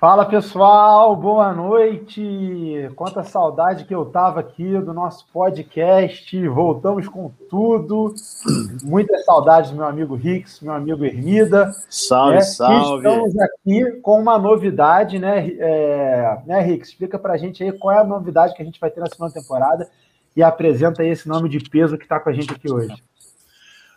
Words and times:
Fala 0.00 0.24
pessoal, 0.24 1.14
boa 1.14 1.52
noite. 1.52 2.88
Quanta 2.96 3.22
saudade 3.22 3.84
que 3.84 3.94
eu 3.94 4.06
tava 4.06 4.40
aqui 4.40 4.78
do 4.80 4.94
nosso 4.94 5.26
podcast. 5.30 6.48
Voltamos 6.48 7.06
com 7.06 7.30
tudo. 7.50 8.14
Muitas 8.82 9.26
saudades 9.26 9.70
do 9.70 9.76
meu 9.76 9.84
amigo 9.84 10.14
Rix, 10.14 10.58
meu 10.62 10.72
amigo 10.72 11.04
Hermida. 11.04 11.70
Salve, 11.90 12.36
né? 12.36 12.40
salve. 12.40 13.06
Estamos 13.06 13.38
aqui 13.38 13.92
com 14.00 14.18
uma 14.18 14.38
novidade, 14.38 15.18
né, 15.18 15.50
é, 15.58 16.38
né, 16.46 16.62
Rix? 16.62 16.88
Explica 16.88 17.18
pra 17.18 17.36
gente 17.36 17.62
aí 17.62 17.70
qual 17.70 17.94
é 17.94 18.00
a 18.00 18.04
novidade 18.04 18.54
que 18.54 18.62
a 18.62 18.64
gente 18.64 18.80
vai 18.80 18.90
ter 18.90 19.00
na 19.00 19.06
segunda 19.06 19.34
temporada 19.34 19.86
e 20.34 20.42
apresenta 20.42 21.02
aí 21.02 21.10
esse 21.10 21.28
nome 21.28 21.46
de 21.50 21.60
peso 21.68 21.98
que 21.98 22.04
está 22.04 22.18
com 22.18 22.30
a 22.30 22.32
gente 22.32 22.50
aqui 22.50 22.72
hoje. 22.72 22.94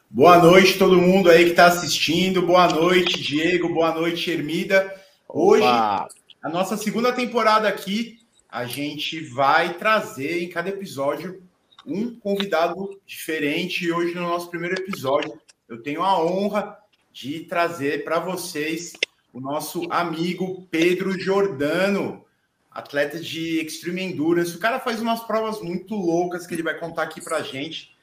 Boa 0.09 0.38
noite, 0.38 0.77
todo 0.77 0.97
mundo 0.97 1.29
aí 1.29 1.45
que 1.45 1.51
está 1.51 1.67
assistindo. 1.67 2.41
Boa 2.41 2.67
noite, 2.67 3.23
Diego. 3.23 3.73
Boa 3.73 3.93
noite, 3.93 4.29
Hermida. 4.29 5.01
Hoje, 5.36 5.63
Opa. 5.63 6.07
a 6.44 6.48
nossa 6.48 6.77
segunda 6.77 7.12
temporada 7.12 7.67
aqui, 7.67 8.20
a 8.48 8.66
gente 8.66 9.20
vai 9.20 9.73
trazer 9.73 10.44
em 10.44 10.48
cada 10.48 10.70
episódio 10.70 11.41
um 11.84 12.13
convidado 12.20 13.02
diferente. 13.03 13.84
E 13.84 13.91
hoje, 13.91 14.13
no 14.13 14.21
nosso 14.21 14.52
primeiro 14.52 14.80
episódio, 14.80 15.34
eu 15.67 15.81
tenho 15.81 16.04
a 16.04 16.23
honra 16.23 16.77
de 17.12 17.40
trazer 17.45 18.04
para 18.04 18.20
vocês 18.20 18.93
o 19.34 19.40
nosso 19.40 19.91
amigo 19.91 20.67
Pedro 20.70 21.20
Jordano, 21.20 22.23
atleta 22.70 23.20
de 23.20 23.59
Extreme 23.59 24.04
Endurance. 24.04 24.55
O 24.55 24.59
cara 24.59 24.79
faz 24.79 25.02
umas 25.02 25.23
provas 25.23 25.59
muito 25.63 25.95
loucas 25.95 26.45
que 26.45 26.54
ele 26.54 26.62
vai 26.62 26.77
contar 26.77 27.02
aqui 27.02 27.20
para 27.20 27.41
gente. 27.41 27.98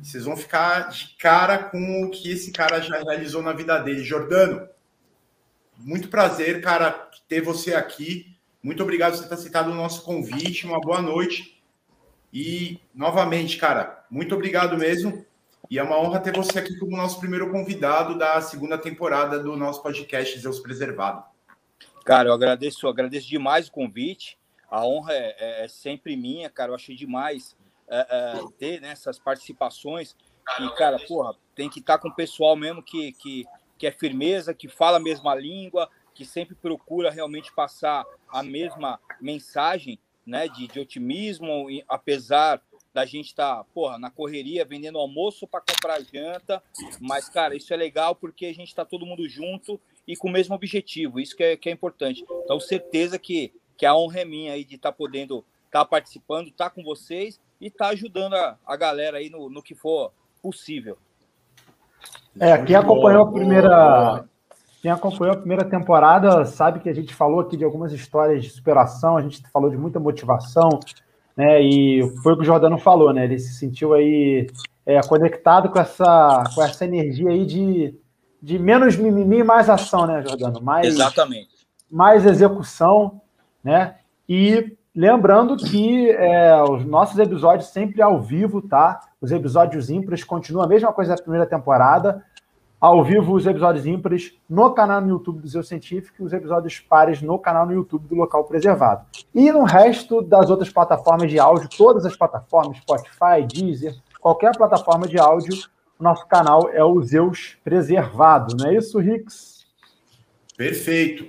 Vocês 0.00 0.24
vão 0.24 0.36
ficar 0.36 0.88
de 0.90 1.16
cara 1.18 1.58
com 1.58 2.04
o 2.04 2.10
que 2.12 2.30
esse 2.30 2.52
cara 2.52 2.80
já 2.80 3.02
realizou 3.02 3.42
na 3.42 3.52
vida 3.52 3.76
dele. 3.78 4.04
Jordano, 4.04 4.68
muito 5.78 6.08
prazer, 6.08 6.60
cara, 6.60 7.10
ter 7.28 7.40
você 7.40 7.74
aqui. 7.74 8.36
Muito 8.62 8.82
obrigado 8.82 9.12
por 9.12 9.18
você 9.18 9.28
ter 9.28 9.34
aceitado 9.34 9.70
o 9.70 9.74
nosso 9.74 10.02
convite. 10.02 10.66
Uma 10.66 10.80
boa 10.80 11.00
noite. 11.00 11.62
E, 12.32 12.80
novamente, 12.94 13.56
cara, 13.56 14.04
muito 14.10 14.34
obrigado 14.34 14.76
mesmo. 14.76 15.24
E 15.70 15.78
é 15.78 15.82
uma 15.82 15.98
honra 15.98 16.20
ter 16.20 16.34
você 16.34 16.58
aqui 16.58 16.76
como 16.78 16.96
nosso 16.96 17.18
primeiro 17.18 17.50
convidado 17.50 18.16
da 18.16 18.40
segunda 18.40 18.78
temporada 18.78 19.38
do 19.38 19.56
nosso 19.56 19.82
podcast 19.82 20.38
Zeus 20.38 20.60
Preservado. 20.60 21.24
Cara, 22.04 22.28
eu 22.28 22.32
agradeço, 22.32 22.86
eu 22.86 22.90
agradeço 22.90 23.28
demais 23.28 23.68
o 23.68 23.72
convite. 23.72 24.38
A 24.70 24.86
honra 24.86 25.12
é, 25.12 25.36
é, 25.38 25.64
é 25.64 25.68
sempre 25.68 26.16
minha, 26.16 26.48
cara. 26.48 26.70
Eu 26.70 26.76
achei 26.76 26.94
demais 26.94 27.56
é, 27.88 27.98
é, 27.98 28.44
ter 28.58 28.80
né, 28.80 28.90
essas 28.90 29.18
participações. 29.18 30.14
E, 30.60 30.68
cara, 30.76 30.98
porra, 31.00 31.34
tem 31.54 31.68
que 31.68 31.80
estar 31.80 31.98
com 31.98 32.08
o 32.08 32.14
pessoal 32.14 32.54
mesmo 32.54 32.82
que, 32.82 33.12
que 33.12 33.44
que 33.78 33.86
é 33.86 33.90
firmeza, 33.90 34.54
que 34.54 34.68
fala 34.68 34.96
a 34.96 35.00
mesma 35.00 35.34
língua, 35.34 35.88
que 36.14 36.24
sempre 36.24 36.54
procura 36.54 37.10
realmente 37.10 37.52
passar 37.52 38.04
a 38.28 38.42
mesma 38.42 38.98
mensagem 39.20 39.98
né, 40.24 40.48
de, 40.48 40.66
de 40.66 40.80
otimismo, 40.80 41.66
apesar 41.88 42.62
da 42.92 43.04
gente 43.04 43.26
estar, 43.26 43.58
tá, 43.58 43.64
porra, 43.64 43.98
na 43.98 44.10
correria, 44.10 44.64
vendendo 44.64 44.98
almoço 44.98 45.46
para 45.46 45.60
comprar 45.60 46.00
janta, 46.00 46.62
mas, 46.98 47.28
cara, 47.28 47.54
isso 47.54 47.72
é 47.72 47.76
legal 47.76 48.14
porque 48.14 48.46
a 48.46 48.54
gente 48.54 48.68
está 48.68 48.86
todo 48.86 49.04
mundo 49.04 49.28
junto 49.28 49.78
e 50.08 50.16
com 50.16 50.28
o 50.28 50.32
mesmo 50.32 50.54
objetivo, 50.54 51.20
isso 51.20 51.36
que 51.36 51.42
é, 51.44 51.56
que 51.56 51.68
é 51.68 51.72
importante. 51.72 52.24
Então, 52.44 52.58
certeza 52.58 53.18
que, 53.18 53.52
que 53.76 53.84
a 53.84 53.94
honra 53.94 54.20
é 54.20 54.24
minha 54.24 54.54
aí 54.54 54.64
de 54.64 54.76
estar 54.76 54.92
tá 54.92 54.96
podendo 54.96 55.44
estar 55.66 55.80
tá 55.80 55.84
participando, 55.84 56.48
estar 56.48 56.70
tá 56.70 56.74
com 56.74 56.82
vocês 56.82 57.38
e 57.60 57.66
estar 57.66 57.88
tá 57.88 57.90
ajudando 57.90 58.34
a, 58.34 58.58
a 58.66 58.76
galera 58.76 59.18
aí 59.18 59.28
no, 59.28 59.50
no 59.50 59.62
que 59.62 59.74
for 59.74 60.10
possível. 60.40 60.96
É, 62.38 62.58
quem 62.58 62.76
acompanhou 62.76 63.22
a 63.24 63.32
primeira. 63.32 64.24
Quem 64.82 64.90
acompanhou 64.90 65.34
a 65.34 65.38
primeira 65.38 65.64
temporada 65.64 66.44
sabe 66.44 66.78
que 66.80 66.88
a 66.88 66.94
gente 66.94 67.12
falou 67.12 67.40
aqui 67.40 67.56
de 67.56 67.64
algumas 67.64 67.92
histórias 67.92 68.42
de 68.44 68.50
superação, 68.50 69.16
a 69.16 69.22
gente 69.22 69.42
falou 69.52 69.68
de 69.68 69.76
muita 69.76 69.98
motivação, 69.98 70.78
né? 71.36 71.60
E 71.60 72.08
foi 72.22 72.34
o 72.34 72.36
que 72.36 72.42
o 72.42 72.46
Jordano 72.46 72.78
falou, 72.78 73.12
né? 73.12 73.24
Ele 73.24 73.38
se 73.38 73.54
sentiu 73.54 73.94
aí 73.94 74.46
é, 74.84 75.00
conectado 75.00 75.70
com 75.70 75.80
essa, 75.80 76.44
com 76.54 76.62
essa 76.62 76.84
energia 76.84 77.30
aí 77.30 77.44
de, 77.44 77.98
de 78.40 78.58
menos 78.58 78.96
mimimi 78.96 79.38
e 79.38 79.44
mais 79.44 79.68
ação, 79.68 80.06
né, 80.06 80.22
Jordano? 80.22 80.60
Mais, 80.60 80.86
Exatamente. 80.86 81.66
Mais 81.90 82.24
execução, 82.24 83.20
né? 83.64 83.96
E 84.28 84.75
lembrando 84.96 85.56
que 85.58 86.10
é, 86.10 86.62
os 86.62 86.84
nossos 86.86 87.18
episódios 87.18 87.68
sempre 87.68 88.00
ao 88.00 88.22
vivo, 88.22 88.62
tá? 88.62 88.98
Os 89.20 89.30
episódios 89.30 89.90
ímpares 89.90 90.24
continuam 90.24 90.64
a 90.64 90.68
mesma 90.68 90.90
coisa 90.92 91.14
da 91.14 91.22
primeira 91.22 91.46
temporada. 91.46 92.24
Ao 92.80 93.04
vivo, 93.04 93.34
os 93.34 93.46
episódios 93.46 93.84
ímpares 93.86 94.34
no 94.48 94.70
canal 94.72 95.00
no 95.00 95.08
YouTube 95.08 95.40
do 95.40 95.48
Zeu 95.48 95.62
Científico 95.62 96.16
e 96.20 96.24
os 96.24 96.32
episódios 96.32 96.80
pares 96.80 97.20
no 97.20 97.38
canal 97.38 97.66
no 97.66 97.74
YouTube 97.74 98.08
do 98.08 98.14
Local 98.14 98.44
Preservado. 98.44 99.04
E 99.34 99.52
no 99.52 99.64
resto 99.64 100.22
das 100.22 100.48
outras 100.48 100.70
plataformas 100.70 101.30
de 101.30 101.38
áudio, 101.38 101.68
todas 101.76 102.06
as 102.06 102.16
plataformas, 102.16 102.78
Spotify, 102.78 103.46
Deezer, 103.46 103.94
qualquer 104.20 104.56
plataforma 104.56 105.06
de 105.06 105.18
áudio, 105.18 105.54
o 105.98 106.04
nosso 106.04 106.26
canal 106.26 106.68
é 106.70 106.84
o 106.84 107.02
Zeus 107.02 107.56
Preservado. 107.64 108.56
Não 108.58 108.68
é 108.68 108.76
isso, 108.76 108.98
Rix? 108.98 109.66
Perfeito. 110.56 111.26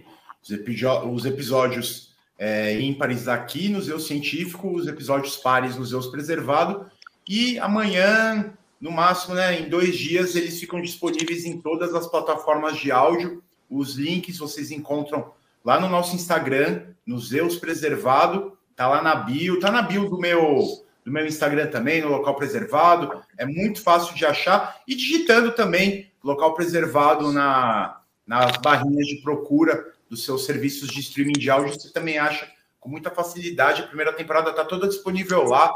Os, 1.12 1.26
episódios 1.26 2.07
é, 2.38 2.80
ímpares 2.80 3.28
aqui 3.28 3.70
no 3.70 3.82
Zeus 3.82 4.06
Científico, 4.08 4.70
os 4.70 4.88
episódios 4.88 5.38
pares 5.38 5.76
no 5.76 5.86
Zeus 5.86 6.08
Preservado 6.08 6.86
e 7.28 7.60
amanhã, 7.60 8.54
no 8.80 8.92
máximo, 8.92 9.36
né, 9.36 9.60
em 9.60 9.68
dois 9.68 9.98
dias, 9.98 10.36
eles 10.36 10.60
ficam 10.60 10.82
disponíveis 10.82 11.46
em 11.46 11.60
todas 11.60 11.94
as 11.94 12.08
plataformas 12.08 12.78
de 12.78 12.92
áudio. 12.92 13.44
Os 13.70 13.96
links 13.96 14.38
vocês 14.38 14.72
encontram 14.72 15.32
lá 15.66 15.80
no 15.80 15.90
nosso 15.90 16.16
Instagram, 16.16 16.84
no 17.06 17.20
Zeus 17.20 17.58
Preservado, 17.58 18.58
tá 18.76 18.88
lá 18.88 19.02
na 19.02 19.16
bio, 19.16 19.60
tá 19.60 19.72
na 19.72 19.82
bio 19.82 20.10
do 20.10 20.18
meu 20.18 20.86
do 21.04 21.12
meu 21.14 21.26
Instagram 21.26 21.68
também, 21.68 22.02
no 22.02 22.10
local 22.10 22.36
preservado. 22.36 23.22
É 23.38 23.46
muito 23.46 23.82
fácil 23.82 24.14
de 24.14 24.26
achar 24.26 24.82
e 24.86 24.94
digitando 24.94 25.54
também 25.54 26.12
local 26.22 26.54
preservado 26.54 27.32
na 27.32 28.02
nas 28.26 28.58
barrinhas 28.58 29.08
de 29.08 29.22
procura 29.22 29.94
dos 30.10 30.24
seus 30.24 30.46
serviços 30.46 30.90
de 30.90 31.00
streaming 31.00 31.34
de 31.34 31.50
áudio, 31.50 31.74
você 31.74 31.92
também 31.92 32.18
acha 32.18 32.48
com 32.80 32.90
muita 32.90 33.10
facilidade. 33.10 33.82
A 33.82 33.88
primeira 33.88 34.14
temporada 34.14 34.52
está 34.52 34.64
toda 34.64 34.88
disponível 34.88 35.44
lá. 35.44 35.72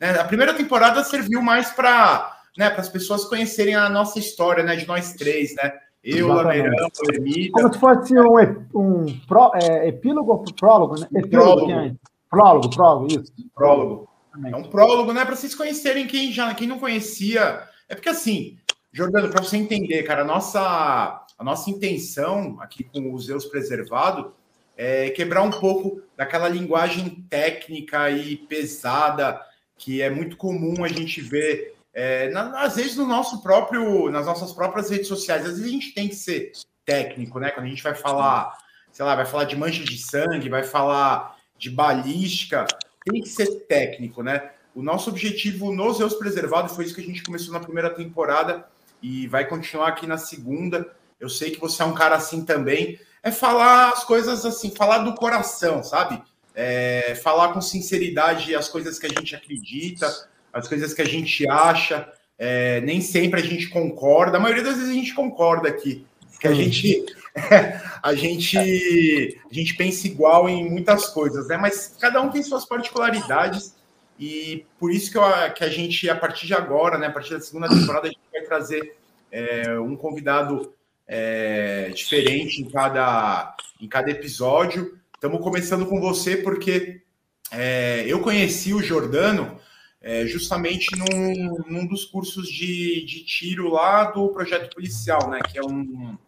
Né? 0.00 0.18
A 0.18 0.24
primeira 0.24 0.54
temporada 0.54 1.02
serviu 1.04 1.40
mais 1.42 1.70
para 1.70 2.36
né, 2.56 2.66
as 2.76 2.88
pessoas 2.88 3.24
conhecerem 3.24 3.74
a 3.74 3.88
nossa 3.88 4.18
história, 4.18 4.64
né, 4.64 4.76
de 4.76 4.86
nós 4.86 5.12
três, 5.14 5.54
né? 5.54 5.72
Eu, 6.02 6.28
Lameirão, 6.28 6.70
o 6.70 7.12
Ermita. 7.12 7.50
Como 7.52 7.72
se 7.72 7.80
fosse 7.80 8.14
um, 8.14 8.68
um 8.74 9.20
pró, 9.26 9.50
é, 9.54 9.88
epílogo 9.88 10.32
ou 10.32 10.44
prólogo, 10.54 11.00
né? 11.00 11.08
Epílogo, 11.12 11.66
prólogo. 11.66 11.72
É? 11.72 11.94
Prólogo, 12.30 12.70
prólogo, 12.70 13.06
isso. 13.08 13.32
Prólogo. 13.52 14.08
É 14.44 14.54
um 14.54 14.62
prólogo, 14.64 15.12
né? 15.12 15.24
Para 15.24 15.34
vocês 15.34 15.54
conhecerem 15.54 16.06
quem 16.06 16.30
já 16.30 16.54
quem 16.54 16.68
não 16.68 16.78
conhecia. 16.78 17.60
É 17.88 17.94
porque 17.94 18.08
assim, 18.08 18.56
Jordano, 18.92 19.30
para 19.30 19.42
você 19.42 19.56
entender, 19.56 20.04
cara, 20.04 20.22
a 20.22 20.24
nossa, 20.24 21.25
a 21.38 21.44
nossa 21.44 21.70
intenção 21.70 22.56
aqui 22.60 22.84
com 22.84 23.12
os 23.12 23.26
Zeus 23.26 23.44
Preservado 23.44 24.32
é 24.76 25.10
quebrar 25.10 25.42
um 25.42 25.50
pouco 25.50 26.02
daquela 26.16 26.48
linguagem 26.48 27.26
técnica 27.28 28.10
e 28.10 28.36
pesada 28.36 29.40
que 29.76 30.00
é 30.00 30.08
muito 30.08 30.36
comum 30.36 30.84
a 30.84 30.88
gente 30.88 31.20
ver, 31.20 31.74
é, 31.92 32.30
na, 32.30 32.62
às 32.62 32.76
vezes 32.76 32.96
no 32.96 33.06
nosso 33.06 33.42
próprio, 33.42 34.10
nas 34.10 34.26
nossas 34.26 34.52
próprias 34.52 34.90
redes 34.90 35.08
sociais. 35.08 35.42
Às 35.42 35.52
vezes 35.52 35.64
a 35.64 35.70
gente 35.70 35.92
tem 35.92 36.08
que 36.08 36.14
ser 36.14 36.52
técnico, 36.84 37.38
né? 37.38 37.50
Quando 37.50 37.66
a 37.66 37.68
gente 37.68 37.82
vai 37.82 37.94
falar, 37.94 38.56
sei 38.90 39.04
lá, 39.04 39.14
vai 39.14 39.26
falar 39.26 39.44
de 39.44 39.56
mancha 39.56 39.84
de 39.84 39.98
sangue, 39.98 40.48
vai 40.48 40.62
falar 40.62 41.36
de 41.58 41.70
balística, 41.70 42.66
tem 43.04 43.22
que 43.22 43.28
ser 43.28 43.46
técnico, 43.66 44.22
né? 44.22 44.50
O 44.74 44.82
nosso 44.82 45.10
objetivo 45.10 45.72
nos 45.72 45.98
Zeus 45.98 46.14
Preservado 46.14 46.68
foi 46.68 46.84
isso 46.84 46.94
que 46.94 47.00
a 47.00 47.04
gente 47.04 47.22
começou 47.22 47.52
na 47.52 47.60
primeira 47.60 47.90
temporada 47.90 48.66
e 49.02 49.26
vai 49.26 49.46
continuar 49.46 49.88
aqui 49.88 50.06
na 50.06 50.18
segunda. 50.18 50.90
Eu 51.18 51.28
sei 51.28 51.50
que 51.50 51.60
você 51.60 51.82
é 51.82 51.84
um 51.84 51.94
cara 51.94 52.16
assim 52.16 52.44
também. 52.44 52.98
É 53.22 53.30
falar 53.30 53.90
as 53.90 54.04
coisas 54.04 54.44
assim, 54.44 54.70
falar 54.70 54.98
do 54.98 55.14
coração, 55.14 55.82
sabe? 55.82 56.22
é, 56.56 57.14
falar 57.22 57.52
com 57.52 57.60
sinceridade 57.60 58.54
as 58.54 58.66
coisas 58.66 58.98
que 58.98 59.04
a 59.04 59.10
gente 59.10 59.36
acredita, 59.36 60.10
as 60.50 60.66
coisas 60.66 60.94
que 60.94 61.02
a 61.02 61.06
gente 61.06 61.46
acha. 61.48 62.10
É, 62.38 62.80
nem 62.80 63.00
sempre 63.00 63.40
a 63.40 63.44
gente 63.44 63.68
concorda, 63.68 64.38
a 64.38 64.40
maioria 64.40 64.62
das 64.62 64.76
vezes 64.76 64.90
a 64.90 64.94
gente 64.94 65.14
concorda 65.14 65.68
aqui, 65.68 66.04
que 66.38 66.46
a 66.46 66.52
gente 66.52 67.06
a 68.02 68.14
gente 68.14 68.58
a 68.58 69.54
gente 69.54 69.74
pensa 69.74 70.06
igual 70.06 70.48
em 70.48 70.68
muitas 70.68 71.06
coisas, 71.08 71.48
né? 71.48 71.56
Mas 71.56 71.96
cada 71.98 72.20
um 72.20 72.30
tem 72.30 72.42
suas 72.42 72.66
particularidades 72.66 73.74
e 74.18 74.66
por 74.78 74.90
isso 74.90 75.10
que, 75.10 75.18
eu, 75.18 75.22
que 75.54 75.64
a 75.64 75.68
gente 75.68 76.08
a 76.10 76.16
partir 76.16 76.46
de 76.46 76.54
agora, 76.54 76.98
né? 76.98 77.06
A 77.06 77.12
partir 77.12 77.34
da 77.34 77.40
segunda 77.40 77.68
temporada 77.68 78.06
a 78.06 78.10
gente 78.10 78.20
vai 78.30 78.42
trazer 78.42 78.96
é, 79.32 79.78
um 79.78 79.96
convidado 79.96 80.74
é, 81.06 81.90
diferente 81.94 82.60
em 82.60 82.68
cada 82.68 83.56
em 83.80 83.88
cada 83.88 84.10
episódio 84.10 84.98
Estamos 85.16 85.40
começando 85.40 85.86
com 85.86 85.98
você 85.98 86.36
porque 86.36 87.00
é, 87.50 88.04
eu 88.06 88.20
conheci 88.20 88.74
o 88.74 88.82
Jordano 88.82 89.58
é, 89.98 90.26
justamente 90.26 90.88
num, 90.94 91.64
num, 91.66 91.86
dos 91.86 92.04
cursos 92.04 92.46
de, 92.46 93.02
de, 93.06 93.24
tiro 93.24 93.70
lá 93.70 94.04
do 94.10 94.28
projeto 94.28 94.74
policial, 94.74 95.30
né? 95.30 95.40
Que 95.40 95.58
é 95.58 95.62
um, 95.62 96.18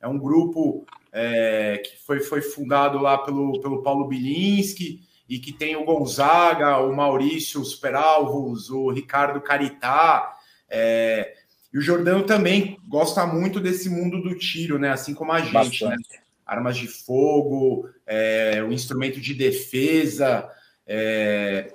é 0.00 0.08
um 0.08 0.18
grupo 0.18 0.86
é, 1.12 1.76
que 1.84 1.98
foi, 1.98 2.20
foi 2.20 2.40
fundado 2.40 2.98
lá 2.98 3.18
pelo, 3.18 3.60
pelo 3.60 3.82
Paulo 3.82 4.08
Bilinski, 4.08 5.06
e 5.28 5.38
que 5.38 5.52
tem 5.52 5.76
o 5.76 5.84
Gonzaga, 5.84 6.78
o 6.78 6.96
Maurício 6.96 7.62
Superalvos, 7.66 8.70
o 8.70 8.90
Ricardo 8.90 9.42
Caritá. 9.42 10.36
É, 10.70 11.34
e 11.78 11.80
o 11.80 11.80
Jordano 11.80 12.24
também 12.24 12.76
gosta 12.88 13.24
muito 13.24 13.60
desse 13.60 13.88
mundo 13.88 14.20
do 14.20 14.36
tiro, 14.36 14.80
né? 14.80 14.90
Assim 14.90 15.14
como 15.14 15.30
a 15.30 15.40
gente, 15.40 15.84
né? 15.84 15.96
Armas 16.44 16.76
de 16.76 16.88
fogo, 16.88 17.88
é, 18.04 18.60
o 18.68 18.72
instrumento 18.72 19.20
de 19.20 19.32
defesa. 19.32 20.48
É, 20.84 21.72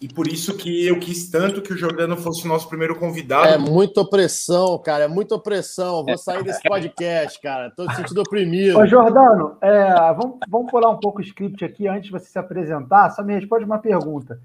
e 0.00 0.08
por 0.08 0.26
isso 0.26 0.56
que 0.56 0.86
eu 0.86 0.98
quis 0.98 1.28
tanto 1.28 1.60
que 1.60 1.74
o 1.74 1.76
Jordano 1.76 2.16
fosse 2.16 2.46
o 2.46 2.48
nosso 2.48 2.68
primeiro 2.70 2.96
convidado. 2.96 3.48
É 3.48 3.58
muita 3.58 4.00
opressão, 4.00 4.78
cara, 4.78 5.04
é 5.04 5.08
muita 5.08 5.34
opressão. 5.34 6.02
Vou 6.06 6.16
sair 6.16 6.42
desse 6.42 6.62
podcast, 6.62 7.38
cara. 7.42 7.66
Estou 7.68 7.90
sentindo 7.92 8.22
oprimido. 8.22 8.78
Ô, 8.78 8.86
Jordano, 8.86 9.58
é, 9.60 9.92
vamos, 10.14 10.38
vamos 10.48 10.70
pular 10.70 10.88
um 10.88 10.98
pouco 10.98 11.18
o 11.18 11.22
script 11.22 11.62
aqui 11.64 11.86
antes 11.86 12.06
de 12.06 12.12
você 12.12 12.26
se 12.26 12.38
apresentar. 12.38 13.10
Só 13.10 13.22
me 13.22 13.34
responde 13.34 13.66
uma 13.66 13.78
pergunta. 13.78 14.40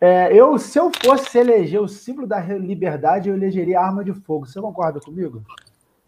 É, 0.00 0.34
eu, 0.34 0.58
se 0.58 0.78
eu 0.78 0.90
fosse 1.02 1.38
eleger 1.38 1.80
o 1.80 1.88
símbolo 1.88 2.26
da 2.26 2.40
liberdade, 2.40 3.28
eu 3.28 3.36
elegeria 3.36 3.80
arma 3.80 4.02
de 4.02 4.14
fogo. 4.14 4.46
Você 4.46 4.60
concorda 4.60 4.98
comigo? 4.98 5.44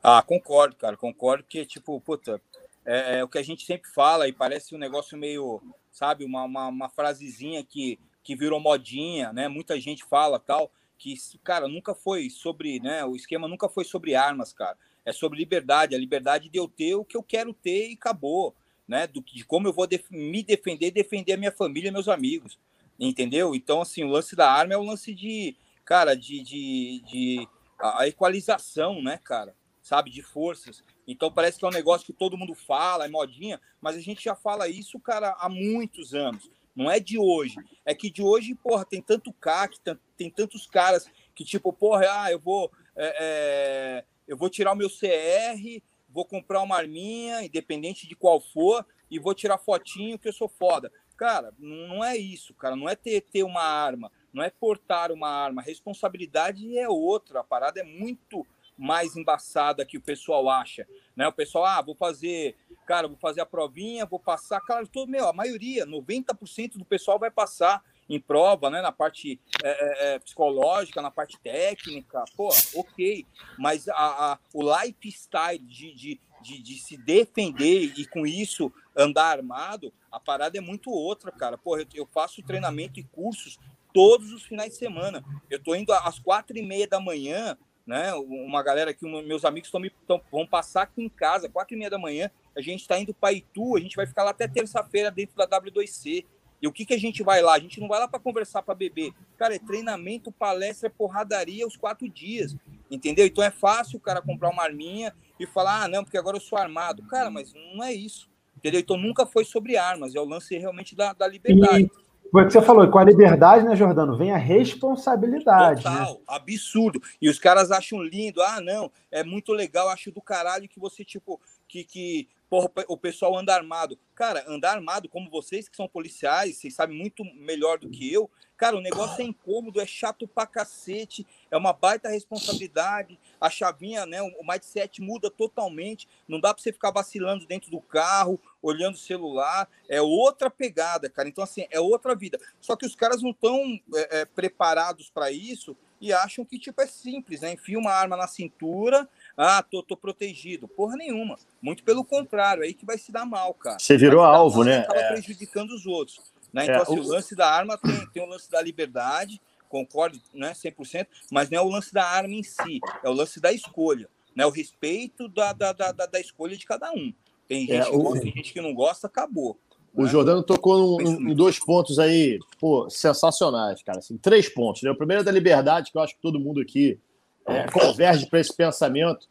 Ah, 0.02 0.22
concordo, 0.22 0.76
cara. 0.76 0.96
Concordo 0.96 1.44
que, 1.44 1.66
tipo, 1.66 2.00
puta, 2.00 2.40
é, 2.86 3.18
é 3.18 3.24
o 3.24 3.28
que 3.28 3.38
a 3.38 3.42
gente 3.42 3.66
sempre 3.66 3.90
fala 3.90 4.26
e 4.26 4.32
parece 4.32 4.74
um 4.74 4.78
negócio 4.78 5.16
meio, 5.18 5.60
sabe, 5.90 6.24
uma, 6.24 6.44
uma, 6.44 6.68
uma 6.68 6.88
frasezinha 6.88 7.62
que 7.62 7.98
que 8.22 8.36
virou 8.36 8.60
modinha, 8.60 9.32
né? 9.32 9.48
Muita 9.48 9.78
gente 9.80 10.04
fala 10.04 10.38
tal, 10.38 10.70
que, 10.96 11.14
cara, 11.42 11.66
nunca 11.66 11.94
foi 11.94 12.30
sobre, 12.30 12.78
né? 12.80 13.04
O 13.04 13.16
esquema 13.16 13.48
nunca 13.48 13.68
foi 13.68 13.84
sobre 13.84 14.14
armas, 14.14 14.52
cara. 14.52 14.76
É 15.04 15.12
sobre 15.12 15.38
liberdade, 15.38 15.94
a 15.94 15.98
liberdade 15.98 16.48
de 16.48 16.58
eu 16.58 16.68
ter 16.68 16.94
o 16.94 17.04
que 17.04 17.16
eu 17.16 17.22
quero 17.22 17.52
ter 17.52 17.90
e 17.90 17.94
acabou, 17.94 18.54
né? 18.86 19.06
Do, 19.06 19.20
de 19.20 19.44
como 19.44 19.66
eu 19.66 19.72
vou 19.72 19.86
def 19.86 20.08
me 20.10 20.42
defender, 20.42 20.92
defender 20.92 21.32
a 21.32 21.36
minha 21.36 21.52
família, 21.52 21.90
meus 21.90 22.08
amigos, 22.08 22.58
entendeu? 23.08 23.54
Então, 23.54 23.80
assim, 23.80 24.04
o 24.04 24.08
lance 24.08 24.36
da 24.36 24.50
arma 24.50 24.74
é 24.74 24.76
o 24.76 24.82
lance 24.82 25.14
de, 25.14 25.56
cara, 25.84 26.14
de, 26.14 26.42
de, 26.42 27.02
de 27.06 27.48
a, 27.78 28.06
equalização, 28.06 29.02
né, 29.02 29.18
cara? 29.22 29.54
Sabe, 29.82 30.10
de 30.10 30.22
forças. 30.22 30.84
Então 31.08 31.32
parece 31.32 31.58
que 31.58 31.64
é 31.64 31.68
um 31.68 31.72
negócio 31.72 32.06
que 32.06 32.12
todo 32.12 32.38
mundo 32.38 32.54
fala, 32.54 33.04
é 33.04 33.08
modinha, 33.08 33.60
mas 33.80 33.96
a 33.96 34.00
gente 34.00 34.22
já 34.22 34.36
fala 34.36 34.68
isso, 34.68 35.00
cara, 35.00 35.34
há 35.38 35.48
muitos 35.48 36.14
anos. 36.14 36.48
Não 36.74 36.88
é 36.88 37.00
de 37.00 37.18
hoje. 37.18 37.56
É 37.84 37.92
que 37.94 38.08
de 38.08 38.22
hoje, 38.22 38.54
porra, 38.54 38.84
tem 38.84 39.02
tanto 39.02 39.32
CAC, 39.32 39.78
tem 40.16 40.30
tantos 40.30 40.66
caras 40.66 41.10
que, 41.34 41.44
tipo, 41.44 41.72
porra, 41.72 42.06
ah, 42.08 42.30
eu 42.30 42.38
vou. 42.38 42.70
É, 42.94 43.16
é, 43.20 44.04
eu 44.28 44.36
vou 44.36 44.48
tirar 44.48 44.72
o 44.72 44.76
meu 44.76 44.88
CR, 44.88 45.82
vou 46.08 46.24
comprar 46.24 46.62
uma 46.62 46.76
arminha, 46.76 47.42
independente 47.42 48.06
de 48.06 48.14
qual 48.14 48.40
for, 48.40 48.86
e 49.10 49.18
vou 49.18 49.34
tirar 49.34 49.58
fotinho 49.58 50.18
que 50.18 50.28
eu 50.28 50.32
sou 50.32 50.48
foda. 50.48 50.90
Cara, 51.22 51.54
não 51.56 52.02
é 52.02 52.16
isso, 52.16 52.52
cara. 52.52 52.74
Não 52.74 52.88
é 52.88 52.96
ter, 52.96 53.20
ter 53.20 53.44
uma 53.44 53.62
arma, 53.62 54.10
não 54.32 54.42
é 54.42 54.50
portar 54.50 55.12
uma 55.12 55.28
arma. 55.28 55.62
A 55.62 55.64
responsabilidade 55.64 56.76
é 56.76 56.88
outra. 56.88 57.38
A 57.38 57.44
parada 57.44 57.78
é 57.78 57.84
muito 57.84 58.44
mais 58.76 59.16
embaçada 59.16 59.86
que 59.86 59.96
o 59.96 60.02
pessoal 60.02 60.50
acha. 60.50 60.84
Né? 61.14 61.28
O 61.28 61.32
pessoal, 61.32 61.64
ah, 61.64 61.80
vou 61.80 61.94
fazer 61.94 62.56
cara, 62.84 63.06
vou 63.06 63.16
fazer 63.16 63.40
a 63.40 63.46
provinha, 63.46 64.04
vou 64.04 64.18
passar. 64.18 64.60
Claro, 64.62 64.88
todo, 64.88 65.08
meu, 65.08 65.28
a 65.28 65.32
maioria, 65.32 65.86
90% 65.86 66.76
do 66.76 66.84
pessoal 66.84 67.20
vai 67.20 67.30
passar 67.30 67.84
em 68.08 68.18
prova, 68.18 68.68
né? 68.68 68.82
Na 68.82 68.90
parte 68.90 69.40
é, 69.62 69.68
é, 69.68 70.14
é, 70.14 70.18
psicológica, 70.18 71.00
na 71.00 71.10
parte 71.10 71.38
técnica, 71.38 72.24
pô, 72.36 72.48
ok. 72.74 73.24
Mas 73.56 73.88
a, 73.88 73.94
a 73.94 74.38
o 74.52 74.60
lifestyle 74.60 75.60
de, 75.60 75.94
de, 75.94 76.20
de, 76.42 76.62
de, 76.62 76.74
se 76.78 76.96
defender 76.96 77.92
e 77.96 78.06
com 78.06 78.26
isso 78.26 78.72
andar 78.96 79.38
armado, 79.38 79.92
a 80.10 80.20
parada 80.20 80.58
é 80.58 80.60
muito 80.60 80.90
outra, 80.90 81.30
cara. 81.30 81.56
Pô, 81.56 81.78
eu, 81.78 81.86
eu 81.94 82.06
faço 82.06 82.42
treinamento 82.42 82.98
e 83.00 83.04
cursos 83.04 83.58
todos 83.94 84.32
os 84.32 84.42
finais 84.42 84.72
de 84.72 84.76
semana. 84.76 85.24
Eu 85.48 85.62
tô 85.62 85.74
indo 85.74 85.92
às 85.92 86.18
quatro 86.18 86.56
e 86.56 86.62
meia 86.62 86.86
da 86.86 87.00
manhã 87.00 87.56
né? 87.86 88.12
Uma 88.14 88.62
galera 88.62 88.94
que 88.94 89.04
meus 89.04 89.44
amigos 89.44 89.70
tão, 89.70 89.82
tão, 90.06 90.20
vão 90.30 90.46
passar 90.46 90.82
aqui 90.82 91.02
em 91.02 91.08
casa, 91.08 91.48
quatro 91.48 91.74
e 91.74 91.78
meia 91.78 91.90
da 91.90 91.98
manhã. 91.98 92.30
A 92.56 92.60
gente 92.60 92.80
está 92.80 92.98
indo 92.98 93.12
para 93.12 93.32
Itu, 93.32 93.76
a 93.76 93.80
gente 93.80 93.96
vai 93.96 94.06
ficar 94.06 94.24
lá 94.24 94.30
até 94.30 94.46
terça-feira 94.46 95.10
dentro 95.10 95.36
da 95.36 95.46
W2C. 95.46 96.24
E 96.60 96.68
o 96.68 96.72
que, 96.72 96.86
que 96.86 96.94
a 96.94 96.98
gente 96.98 97.24
vai 97.24 97.42
lá? 97.42 97.54
A 97.54 97.58
gente 97.58 97.80
não 97.80 97.88
vai 97.88 97.98
lá 97.98 98.06
para 98.06 98.20
conversar, 98.20 98.62
para 98.62 98.74
beber. 98.74 99.12
Cara, 99.36 99.56
é 99.56 99.58
treinamento, 99.58 100.30
palestra, 100.30 100.86
é 100.86 100.90
porradaria 100.90 101.66
os 101.66 101.76
quatro 101.76 102.08
dias. 102.08 102.54
Entendeu? 102.88 103.26
Então 103.26 103.42
é 103.42 103.50
fácil 103.50 103.98
o 103.98 104.00
cara 104.00 104.22
comprar 104.22 104.50
uma 104.50 104.62
arminha 104.62 105.12
e 105.44 105.46
falar, 105.46 105.84
ah, 105.84 105.88
não, 105.88 106.04
porque 106.04 106.18
agora 106.18 106.36
eu 106.36 106.40
sou 106.40 106.58
armado. 106.58 107.02
Cara, 107.04 107.30
mas 107.30 107.52
não 107.74 107.82
é 107.82 107.92
isso. 107.92 108.30
Entendeu? 108.56 108.80
Então 108.80 108.96
nunca 108.96 109.26
foi 109.26 109.44
sobre 109.44 109.76
armas, 109.76 110.14
é 110.14 110.20
o 110.20 110.24
lance 110.24 110.56
realmente 110.56 110.94
da, 110.94 111.12
da 111.12 111.26
liberdade. 111.26 111.84
E 111.84 112.30
foi 112.30 112.44
o 112.44 112.46
que 112.46 112.52
você 112.52 112.62
falou, 112.62 112.88
com 112.88 112.98
a 112.98 113.04
liberdade, 113.04 113.64
né, 113.64 113.76
Jordano, 113.76 114.16
vem 114.16 114.32
a 114.32 114.38
responsabilidade. 114.38 115.84
Né? 115.84 115.90
Total, 115.90 116.14
né? 116.14 116.20
absurdo. 116.28 117.02
E 117.20 117.28
os 117.28 117.38
caras 117.38 117.70
acham 117.70 118.02
lindo, 118.02 118.40
ah, 118.40 118.60
não, 118.60 118.90
é 119.10 119.22
muito 119.22 119.52
legal, 119.52 119.88
acho 119.90 120.10
do 120.10 120.22
caralho 120.22 120.68
que 120.68 120.80
você, 120.80 121.04
tipo, 121.04 121.38
que, 121.68 121.84
que 121.84 122.28
porra, 122.52 122.70
o 122.86 122.98
pessoal 122.98 123.38
anda 123.38 123.54
armado. 123.54 123.98
Cara, 124.14 124.44
andar 124.46 124.72
armado, 124.72 125.08
como 125.08 125.30
vocês 125.30 125.70
que 125.70 125.74
são 125.74 125.88
policiais, 125.88 126.58
vocês 126.58 126.74
sabem 126.74 126.94
muito 126.94 127.24
melhor 127.34 127.78
do 127.78 127.88
que 127.88 128.12
eu, 128.12 128.30
cara, 128.58 128.76
o 128.76 128.80
negócio 128.82 129.22
é 129.22 129.24
incômodo, 129.24 129.80
é 129.80 129.86
chato 129.86 130.28
pra 130.28 130.46
cacete, 130.46 131.26
é 131.50 131.56
uma 131.56 131.72
baita 131.72 132.10
responsabilidade, 132.10 133.18
a 133.40 133.48
chavinha, 133.48 134.04
né, 134.04 134.20
o 134.20 134.46
mindset 134.46 135.00
muda 135.00 135.30
totalmente, 135.30 136.06
não 136.28 136.38
dá 136.38 136.52
pra 136.52 136.62
você 136.62 136.74
ficar 136.74 136.90
vacilando 136.90 137.46
dentro 137.46 137.70
do 137.70 137.80
carro, 137.80 138.38
olhando 138.60 138.96
o 138.96 138.98
celular, 138.98 139.66
é 139.88 140.02
outra 140.02 140.50
pegada, 140.50 141.08
cara. 141.08 141.30
Então, 141.30 141.42
assim, 141.42 141.66
é 141.70 141.80
outra 141.80 142.14
vida. 142.14 142.38
Só 142.60 142.76
que 142.76 142.84
os 142.84 142.94
caras 142.94 143.22
não 143.22 143.30
estão 143.30 143.80
é, 143.94 144.20
é, 144.20 144.24
preparados 144.26 145.08
para 145.08 145.30
isso 145.32 145.74
e 146.02 146.12
acham 146.12 146.44
que, 146.44 146.58
tipo, 146.58 146.82
é 146.82 146.86
simples, 146.86 147.40
né? 147.40 147.52
Enfia 147.52 147.78
uma 147.78 147.92
arma 147.92 148.16
na 148.16 148.26
cintura, 148.26 149.08
ah, 149.36 149.62
tô, 149.62 149.82
tô 149.82 149.96
protegido. 149.96 150.68
Porra 150.68 150.96
nenhuma. 150.96 151.36
Muito 151.60 151.82
pelo 151.82 152.04
contrário, 152.04 152.62
aí 152.62 152.74
que 152.74 152.86
vai 152.86 152.98
se 152.98 153.10
dar 153.10 153.24
mal, 153.24 153.54
cara. 153.54 153.78
Você 153.78 153.96
virou 153.96 154.22
alvo, 154.22 154.58
mal, 154.58 154.66
né? 154.66 154.78
Acaba 154.80 155.00
é. 155.00 155.12
prejudicando 155.12 155.70
os 155.70 155.86
outros. 155.86 156.20
Né? 156.52 156.64
Então, 156.64 156.76
é, 156.76 156.82
assim, 156.82 156.98
o... 156.98 157.02
o 157.02 157.08
lance 157.08 157.34
da 157.34 157.50
arma 157.50 157.78
tem, 157.78 158.06
tem 158.08 158.22
o 158.22 158.26
lance 158.26 158.50
da 158.50 158.60
liberdade, 158.60 159.40
concordo, 159.68 160.20
né, 160.34 160.52
100%, 160.52 161.06
mas 161.30 161.48
não 161.48 161.58
é 161.58 161.62
o 161.62 161.68
lance 161.68 161.94
da 161.94 162.04
arma 162.04 162.34
em 162.34 162.42
si, 162.42 162.78
é 163.02 163.08
o 163.08 163.12
lance 163.12 163.40
da 163.40 163.50
escolha, 163.50 164.06
né? 164.36 164.44
O 164.44 164.50
respeito 164.50 165.28
da, 165.28 165.54
da, 165.54 165.72
da, 165.72 165.92
da 165.92 166.20
escolha 166.20 166.54
de 166.54 166.66
cada 166.66 166.92
um. 166.92 167.12
Tem 167.48 167.64
é, 167.64 167.66
gente, 167.66 167.88
é, 167.88 167.90
que, 167.90 167.96
gosta, 167.96 168.20
tem 168.20 168.32
gente 168.32 168.52
que 168.52 168.60
não 168.60 168.74
gosta, 168.74 169.06
acabou. 169.06 169.58
O 169.94 170.02
né? 170.02 170.08
Jordano 170.08 170.42
tocou 170.42 171.00
em 171.00 171.34
dois 171.34 171.58
pontos 171.58 171.98
aí, 171.98 172.38
pô, 172.58 172.88
sensacionais, 172.88 173.82
cara. 173.82 173.98
Assim, 173.98 174.16
três 174.16 174.48
pontos. 174.48 174.82
Né? 174.82 174.90
O 174.90 174.96
primeiro 174.96 175.22
é 175.22 175.24
da 175.24 175.30
liberdade, 175.30 175.90
que 175.90 175.98
eu 175.98 176.02
acho 176.02 176.14
que 176.14 176.22
todo 176.22 176.40
mundo 176.40 176.60
aqui 176.60 176.98
é, 177.46 177.66
converge 177.70 178.26
para 178.26 178.40
esse 178.40 178.54
pensamento. 178.54 179.26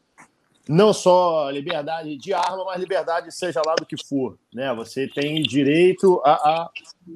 Não 0.68 0.92
só 0.92 1.50
liberdade 1.50 2.16
de 2.16 2.32
arma, 2.32 2.64
mas 2.64 2.80
liberdade 2.80 3.32
seja 3.32 3.60
lá 3.66 3.74
do 3.74 3.84
que 3.84 3.96
for. 4.04 4.38
Né? 4.54 4.72
Você 4.74 5.08
tem 5.08 5.42
direito 5.42 6.22
a, 6.24 6.32
a, 6.32 6.70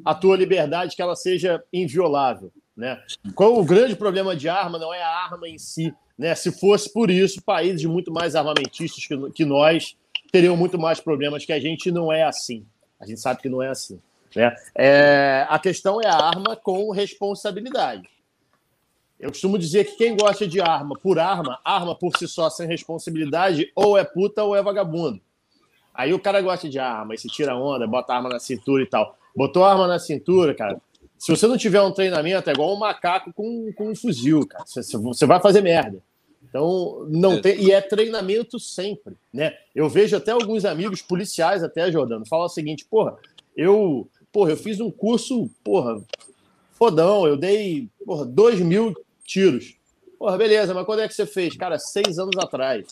a 0.05 0.15
tua 0.15 0.37
liberdade 0.37 0.97
que 0.97 1.03
ela 1.03 1.15
seja 1.15 1.63
inviolável. 1.73 2.51
Né? 2.77 3.01
Qual 3.35 3.57
o 3.57 3.65
grande 3.65 3.95
problema 3.95 4.35
de 4.35 4.49
arma 4.49 4.79
não 4.79 4.93
é 4.93 5.01
a 5.01 5.09
arma 5.09 5.49
em 5.49 5.59
si. 5.59 5.95
Né? 6.19 6.35
Se 6.35 6.51
fosse 6.51 6.93
por 6.93 7.11
isso, 7.11 7.41
países 7.43 7.85
muito 7.85 8.13
mais 8.13 8.35
armamentistas 8.35 9.07
que, 9.07 9.31
que 9.31 9.45
nós 9.45 9.97
teriam 10.33 10.57
muito 10.57 10.79
mais 10.79 11.01
problemas 11.01 11.45
que 11.45 11.53
a 11.53 11.61
gente 11.61 11.91
não 11.93 12.13
é 12.13 12.25
assim. 12.25 12.67
A 12.99 13.07
gente 13.07 13.21
sabe 13.21 13.41
que 13.41 13.49
não 13.49 13.63
é 13.63 13.69
assim. 13.69 14.01
Né? 14.35 14.55
É, 14.75 15.47
a 15.49 15.59
questão 15.59 16.01
é 16.01 16.09
a 16.09 16.17
arma 16.17 16.57
com 16.57 16.91
responsabilidade. 16.91 18.09
Eu 19.19 19.31
costumo 19.31 19.59
dizer 19.59 19.85
que 19.85 19.97
quem 19.97 20.17
gosta 20.17 20.47
de 20.47 20.61
arma 20.61 20.95
por 20.99 21.19
arma, 21.19 21.59
arma 21.65 21.95
por 21.95 22.17
si 22.19 22.29
só 22.29 22.51
sem 22.51 22.69
responsabilidade, 22.69 23.73
ou 23.75 23.97
é 23.97 24.05
puta 24.05 24.43
ou 24.45 24.55
é 24.55 24.63
vagabundo. 24.63 25.21
Aí 25.95 26.13
o 26.13 26.21
cara 26.21 26.43
gosta 26.43 26.69
de 26.69 26.79
arma, 26.79 27.15
e 27.15 27.19
se 27.19 27.29
tira 27.29 27.57
onda, 27.57 27.87
bota 27.87 28.13
arma 28.13 28.29
na 28.29 28.39
cintura 28.39 28.83
e 28.83 28.87
tal. 28.87 29.17
Botou 29.35 29.65
arma 29.65 29.87
na 29.87 29.99
cintura, 29.99 30.55
cara. 30.55 30.81
Se 31.19 31.31
você 31.31 31.47
não 31.47 31.57
tiver 31.57 31.81
um 31.81 31.93
treinamento, 31.93 32.51
é 32.51 32.53
igual 32.53 32.75
um 32.75 32.79
macaco 32.79 33.33
com, 33.33 33.73
com 33.73 33.89
um 33.89 33.97
fuzil, 33.97 34.47
cara. 34.47 34.65
Você, 34.67 34.99
você 34.99 35.25
vai 35.25 35.41
fazer 35.41 35.63
merda. 35.63 36.03
Então, 36.49 37.07
não 37.09 37.35
é. 37.35 37.41
tem. 37.41 37.61
E 37.63 37.73
é 37.73 37.81
treinamento 37.81 38.61
sempre, 38.61 39.15
né? 39.33 39.55
Eu 39.75 39.89
vejo 39.89 40.17
até 40.17 40.33
alguns 40.33 40.67
amigos 40.67 41.01
policiais, 41.01 41.63
até, 41.63 41.91
Jordano, 41.91 42.27
falam 42.27 42.47
o 42.47 42.51
seguinte: 42.51 42.87
porra, 42.91 43.17
eu, 43.57 44.07
porra, 44.31 44.51
eu 44.51 44.57
fiz 44.57 44.79
um 44.81 44.91
curso, 44.91 45.51
porra, 45.65 46.01
fodão, 46.73 47.27
eu 47.27 47.37
dei, 47.37 47.89
porra, 48.05 48.27
dois 48.27 48.61
mil 48.61 48.95
tiros. 49.27 49.77
Porra, 50.19 50.39
beleza, 50.39 50.73
mas 50.73 50.87
quando 50.87 51.01
é 51.01 51.09
que 51.09 51.15
você 51.15 51.27
fez? 51.27 51.57
Cara, 51.57 51.79
seis 51.79 52.19
anos 52.19 52.37
atrás. 52.39 52.87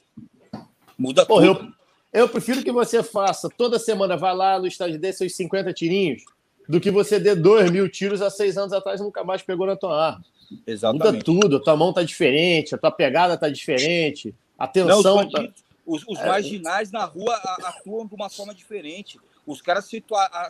Muda 0.98 1.24
porra, 1.24 1.54
tudo. 1.54 1.74
Eu, 2.12 2.20
eu 2.22 2.28
prefiro 2.28 2.62
que 2.62 2.70
você 2.70 3.02
faça 3.02 3.48
toda 3.48 3.78
semana, 3.78 4.16
vá 4.16 4.32
lá 4.32 4.58
no 4.58 4.66
estádio 4.66 4.98
dê 4.98 5.12
seus 5.12 5.34
50 5.34 5.72
tirinhos, 5.72 6.22
do 6.68 6.80
que 6.80 6.90
você 6.90 7.18
dê 7.18 7.34
dois 7.34 7.70
mil 7.70 7.88
tiros 7.88 8.22
há 8.22 8.30
seis 8.30 8.56
anos 8.56 8.72
atrás 8.72 9.00
e 9.00 9.04
nunca 9.04 9.24
mais 9.24 9.42
pegou 9.42 9.66
na 9.66 9.76
tua 9.76 10.06
arma. 10.08 10.24
Exatamente. 10.66 11.06
Muda 11.06 11.24
tudo, 11.24 11.56
a 11.56 11.60
tua 11.60 11.76
mão 11.76 11.92
tá 11.92 12.02
diferente, 12.02 12.74
a 12.74 12.78
tua 12.78 12.90
pegada 12.90 13.36
tá 13.36 13.48
diferente, 13.48 14.34
a 14.58 14.66
tensão. 14.66 15.16
Não, 15.16 15.28
tá... 15.28 15.48
Os, 15.86 16.02
os 16.08 16.18
é. 16.18 16.26
marginais 16.26 16.90
na 16.90 17.04
rua 17.04 17.34
atuam 17.64 18.06
de 18.06 18.14
uma 18.14 18.30
forma 18.30 18.54
diferente. 18.54 19.18
Os 19.46 19.60
caras 19.60 19.84
se, 19.84 20.02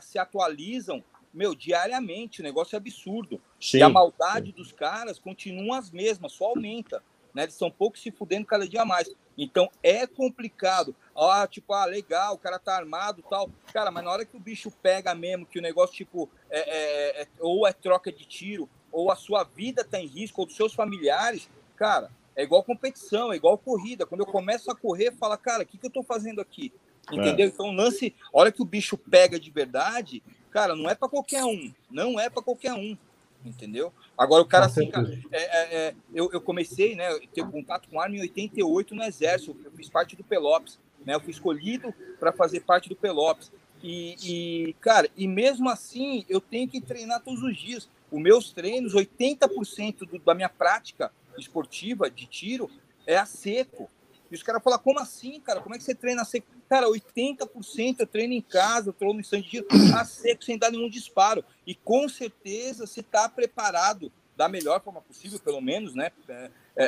se 0.02 0.18
atualizam, 0.18 1.02
meu, 1.34 1.54
diariamente. 1.54 2.40
O 2.40 2.44
negócio 2.44 2.76
é 2.76 2.78
absurdo. 2.78 3.40
Sim. 3.60 3.78
E 3.78 3.82
a 3.82 3.88
maldade 3.88 4.52
dos 4.52 4.72
caras 4.72 5.18
continua 5.18 5.78
as 5.78 5.90
mesmas, 5.90 6.32
só 6.32 6.46
aumenta. 6.46 7.02
Né? 7.34 7.42
Eles 7.42 7.54
estão 7.54 7.70
pouco 7.70 7.98
se 7.98 8.10
fudendo 8.10 8.46
cada 8.46 8.66
dia 8.66 8.84
mais. 8.84 9.10
Então 9.36 9.68
é 9.82 10.06
complicado. 10.06 10.94
Ah, 11.14 11.46
tipo, 11.50 11.72
ah, 11.72 11.84
legal, 11.84 12.34
o 12.34 12.38
cara 12.38 12.58
tá 12.58 12.76
armado 12.76 13.24
tal. 13.28 13.50
Cara, 13.72 13.90
mas 13.90 14.04
na 14.04 14.10
hora 14.10 14.24
que 14.24 14.36
o 14.36 14.40
bicho 14.40 14.70
pega 14.70 15.14
mesmo, 15.14 15.44
que 15.44 15.58
o 15.58 15.62
negócio, 15.62 15.94
tipo, 15.94 16.30
é, 16.48 16.60
é, 16.60 17.22
é, 17.22 17.28
ou 17.40 17.66
é 17.66 17.72
troca 17.72 18.12
de 18.12 18.24
tiro, 18.24 18.68
ou 18.92 19.10
a 19.10 19.16
sua 19.16 19.42
vida 19.42 19.84
tá 19.84 19.98
em 19.98 20.06
risco, 20.06 20.40
ou 20.40 20.46
dos 20.46 20.54
seus 20.54 20.72
familiares, 20.72 21.50
cara, 21.76 22.10
é 22.36 22.44
igual 22.44 22.62
competição, 22.62 23.32
é 23.32 23.36
igual 23.36 23.58
corrida. 23.58 24.06
Quando 24.06 24.20
eu 24.20 24.26
começo 24.26 24.70
a 24.70 24.76
correr, 24.76 25.12
fala, 25.12 25.36
cara, 25.36 25.64
o 25.64 25.66
que, 25.66 25.78
que 25.78 25.86
eu 25.86 25.90
tô 25.90 26.02
fazendo 26.02 26.40
aqui? 26.40 26.72
Entendeu? 27.12 27.46
É. 27.46 27.48
Então, 27.48 27.72
lance, 27.72 28.14
a 28.32 28.38
hora 28.38 28.52
que 28.52 28.62
o 28.62 28.66
bicho 28.66 28.96
pega 28.96 29.38
de 29.38 29.50
verdade, 29.50 30.22
cara, 30.50 30.74
não 30.74 30.88
é 30.88 30.94
para 30.94 31.08
qualquer 31.08 31.44
um. 31.44 31.72
Não 31.90 32.18
é 32.18 32.30
para 32.30 32.42
qualquer 32.42 32.72
um 32.72 32.96
entendeu? 33.44 33.92
Agora 34.16 34.42
o 34.42 34.46
cara 34.46 34.66
assim, 34.66 34.90
cara, 34.90 35.06
é, 35.30 35.42
é, 35.42 35.76
é, 35.88 35.94
eu, 36.14 36.30
eu 36.32 36.40
comecei, 36.40 36.94
né, 36.94 37.08
ter 37.32 37.44
contato 37.46 37.88
com 37.88 38.00
arma 38.00 38.16
em 38.16 38.20
88 38.20 38.94
no 38.94 39.02
exército, 39.02 39.56
eu 39.64 39.70
fiz 39.72 39.88
parte 39.88 40.16
do 40.16 40.24
Pelops, 40.24 40.78
né, 41.04 41.14
eu 41.14 41.20
fui 41.20 41.30
escolhido 41.30 41.92
para 42.18 42.32
fazer 42.32 42.60
parte 42.60 42.88
do 42.88 42.96
Pelops. 42.96 43.52
E, 43.82 44.16
e, 44.22 44.72
cara, 44.80 45.10
e 45.14 45.28
mesmo 45.28 45.68
assim 45.68 46.24
eu 46.28 46.40
tenho 46.40 46.66
que 46.66 46.80
treinar 46.80 47.20
todos 47.22 47.42
os 47.42 47.56
dias. 47.56 47.88
Os 48.10 48.22
meus 48.22 48.50
treinos, 48.50 48.94
80% 48.94 49.98
do, 49.98 50.18
da 50.18 50.34
minha 50.34 50.48
prática 50.48 51.12
esportiva 51.36 52.10
de 52.10 52.26
tiro 52.26 52.70
é 53.06 53.18
a 53.18 53.26
seco. 53.26 53.90
E 54.34 54.36
os 54.36 54.42
caras 54.42 54.60
falam, 54.62 54.80
como 54.80 54.98
assim, 54.98 55.38
cara? 55.40 55.60
Como 55.60 55.76
é 55.76 55.78
que 55.78 55.84
você 55.84 55.94
treina 55.94 56.22
a 56.22 56.24
seco? 56.24 56.48
Cara, 56.68 56.88
80% 56.88 58.00
eu 58.00 58.06
treino 58.06 58.34
em 58.34 58.42
casa, 58.42 58.88
eu 58.88 58.92
treino 58.92 59.14
no 59.14 59.20
stand 59.20 59.42
de 59.42 59.64
a 59.94 60.04
seco, 60.04 60.44
sem 60.44 60.58
dar 60.58 60.72
nenhum 60.72 60.90
disparo. 60.90 61.44
E 61.64 61.72
com 61.72 62.08
certeza 62.08 62.84
você 62.84 62.98
está 62.98 63.28
preparado 63.28 64.10
da 64.36 64.48
melhor 64.48 64.82
forma 64.82 65.00
possível, 65.00 65.38
pelo 65.38 65.60
menos, 65.60 65.94
né? 65.94 66.10
É, 66.28 66.50
é, 66.76 66.82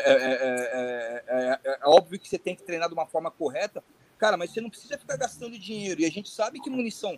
é, 1.29 1.61
é, 1.65 1.79
óbvio 1.85 2.19
que 2.19 2.29
você 2.29 2.37
tem 2.37 2.57
que 2.57 2.65
treinar 2.65 2.89
de 2.89 2.95
uma 2.95 3.07
forma 3.07 3.31
correta, 3.31 3.85
cara, 4.19 4.37
mas 4.37 4.51
você 4.51 4.61
não 4.61 4.69
precisa 4.69 4.99
ficar 4.99 5.17
gastando 5.17 5.57
dinheiro. 5.57 6.01
E 6.01 6.05
a 6.05 6.11
gente 6.11 6.29
sabe 6.29 6.61
que 6.61 6.69
munição 6.69 7.17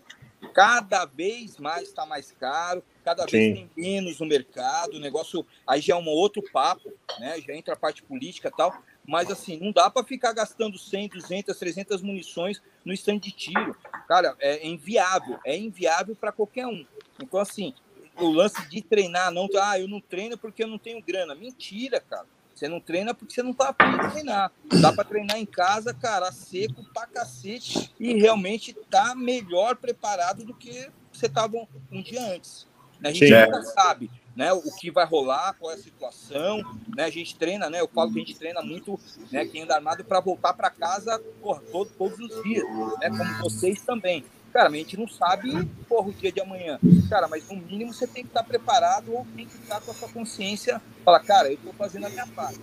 cada 0.53 1.07
vez 1.07 1.57
mais 1.57 1.89
está 1.89 2.05
mais 2.05 2.33
caro, 2.33 2.85
cada 3.03 3.23
Sim. 3.23 3.31
vez 3.31 3.55
tem 3.55 3.71
menos 3.75 4.21
no 4.21 4.27
mercado, 4.27 4.99
o 4.99 5.01
negócio 5.01 5.47
aí 5.67 5.81
já 5.81 5.95
é 5.95 5.97
um 5.97 6.07
outro 6.09 6.43
papo, 6.53 6.93
né? 7.19 7.41
Já 7.41 7.55
entra 7.55 7.73
a 7.73 7.79
parte 7.79 8.03
política 8.03 8.49
e 8.49 8.57
tal. 8.57 8.77
Mas, 9.09 9.31
assim, 9.31 9.59
não 9.59 9.73
dá 9.73 9.89
para 9.89 10.05
ficar 10.05 10.35
gastando 10.35 10.77
100, 10.77 11.09
200, 11.09 11.59
300 11.59 12.03
munições 12.03 12.61
no 12.85 12.93
stand 12.93 13.19
de 13.19 13.33
tiro. 13.33 13.75
Cara, 14.07 14.37
é 14.39 14.67
inviável. 14.67 15.41
É 15.47 15.57
inviável 15.57 16.15
para 16.15 16.31
qualquer 16.31 16.67
um. 16.67 16.85
Então, 17.19 17.41
assim, 17.41 17.73
o 18.19 18.29
lance 18.29 18.69
de 18.69 18.83
treinar, 18.83 19.33
não, 19.33 19.49
ah, 19.63 19.81
eu 19.81 19.89
não 19.89 19.99
treino 19.99 20.37
porque 20.37 20.63
eu 20.63 20.69
não 20.69 20.77
tenho 20.77 21.03
grana. 21.03 21.35
Mentira, 21.35 22.01
cara. 22.01 22.27
Você 22.55 22.69
não 22.69 22.81
treina 22.81 23.15
porque 23.15 23.33
você 23.33 23.43
não 23.43 23.55
tá 23.55 23.75
afim 23.79 23.99
de 23.99 24.11
treinar. 24.11 24.53
Dá 24.79 24.93
para 24.93 25.05
treinar 25.05 25.39
em 25.39 25.47
casa, 25.47 25.95
cara, 25.95 26.31
seco 26.31 26.85
pra 26.93 27.07
cacete 27.07 27.91
e 27.99 28.13
realmente 28.13 28.75
tá 28.91 29.15
melhor 29.15 29.77
preparado 29.77 30.45
do 30.45 30.53
que 30.53 30.91
você 31.11 31.31
tava 31.31 31.67
um 31.91 32.03
dia 32.03 32.21
antes. 32.35 32.69
A 33.03 33.11
gente 33.11 33.29
Sim. 33.29 33.41
nunca 33.41 33.63
sabe 33.63 34.11
né, 34.39 34.53
o 34.53 34.63
que 34.77 34.89
vai 34.89 35.05
rolar, 35.05 35.57
qual 35.59 35.73
é 35.73 35.75
a 35.75 35.79
situação, 35.79 36.63
né, 36.97 37.03
a 37.03 37.11
gente 37.11 37.35
treina, 37.35 37.69
né, 37.69 37.81
eu 37.81 37.89
falo 37.89 38.13
que 38.13 38.21
a 38.21 38.25
gente 38.25 38.39
treina 38.39 38.63
muito, 38.63 38.99
né, 39.33 39.45
quem 39.45 39.65
anda 39.65 39.75
armado 39.75 40.05
para 40.05 40.21
voltar 40.21 40.53
para 40.53 40.71
casa, 40.71 41.21
porra, 41.43 41.61
todo, 41.73 41.91
todos 41.99 42.21
os 42.21 42.43
dias, 42.45 42.65
né, 43.01 43.11
como 43.11 43.39
vocês 43.41 43.83
também. 43.83 44.25
Cara, 44.53 44.69
a 44.69 44.73
gente 44.73 44.97
não 44.97 45.09
sabe, 45.09 45.69
porra, 45.89 46.09
o 46.09 46.13
dia 46.13 46.31
de 46.31 46.41
amanhã. 46.41 46.79
Cara, 47.11 47.27
mas 47.27 47.49
no 47.49 47.57
mínimo 47.57 47.93
você 47.93 48.07
tem 48.07 48.23
que 48.23 48.31
estar 48.31 48.45
preparado 48.45 49.13
ou 49.13 49.27
tem 49.37 49.45
que 49.45 49.57
estar 49.57 49.81
com 49.81 49.91
a 49.91 49.95
sua 49.95 50.09
consciência, 50.09 50.81
falar, 51.05 51.21
cara, 51.21 51.49
eu 51.49 51.55
estou 51.55 51.73
fazendo 51.73 52.07
a 52.07 52.09
minha 52.09 52.27
parte, 52.29 52.61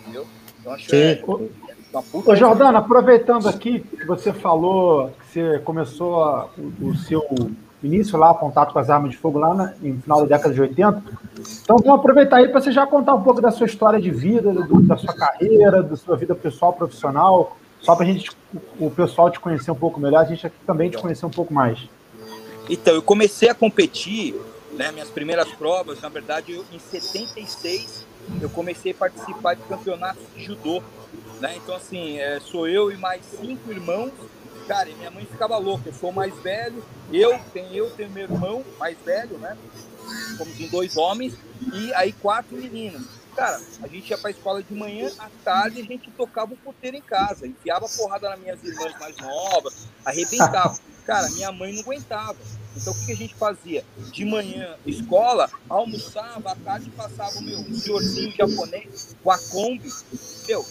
entendeu? 0.00 0.26
Então 0.60 0.72
acho 0.72 0.88
que 0.88 0.96
é, 0.96 1.22
Ô, 2.12 2.34
Jordana, 2.34 2.80
aproveitando 2.80 3.48
aqui 3.48 3.80
que 3.80 4.04
você 4.04 4.32
falou 4.32 5.10
que 5.10 5.32
você 5.32 5.58
começou 5.60 6.22
a, 6.22 6.50
o, 6.58 6.88
o 6.88 6.96
seu 6.96 7.22
início 7.82 8.18
lá, 8.18 8.34
contato 8.34 8.72
com 8.72 8.78
as 8.78 8.90
armas 8.90 9.12
de 9.12 9.16
fogo 9.16 9.38
lá 9.38 9.54
na, 9.54 9.74
no 9.80 10.02
final 10.02 10.20
da 10.22 10.36
década 10.36 10.54
de 10.54 10.60
80. 10.60 11.02
Então 11.62 11.76
vamos 11.78 12.00
aproveitar 12.00 12.38
aí 12.38 12.48
para 12.48 12.60
você 12.60 12.72
já 12.72 12.86
contar 12.86 13.14
um 13.14 13.22
pouco 13.22 13.40
da 13.40 13.50
sua 13.50 13.66
história 13.66 14.00
de 14.00 14.10
vida, 14.10 14.52
do, 14.52 14.82
da 14.82 14.96
sua 14.96 15.14
carreira, 15.14 15.82
da 15.82 15.96
sua 15.96 16.16
vida 16.16 16.34
pessoal, 16.34 16.72
profissional, 16.72 17.56
só 17.80 17.94
para 17.94 18.04
a 18.04 18.08
gente, 18.08 18.30
o 18.78 18.90
pessoal 18.90 19.30
te 19.30 19.38
conhecer 19.38 19.70
um 19.70 19.76
pouco 19.76 20.00
melhor, 20.00 20.20
a 20.20 20.24
gente 20.24 20.46
aqui 20.46 20.56
também 20.66 20.90
te 20.90 20.98
conhecer 20.98 21.24
um 21.26 21.30
pouco 21.30 21.54
mais. 21.54 21.78
Então, 22.68 22.94
eu 22.94 23.02
comecei 23.02 23.48
a 23.48 23.54
competir, 23.54 24.34
né, 24.72 24.92
minhas 24.92 25.08
primeiras 25.08 25.48
provas, 25.52 26.00
na 26.00 26.08
verdade, 26.08 26.52
eu, 26.52 26.64
em 26.72 26.78
76, 26.78 28.04
eu 28.42 28.50
comecei 28.50 28.92
a 28.92 28.94
participar 28.94 29.54
de 29.54 29.62
campeonatos 29.62 30.22
de 30.36 30.44
judô. 30.44 30.82
Né? 31.40 31.54
Então, 31.56 31.74
assim, 31.74 32.18
é, 32.18 32.40
sou 32.40 32.68
eu 32.68 32.90
e 32.90 32.96
mais 32.96 33.22
cinco 33.24 33.70
irmãos 33.70 34.12
Cara, 34.68 34.90
e 34.90 34.94
minha 34.94 35.10
mãe 35.10 35.24
ficava 35.24 35.56
louca. 35.56 35.88
Eu 35.88 35.94
sou 35.94 36.12
mais 36.12 36.34
velho, 36.40 36.84
eu 37.10 37.40
tenho 37.54 37.74
eu 37.74 37.90
tenho 37.90 38.10
meu 38.10 38.24
irmão 38.24 38.62
mais 38.78 38.98
velho, 38.98 39.38
né? 39.38 39.56
Somos 40.36 40.70
dois 40.70 40.94
homens 40.96 41.34
e 41.72 41.92
aí 41.94 42.12
quatro 42.12 42.54
meninas. 42.54 43.02
Cara, 43.34 43.58
a 43.82 43.88
gente 43.88 44.10
ia 44.10 44.18
pra 44.18 44.30
escola 44.30 44.62
de 44.62 44.74
manhã, 44.74 45.10
à 45.18 45.30
tarde 45.42 45.80
a 45.80 45.84
gente 45.84 46.10
tocava 46.10 46.52
o 46.52 46.56
puteiro 46.56 46.96
em 46.96 47.00
casa, 47.00 47.46
enfiava 47.46 47.88
porrada 47.88 48.28
nas 48.28 48.40
minhas 48.40 48.62
irmãs 48.62 48.92
mais 49.00 49.16
novas, 49.16 49.86
arrebentava. 50.04 50.78
Cara, 51.06 51.30
minha 51.30 51.50
mãe 51.50 51.72
não 51.72 51.80
aguentava. 51.80 52.36
Então 52.76 52.92
o 52.92 53.06
que 53.06 53.12
a 53.12 53.16
gente 53.16 53.34
fazia? 53.34 53.82
De 54.12 54.24
manhã, 54.26 54.76
escola, 54.84 55.48
almoçava, 55.68 56.52
à 56.52 56.56
tarde 56.56 56.90
passava 56.90 57.38
o 57.38 57.42
meu 57.42 57.64
senhorzinho 57.74 58.34
japonês 58.36 59.16
com 59.24 59.30
a 59.30 59.38
Kombi. 59.38 59.90
Meu, 60.46 60.66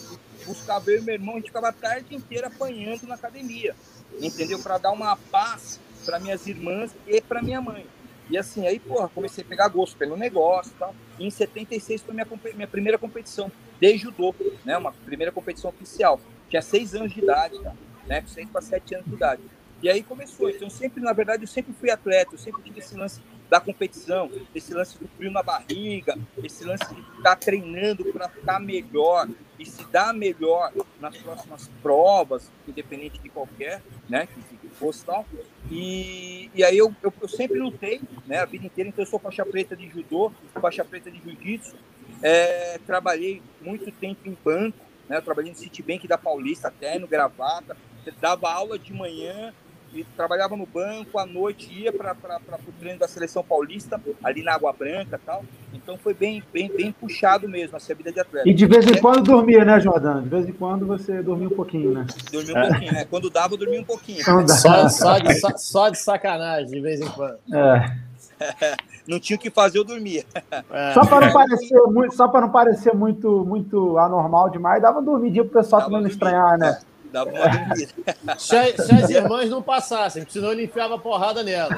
buscava 0.47 0.89
eu 0.89 0.99
e 0.99 1.01
meu 1.01 1.13
irmão, 1.13 1.35
a 1.35 1.37
gente 1.37 1.47
ficava 1.47 1.69
a 1.69 1.73
tarde 1.73 2.15
inteira 2.15 2.47
apanhando 2.47 3.05
na 3.05 3.15
academia, 3.15 3.75
entendeu? 4.19 4.59
Para 4.59 4.77
dar 4.77 4.91
uma 4.91 5.15
paz 5.15 5.79
para 6.05 6.19
minhas 6.19 6.47
irmãs 6.47 6.95
e 7.05 7.21
para 7.21 7.41
minha 7.41 7.61
mãe. 7.61 7.85
E 8.29 8.37
assim, 8.37 8.65
aí, 8.67 8.79
porra, 8.79 9.07
comecei 9.09 9.43
a 9.43 9.47
pegar 9.47 9.67
gosto 9.69 9.95
pelo 9.97 10.17
negócio 10.17 10.71
e 10.75 10.79
tal. 10.79 10.95
E 11.19 11.25
em 11.25 11.29
76 11.29 12.01
foi 12.01 12.13
minha, 12.13 12.27
minha 12.55 12.67
primeira 12.67 12.97
competição 12.97 13.51
de 13.79 13.97
judô, 13.97 14.33
né? 14.65 14.77
Uma 14.77 14.91
primeira 14.91 15.31
competição 15.31 15.69
oficial. 15.69 16.19
Tinha 16.49 16.61
seis 16.61 16.93
anos 16.93 17.13
de 17.13 17.21
idade? 17.21 17.57
Né? 18.05 18.23
Seis 18.27 18.49
para 18.49 18.61
sete 18.61 18.95
anos 18.95 19.07
de 19.07 19.13
idade. 19.13 19.41
E 19.81 19.89
aí 19.89 20.03
começou. 20.03 20.49
Então, 20.49 20.69
sempre, 20.69 21.01
na 21.01 21.13
verdade, 21.13 21.43
eu 21.43 21.47
sempre 21.47 21.73
fui 21.73 21.89
atleta, 21.89 22.33
eu 22.33 22.39
sempre 22.39 22.61
tive 22.63 22.79
esse 22.79 22.95
lance 22.95 23.21
da 23.49 23.59
competição, 23.59 24.29
esse 24.53 24.73
lance 24.73 24.97
do 24.97 25.07
frio 25.09 25.31
na 25.31 25.41
barriga, 25.41 26.17
esse 26.43 26.63
lance 26.63 26.85
de 26.93 26.99
estar 26.99 27.23
tá 27.23 27.35
treinando 27.35 28.05
para 28.11 28.25
estar 28.25 28.53
tá 28.53 28.59
melhor 28.59 29.27
e 29.57 29.65
se 29.65 29.83
dar 29.85 30.13
melhor 30.13 30.71
nas 30.99 31.17
próximas 31.17 31.69
provas, 31.81 32.51
independente 32.67 33.19
de 33.19 33.29
qualquer, 33.29 33.81
né, 34.09 34.27
que, 34.27 34.57
fosse 34.77 35.03
tal. 35.03 35.25
E, 35.71 36.51
e 36.53 36.63
aí 36.63 36.77
eu, 36.77 36.93
eu, 37.01 37.11
eu, 37.19 37.27
sempre 37.27 37.59
lutei, 37.59 37.99
né, 38.27 38.39
a 38.39 38.45
vida 38.45 38.65
inteira, 38.65 38.89
então 38.89 39.03
eu 39.03 39.09
sou 39.09 39.19
faixa 39.19 39.43
preta 39.43 39.75
de 39.75 39.89
judô, 39.89 40.31
faixa 40.61 40.85
preta 40.85 41.09
de 41.09 41.19
jiu-jitsu, 41.19 41.75
é, 42.21 42.79
trabalhei 42.85 43.41
muito 43.59 43.91
tempo 43.91 44.21
em 44.25 44.37
banco, 44.45 44.77
né, 45.09 45.17
eu 45.17 45.21
trabalhei 45.21 45.51
no 45.51 45.57
Citibank 45.57 46.07
da 46.07 46.17
Paulista 46.17 46.67
até 46.67 46.99
no 46.99 47.07
Gravata, 47.07 47.75
dava 48.21 48.51
aula 48.51 48.79
de 48.79 48.93
manhã 48.93 49.53
e 49.93 50.03
trabalhava 50.03 50.55
no 50.55 50.65
banco, 50.65 51.17
à 51.17 51.25
noite 51.25 51.71
ia 51.71 51.91
para 51.91 52.13
o 52.13 52.71
treino 52.79 52.99
da 52.99 53.07
seleção 53.07 53.43
paulista, 53.43 53.99
ali 54.23 54.43
na 54.43 54.53
Água 54.53 54.73
Branca 54.73 55.19
tal. 55.25 55.43
Então 55.73 55.97
foi 55.97 56.13
bem, 56.13 56.43
bem, 56.51 56.69
bem 56.69 56.91
puxado 56.91 57.47
mesmo 57.47 57.77
essa 57.77 57.93
vida 57.95 58.11
de 58.11 58.19
atleta. 58.19 58.47
E 58.47 58.53
de 58.53 58.65
vez 58.65 58.85
em 58.85 58.99
quando 58.99 59.23
dormia, 59.23 59.63
né, 59.63 59.79
Jordano? 59.79 60.23
De 60.23 60.29
vez 60.29 60.47
em 60.47 60.53
quando 60.53 60.85
você 60.85 61.21
dormia 61.21 61.47
um 61.47 61.55
pouquinho, 61.55 61.91
né? 61.93 62.05
Dormia 62.31 62.53
um 62.53 62.57
é. 62.57 62.67
pouquinho, 62.67 62.93
né? 62.93 63.05
Quando 63.05 63.29
dava, 63.29 63.53
eu 63.53 63.57
dormia 63.57 63.81
um 63.81 63.85
pouquinho. 63.85 64.23
Só, 64.23 64.89
só, 64.89 65.17
de, 65.19 65.59
só 65.59 65.89
de 65.89 65.97
sacanagem, 65.97 66.71
de 66.71 66.81
vez 66.81 67.01
em 67.01 67.07
quando. 67.09 67.37
É. 67.53 68.07
não 69.07 69.19
tinha 69.19 69.37
o 69.37 69.39
que 69.39 69.49
fazer, 69.49 69.79
eu 69.79 69.83
dormia. 69.83 70.23
É. 70.71 70.93
Só 70.93 71.05
para 71.05 71.27
não 71.27 71.33
parecer 71.33 71.81
muito, 71.87 72.15
só 72.15 72.27
para 72.27 72.41
não 72.41 72.49
parecer 72.49 72.93
muito, 72.93 73.45
muito 73.45 73.97
anormal 73.97 74.49
demais, 74.49 74.81
dava 74.81 74.99
uma 74.99 75.05
dormidinha 75.05 75.43
pro 75.43 75.59
pessoal 75.61 75.83
também 75.83 76.01
não 76.01 76.09
estranhar, 76.09 76.57
né? 76.57 76.79
Dava 77.11 77.29
uma 77.29 77.47
dormida. 77.47 77.91
se, 78.37 78.77
se, 78.77 78.93
as 78.93 79.09
irmãs 79.09 79.49
não 79.49 79.61
passassem, 79.61 80.25
senão 80.29 80.51
ele 80.51 80.65
enfiava 80.65 80.97
porrada 80.97 81.43
nela. 81.43 81.75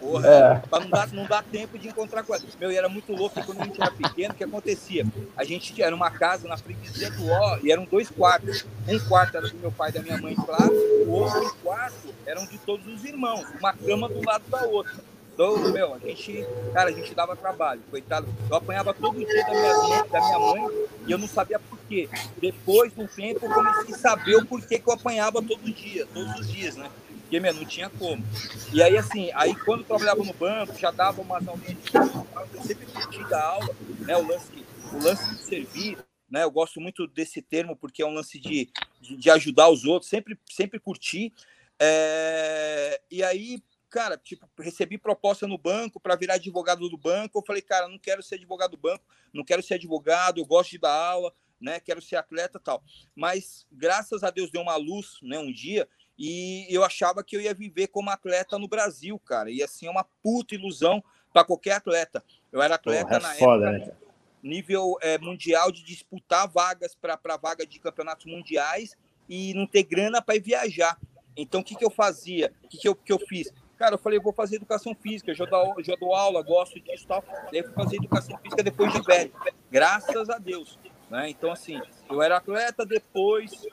Porra, 0.00 0.28
é. 0.28 0.62
pra 0.68 0.80
não 0.80 0.88
dar, 0.88 1.08
não 1.12 1.26
dar 1.26 1.44
tempo 1.44 1.78
de 1.78 1.88
encontrar 1.88 2.22
com 2.22 2.34
ela. 2.34 2.42
Meu, 2.58 2.72
e 2.72 2.76
era 2.76 2.88
muito 2.88 3.12
louco, 3.12 3.44
quando 3.44 3.60
a 3.60 3.64
gente 3.66 3.80
era 3.80 3.90
pequeno, 3.90 4.32
o 4.32 4.36
que 4.36 4.44
acontecia? 4.44 5.06
A 5.36 5.44
gente 5.44 5.80
era 5.82 5.94
uma 5.94 6.10
casa 6.10 6.48
na 6.48 6.56
freguesia 6.56 7.10
do 7.10 7.28
Ó, 7.28 7.58
e 7.62 7.70
eram 7.70 7.84
dois 7.84 8.08
quartos. 8.08 8.64
Um 8.88 8.98
quarto 9.00 9.36
era 9.36 9.48
do 9.48 9.58
meu 9.58 9.70
pai 9.70 9.90
e 9.90 9.92
da 9.92 10.02
minha 10.02 10.16
mãe, 10.16 10.34
claro, 10.34 10.72
o 11.06 11.10
outro 11.10 11.54
quarto 11.62 12.14
eram 12.24 12.46
de 12.46 12.56
todos 12.58 12.86
os 12.86 13.04
irmãos, 13.04 13.44
uma 13.58 13.74
cama 13.74 14.08
do 14.08 14.24
lado 14.24 14.44
da 14.48 14.62
outra. 14.62 15.09
Então, 15.32 15.58
meu, 15.72 15.94
a 15.94 15.98
gente, 15.98 16.44
cara, 16.72 16.90
a 16.90 16.92
gente 16.92 17.14
dava 17.14 17.34
trabalho, 17.34 17.80
coitado. 17.90 18.28
Eu 18.48 18.56
apanhava 18.56 18.92
todo 18.92 19.24
dia 19.24 19.44
da 19.44 19.50
minha, 19.50 19.76
mãe, 19.76 20.08
da 20.08 20.20
minha 20.20 20.38
mãe 20.38 20.88
e 21.06 21.12
eu 21.12 21.18
não 21.18 21.28
sabia 21.28 21.58
por 21.58 21.78
quê? 21.88 22.08
Depois 22.36 22.94
de 22.94 23.00
um 23.00 23.06
tempo 23.06 23.46
eu 23.46 23.50
comecei 23.50 23.94
a 23.94 23.98
saber 23.98 24.36
o 24.36 24.46
porquê 24.46 24.78
que 24.78 24.88
eu 24.88 24.92
apanhava 24.92 25.42
todo 25.42 25.62
dia, 25.72 26.06
todos 26.12 26.40
os 26.40 26.52
dias, 26.52 26.76
né? 26.76 26.90
Porque, 27.22 27.38
meu, 27.38 27.54
não 27.54 27.64
tinha 27.64 27.88
como. 27.88 28.24
E 28.72 28.82
aí, 28.82 28.98
assim, 28.98 29.30
aí 29.34 29.54
quando 29.54 29.80
eu 29.80 29.86
trabalhava 29.86 30.22
no 30.24 30.32
banco, 30.34 30.76
já 30.78 30.90
dava 30.90 31.22
umas 31.22 31.46
aulinhas 31.46 31.78
de 31.84 31.94
eu 31.94 32.62
sempre 32.62 32.86
curti 32.86 33.22
da 33.28 33.42
aula, 33.42 33.76
né? 34.00 34.16
O 34.16 34.26
lance, 34.26 34.66
o 34.92 35.02
lance 35.02 35.30
de 35.36 35.42
servir, 35.42 35.98
né? 36.28 36.42
Eu 36.42 36.50
gosto 36.50 36.80
muito 36.80 37.06
desse 37.06 37.40
termo 37.40 37.76
porque 37.76 38.02
é 38.02 38.06
um 38.06 38.12
lance 38.12 38.38
de, 38.38 38.68
de, 39.00 39.16
de 39.16 39.30
ajudar 39.30 39.68
os 39.68 39.84
outros, 39.84 40.10
sempre, 40.10 40.36
sempre 40.50 40.80
curti. 40.80 41.32
É... 41.78 43.00
E 43.10 43.22
aí, 43.22 43.62
cara, 43.90 44.16
tipo, 44.16 44.48
recebi 44.58 44.96
proposta 44.96 45.46
no 45.46 45.58
banco 45.58 45.98
para 46.00 46.16
virar 46.16 46.34
advogado 46.34 46.88
do 46.88 46.96
banco. 46.96 47.38
Eu 47.38 47.44
falei, 47.44 47.60
cara, 47.60 47.88
não 47.88 47.98
quero 47.98 48.22
ser 48.22 48.36
advogado 48.36 48.72
do 48.72 48.78
banco, 48.78 49.04
não 49.32 49.44
quero 49.44 49.62
ser 49.62 49.74
advogado, 49.74 50.38
eu 50.38 50.46
gosto 50.46 50.70
de 50.70 50.78
dar 50.78 50.92
aula, 50.92 51.32
né? 51.60 51.80
Quero 51.80 52.00
ser 52.00 52.16
atleta 52.16 52.58
tal. 52.58 52.82
Mas 53.14 53.66
graças 53.70 54.22
a 54.22 54.30
Deus 54.30 54.50
deu 54.50 54.62
uma 54.62 54.76
luz, 54.76 55.18
né? 55.22 55.38
Um 55.38 55.52
dia 55.52 55.88
e 56.22 56.66
eu 56.68 56.84
achava 56.84 57.24
que 57.24 57.34
eu 57.34 57.40
ia 57.40 57.54
viver 57.54 57.88
como 57.88 58.10
atleta 58.10 58.58
no 58.58 58.68
Brasil, 58.68 59.18
cara. 59.18 59.50
E 59.50 59.62
assim 59.62 59.86
é 59.86 59.90
uma 59.90 60.04
puta 60.22 60.54
ilusão 60.54 61.02
para 61.32 61.44
qualquer 61.44 61.72
atleta. 61.72 62.22
Eu 62.52 62.60
era 62.60 62.74
atleta 62.74 63.06
Porra, 63.06 63.16
é 63.16 63.20
na 63.20 63.34
foda, 63.34 63.70
época, 63.70 63.86
né? 63.86 63.96
nível 64.42 64.98
é, 65.00 65.18
mundial 65.18 65.72
de 65.72 65.82
disputar 65.82 66.46
vagas 66.46 66.94
para 66.94 67.36
vaga 67.36 67.66
de 67.66 67.78
campeonatos 67.78 68.26
mundiais 68.26 68.96
e 69.28 69.54
não 69.54 69.66
ter 69.66 69.82
grana 69.82 70.20
para 70.20 70.36
ir 70.36 70.40
viajar. 70.40 70.98
Então, 71.36 71.60
o 71.60 71.64
que, 71.64 71.74
que 71.74 71.84
eu 71.84 71.90
fazia? 71.90 72.52
O 72.64 72.68
que, 72.68 72.78
que, 72.78 72.88
eu, 72.88 72.94
que 72.94 73.12
eu 73.12 73.18
fiz? 73.18 73.50
Cara, 73.80 73.94
eu 73.94 73.98
falei, 73.98 74.18
eu 74.18 74.22
vou 74.22 74.34
fazer 74.34 74.56
educação 74.56 74.94
física, 74.94 75.32
já 75.32 75.46
dou, 75.46 75.82
já 75.82 75.96
dou 75.98 76.14
aula, 76.14 76.42
gosto 76.42 76.78
disso 76.78 77.04
e 77.04 77.06
tal. 77.06 77.24
Daí 77.50 77.62
fui 77.62 77.72
fazer 77.72 77.96
educação 77.96 78.36
física 78.36 78.62
depois 78.62 78.92
de 78.92 79.00
velho, 79.00 79.32
graças 79.70 80.28
a 80.28 80.36
Deus. 80.36 80.78
Né? 81.08 81.30
Então, 81.30 81.50
assim, 81.50 81.80
eu 82.10 82.20
era 82.20 82.36
atleta, 82.36 82.84
depois 82.84 83.66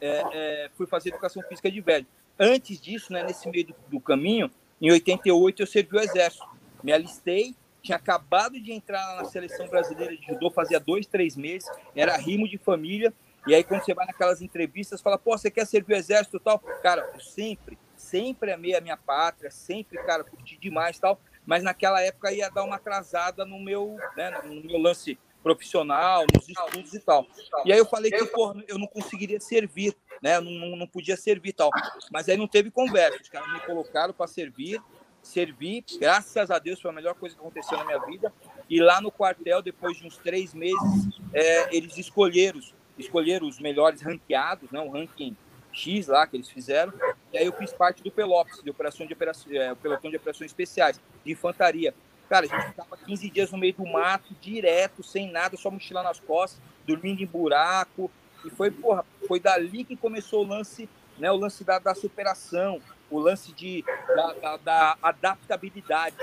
é, 0.00 0.24
é, 0.32 0.70
fui 0.76 0.88
fazer 0.88 1.10
educação 1.10 1.40
física 1.44 1.70
de 1.70 1.80
velho. 1.80 2.04
Antes 2.36 2.80
disso, 2.80 3.12
né, 3.12 3.22
nesse 3.22 3.48
meio 3.48 3.68
do, 3.68 3.76
do, 3.86 4.00
caminho, 4.00 4.50
em 4.82 4.90
88 4.90 5.62
eu 5.62 5.66
servi 5.68 5.96
o 5.96 6.00
exército. 6.00 6.44
Me 6.82 6.90
alistei, 6.90 7.54
tinha 7.80 7.96
acabado 7.96 8.60
de 8.60 8.72
entrar 8.72 9.18
na 9.18 9.24
seleção 9.26 9.68
brasileira 9.68 10.16
de 10.16 10.26
judô, 10.26 10.50
fazia 10.50 10.80
dois, 10.80 11.06
três 11.06 11.36
meses, 11.36 11.70
era 11.94 12.16
rimo 12.16 12.48
de 12.48 12.58
família. 12.58 13.14
E 13.46 13.54
aí, 13.54 13.62
quando 13.62 13.84
você 13.84 13.94
vai 13.94 14.04
naquelas 14.04 14.42
entrevistas, 14.42 15.00
fala, 15.00 15.16
pô, 15.16 15.38
você 15.38 15.48
quer 15.48 15.64
servir 15.64 15.94
o 15.94 15.96
exército 15.96 16.38
e 16.38 16.40
tal? 16.40 16.58
Cara, 16.58 17.08
eu 17.14 17.20
sempre, 17.20 17.78
sempre 17.98 18.52
amei 18.52 18.74
a 18.74 18.80
minha 18.80 18.96
pátria, 18.96 19.50
sempre, 19.50 19.98
cara, 20.04 20.24
curti 20.24 20.56
demais 20.56 20.98
tal. 20.98 21.20
Mas 21.44 21.62
naquela 21.62 22.02
época 22.02 22.32
ia 22.32 22.50
dar 22.50 22.64
uma 22.64 22.76
atrasada 22.76 23.44
no 23.44 23.58
meu, 23.58 23.96
né, 24.16 24.30
no 24.44 24.62
meu 24.62 24.78
lance 24.78 25.18
profissional, 25.42 26.24
nos 26.34 26.48
estudos 26.48 26.94
e 26.94 27.00
tal. 27.00 27.26
E 27.64 27.72
aí 27.72 27.78
eu 27.78 27.86
falei 27.86 28.10
que 28.10 28.24
pô, 28.26 28.54
eu 28.66 28.78
não 28.78 28.86
conseguiria 28.86 29.40
servir, 29.40 29.96
né? 30.20 30.40
Não, 30.40 30.76
não, 30.76 30.86
podia 30.86 31.16
servir 31.16 31.52
tal. 31.52 31.70
Mas 32.12 32.28
aí 32.28 32.36
não 32.36 32.46
teve 32.46 32.70
conversa. 32.70 33.18
Os 33.22 33.28
caras 33.28 33.50
me 33.52 33.60
colocaram 33.60 34.12
para 34.12 34.26
servir, 34.26 34.82
servi. 35.22 35.84
Graças 35.98 36.50
a 36.50 36.58
Deus 36.58 36.80
foi 36.80 36.90
a 36.90 36.94
melhor 36.94 37.14
coisa 37.14 37.34
que 37.34 37.40
aconteceu 37.40 37.78
na 37.78 37.84
minha 37.84 38.04
vida. 38.04 38.32
E 38.68 38.80
lá 38.80 39.00
no 39.00 39.10
quartel, 39.10 39.62
depois 39.62 39.96
de 39.96 40.06
uns 40.06 40.18
três 40.18 40.52
meses, 40.52 41.08
é, 41.32 41.74
eles 41.74 41.96
escolheram, 41.96 42.60
escolheram 42.98 43.48
os 43.48 43.58
melhores 43.58 44.02
ranqueados, 44.02 44.70
né? 44.70 44.80
O 44.80 44.90
ranking 44.90 45.36
X 45.78 46.08
lá 46.08 46.26
que 46.26 46.36
eles 46.36 46.48
fizeram. 46.48 46.92
E 47.32 47.38
aí 47.38 47.46
eu 47.46 47.52
fiz 47.52 47.72
parte 47.72 48.02
do 48.02 48.10
Pelops, 48.10 48.62
de 48.62 48.70
operação 48.70 49.06
de 49.06 49.12
operação, 49.12 49.52
é, 49.52 49.74
pelotão 49.74 50.10
de 50.10 50.16
operações 50.16 50.50
especiais, 50.50 51.00
de 51.24 51.32
infantaria. 51.32 51.94
Cara, 52.28 52.44
a 52.44 52.48
gente 52.48 52.66
ficava 52.68 52.96
15 52.96 53.30
dias 53.30 53.50
no 53.50 53.58
meio 53.58 53.72
do 53.72 53.86
mato, 53.86 54.34
direto, 54.40 55.02
sem 55.02 55.30
nada, 55.30 55.56
só 55.56 55.70
mochila 55.70 56.02
nas 56.02 56.20
costas, 56.20 56.60
dormindo 56.86 57.22
em 57.22 57.26
buraco. 57.26 58.10
E 58.44 58.50
foi, 58.50 58.70
porra, 58.70 59.04
foi 59.26 59.40
dali 59.40 59.84
que 59.84 59.96
começou 59.96 60.44
o 60.44 60.46
lance, 60.46 60.88
né? 61.18 61.30
O 61.30 61.36
lance 61.36 61.64
da, 61.64 61.78
da 61.78 61.94
superação, 61.94 62.80
o 63.10 63.18
lance 63.18 63.52
de, 63.52 63.84
da, 64.14 64.32
da, 64.34 64.56
da 64.58 64.98
adaptabilidade, 65.02 66.16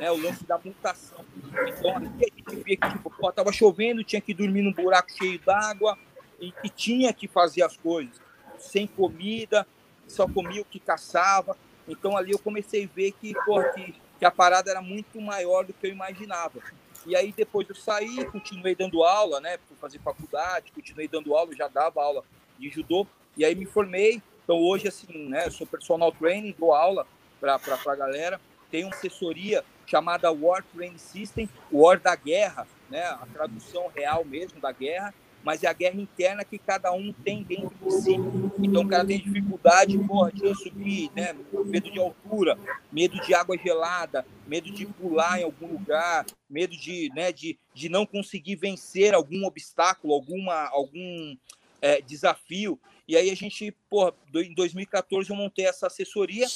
né? 0.00 0.10
O 0.10 0.20
lance 0.20 0.44
da 0.44 0.58
mutação. 0.58 1.24
Então, 1.68 1.96
aqui 1.96 2.24
a 2.24 2.50
gente 2.50 2.64
que, 2.64 2.76
tipo, 2.76 3.32
tava 3.32 3.52
chovendo, 3.52 4.02
tinha 4.02 4.20
que 4.20 4.34
dormir 4.34 4.62
num 4.62 4.72
buraco 4.72 5.12
cheio 5.12 5.38
d'água 5.38 5.96
e, 6.40 6.52
e 6.64 6.68
tinha 6.68 7.12
que 7.12 7.28
fazer 7.28 7.62
as 7.62 7.76
coisas. 7.76 8.20
Sem 8.62 8.86
comida, 8.86 9.66
só 10.08 10.26
comia 10.28 10.62
o 10.62 10.64
que 10.64 10.80
caçava. 10.80 11.56
Então, 11.86 12.16
ali 12.16 12.32
eu 12.32 12.38
comecei 12.38 12.84
a 12.84 12.88
ver 12.88 13.12
que, 13.12 13.34
porra, 13.44 13.68
que 13.70 13.94
que 14.22 14.26
a 14.26 14.30
parada 14.30 14.70
era 14.70 14.80
muito 14.80 15.20
maior 15.20 15.64
do 15.64 15.72
que 15.72 15.84
eu 15.84 15.90
imaginava. 15.90 16.60
E 17.04 17.16
aí 17.16 17.34
depois 17.36 17.68
eu 17.68 17.74
saí, 17.74 18.24
continuei 18.26 18.72
dando 18.72 19.02
aula, 19.02 19.40
né, 19.40 19.58
por 19.68 19.76
fazer 19.78 19.98
faculdade, 19.98 20.70
continuei 20.70 21.08
dando 21.08 21.34
aula, 21.34 21.52
já 21.56 21.66
dava 21.66 22.00
aula 22.00 22.22
de 22.56 22.70
judô, 22.70 23.04
e 23.36 23.44
aí 23.44 23.56
me 23.56 23.66
formei. 23.66 24.22
Então 24.44 24.60
hoje 24.62 24.86
assim, 24.86 25.28
né, 25.28 25.48
eu 25.48 25.50
sou 25.50 25.66
personal 25.66 26.12
trainer, 26.12 26.54
dou 26.56 26.72
aula 26.72 27.04
para 27.40 27.56
a 27.56 27.96
galera. 27.96 28.40
Tenho 28.70 28.86
uma 28.86 28.94
assessoria 28.94 29.64
chamada 29.88 30.30
War 30.30 30.64
Training 30.72 30.98
System, 30.98 31.48
War 31.72 31.98
da 31.98 32.14
guerra, 32.14 32.64
né, 32.88 33.02
a 33.02 33.26
tradução 33.32 33.90
real 33.92 34.24
mesmo 34.24 34.60
da 34.60 34.70
guerra, 34.70 35.12
mas 35.44 35.62
é 35.62 35.68
a 35.68 35.72
guerra 35.72 36.00
interna 36.00 36.44
que 36.44 36.58
cada 36.58 36.92
um 36.92 37.12
tem 37.12 37.42
dentro 37.42 37.74
de 37.82 37.92
si. 37.92 38.14
Então 38.58 38.82
o 38.82 38.88
cara 38.88 39.04
tem 39.04 39.18
dificuldade, 39.18 39.98
porra, 39.98 40.32
de 40.32 40.54
subir, 40.54 41.10
né? 41.14 41.34
Medo 41.64 41.90
de 41.90 41.98
altura, 41.98 42.58
medo 42.90 43.20
de 43.20 43.34
água 43.34 43.56
gelada, 43.58 44.24
medo 44.46 44.70
de 44.70 44.86
pular 44.86 45.40
em 45.40 45.44
algum 45.44 45.66
lugar, 45.66 46.24
medo 46.48 46.76
de, 46.76 47.10
né, 47.14 47.32
de, 47.32 47.58
de 47.74 47.88
não 47.88 48.04
conseguir 48.04 48.56
vencer 48.56 49.14
algum 49.14 49.44
obstáculo, 49.44 50.14
alguma, 50.14 50.68
algum 50.68 51.36
é, 51.80 52.00
desafio. 52.00 52.78
E 53.08 53.16
aí 53.16 53.30
a 53.30 53.34
gente, 53.34 53.74
porra, 53.90 54.14
em 54.34 54.54
2014 54.54 55.30
eu 55.30 55.36
montei 55.36 55.66
essa 55.66 55.86
assessoria 55.86 56.46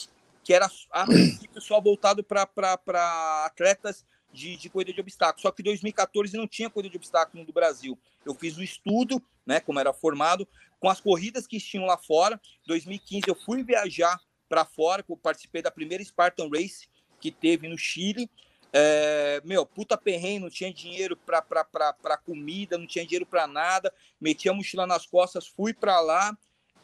que 0.45 0.55
era 0.55 0.71
a 0.93 1.05
princípio 1.05 1.61
só 1.61 1.81
voltado 1.81 2.23
para 2.23 2.47
atletas 3.45 4.05
de, 4.37 4.57
de 4.57 4.69
corrida 4.69 4.93
de 4.93 5.01
obstáculos. 5.01 5.43
Só 5.43 5.51
que 5.51 5.63
em 5.63 5.65
2014 5.65 6.37
não 6.37 6.47
tinha 6.47 6.69
corrida 6.69 6.91
de 6.91 6.99
obstáculos 6.99 7.47
no 7.47 7.53
Brasil. 7.53 7.99
Eu 8.25 8.35
fiz 8.35 8.57
o 8.57 8.61
um 8.61 8.63
estudo, 8.63 9.23
né, 9.47 9.61
como 9.61 9.81
era 9.81 9.93
formado, 9.93 10.47
com 10.79 10.91
as 10.91 11.01
corridas 11.01 11.47
que 11.47 11.59
tinham 11.59 11.87
lá 11.87 11.97
fora. 11.97 12.41
Em 12.65 12.69
2015 12.69 13.25
eu 13.27 13.35
fui 13.35 13.65
viajar 13.65 14.21
para 14.49 14.65
fora, 14.65 15.05
eu 15.09 15.17
participei 15.17 15.63
da 15.63 15.71
primeira 15.71 16.05
Spartan 16.05 16.49
Race 16.53 16.87
que 17.19 17.33
teve 17.33 17.67
no 17.67 17.79
Chile. 17.79 18.31
É, 18.73 19.41
meu, 19.43 19.65
puta 19.65 19.97
perrengue, 19.97 20.41
não 20.41 20.51
tinha 20.51 20.73
dinheiro 20.73 21.17
para 21.17 22.19
comida, 22.19 22.77
não 22.77 22.87
tinha 22.87 23.07
dinheiro 23.07 23.25
para 23.25 23.47
nada. 23.47 23.93
Meti 24.21 24.51
a 24.51 24.53
mochila 24.53 24.87
nas 24.87 25.07
costas, 25.07 25.47
fui 25.47 25.73
para 25.73 25.99
lá, 26.01 26.37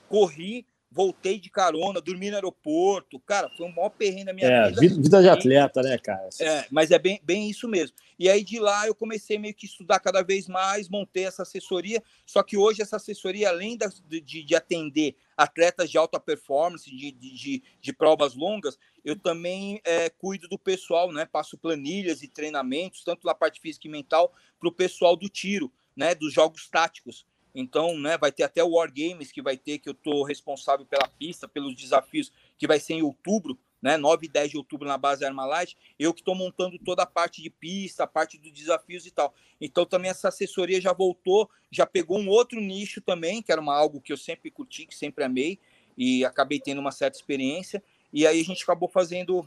corri, 0.09 0.67
voltei 0.93 1.39
de 1.39 1.51
carona, 1.51 2.01
dormi 2.01 2.29
no 2.31 2.37
aeroporto. 2.37 3.19
Cara, 3.21 3.49
foi 3.57 3.67
um 3.67 3.73
maior 3.73 3.89
perrengue 3.89 4.27
da 4.27 4.33
minha 4.33 4.47
é, 4.47 4.69
vida. 4.69 4.81
Vida 4.81 5.23
de 5.23 5.29
atleta, 5.29 5.83
né, 5.83 5.99
cara? 5.99 6.29
É, 6.39 6.67
mas 6.71 6.91
é 6.91 6.99
bem, 6.99 7.21
bem 7.25 7.49
isso 7.49 7.67
mesmo. 7.67 7.97
E 8.19 8.29
aí 8.29 8.45
de 8.45 8.61
lá 8.61 8.87
eu 8.87 8.95
comecei 8.95 9.39
meio 9.39 9.55
que 9.55 9.67
estudar 9.67 9.99
cada 9.99 10.23
vez 10.23 10.47
mais, 10.47 10.89
montei 10.89 11.25
essa 11.25 11.43
assessoria. 11.43 12.03
Só 12.27 12.43
que 12.43 12.57
hoje 12.57 12.83
essa 12.83 12.97
assessoria, 12.97 13.49
além 13.49 13.79
de, 14.07 14.45
de 14.45 14.55
atender 14.55 15.17
atletas 15.37 15.91
de 15.91 15.97
alta 15.97 16.21
performance, 16.21 16.89
de, 16.89 17.11
de, 17.11 17.63
de 17.81 17.93
provas 17.93 18.35
longas, 18.35 18.79
eu 19.05 19.19
também 19.19 19.81
é, 19.85 20.11
cuido 20.11 20.47
do 20.47 20.59
pessoal, 20.59 21.11
né? 21.11 21.25
Passo 21.25 21.57
planilhas 21.57 22.23
e 22.23 22.29
treinamentos, 22.29 23.03
tanto 23.03 23.27
na 23.27 23.35
parte 23.35 23.61
física 23.61 23.89
e 23.89 23.91
mental, 23.91 24.33
para 24.61 24.69
o 24.69 24.73
pessoal 24.73 25.17
do 25.17 25.29
tiro, 25.29 25.73
né? 25.97 26.15
Dos 26.15 26.33
jogos 26.33 26.69
táticos. 26.69 27.27
Então, 27.55 27.99
né, 27.99 28.17
vai 28.17 28.33
ter 28.33 28.45
até 28.45 28.65
o 28.65 28.71
War 28.71 28.91
Games 28.93 29.31
que 29.31 29.43
vai 29.43 29.57
ter, 29.57 29.79
que 29.79 29.89
eu 29.89 29.93
estou 29.93 30.23
responsável 30.25 30.87
pela 30.87 31.07
pista, 31.07 31.47
pelos 31.47 31.75
desafios, 31.75 32.33
que 32.57 32.67
vai 32.67 32.81
ser 32.81 32.95
em 32.95 33.03
outubro, 33.03 33.59
né, 33.81 33.97
9 33.97 34.27
e 34.27 34.29
10 34.29 34.53
de 34.53 34.57
outubro 34.57 34.89
na 34.89 34.97
base 34.97 35.25
Armalite. 35.25 35.77
Eu 35.99 36.15
que 36.15 36.21
estou 36.21 36.35
montando 36.35 36.79
toda 36.79 37.03
a 37.03 37.07
parte 37.07 37.43
de 37.43 37.51
pista, 37.51 38.05
a 38.05 38.07
parte 38.07 38.39
dos 38.39 38.53
desafios 38.53 39.07
e 39.07 39.11
tal. 39.11 39.35
Então, 39.61 39.85
também 39.85 40.11
essa 40.11 40.29
assessoria 40.29 40.81
já 40.81 40.93
voltou, 40.93 41.51
já 41.71 41.85
pegou 41.85 42.19
um 42.19 42.29
outro 42.29 42.61
nicho 42.61 43.01
também, 43.01 43.43
que 43.43 43.53
era 43.53 43.61
uma, 43.61 43.75
algo 43.75 44.01
que 44.01 44.13
eu 44.13 44.17
sempre 44.17 44.51
curti, 44.51 44.87
que 44.87 44.95
sempre 44.95 45.25
amei, 45.25 45.59
e 45.97 46.25
acabei 46.25 46.59
tendo 46.59 46.81
uma 46.81 46.93
certa 46.93 47.19
experiência. 47.19 47.83
E 48.13 48.27
aí 48.27 48.41
a 48.41 48.45
gente 48.45 48.63
acabou 48.63 48.89
fazendo 48.89 49.47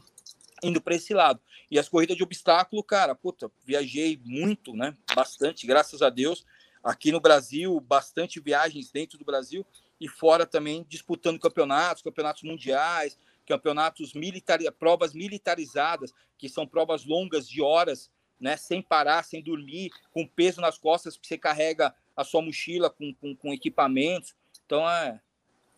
indo 0.62 0.80
para 0.80 0.94
esse 0.94 1.12
lado. 1.12 1.40
E 1.70 1.78
as 1.78 1.88
corridas 1.88 2.16
de 2.16 2.22
obstáculo, 2.22 2.82
cara, 2.82 3.14
puta, 3.14 3.50
viajei 3.64 4.20
muito, 4.24 4.74
né? 4.74 4.96
Bastante, 5.14 5.66
graças 5.66 6.02
a 6.02 6.08
Deus 6.08 6.44
aqui 6.86 7.10
no 7.10 7.18
Brasil, 7.18 7.80
bastante 7.80 8.38
viagens 8.38 8.92
dentro 8.92 9.18
do 9.18 9.24
Brasil 9.24 9.66
e 10.00 10.06
fora 10.06 10.46
também 10.46 10.86
disputando 10.88 11.40
campeonatos, 11.40 12.00
campeonatos 12.00 12.44
mundiais, 12.44 13.18
campeonatos 13.44 14.14
militares, 14.14 14.70
provas 14.78 15.12
militarizadas, 15.12 16.14
que 16.38 16.48
são 16.48 16.64
provas 16.64 17.04
longas 17.04 17.48
de 17.48 17.60
horas, 17.60 18.08
né, 18.38 18.56
sem 18.56 18.80
parar, 18.80 19.24
sem 19.24 19.42
dormir, 19.42 19.90
com 20.12 20.24
peso 20.24 20.60
nas 20.60 20.78
costas, 20.78 21.16
que 21.16 21.26
você 21.26 21.36
carrega 21.36 21.92
a 22.16 22.22
sua 22.22 22.40
mochila 22.40 22.88
com, 22.88 23.12
com, 23.14 23.34
com 23.34 23.52
equipamentos. 23.52 24.36
Então, 24.64 24.88
é, 24.88 25.20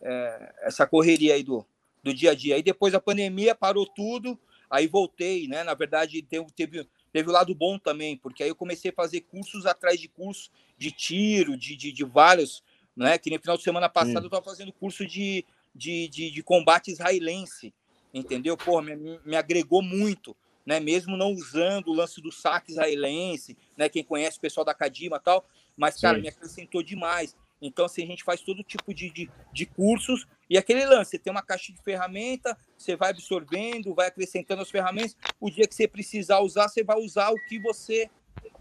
é, 0.01 0.55
essa 0.61 0.85
correria 0.85 1.33
aí 1.33 1.41
do, 1.41 1.65
do 2.03 2.13
dia 2.13 2.31
a 2.31 2.35
dia. 2.35 2.55
Aí 2.55 2.61
depois 2.61 2.93
da 2.93 2.99
pandemia 2.99 3.55
parou 3.55 3.87
tudo, 3.87 4.39
aí 4.69 4.85
voltei, 4.85 5.47
né? 5.47 5.63
Na 5.63 5.73
verdade, 5.73 6.21
teve, 6.21 6.45
teve 6.51 6.87
teve 7.11 7.29
o 7.29 7.33
lado 7.33 7.53
bom 7.53 7.77
também, 7.77 8.17
porque 8.17 8.43
aí 8.43 8.49
eu 8.49 8.55
comecei 8.55 8.91
a 8.91 8.93
fazer 8.93 9.21
cursos 9.21 9.65
atrás 9.65 9.99
de 9.99 10.07
cursos 10.07 10.51
de 10.79 10.91
tiro, 10.91 11.57
de, 11.57 11.75
de, 11.75 11.91
de 11.91 12.03
vários, 12.05 12.63
né? 12.95 13.17
Que 13.17 13.29
no 13.29 13.39
final 13.39 13.57
de 13.57 13.63
semana 13.63 13.89
passada 13.89 14.21
eu 14.21 14.27
estava 14.27 14.43
fazendo 14.43 14.71
curso 14.71 15.05
de, 15.05 15.45
de, 15.75 16.07
de, 16.07 16.31
de, 16.31 16.41
combate 16.41 16.89
israelense, 16.89 17.73
entendeu? 18.13 18.55
Pô, 18.55 18.81
me, 18.81 19.19
me 19.25 19.35
agregou 19.35 19.81
muito, 19.81 20.35
né? 20.65 20.79
Mesmo 20.79 21.17
não 21.17 21.33
usando 21.33 21.89
o 21.89 21.93
lance 21.93 22.21
do 22.21 22.31
saque 22.31 22.71
israelense, 22.71 23.57
né? 23.77 23.89
Quem 23.89 24.03
conhece 24.03 24.37
o 24.37 24.41
pessoal 24.41 24.63
da 24.63 24.73
Cadima 24.73 25.17
e 25.17 25.19
tal, 25.19 25.45
mas, 25.75 25.99
cara, 25.99 26.15
Sim. 26.15 26.21
me 26.21 26.29
acrescentou 26.29 26.81
demais. 26.81 27.35
Então, 27.61 27.85
assim, 27.85 28.03
a 28.03 28.07
gente 28.07 28.23
faz 28.23 28.39
todo 28.39 28.63
tipo 28.63 28.93
de, 28.93 29.09
de, 29.09 29.29
de, 29.51 29.65
cursos 29.65 30.25
e 30.49 30.57
aquele 30.57 30.85
lance, 30.85 31.11
você 31.11 31.19
tem 31.19 31.29
uma 31.29 31.41
caixa 31.41 31.73
de 31.73 31.83
ferramenta, 31.83 32.57
você 32.77 32.95
vai 32.95 33.09
absorvendo, 33.09 33.93
vai 33.93 34.07
acrescentando 34.07 34.61
as 34.61 34.71
ferramentas, 34.71 35.17
o 35.41 35.49
dia 35.49 35.67
que 35.67 35.75
você 35.75 35.85
precisar 35.85 36.39
usar, 36.39 36.69
você 36.69 36.85
vai 36.85 36.97
usar 36.97 37.31
o 37.31 37.45
que 37.47 37.59
você 37.59 38.09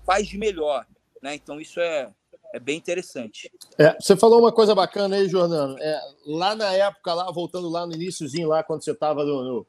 faz 0.04 0.26
de 0.26 0.36
melhor, 0.36 0.84
né? 1.22 1.34
Então, 1.34 1.60
isso 1.60 1.80
é, 1.80 2.10
é 2.54 2.60
bem 2.60 2.76
interessante. 2.76 3.50
É, 3.78 3.96
você 4.00 4.16
falou 4.16 4.40
uma 4.40 4.52
coisa 4.52 4.74
bacana 4.74 5.16
aí, 5.16 5.28
Jordano. 5.28 5.76
É, 5.78 6.00
lá 6.26 6.54
na 6.54 6.72
época, 6.72 7.14
lá 7.14 7.30
voltando 7.30 7.68
lá 7.68 7.86
no 7.86 7.94
iníciozinho, 7.94 8.48
lá 8.48 8.62
quando 8.62 8.84
você 8.84 8.92
estava 8.92 9.24
no, 9.24 9.44
no, 9.44 9.66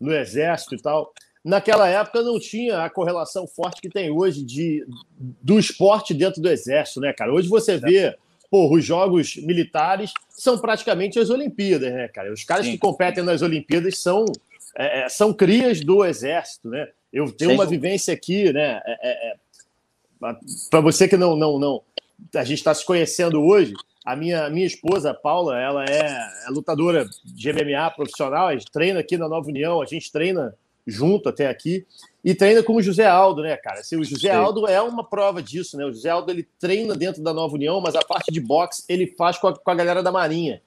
no 0.00 0.14
exército 0.14 0.74
e 0.74 0.78
tal, 0.80 1.12
naquela 1.44 1.88
época 1.88 2.22
não 2.22 2.38
tinha 2.38 2.84
a 2.84 2.90
correlação 2.90 3.46
forte 3.46 3.80
que 3.80 3.88
tem 3.88 4.10
hoje 4.10 4.42
de, 4.42 4.86
do 5.18 5.58
esporte 5.58 6.14
dentro 6.14 6.40
do 6.40 6.48
exército, 6.48 7.00
né, 7.00 7.12
cara? 7.12 7.32
Hoje 7.32 7.48
você 7.48 7.76
vê 7.76 8.16
porra, 8.54 8.76
os 8.76 8.84
jogos 8.84 9.36
militares 9.38 10.12
são 10.28 10.56
praticamente 10.56 11.18
as 11.18 11.28
Olimpíadas, 11.28 11.92
né, 11.92 12.06
cara? 12.06 12.32
Os 12.32 12.44
caras 12.44 12.64
Sim. 12.64 12.72
que 12.72 12.78
competem 12.78 13.24
nas 13.24 13.42
Olimpíadas 13.42 13.98
são, 13.98 14.24
é, 14.76 15.00
é 15.00 15.08
são 15.08 15.34
crias 15.34 15.80
do 15.80 16.04
Exército, 16.04 16.68
né? 16.68 16.88
Eu 17.12 17.32
tenho 17.32 17.52
uma 17.52 17.66
vivência 17.66 18.14
aqui, 18.14 18.52
né? 18.52 18.80
É, 18.84 18.92
é, 19.02 19.30
é 19.30 19.34
Para 20.70 20.80
você 20.80 21.08
que 21.08 21.16
não, 21.16 21.36
não, 21.36 21.58
não. 21.58 21.82
A 22.34 22.44
gente 22.44 22.58
está 22.58 22.74
se 22.74 22.84
conhecendo 22.84 23.42
hoje. 23.42 23.74
A 24.04 24.14
minha, 24.14 24.50
minha 24.50 24.66
esposa, 24.66 25.10
a 25.10 25.14
Paula, 25.14 25.58
ela 25.58 25.84
é, 25.84 26.06
é 26.46 26.50
lutadora 26.50 27.08
de 27.24 27.52
MMA 27.52 27.90
profissional, 27.92 28.48
a 28.48 28.52
gente 28.52 28.70
treina 28.70 29.00
aqui 29.00 29.16
na 29.16 29.26
Nova 29.26 29.48
União, 29.48 29.80
a 29.80 29.86
gente 29.86 30.12
treina 30.12 30.54
junto 30.86 31.28
até 31.28 31.48
aqui. 31.48 31.86
E 32.22 32.34
treina 32.34 32.62
com 32.62 32.74
o 32.74 32.82
José 32.82 33.06
Aldo, 33.06 33.42
né, 33.42 33.56
cara? 33.56 33.80
Assim, 33.80 33.96
o 33.96 34.04
José 34.04 34.30
Sim. 34.30 34.36
Aldo 34.36 34.66
é 34.66 34.80
uma 34.80 35.04
prova 35.04 35.42
disso, 35.42 35.76
né? 35.76 35.84
O 35.84 35.92
José 35.92 36.10
Aldo 36.10 36.30
ele 36.30 36.46
treina 36.58 36.94
dentro 36.94 37.22
da 37.22 37.32
Nova 37.32 37.54
União, 37.54 37.80
mas 37.80 37.94
a 37.94 38.02
parte 38.02 38.30
de 38.30 38.40
boxe 38.40 38.84
ele 38.88 39.06
faz 39.06 39.38
com 39.38 39.48
a, 39.48 39.58
com 39.58 39.70
a 39.70 39.74
galera 39.74 40.02
da 40.02 40.12
Marinha. 40.12 40.62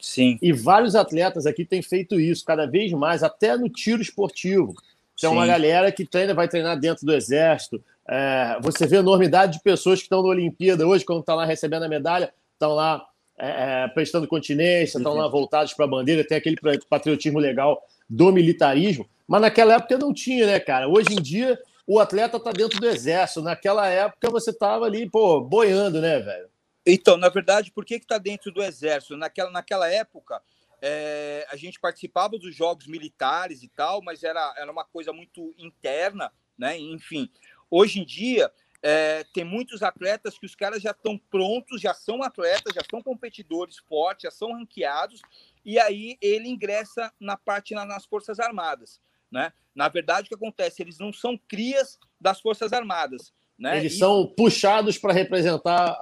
Sim. 0.00 0.38
E 0.40 0.52
vários 0.52 0.94
atletas 0.94 1.46
aqui 1.46 1.64
têm 1.64 1.82
feito 1.82 2.18
isso, 2.18 2.44
cada 2.44 2.66
vez 2.66 2.92
mais, 2.92 3.22
até 3.22 3.56
no 3.56 3.68
tiro 3.68 4.00
esportivo. 4.02 4.74
Tem 5.20 5.30
uma 5.30 5.46
galera 5.46 5.92
que 5.92 6.04
treina, 6.04 6.34
vai 6.34 6.48
treinar 6.48 6.78
dentro 6.78 7.06
do 7.06 7.14
Exército. 7.14 7.82
É, 8.08 8.58
você 8.60 8.86
vê 8.86 8.96
a 8.96 9.00
enormidade 9.00 9.54
de 9.54 9.62
pessoas 9.62 9.98
que 9.98 10.04
estão 10.04 10.22
na 10.22 10.28
Olimpíada 10.28 10.86
hoje, 10.86 11.04
quando 11.04 11.20
estão 11.20 11.34
tá 11.34 11.40
lá 11.40 11.46
recebendo 11.46 11.84
a 11.84 11.88
medalha, 11.88 12.32
estão 12.54 12.74
lá 12.74 13.06
é, 13.38 13.84
é, 13.84 13.88
prestando 13.88 14.28
continência, 14.28 14.98
estão 14.98 15.12
uhum. 15.12 15.18
lá 15.18 15.28
voltados 15.28 15.72
para 15.74 15.84
a 15.84 15.88
bandeira, 15.88 16.26
tem 16.26 16.36
aquele 16.36 16.56
patriotismo 16.88 17.38
legal 17.38 17.82
do 18.08 18.32
militarismo. 18.32 19.08
Mas 19.26 19.40
naquela 19.40 19.74
época 19.74 19.98
não 19.98 20.12
tinha, 20.12 20.46
né, 20.46 20.60
cara? 20.60 20.88
Hoje 20.88 21.12
em 21.12 21.22
dia 21.22 21.58
o 21.86 21.98
atleta 21.98 22.38
tá 22.38 22.52
dentro 22.52 22.78
do 22.78 22.86
exército. 22.86 23.42
Naquela 23.42 23.88
época 23.88 24.30
você 24.30 24.52
tava 24.52 24.84
ali, 24.84 25.08
pô, 25.08 25.40
boiando, 25.40 26.00
né, 26.00 26.20
velho? 26.20 26.48
Então, 26.86 27.16
na 27.16 27.28
verdade, 27.28 27.70
por 27.70 27.84
que 27.84 28.00
que 28.00 28.06
tá 28.06 28.18
dentro 28.18 28.50
do 28.50 28.62
exército? 28.62 29.16
Naquela, 29.16 29.50
naquela 29.50 29.88
época, 29.88 30.42
é, 30.80 31.46
a 31.50 31.56
gente 31.56 31.78
participava 31.78 32.38
dos 32.38 32.54
jogos 32.54 32.86
militares 32.86 33.62
e 33.62 33.68
tal, 33.68 34.02
mas 34.02 34.24
era, 34.24 34.52
era 34.56 34.70
uma 34.70 34.84
coisa 34.84 35.12
muito 35.12 35.54
interna, 35.56 36.32
né? 36.58 36.76
Enfim, 36.76 37.30
hoje 37.72 38.00
em 38.00 38.04
dia 38.04 38.52
é, 38.82 39.24
tem 39.32 39.44
muitos 39.44 39.82
atletas 39.82 40.36
que 40.36 40.44
os 40.44 40.54
caras 40.54 40.82
já 40.82 40.90
estão 40.90 41.16
prontos, 41.16 41.80
já 41.80 41.94
são 41.94 42.22
atletas, 42.22 42.74
já 42.74 42.82
são 42.90 43.00
competidores 43.00 43.78
fortes, 43.78 44.24
já 44.24 44.30
são 44.30 44.52
ranqueados, 44.52 45.22
e 45.64 45.78
aí 45.78 46.18
ele 46.20 46.48
ingressa 46.48 47.12
na 47.18 47.36
parte 47.36 47.74
nas 47.74 48.04
Forças 48.04 48.38
Armadas. 48.40 49.00
Né? 49.30 49.52
Na 49.74 49.88
verdade, 49.88 50.26
o 50.26 50.28
que 50.28 50.34
acontece? 50.34 50.82
Eles 50.82 50.98
não 50.98 51.12
são 51.12 51.38
crias 51.48 51.98
das 52.20 52.40
Forças 52.40 52.72
Armadas. 52.72 53.32
Né? 53.58 53.78
Eles 53.78 53.94
e... 53.94 53.98
são 53.98 54.26
puxados 54.26 54.98
para 54.98 55.12
representar 55.12 55.96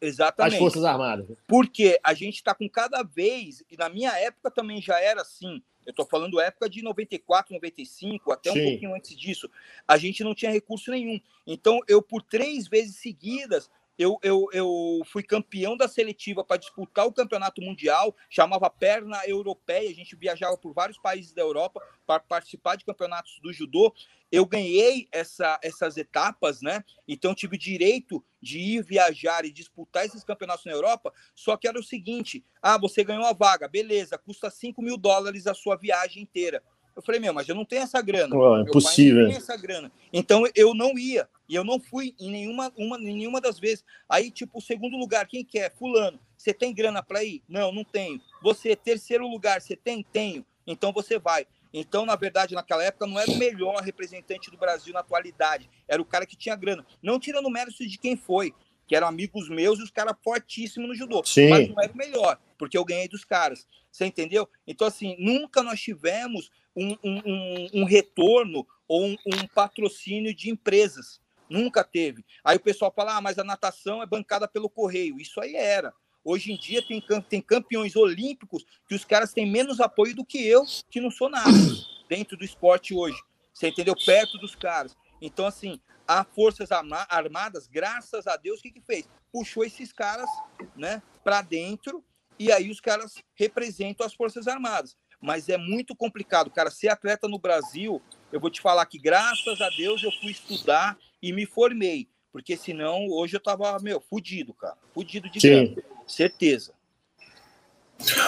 Exatamente. 0.00 0.54
as 0.54 0.58
Forças 0.58 0.84
Armadas. 0.84 1.26
Porque 1.46 1.98
a 2.02 2.14
gente 2.14 2.36
está 2.36 2.54
com 2.54 2.68
cada 2.68 3.02
vez, 3.02 3.64
e 3.70 3.76
na 3.76 3.88
minha 3.88 4.12
época 4.18 4.50
também 4.50 4.80
já 4.80 5.00
era 5.00 5.22
assim, 5.22 5.62
eu 5.86 5.90
estou 5.90 6.06
falando 6.06 6.40
época 6.40 6.68
de 6.68 6.82
94, 6.82 7.54
95, 7.54 8.32
até 8.32 8.52
Sim. 8.52 8.60
um 8.60 8.70
pouquinho 8.70 8.94
antes 8.94 9.16
disso, 9.16 9.50
a 9.86 9.96
gente 9.96 10.24
não 10.24 10.34
tinha 10.34 10.50
recurso 10.50 10.90
nenhum. 10.90 11.20
Então, 11.46 11.80
eu, 11.86 12.00
por 12.00 12.22
três 12.22 12.66
vezes 12.66 12.96
seguidas, 12.96 13.70
eu, 13.98 14.18
eu, 14.22 14.48
eu 14.52 15.02
fui 15.06 15.22
campeão 15.22 15.76
da 15.76 15.86
seletiva 15.86 16.44
para 16.44 16.56
disputar 16.56 17.06
o 17.06 17.12
campeonato 17.12 17.62
mundial, 17.62 18.14
chamava 18.28 18.68
Perna 18.68 19.20
Europeia, 19.26 19.88
a 19.88 19.94
gente 19.94 20.16
viajava 20.16 20.56
por 20.56 20.72
vários 20.72 20.98
países 20.98 21.32
da 21.32 21.42
Europa 21.42 21.80
para 22.06 22.20
participar 22.20 22.76
de 22.76 22.84
campeonatos 22.84 23.38
do 23.40 23.52
judô. 23.52 23.94
Eu 24.32 24.44
ganhei 24.44 25.06
essa, 25.12 25.60
essas 25.62 25.96
etapas, 25.96 26.60
né? 26.60 26.84
Então 27.06 27.34
tive 27.34 27.56
direito 27.56 28.24
de 28.42 28.58
ir 28.58 28.82
viajar 28.82 29.44
e 29.44 29.52
disputar 29.52 30.04
esses 30.04 30.24
campeonatos 30.24 30.64
na 30.64 30.72
Europa. 30.72 31.12
Só 31.34 31.56
que 31.56 31.68
era 31.68 31.78
o 31.78 31.84
seguinte: 31.84 32.44
ah, 32.60 32.76
você 32.76 33.04
ganhou 33.04 33.24
a 33.24 33.32
vaga, 33.32 33.68
beleza, 33.68 34.18
custa 34.18 34.50
5 34.50 34.82
mil 34.82 34.96
dólares 34.96 35.46
a 35.46 35.54
sua 35.54 35.76
viagem 35.76 36.22
inteira. 36.24 36.62
Eu 36.96 37.02
falei, 37.02 37.20
meu, 37.20 37.34
mas 37.34 37.48
eu 37.48 37.54
não 37.54 37.64
tenho 37.64 37.82
essa 37.82 38.00
grana. 38.00 38.36
Oh, 38.36 38.58
é 38.58 38.62
impossível. 38.62 39.22
não 39.22 39.28
tem 39.28 39.36
essa 39.36 39.56
grana. 39.56 39.90
Então 40.12 40.44
eu 40.54 40.74
não 40.74 40.96
ia. 40.96 41.28
E 41.48 41.54
eu 41.54 41.64
não 41.64 41.80
fui 41.80 42.14
em 42.18 42.30
nenhuma, 42.30 42.72
uma, 42.76 42.98
em 42.98 43.16
nenhuma 43.16 43.40
das 43.40 43.58
vezes. 43.58 43.84
Aí, 44.08 44.30
tipo, 44.30 44.58
o 44.58 44.62
segundo 44.62 44.96
lugar, 44.96 45.26
quem 45.26 45.44
quer? 45.44 45.74
Fulano. 45.74 46.18
Você 46.36 46.54
tem 46.54 46.72
grana 46.72 47.02
para 47.02 47.24
ir? 47.24 47.42
Não, 47.48 47.72
não 47.72 47.84
tenho. 47.84 48.20
Você, 48.42 48.76
terceiro 48.76 49.26
lugar, 49.26 49.60
você 49.60 49.74
tem? 49.74 50.02
Tenho. 50.02 50.44
Então 50.66 50.92
você 50.92 51.18
vai. 51.18 51.46
Então, 51.72 52.06
na 52.06 52.14
verdade, 52.14 52.54
naquela 52.54 52.84
época, 52.84 53.06
não 53.06 53.18
era 53.18 53.30
o 53.30 53.36
melhor 53.36 53.82
representante 53.82 54.50
do 54.50 54.56
Brasil 54.56 54.94
na 54.94 55.00
atualidade. 55.00 55.68
Era 55.88 56.00
o 56.00 56.04
cara 56.04 56.24
que 56.24 56.36
tinha 56.36 56.54
grana. 56.54 56.86
Não 57.02 57.18
tirando 57.18 57.50
mérito 57.50 57.84
de 57.86 57.98
quem 57.98 58.16
foi, 58.16 58.54
que 58.86 58.94
eram 58.94 59.08
amigos 59.08 59.48
meus 59.48 59.80
e 59.80 59.82
os 59.82 59.90
caras 59.90 60.14
fortíssimos 60.22 60.88
no 60.88 60.94
judô. 60.94 61.24
Sim. 61.24 61.48
Mas 61.48 61.68
não 61.68 61.82
era 61.82 61.92
o 61.92 61.96
melhor, 61.96 62.38
porque 62.56 62.78
eu 62.78 62.84
ganhei 62.84 63.08
dos 63.08 63.24
caras. 63.24 63.66
Você 63.90 64.04
entendeu? 64.06 64.48
Então, 64.66 64.86
assim, 64.86 65.16
nunca 65.18 65.62
nós 65.62 65.80
tivemos 65.80 66.50
um, 66.76 66.96
um, 67.02 67.68
um 67.74 67.84
retorno 67.84 68.66
ou 68.88 69.04
um, 69.04 69.16
um, 69.26 69.46
patrocínio 69.54 70.34
de 70.34 70.50
empresas. 70.50 71.20
Nunca 71.48 71.84
teve. 71.84 72.24
Aí 72.42 72.56
o 72.56 72.60
pessoal 72.60 72.92
fala, 72.94 73.16
ah, 73.16 73.20
mas 73.20 73.38
a 73.38 73.44
natação 73.44 74.02
é 74.02 74.06
bancada 74.06 74.48
pelo 74.48 74.68
correio. 74.68 75.20
Isso 75.20 75.40
aí 75.40 75.54
era. 75.54 75.92
Hoje 76.24 76.52
em 76.52 76.56
dia 76.56 76.82
tem, 76.86 77.02
tem 77.28 77.40
campeões 77.40 77.96
olímpicos 77.96 78.64
que 78.88 78.94
os 78.94 79.04
caras 79.04 79.32
têm 79.32 79.50
menos 79.50 79.78
apoio 79.78 80.16
do 80.16 80.24
que 80.24 80.44
eu, 80.46 80.64
que 80.90 81.00
não 81.00 81.10
sou 81.10 81.28
nada 81.28 81.50
dentro 82.08 82.36
do 82.36 82.44
esporte 82.44 82.94
hoje. 82.94 83.18
Você 83.52 83.68
entendeu? 83.68 83.94
Perto 83.94 84.38
dos 84.38 84.54
caras. 84.54 84.96
Então, 85.20 85.46
assim, 85.46 85.80
a 86.08 86.24
Forças 86.24 86.70
Armadas, 86.72 87.66
graças 87.66 88.26
a 88.26 88.36
Deus, 88.36 88.58
o 88.58 88.62
que, 88.62 88.72
que 88.72 88.80
fez? 88.80 89.08
Puxou 89.30 89.64
esses 89.64 89.92
caras 89.92 90.28
né, 90.74 91.02
para 91.22 91.42
dentro 91.42 92.04
e 92.38 92.50
aí 92.50 92.70
os 92.70 92.80
caras 92.80 93.22
representam 93.34 94.04
as 94.04 94.14
Forças 94.14 94.48
Armadas 94.48 94.96
mas 95.24 95.48
é 95.48 95.56
muito 95.56 95.96
complicado, 95.96 96.50
cara. 96.50 96.70
Ser 96.70 96.88
atleta 96.88 97.26
no 97.26 97.38
Brasil, 97.38 98.00
eu 98.30 98.38
vou 98.38 98.50
te 98.50 98.60
falar 98.60 98.84
que 98.84 98.98
graças 98.98 99.58
a 99.60 99.70
Deus 99.70 100.02
eu 100.02 100.12
fui 100.12 100.32
estudar 100.32 100.98
e 101.22 101.32
me 101.32 101.46
formei, 101.46 102.06
porque 102.30 102.56
senão 102.58 103.08
hoje 103.08 103.34
eu 103.34 103.40
tava, 103.40 103.78
meu, 103.80 104.02
fudido, 104.02 104.52
cara. 104.52 104.76
Fudido 104.92 105.30
de 105.30 105.40
Sim. 105.40 105.76
certeza. 106.06 106.74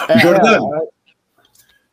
É, 0.09 0.17
Jordano, 0.17 0.73
é... 0.73 0.87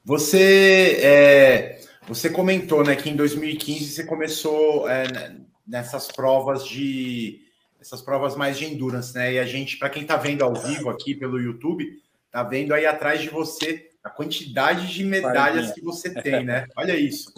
você, 0.02 0.98
é, 1.02 1.80
você 2.08 2.30
comentou 2.30 2.82
né, 2.82 2.96
que 2.96 3.10
em 3.10 3.16
2015 3.16 3.84
você 3.84 4.04
começou 4.04 4.88
é, 4.88 5.36
nessas 5.66 6.08
provas 6.08 6.66
de 6.66 7.42
essas 7.78 8.00
provas 8.00 8.34
mais 8.34 8.56
de 8.56 8.64
endurance, 8.64 9.14
né? 9.14 9.34
E 9.34 9.38
a 9.38 9.44
gente, 9.44 9.76
para 9.76 9.90
quem 9.90 10.00
está 10.00 10.16
vendo 10.16 10.42
ao 10.42 10.54
vivo 10.54 10.88
aqui 10.88 11.14
pelo 11.14 11.38
YouTube, 11.38 11.86
tá 12.30 12.42
vendo 12.42 12.72
aí 12.72 12.86
atrás 12.86 13.20
de 13.20 13.28
você 13.28 13.90
a 14.04 14.10
quantidade 14.10 14.92
de 14.92 15.02
medalhas 15.02 15.72
que 15.72 15.80
você 15.80 16.12
tem, 16.12 16.44
né? 16.44 16.68
Olha 16.76 16.94
isso. 16.94 17.32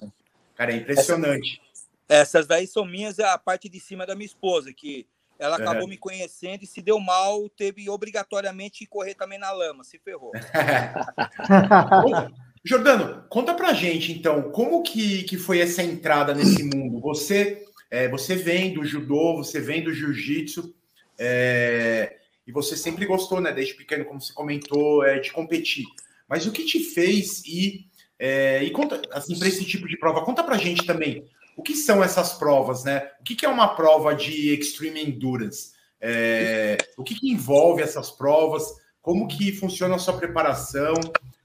Cara, 0.54 0.72
é 0.72 0.76
impressionante. 0.76 1.62
Essas 2.08 2.46
daí 2.46 2.66
são 2.66 2.84
minhas, 2.84 3.18
é 3.18 3.24
a 3.24 3.38
parte 3.38 3.68
de 3.68 3.80
cima 3.80 4.04
da 4.04 4.14
minha 4.14 4.26
esposa, 4.26 4.72
que 4.72 5.06
ela 5.38 5.56
acabou 5.56 5.84
uhum. 5.84 5.88
me 5.88 5.96
conhecendo 5.96 6.64
e 6.64 6.66
se 6.66 6.82
deu 6.82 6.98
mal, 6.98 7.48
teve 7.48 7.88
obrigatoriamente 7.88 8.80
que 8.80 8.86
correr 8.86 9.14
também 9.14 9.38
na 9.38 9.52
lama, 9.52 9.84
se 9.84 9.98
ferrou. 9.98 10.32
Jordano, 12.64 13.24
conta 13.28 13.54
pra 13.54 13.72
gente 13.72 14.12
então, 14.12 14.50
como 14.50 14.82
que, 14.82 15.22
que 15.24 15.36
foi 15.36 15.60
essa 15.60 15.82
entrada 15.82 16.34
nesse 16.34 16.64
mundo? 16.64 17.00
Você 17.00 17.64
é, 17.90 18.08
você 18.08 18.34
vem 18.34 18.74
do 18.74 18.84
judô, 18.84 19.36
você 19.36 19.60
vem 19.60 19.82
do 19.82 19.92
jiu-jitsu, 19.92 20.74
é, 21.18 22.16
e 22.46 22.52
você 22.52 22.76
sempre 22.76 23.06
gostou, 23.06 23.40
né, 23.40 23.52
desde 23.52 23.74
pequeno, 23.74 24.04
como 24.04 24.20
você 24.20 24.32
comentou, 24.32 25.04
é, 25.04 25.18
de 25.18 25.32
competir. 25.32 25.86
Mas 26.28 26.46
o 26.46 26.52
que 26.52 26.64
te 26.64 26.80
fez 26.80 27.44
ir, 27.44 27.86
é, 28.18 28.62
e 28.62 28.70
conta, 28.70 29.00
assim, 29.12 29.38
para 29.38 29.48
esse 29.48 29.64
tipo 29.64 29.86
de 29.86 29.98
prova? 29.98 30.24
Conta 30.24 30.42
para 30.42 30.58
gente 30.58 30.84
também 30.84 31.24
o 31.56 31.62
que 31.62 31.74
são 31.74 32.04
essas 32.04 32.34
provas, 32.34 32.84
né? 32.84 33.10
O 33.18 33.24
que, 33.24 33.34
que 33.34 33.46
é 33.46 33.48
uma 33.48 33.74
prova 33.74 34.14
de 34.14 34.52
Extreme 34.52 35.02
Endurance? 35.02 35.72
É, 35.98 36.76
o 36.98 37.02
que, 37.02 37.14
que, 37.14 37.30
envolve 37.32 37.82
essas 37.82 38.10
provas? 38.10 38.64
Como 39.00 39.26
que 39.26 39.52
funciona 39.52 39.94
a 39.94 39.98
sua 39.98 40.18
preparação? 40.18 40.92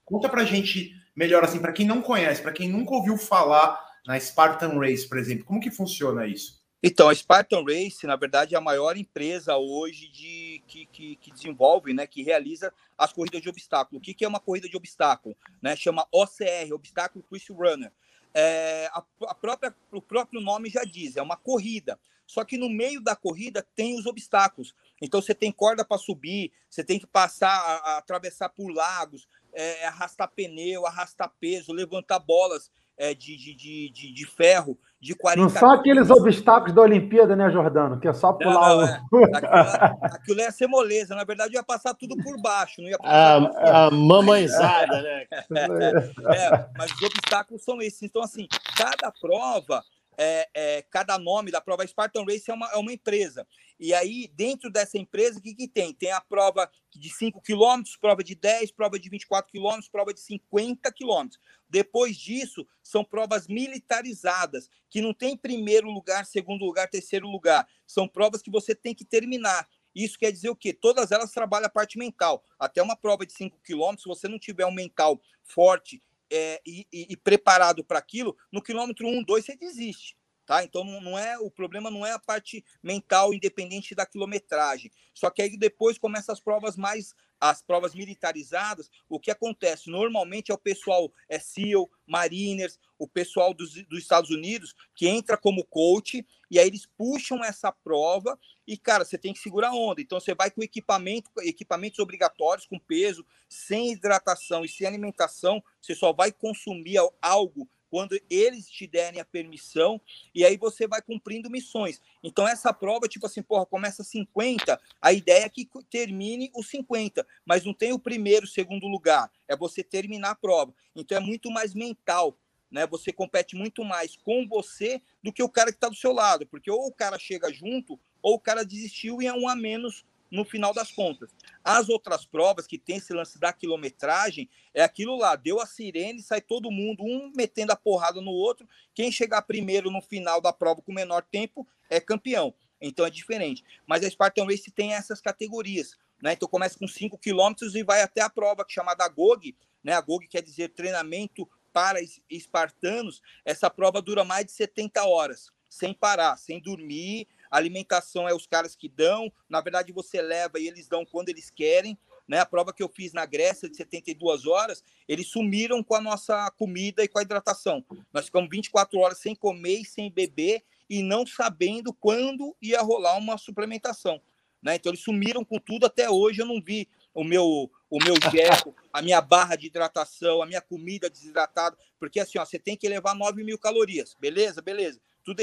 Conta 0.04 0.28
pra 0.28 0.44
gente 0.44 0.94
melhor, 1.15 1.44
assim, 1.44 1.60
para 1.60 1.72
quem 1.72 1.86
não 1.86 2.02
conhece, 2.02 2.41
para 2.41 2.52
quem 2.52 2.70
nunca 2.70 2.94
ouviu 2.94 3.17
falar 3.17 3.80
na 4.06 4.20
Spartan 4.20 4.78
Race, 4.80 5.08
por 5.08 5.17
exemplo, 5.17 5.46
como 5.46 5.62
que 5.62 5.72
funciona 5.72 6.28
isso? 6.28 6.60
Então, 6.84 7.08
a 7.08 7.15
Spartan 7.15 7.63
Race, 7.63 8.06
na 8.06 8.15
verdade, 8.15 8.56
é 8.56 8.58
a 8.58 8.62
maior 8.62 8.98
empresa 8.98 9.56
hoje 9.56 10.12
de, 10.12 10.51
que, 10.71 10.86
que, 10.86 11.15
que 11.17 11.31
desenvolve, 11.31 11.93
né, 11.93 12.07
que 12.07 12.23
realiza 12.23 12.73
as 12.97 13.12
corridas 13.12 13.41
de 13.41 13.49
obstáculo. 13.49 13.99
O 13.99 14.01
que, 14.01 14.13
que 14.13 14.23
é 14.23 14.27
uma 14.27 14.39
corrida 14.39 14.69
de 14.69 14.77
obstáculo? 14.77 15.36
Né? 15.62 15.75
Chama 15.75 16.07
OCR, 16.12 16.73
Obstáculo 16.73 17.23
Cruise 17.25 17.51
Runner. 17.51 17.91
É, 18.34 18.89
a, 18.93 19.03
a, 19.27 19.36
própria, 19.36 19.75
o 19.91 20.01
próprio 20.01 20.39
nome 20.39 20.69
já 20.69 20.86
diz, 20.86 21.17
é 21.17 21.21
uma 21.21 21.36
corrida. 21.36 21.99
Só 22.25 22.45
que 22.45 22.57
no 22.57 22.69
meio 22.69 23.01
da 23.01 23.13
corrida 23.13 23.67
tem 23.75 23.99
os 23.99 24.05
obstáculos. 24.05 24.73
Então 25.01 25.21
você 25.21 25.36
tem 25.36 25.51
corda 25.51 25.84
para 25.84 25.97
subir, 25.97 26.53
você 26.69 26.81
tem 26.81 26.97
que 26.97 27.05
passar, 27.05 27.49
a, 27.49 27.75
a 27.75 27.97
atravessar 27.97 28.47
por 28.47 28.71
lagos, 28.71 29.27
é, 29.51 29.86
arrastar 29.86 30.29
pneu, 30.29 30.86
arrastar 30.86 31.29
peso, 31.41 31.73
levantar 31.73 32.19
bolas 32.19 32.71
é, 33.02 33.16
de, 33.16 33.36
de, 33.36 33.90
de, 33.90 34.14
de, 34.14 34.26
ferro 34.28 34.78
de 35.00 35.16
40 35.16 35.42
Não 35.42 35.50
são 35.50 35.72
aqueles 35.72 36.12
obstáculos 36.12 36.76
da 36.76 36.84
Olimpíada, 36.84 37.36
né, 37.36 37.50
Jordano? 37.50 38.00
Que 38.00 38.08
é 38.08 38.14
só 38.14 38.32
pular 38.32 38.70
não, 38.70 38.82
não, 39.12 39.20
o. 39.20 39.26
É. 39.26 39.32
Aquilo, 39.34 39.98
aquilo 40.04 40.40
ia 40.40 40.52
ser 40.52 40.68
moleza. 40.68 41.16
Na 41.16 41.24
verdade, 41.24 41.56
ia 41.56 41.64
passar 41.64 41.96
tudo 41.96 42.16
por 42.18 42.40
baixo. 42.40 42.80
Não 42.80 42.88
ia 42.88 42.98
a, 43.02 43.88
a 43.88 43.92
mamãezada, 43.92 45.02
né? 45.02 45.26
É, 45.32 45.42
é, 46.46 46.70
mas 46.78 46.92
os 46.92 47.02
obstáculos 47.02 47.64
são 47.64 47.82
esses. 47.82 48.04
Então, 48.04 48.22
assim, 48.22 48.48
cada 48.78 49.12
prova 49.20 49.84
é, 50.16 50.48
é, 50.54 50.82
cada 50.84 51.18
nome 51.18 51.50
da 51.50 51.60
prova 51.60 51.88
Spartan 51.88 52.24
Race 52.24 52.50
é 52.50 52.54
uma, 52.54 52.70
é 52.72 52.78
uma 52.78 52.94
empresa. 52.94 53.48
E 53.80 53.96
aí, 53.96 54.32
dentro 54.36 54.70
dessa 54.70 55.00
empresa, 55.00 55.40
o 55.40 55.42
que, 55.42 55.56
que 55.56 55.68
tem? 55.68 55.92
Tem 55.92 56.12
a 56.12 56.22
prova 56.22 56.70
de 56.92 57.10
5 57.10 57.42
km, 57.42 57.82
prova 58.00 58.24
de 58.24 58.36
10, 58.36 58.72
prova 58.74 59.00
de 59.00 59.10
24 59.10 59.52
km, 59.52 59.80
prova 59.92 60.14
de 60.14 60.20
50 60.20 60.92
km. 60.92 61.30
Depois 61.71 62.17
disso, 62.17 62.67
são 62.84 63.01
provas 63.01 63.47
militarizadas, 63.47 64.69
que 64.89 65.01
não 65.01 65.13
tem 65.13 65.38
primeiro 65.38 65.89
lugar, 65.89 66.25
segundo 66.25 66.65
lugar, 66.65 66.89
terceiro 66.89 67.29
lugar. 67.29 67.65
São 67.88 68.10
provas 68.10 68.41
que 68.41 68.51
você 68.51 68.75
tem 68.75 68.93
que 68.93 69.05
terminar. 69.05 69.65
Isso 69.95 70.19
quer 70.19 70.34
dizer 70.34 70.49
o 70.49 70.55
quê? 70.55 70.73
Todas 70.73 71.12
elas 71.12 71.31
trabalham 71.31 71.67
a 71.67 71.69
parte 71.69 71.97
mental. 71.97 72.43
Até 72.60 72.84
uma 72.84 72.97
prova 72.97 73.25
de 73.25 73.31
5 73.31 73.57
km, 73.63 73.97
se 73.97 74.05
você 74.05 74.27
não 74.27 74.38
tiver 74.38 74.65
um 74.65 74.73
mental 74.73 75.21
forte 75.45 76.03
é, 76.29 76.62
e, 76.65 76.86
e, 76.91 77.07
e, 77.12 77.17
preparado 77.17 77.86
para 77.86 77.99
aquilo, 77.99 78.36
no 78.51 78.62
quilômetro 78.62 79.07
1, 79.07 79.23
2 79.23 79.45
você 79.45 79.55
desiste. 79.55 80.17
Tá? 80.45 80.63
Então 80.63 80.84
não, 80.84 81.17
é 81.17 81.38
o 81.38 81.49
problema 81.49 81.89
não 81.89 82.06
é 82.06 82.12
a 82.12 82.19
parte 82.19 82.65
mental 82.82 83.34
independente 83.34 83.95
da 83.95 84.06
quilometragem. 84.06 84.91
Só 85.13 85.30
que 85.30 85.41
aí 85.41 85.56
depois 85.56 85.97
começam 85.97 86.34
as 86.34 86.39
provas 86.39 86.75
mais 86.75 87.13
as 87.39 87.63
provas 87.63 87.95
militarizadas. 87.95 88.88
O 89.10 89.19
que 89.19 89.32
acontece 89.32 89.89
normalmente 89.89 90.51
é 90.51 90.54
o 90.54 90.60
pessoal 90.60 91.12
é 91.27 91.39
SEAL, 91.39 91.89
Mariners, 92.06 92.80
o 92.99 93.08
pessoal 93.08 93.51
dos, 93.51 93.73
dos 93.88 93.99
Estados 93.99 94.30
Unidos 94.30 94.75
que 94.95 95.08
entra 95.08 95.36
como 95.36 95.65
coach 95.65 96.23
e 96.51 96.60
aí 96.60 96.67
eles 96.67 96.86
puxam 96.86 97.43
essa 97.43 97.71
prova 97.71 98.38
e 98.67 98.77
cara 98.77 99.04
você 99.04 99.17
tem 99.17 99.34
que 99.34 99.39
segurar 99.39 99.69
a 99.69 99.75
onda. 99.75 100.01
Então 100.01 100.19
você 100.19 100.36
vai 100.36 100.51
com 100.51 100.62
equipamento, 100.62 101.32
equipamentos 101.39 101.97
obrigatórios 101.97 102.67
com 102.67 102.77
peso, 102.77 103.25
sem 103.49 103.91
hidratação 103.91 104.63
e 104.63 104.69
sem 104.69 104.86
alimentação. 104.86 105.63
Você 105.82 105.95
só 105.95 106.13
vai 106.13 106.32
consumir 106.32 106.97
algo 107.21 107.67
quando 107.91 108.17
eles 108.30 108.69
te 108.69 108.88
derem 108.88 109.19
a 109.19 109.25
permissão, 109.25 109.99
e 110.34 110.45
aí 110.45 110.56
você 110.56 110.88
vai 110.88 111.01
cumprindo 111.01 111.49
missões. 111.49 112.01
Então, 112.23 112.47
essa 112.47 112.73
prova, 112.73 113.06
tipo 113.06 113.25
assim, 113.25 113.43
porra, 113.43 113.65
começa 113.65 114.01
50, 114.01 114.80
a 115.01 115.12
ideia 115.12 115.43
é 115.43 115.49
que 115.49 115.69
termine 115.89 116.49
os 116.56 116.69
50, 116.69 117.27
mas 117.45 117.65
não 117.65 117.73
tem 117.73 117.91
o 117.91 117.99
primeiro, 117.99 118.47
segundo 118.47 118.88
lugar, 118.88 119.30
é 119.45 119.58
você 119.58 119.84
terminar 119.84 120.32
a 120.32 120.36
prova. 120.36 120.73
Então, 120.95 121.17
é 121.17 121.21
muito 121.21 121.51
mais 121.51 121.73
mental, 121.73 122.38
né? 122.71 122.88
Você 122.88 123.12
compete 123.12 123.58
muito 123.58 123.84
mais 123.84 124.15
com 124.15 124.47
você 124.47 125.01
do 125.21 125.34
que 125.34 125.43
o 125.43 125.49
cara 125.49 125.69
que 125.69 125.77
está 125.77 125.89
do 125.89 125.95
seu 125.95 126.13
lado, 126.13 126.47
porque 126.47 126.71
ou 126.71 126.88
o 126.88 126.93
cara 126.93 127.19
chega 127.19 127.51
junto, 127.51 127.99
ou 128.21 128.36
o 128.36 128.39
cara 128.39 128.63
desistiu 128.63 129.21
e 129.21 129.27
é 129.27 129.34
um 129.34 129.49
a 129.49 129.56
menos 129.56 130.06
no 130.32 130.46
final 130.46 130.74
das 130.74 130.91
contas. 130.91 131.36
As 131.63 131.89
outras 131.89 132.26
provas 132.26 132.65
que 132.65 132.78
tem 132.78 132.98
esse 132.98 133.13
lance 133.13 133.38
da 133.38 133.52
quilometragem 133.52 134.50
é 134.74 134.82
aquilo 134.82 135.17
lá, 135.17 135.36
deu 135.36 135.60
a 135.60 135.65
sirene, 135.65 136.22
sai 136.22 136.39
todo 136.39 136.72
mundo, 136.72 137.04
um 137.04 137.32
metendo 137.36 137.74
a 137.74 137.76
porrada 137.76 138.22
no 138.22 138.32
outro. 138.32 138.67
Quem 138.96 139.12
chegar 139.12 139.41
primeiro 139.41 139.91
no 139.91 140.02
final 140.02 140.39
da 140.39 140.54
prova 140.54 140.82
com 140.82 140.94
menor 140.94 141.24
tempo 141.24 141.67
é 141.89 142.00
campeão. 142.00 142.54
Então 142.82 143.06
é 143.06 143.10
diferente. 143.10 143.63
Mas 143.86 144.04
a 144.04 144.10
Spartan 144.10 144.46
Race 144.46 144.72
tem 144.72 144.94
essas 144.94 145.20
categorias. 145.20 145.98
Né? 146.22 146.34
Então 146.34 146.48
começa 146.48 146.80
com 146.80 146.88
5 146.88 147.17
quilômetros 147.17 147.76
e 147.76 147.84
vai 147.84 148.02
até 148.02 148.22
a 148.22 148.30
prova 148.30 148.63
que 148.63 148.72
é 148.72 148.76
chamada 148.76 149.08
GOG. 149.10 149.56
Né? 149.84 149.94
A 149.94 150.02
GOG 150.02 150.28
quer 150.28 150.41
dizer 150.41 150.70
treinamento 150.70 151.48
para 151.74 152.00
espartanos. 152.30 153.22
Essa 153.44 153.70
prova 153.70 154.02
dura 154.02 154.24
mais 154.24 154.46
de 154.46 154.52
70 154.52 155.04
horas, 155.06 155.52
sem 155.70 155.94
parar, 155.94 156.38
sem 156.38 156.62
dormir, 156.62 157.28
alimentação 157.52 158.28
é 158.28 158.34
os 158.34 158.48
caras 158.48 158.76
que 158.76 158.88
dão, 158.88 159.32
na 159.50 159.60
verdade 159.60 159.92
você 159.92 160.22
leva 160.22 160.58
e 160.60 160.68
eles 160.68 160.88
dão 160.88 161.06
quando 161.06 161.30
eles 161.30 161.50
querem. 161.50 161.98
Né? 162.28 162.40
A 162.40 162.46
prova 162.46 162.72
que 162.72 162.82
eu 162.82 162.88
fiz 162.88 163.12
na 163.12 163.26
Grécia 163.26 163.70
de 163.70 163.76
72 163.76 164.46
horas, 164.46 164.84
eles 165.08 165.28
sumiram 165.28 165.84
com 165.84 165.96
a 165.96 166.02
nossa 166.02 166.50
comida 166.52 167.04
e 167.04 167.08
com 167.08 167.20
a 167.20 167.22
hidratação. 167.22 167.84
Nós 168.14 168.26
ficamos 168.26 168.50
24 168.50 168.98
horas 169.00 169.18
sem 169.18 169.36
comer 169.36 169.82
e 169.82 169.86
sem 169.86 170.10
beber 170.10 170.64
e 170.90 171.04
não 171.04 171.28
sabendo 171.28 171.94
quando 171.94 172.56
ia 172.62 172.82
rolar 172.82 173.18
uma 173.18 173.38
suplementação. 173.38 174.22
Né? 174.64 174.76
Então 174.76 174.92
eles 174.92 175.04
sumiram 175.04 175.44
com 175.44 175.60
tudo 175.60 175.86
até 175.86 176.10
hoje. 176.10 176.42
Eu 176.42 176.46
não 176.46 176.62
vi 176.62 176.88
o 177.14 177.24
meu 177.24 177.70
o 177.90 178.02
meu 178.02 178.16
gel, 178.32 178.74
a 178.94 179.02
minha 179.02 179.20
barra 179.20 179.58
de 179.58 179.68
hidratação, 179.68 180.42
a 180.42 180.46
minha 180.46 180.62
comida 180.62 181.10
desidratada, 181.10 181.78
porque 182.00 182.22
assim, 182.22 182.40
ó, 182.40 182.46
você 182.46 182.58
tem 182.58 182.78
que 182.78 182.88
levar 182.88 183.14
9 183.14 183.44
mil 183.44 183.60
calorias, 183.60 184.16
beleza? 184.18 184.62
Beleza 184.62 185.02
tudo 185.24 185.42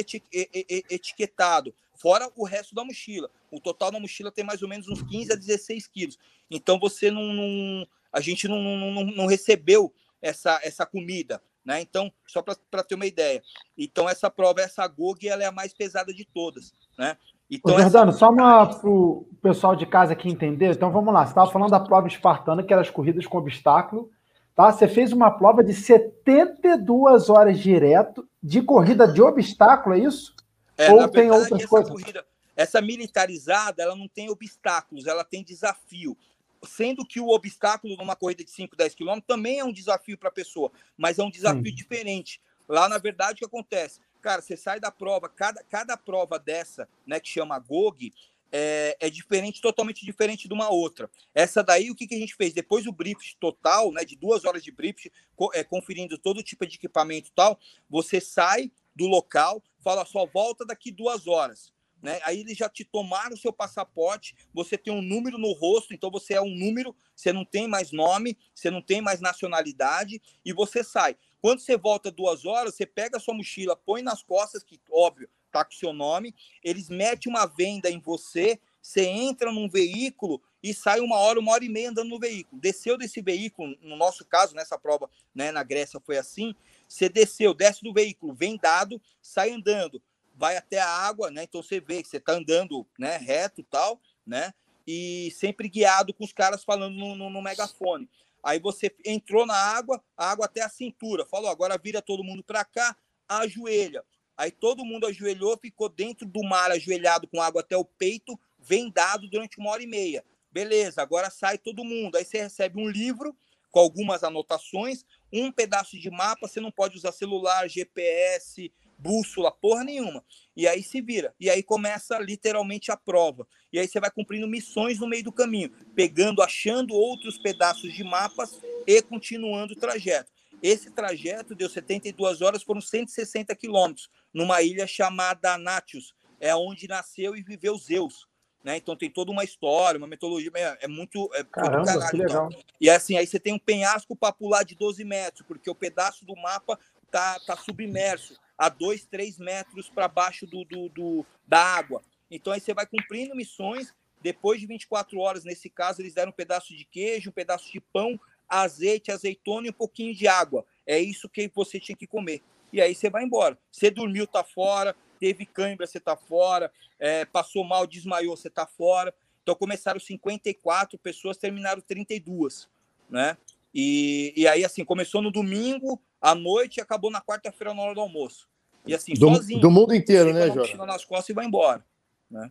etiquetado, 0.91 1.75
fora 2.01 2.31
o 2.37 2.45
resto 2.45 2.75
da 2.75 2.85
mochila. 2.85 3.31
O 3.51 3.61
total 3.61 3.91
da 3.91 4.01
mochila 4.01 4.33
tem 4.33 4.45
mais 4.45 4.63
ou 4.63 4.69
menos 4.69 4.89
uns 4.89 5.03
15 5.03 5.33
a 5.33 5.37
16 5.37 5.87
quilos. 5.87 6.19
Então 6.51 6.79
você 6.79 7.11
não. 7.11 7.23
não 7.33 7.87
a 8.11 8.21
gente 8.21 8.49
não, 8.49 8.63
não, 8.63 9.05
não 9.05 9.27
recebeu 9.27 9.93
essa, 10.23 10.59
essa 10.63 10.87
comida. 10.87 11.43
Né? 11.65 11.83
Então, 11.83 12.11
só 12.27 12.41
para 12.43 12.83
ter 12.83 12.95
uma 12.95 13.05
ideia. 13.05 13.43
Então, 13.77 14.09
essa 14.09 14.31
prova, 14.31 14.63
essa 14.63 14.87
GOG, 14.89 15.29
ela 15.29 15.43
é 15.43 15.47
a 15.47 15.53
mais 15.53 15.75
pesada 15.75 16.15
de 16.15 16.25
todas. 16.25 16.73
Né? 16.99 17.15
Então, 17.51 17.75
Ô, 17.75 17.79
Jordano, 17.79 18.11
essa... 18.11 18.19
só 18.19 18.33
para 18.33 18.89
o 18.89 19.29
pessoal 19.43 19.77
de 19.77 19.85
casa 19.85 20.15
aqui 20.15 20.31
entender. 20.31 20.71
Então, 20.71 20.91
vamos 20.91 21.13
lá. 21.13 21.27
Você 21.27 21.33
estava 21.33 21.51
falando 21.51 21.71
da 21.71 21.81
prova 21.81 22.09
espartana, 22.09 22.63
que 22.63 22.73
era 22.73 22.81
as 22.81 22.89
corridas 22.89 23.27
com 23.27 23.37
obstáculo. 23.37 24.11
Tá? 24.55 24.73
Você 24.73 24.89
fez 24.89 25.13
uma 25.13 25.31
prova 25.31 25.63
de 25.63 25.75
72 25.75 27.29
horas 27.29 27.59
direto 27.59 28.27
de 28.43 28.63
corrida 28.63 29.07
de 29.07 29.21
obstáculo, 29.21 29.95
é 29.95 29.99
isso? 29.99 30.35
É, 30.79 30.93
Ou 30.93 31.09
tem 31.09 31.29
outras 31.31 31.67
coisas? 31.67 31.91
Corrida, 31.91 32.25
essa 32.57 32.81
militarizada, 32.81 33.83
ela 33.83 33.97
não 33.97 34.09
tem 34.09 34.31
obstáculos, 34.31 35.07
ela 35.07 35.25
tem 35.25 35.43
desafio. 35.43 36.17
Sendo 36.65 37.05
que 37.05 37.21
o 37.21 37.29
obstáculo 37.29 37.97
numa 37.97 38.17
corrida 38.17 38.45
de 38.45 38.51
5, 38.51 38.77
10 38.77 38.95
quilômetros 38.95 39.27
também 39.27 39.59
é 39.59 39.65
um 39.65 39.73
desafio 39.73 40.17
para 40.17 40.29
a 40.29 40.33
pessoa, 40.33 40.71
mas 40.97 41.19
é 41.19 41.23
um 41.23 41.31
desafio 41.31 41.71
Sim. 41.71 41.75
diferente. 41.75 42.41
Lá, 42.69 42.89
na 42.89 42.99
verdade, 42.99 43.35
o 43.35 43.37
que 43.37 43.45
acontece? 43.45 44.01
Cara, 44.21 44.41
você 44.43 44.57
sai 44.57 44.79
da 44.81 44.91
prova, 44.91 45.29
cada, 45.29 45.63
cada 45.65 45.97
prova 45.97 46.39
dessa, 46.39 46.89
né, 47.07 47.19
que 47.21 47.29
chama 47.29 47.59
GOG, 47.59 48.13
é, 48.51 48.97
é, 49.01 49.11
diferente, 49.11 49.61
totalmente 49.61 50.05
diferente 50.05 50.49
de 50.49 50.55
uma 50.55 50.71
outra. 50.71 51.11
Essa 51.35 51.63
daí, 51.63 51.91
o 51.91 51.95
que, 51.95 52.07
que 52.07 52.15
a 52.15 52.19
gente 52.19 52.35
fez? 52.35 52.53
Depois 52.53 52.87
o 52.87 52.93
brief 52.93 53.37
total, 53.39 53.93
né, 53.93 54.05
de 54.05 54.17
duas 54.17 54.45
horas 54.45 54.63
de 54.63 54.73
brief, 54.73 55.11
co 55.37 55.51
é, 55.55 55.63
conferindo 55.63 56.19
todo 56.19 56.43
tipo 56.43 56.67
de 56.67 56.77
equipamento 56.77 57.29
e 57.29 57.33
tal, 57.33 57.59
você 57.89 58.21
sai 58.21 58.73
do 58.97 59.07
local, 59.07 59.63
fala 59.89 60.05
só 60.05 60.27
volta 60.27 60.67
daqui 60.67 60.93
duas 60.93 61.27
horas. 61.27 61.73
Né? 62.03 62.21
Aí 62.23 62.41
eles 62.41 62.59
já 62.59 62.69
te 62.69 62.85
tomaram 62.85 63.33
o 63.33 63.39
seu 63.39 63.51
passaporte, 63.51 64.37
você 64.53 64.77
tem 64.77 64.93
um 64.93 65.01
número 65.01 65.39
no 65.39 65.51
rosto, 65.53 65.95
então 65.95 66.11
você 66.11 66.35
é 66.35 66.43
um 66.43 66.55
número, 66.55 66.95
você 67.17 67.33
não 67.33 67.43
tem 67.43 67.67
mais 67.67 67.91
nome, 67.91 68.37
você 68.55 68.71
não 68.71 68.83
tem 68.83 69.01
mais 69.01 69.19
nacionalidade 69.19 70.21
e 70.45 70.53
você 70.53 70.85
sai. 70.85 71.17
Quando 71.41 71.61
você 71.61 71.75
volta 71.79 72.11
duas 72.11 72.45
horas, 72.45 72.75
você 72.75 72.85
pega 72.85 73.17
a 73.17 73.21
sua 73.21 73.33
mochila, 73.33 73.75
põe 73.75 74.03
nas 74.03 74.23
costas, 74.23 74.63
que 74.63 74.79
óbvio, 74.91 75.27
tá 75.51 75.65
com 75.65 75.73
seu 75.73 75.95
nome, 75.95 76.35
eles 76.63 76.91
metem 76.91 77.33
uma 77.33 77.47
venda 77.47 77.91
em 77.91 77.99
você, 77.99 78.61
você 78.89 79.03
entra 79.03 79.53
num 79.53 79.69
veículo 79.69 80.41
e 80.63 80.73
sai 80.73 81.01
uma 81.01 81.17
hora, 81.17 81.39
uma 81.39 81.53
hora 81.53 81.63
e 81.63 81.69
meia 81.69 81.91
andando 81.91 82.09
no 82.09 82.19
veículo. 82.19 82.59
Desceu 82.59 82.97
desse 82.97 83.21
veículo, 83.21 83.77
no 83.83 83.97
nosso 83.97 84.25
caso, 84.25 84.55
nessa 84.55 84.79
prova 84.79 85.11
né, 85.35 85.53
na 85.53 85.63
Grécia 85.63 86.01
foi 86.01 86.17
assim, 86.17 86.55
você 86.89 87.07
desceu, 87.07 87.53
desce 87.53 87.83
do 87.83 87.93
veículo, 87.93 88.33
vem 88.33 88.57
dado, 88.57 88.99
sai 89.21 89.51
andando, 89.51 90.03
vai 90.35 90.57
até 90.57 90.79
a 90.79 90.89
água, 90.89 91.31
né? 91.31 91.43
Então 91.43 91.63
você 91.63 91.81
vê 91.81 92.03
que 92.03 92.09
você 92.09 92.17
está 92.17 92.33
andando 92.33 92.87
né, 92.99 93.19
reto 93.19 93.61
e 93.61 93.65
tal, 93.65 94.01
né? 94.27 94.55
E 94.87 95.31
sempre 95.37 95.69
guiado 95.69 96.15
com 96.15 96.25
os 96.25 96.33
caras 96.33 96.65
falando 96.65 96.97
no, 96.97 97.15
no, 97.15 97.29
no 97.29 97.43
megafone. 97.43 98.09
Aí 98.43 98.59
você 98.59 98.91
entrou 99.05 99.45
na 99.45 99.55
água, 99.55 100.03
a 100.17 100.31
água 100.31 100.47
até 100.47 100.63
a 100.63 100.69
cintura, 100.71 101.27
falou, 101.27 101.51
agora 101.51 101.77
vira 101.77 102.01
todo 102.01 102.25
mundo 102.25 102.43
para 102.43 102.65
cá, 102.65 102.97
ajoelha 103.29 104.03
Aí 104.39 104.53
todo 104.53 104.85
mundo 104.85 105.05
ajoelhou, 105.05 105.59
ficou 105.61 105.89
dentro 105.89 106.25
do 106.25 106.45
mar, 106.45 106.71
ajoelhado 106.71 107.27
com 107.27 107.43
água 107.43 107.61
até 107.61 107.77
o 107.77 107.85
peito, 107.85 108.39
vendado 108.69 109.29
durante 109.29 109.59
uma 109.59 109.71
hora 109.71 109.83
e 109.83 109.87
meia. 109.87 110.25
Beleza, 110.53 111.01
agora 111.01 111.31
sai 111.31 111.57
todo 111.57 111.85
mundo. 111.85 112.17
Aí 112.17 112.25
você 112.25 112.43
recebe 112.43 112.81
um 112.81 112.89
livro 112.89 113.35
com 113.71 113.81
algumas 113.81 114.23
anotações, 114.23 115.05
um 115.33 115.53
pedaço 115.53 115.99
de 115.99 116.11
mapa, 116.11 116.49
você 116.49 116.61
não 116.61 116.71
pode 116.71 116.97
usar 116.97 117.13
celular, 117.13 117.69
GPS, 117.69 118.73
bússola, 118.99 119.53
porra 119.53 119.85
nenhuma. 119.85 120.25
E 120.57 120.67
aí 120.67 120.83
se 120.83 121.01
vira. 121.01 121.35
E 121.39 121.49
aí 121.49 121.63
começa 121.63 122.19
literalmente 122.19 122.91
a 122.91 122.97
prova. 122.97 123.47
E 123.73 123.79
aí 123.79 123.87
você 123.87 124.01
vai 124.01 124.11
cumprindo 124.11 124.49
missões 124.49 124.99
no 124.99 125.07
meio 125.07 125.25
do 125.25 125.33
caminho, 125.33 125.71
pegando, 125.95 126.43
achando 126.43 126.95
outros 126.95 127.39
pedaços 127.39 127.93
de 127.93 128.03
mapas 128.03 128.59
e 128.87 129.03
continuando 129.03 129.75
o 129.75 129.77
trajeto. 129.77 130.31
Esse 130.63 130.91
trajeto 130.91 131.55
deu 131.55 131.69
72 131.69 132.43
horas, 132.43 132.65
foram 132.65 132.81
160 132.81 133.55
quilômetros, 133.55 134.11
numa 134.35 134.61
ilha 134.61 134.87
chamada 134.87 135.57
Natius, 135.57 136.15
é 136.41 136.55
onde 136.55 136.89
nasceu 136.89 137.37
e 137.37 137.43
viveu 137.43 137.77
Zeus. 137.77 138.28
Né? 138.63 138.77
Então 138.77 138.97
tem 138.97 139.09
toda 139.09 139.31
uma 139.31 139.45
história, 139.45 139.99
uma 139.99 140.07
mitologia, 140.07 140.51
é, 140.55 140.79
é 140.83 140.89
muito. 140.89 141.31
É 141.35 141.45
Caramba, 141.45 141.85
caralho, 141.85 142.11
que 142.11 142.17
legal. 142.17 142.49
Então. 142.51 142.63
E 142.81 142.91
assim, 142.91 143.17
aí 143.17 143.27
você 143.27 143.39
tem 143.39 143.53
um 143.53 143.59
penhasco 143.59 144.17
para 144.17 144.33
pular 144.33 144.65
de 144.65 144.75
12 144.75 145.05
metros, 145.05 145.47
porque 145.47 145.71
o 145.71 145.75
pedaço 145.75 146.25
do 146.25 146.35
mapa 146.37 146.79
tá, 147.11 147.39
tá 147.47 147.57
submerso 147.57 148.37
a 148.57 148.69
2, 148.69 149.07
3 149.07 149.39
metros 149.39 149.89
para 149.89 150.09
baixo 150.09 150.47
do, 150.47 150.65
do, 150.65 150.89
do, 150.89 151.27
da 151.47 151.61
água. 151.61 152.03
Então 152.31 152.53
aí 152.53 152.61
você 152.61 152.75
vai 152.75 152.87
cumprindo 152.87 153.35
missões. 153.35 153.95
Depois 154.21 154.61
de 154.61 154.67
24 154.67 155.17
horas, 155.21 155.45
nesse 155.45 155.71
caso, 155.71 156.03
eles 156.03 156.13
deram 156.13 156.31
um 156.31 156.35
pedaço 156.35 156.77
de 156.77 156.85
queijo, 156.85 157.31
um 157.31 157.33
pedaço 157.33 157.71
de 157.71 157.81
pão, 157.81 158.19
azeite, 158.49 159.13
azeitona 159.13 159.69
e 159.69 159.71
um 159.71 159.73
pouquinho 159.73 160.13
de 160.13 160.27
água. 160.27 160.65
É 160.85 160.99
isso 160.99 161.29
que 161.29 161.49
você 161.55 161.79
tinha 161.79 161.97
que 161.97 162.07
comer. 162.07 162.43
E 162.73 162.81
aí 162.81 162.95
você 162.95 163.09
vai 163.09 163.23
embora. 163.23 163.57
Você 163.71 163.91
dormiu, 163.91 164.27
tá 164.27 164.43
fora. 164.43 164.97
Teve 165.19 165.47
cãibra, 165.47 165.87
você 165.87 166.01
tá 166.01 166.17
fora. 166.17 166.71
É, 166.99 167.25
passou 167.25 167.65
mal, 167.65 167.87
desmaiou, 167.87 168.37
você 168.37 168.51
tá 168.51 168.67
fora. 168.67 169.15
Então 169.43 169.55
começaram 169.55 169.99
54 169.99 170.99
pessoas, 170.99 171.37
terminaram 171.37 171.81
32, 171.81 172.69
né? 173.09 173.37
E, 173.75 174.33
e 174.37 174.49
aí, 174.49 174.65
assim, 174.65 174.85
começou 174.85 175.23
no 175.23 175.31
domingo 175.31 176.01
à 176.21 176.35
noite 176.35 176.79
e 176.79 176.81
acabou 176.81 177.11
na 177.11 177.21
quarta-feira 177.21 177.75
na 177.75 177.83
hora 177.83 177.95
do 177.95 178.01
almoço. 178.01 178.49
E 178.87 178.95
assim, 178.95 179.13
do, 179.15 179.35
sozinho. 179.35 179.61
Do 179.61 179.71
mundo 179.71 179.95
inteiro, 179.95 180.33
né, 180.33 180.51
Jorge? 180.51 180.77
nas 180.77 181.05
costas 181.05 181.29
e 181.29 181.33
vai 181.33 181.45
embora, 181.45 181.85
né? 182.31 182.51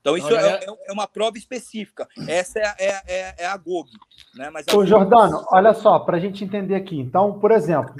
Então, 0.00 0.16
isso 0.16 0.34
é, 0.34 0.54
é, 0.54 0.66
é, 0.88 0.92
uma 0.92 1.06
prova 1.06 1.38
específica. 1.38 2.08
Essa 2.26 2.58
é, 2.58 2.74
é, 2.76 3.02
é, 3.06 3.34
é 3.38 3.46
a 3.46 3.56
GOG. 3.56 3.88
Né? 4.34 4.50
Mas 4.50 4.66
Ô, 4.74 4.84
Jordano, 4.84 5.44
olha 5.48 5.72
só, 5.74 6.00
para 6.00 6.16
a 6.16 6.20
gente 6.20 6.42
entender 6.42 6.74
aqui. 6.74 6.98
Então, 6.98 7.38
por 7.38 7.52
exemplo, 7.52 7.94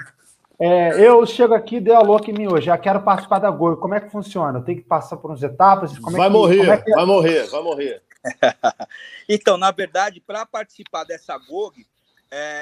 é, 0.62 1.08
eu 1.08 1.26
chego 1.26 1.54
aqui, 1.54 1.80
dei 1.80 1.94
alô 1.94 2.16
aqui 2.16 2.30
em 2.30 2.34
mim 2.34 2.46
hoje, 2.46 2.66
já 2.66 2.78
quero 2.78 3.02
participar 3.02 3.38
da 3.38 3.50
GOG. 3.50 3.80
Como 3.80 3.94
é 3.94 4.00
que 4.00 4.10
funciona? 4.10 4.58
Eu 4.58 4.64
tenho 4.64 4.78
que 4.78 4.86
passar 4.86 5.16
por 5.16 5.30
umas 5.30 5.42
etapas? 5.42 5.98
Como 5.98 6.16
vai, 6.16 6.28
que, 6.28 6.32
morrer, 6.32 6.64
vai 6.64 7.04
morrer, 7.04 7.46
vai 7.48 7.62
morrer, 7.62 8.02
então, 9.28 9.56
na 9.56 9.72
verdade, 9.72 10.20
para 10.20 10.46
participar 10.46 11.02
dessa 11.04 11.36
GOG, 11.36 11.84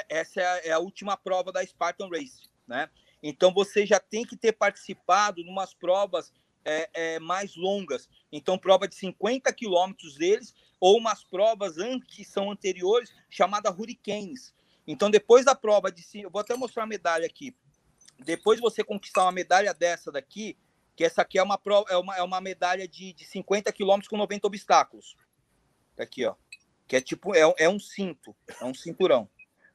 essa 0.09 0.41
é 0.41 0.73
a, 0.73 0.79
última 0.79 1.17
prova 1.17 1.53
da 1.53 1.65
Spartan 1.65 2.09
Race. 2.09 2.49
Né? 2.67 2.89
Então, 3.23 3.53
você 3.53 3.85
já 3.85 4.01
tem 4.01 4.25
que 4.25 4.37
ter 4.37 4.53
participado 4.53 5.45
de 5.45 5.51
umas 5.51 5.75
provas 5.75 6.33
é, 6.65 6.89
é, 6.95 7.21
mais 7.21 7.55
longas. 7.57 8.09
Então, 8.33 8.59
prova 8.59 8.89
de 8.89 8.95
50 8.95 9.53
quilômetros 9.53 10.17
deles, 10.17 10.55
ou 10.81 10.97
umas 10.97 11.23
provas 11.23 11.77
que 12.09 12.25
são 12.25 12.51
anteriores, 12.51 13.13
chamada 13.29 13.71
Hurricanes. 13.71 14.55
Então, 14.87 15.11
depois 15.11 15.45
da 15.45 15.55
prova 15.55 15.93
de. 15.93 16.03
Eu 16.15 16.31
vou 16.31 16.41
até 16.41 16.57
mostrar 16.57 16.85
a 16.85 16.87
medalha 16.87 17.27
aqui. 17.27 17.55
Depois 18.25 18.57
de 18.59 18.63
você 18.63 18.85
conquistar 18.85 19.25
uma 19.25 19.33
medalha 19.33 19.73
dessa 19.73 20.13
daqui, 20.13 20.57
que 20.95 21.05
essa 21.05 21.23
aqui 21.23 21.39
é 21.39 21.43
uma, 21.43 21.59
é 21.89 21.97
uma, 21.97 22.17
é 22.17 22.23
uma 22.23 22.41
medalha 22.41 22.87
de, 22.87 23.13
de 23.13 23.25
50 23.25 23.73
quilômetros 23.73 24.09
com 24.09 24.17
90 24.17 24.47
obstáculos. 24.47 25.17
Tá 25.97 26.03
aqui, 26.03 26.27
ó. 26.27 26.35
Que 26.87 26.97
é 26.97 27.01
tipo, 27.01 27.35
é, 27.35 27.41
é 27.59 27.69
um 27.69 27.79
cinto, 27.79 28.37
é 28.61 28.65
um 28.65 28.75
cinturão. 28.75 29.29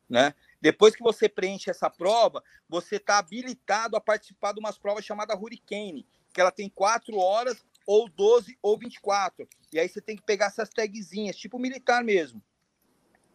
Né? 0.08 0.36
Depois 0.62 0.96
que 0.96 1.02
você 1.02 1.28
preenche 1.28 1.70
essa 1.70 1.90
prova, 1.90 2.44
você 2.70 2.98
está 2.98 3.18
habilitado 3.18 3.96
a 3.96 4.02
participar 4.02 4.54
de 4.54 4.60
umas 4.60 4.78
provas 4.78 5.04
chamadas 5.04 5.40
Hurricane, 5.40 6.06
que 6.34 6.42
ela 6.42 6.52
tem 6.52 6.70
quatro 6.70 7.18
horas, 7.18 7.66
ou 7.86 8.10
12, 8.10 8.58
ou 8.62 8.78
24. 8.78 9.48
E 9.72 9.80
aí 9.80 9.88
você 9.88 10.02
tem 10.02 10.16
que 10.16 10.24
pegar 10.24 10.48
essas 10.48 10.70
tagzinhas, 10.70 11.36
tipo 11.36 11.60
militar 11.60 12.04
mesmo. 12.04 12.42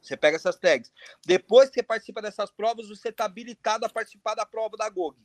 Você 0.00 0.16
pega 0.16 0.36
essas 0.36 0.56
tags. 0.56 0.92
Depois 1.26 1.68
que 1.68 1.74
você 1.74 1.82
participa 1.82 2.22
dessas 2.22 2.50
provas, 2.50 2.88
você 2.88 3.08
está 3.08 3.24
habilitado 3.24 3.84
a 3.84 3.88
participar 3.88 4.34
da 4.34 4.46
prova 4.46 4.76
da 4.76 4.88
GOG. 4.88 5.16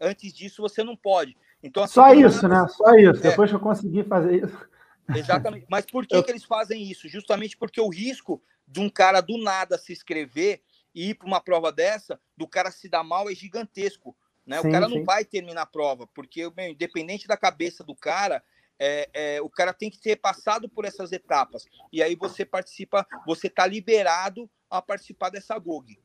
Antes 0.00 0.32
disso, 0.32 0.60
você 0.60 0.82
não 0.82 0.96
pode. 0.96 1.36
Então, 1.62 1.86
Só 1.86 2.12
isso, 2.12 2.46
né? 2.48 2.66
Só 2.68 2.94
isso. 2.94 3.20
É. 3.26 3.30
Depois 3.30 3.50
que 3.50 3.56
eu 3.56 3.60
conseguir 3.60 4.04
fazer 4.04 4.44
isso. 4.44 4.68
Exatamente. 5.14 5.66
Mas 5.68 5.86
por 5.86 6.06
que, 6.06 6.16
eu... 6.16 6.22
que 6.22 6.30
eles 6.30 6.44
fazem 6.44 6.82
isso? 6.82 7.08
Justamente 7.08 7.56
porque 7.56 7.80
o 7.80 7.88
risco 7.88 8.42
de 8.66 8.80
um 8.80 8.88
cara 8.88 9.20
do 9.20 9.38
nada 9.38 9.78
se 9.78 9.92
inscrever 9.92 10.62
e 10.94 11.10
ir 11.10 11.14
para 11.14 11.26
uma 11.26 11.40
prova 11.40 11.72
dessa, 11.72 12.20
do 12.36 12.46
cara 12.46 12.70
se 12.70 12.88
dar 12.88 13.02
mal, 13.02 13.28
é 13.28 13.34
gigantesco. 13.34 14.16
Né? 14.46 14.60
Sim, 14.60 14.68
o 14.68 14.70
cara 14.70 14.88
sim. 14.88 14.96
não 14.96 15.04
vai 15.04 15.24
terminar 15.24 15.62
a 15.62 15.66
prova, 15.66 16.06
porque, 16.08 16.48
bem, 16.50 16.72
independente 16.72 17.26
da 17.26 17.36
cabeça 17.36 17.82
do 17.82 17.94
cara, 17.94 18.42
é, 18.78 19.08
é, 19.12 19.42
o 19.42 19.48
cara 19.48 19.72
tem 19.72 19.90
que 19.90 19.98
ter 19.98 20.16
passado 20.16 20.68
por 20.68 20.84
essas 20.84 21.12
etapas. 21.12 21.64
E 21.92 22.02
aí 22.02 22.14
você 22.14 22.44
participa, 22.44 23.06
você 23.26 23.46
está 23.46 23.66
liberado 23.66 24.48
a 24.70 24.82
participar 24.82 25.30
dessa 25.30 25.58
GOG. 25.58 25.98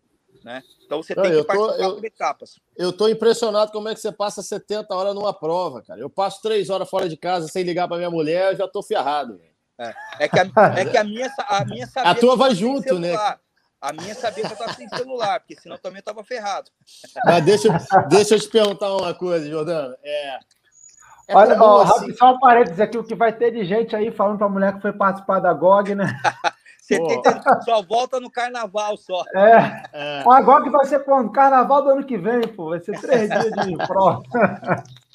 Né? 0.44 0.64
Então 0.86 1.02
você 1.02 1.14
tem 1.14 1.24
que 1.24 1.44
participar 1.44 1.78
tô, 1.78 1.84
eu, 1.84 1.96
por 1.96 2.06
etapas. 2.06 2.60
Eu 2.78 2.90
estou 2.92 3.10
impressionado 3.10 3.72
como 3.72 3.90
é 3.90 3.94
que 3.94 4.00
você 4.00 4.12
passa 4.12 4.42
70 4.42 4.94
horas 4.94 5.16
numa 5.16 5.34
prova, 5.34 5.82
cara. 5.82 6.00
Eu 6.00 6.10
passo 6.10 6.42
três 6.42 6.70
horas 6.70 6.90
fora 6.90 7.10
de 7.10 7.18
casa 7.18 7.48
sem 7.48 7.64
ligar 7.64 7.88
para 7.88 7.98
minha 7.98 8.12
mulher, 8.12 8.54
eu 8.54 8.58
já 8.58 8.66
estou 8.66 8.84
ferrado. 8.84 9.40
É, 9.78 9.96
é, 10.20 10.28
que 10.28 10.40
a, 10.40 10.44
é 10.78 10.86
que 10.86 10.98
a 10.98 11.04
minha, 11.04 11.34
a 11.48 11.66
minha 11.66 11.88
A 11.96 12.14
tua 12.14 12.36
vai 12.36 12.54
junto, 12.54 13.00
né? 13.00 13.14
A 13.82 13.94
minha 13.94 14.14
sabia 14.14 14.44
que 14.44 14.52
eu 14.52 14.54
estava 14.54 14.74
sem 14.74 14.90
celular, 14.90 15.40
porque 15.40 15.56
senão 15.56 15.78
também 15.78 16.00
estava 16.00 16.22
ferrado. 16.22 16.70
Mas 17.24 17.46
deixa, 17.46 17.70
deixa 18.10 18.36
eu 18.36 18.40
te 18.40 18.50
perguntar 18.50 18.94
uma 18.94 19.14
coisa, 19.14 19.50
Jordano. 19.50 19.96
É, 20.04 20.40
é 21.30 21.36
Olha, 21.36 21.62
ó, 21.62 21.84
assim... 21.84 22.12
só 22.16 22.34
um 22.34 22.40
parênteses 22.40 22.80
aqui, 22.80 22.98
o 22.98 23.04
que 23.04 23.14
vai 23.14 23.32
ter 23.32 23.52
de 23.52 23.64
gente 23.64 23.96
aí 23.96 24.12
falando 24.12 24.40
para 24.40 24.48
a 24.48 24.50
mulher 24.50 24.74
que 24.74 24.82
foi 24.82 24.92
participar 24.92 25.40
da 25.40 25.54
GOG, 25.54 25.94
né? 25.94 26.06
Você 26.82 26.98
tem, 26.98 27.22
só 27.64 27.84
volta 27.84 28.20
no 28.20 28.32
carnaval 28.32 28.98
só. 28.98 29.24
É. 29.36 29.84
é. 29.94 30.24
A 30.28 30.42
GOG 30.42 30.72
vai 30.72 30.86
ser 30.86 31.04
quando? 31.04 31.32
Carnaval 31.32 31.84
do 31.84 31.90
ano 31.92 32.04
que 32.04 32.18
vem, 32.18 32.42
pô. 32.42 32.72
Vai 32.72 32.80
ser 32.80 33.00
três 33.00 33.30
dias 33.30 33.68
de 33.68 33.78
prova. 33.86 34.24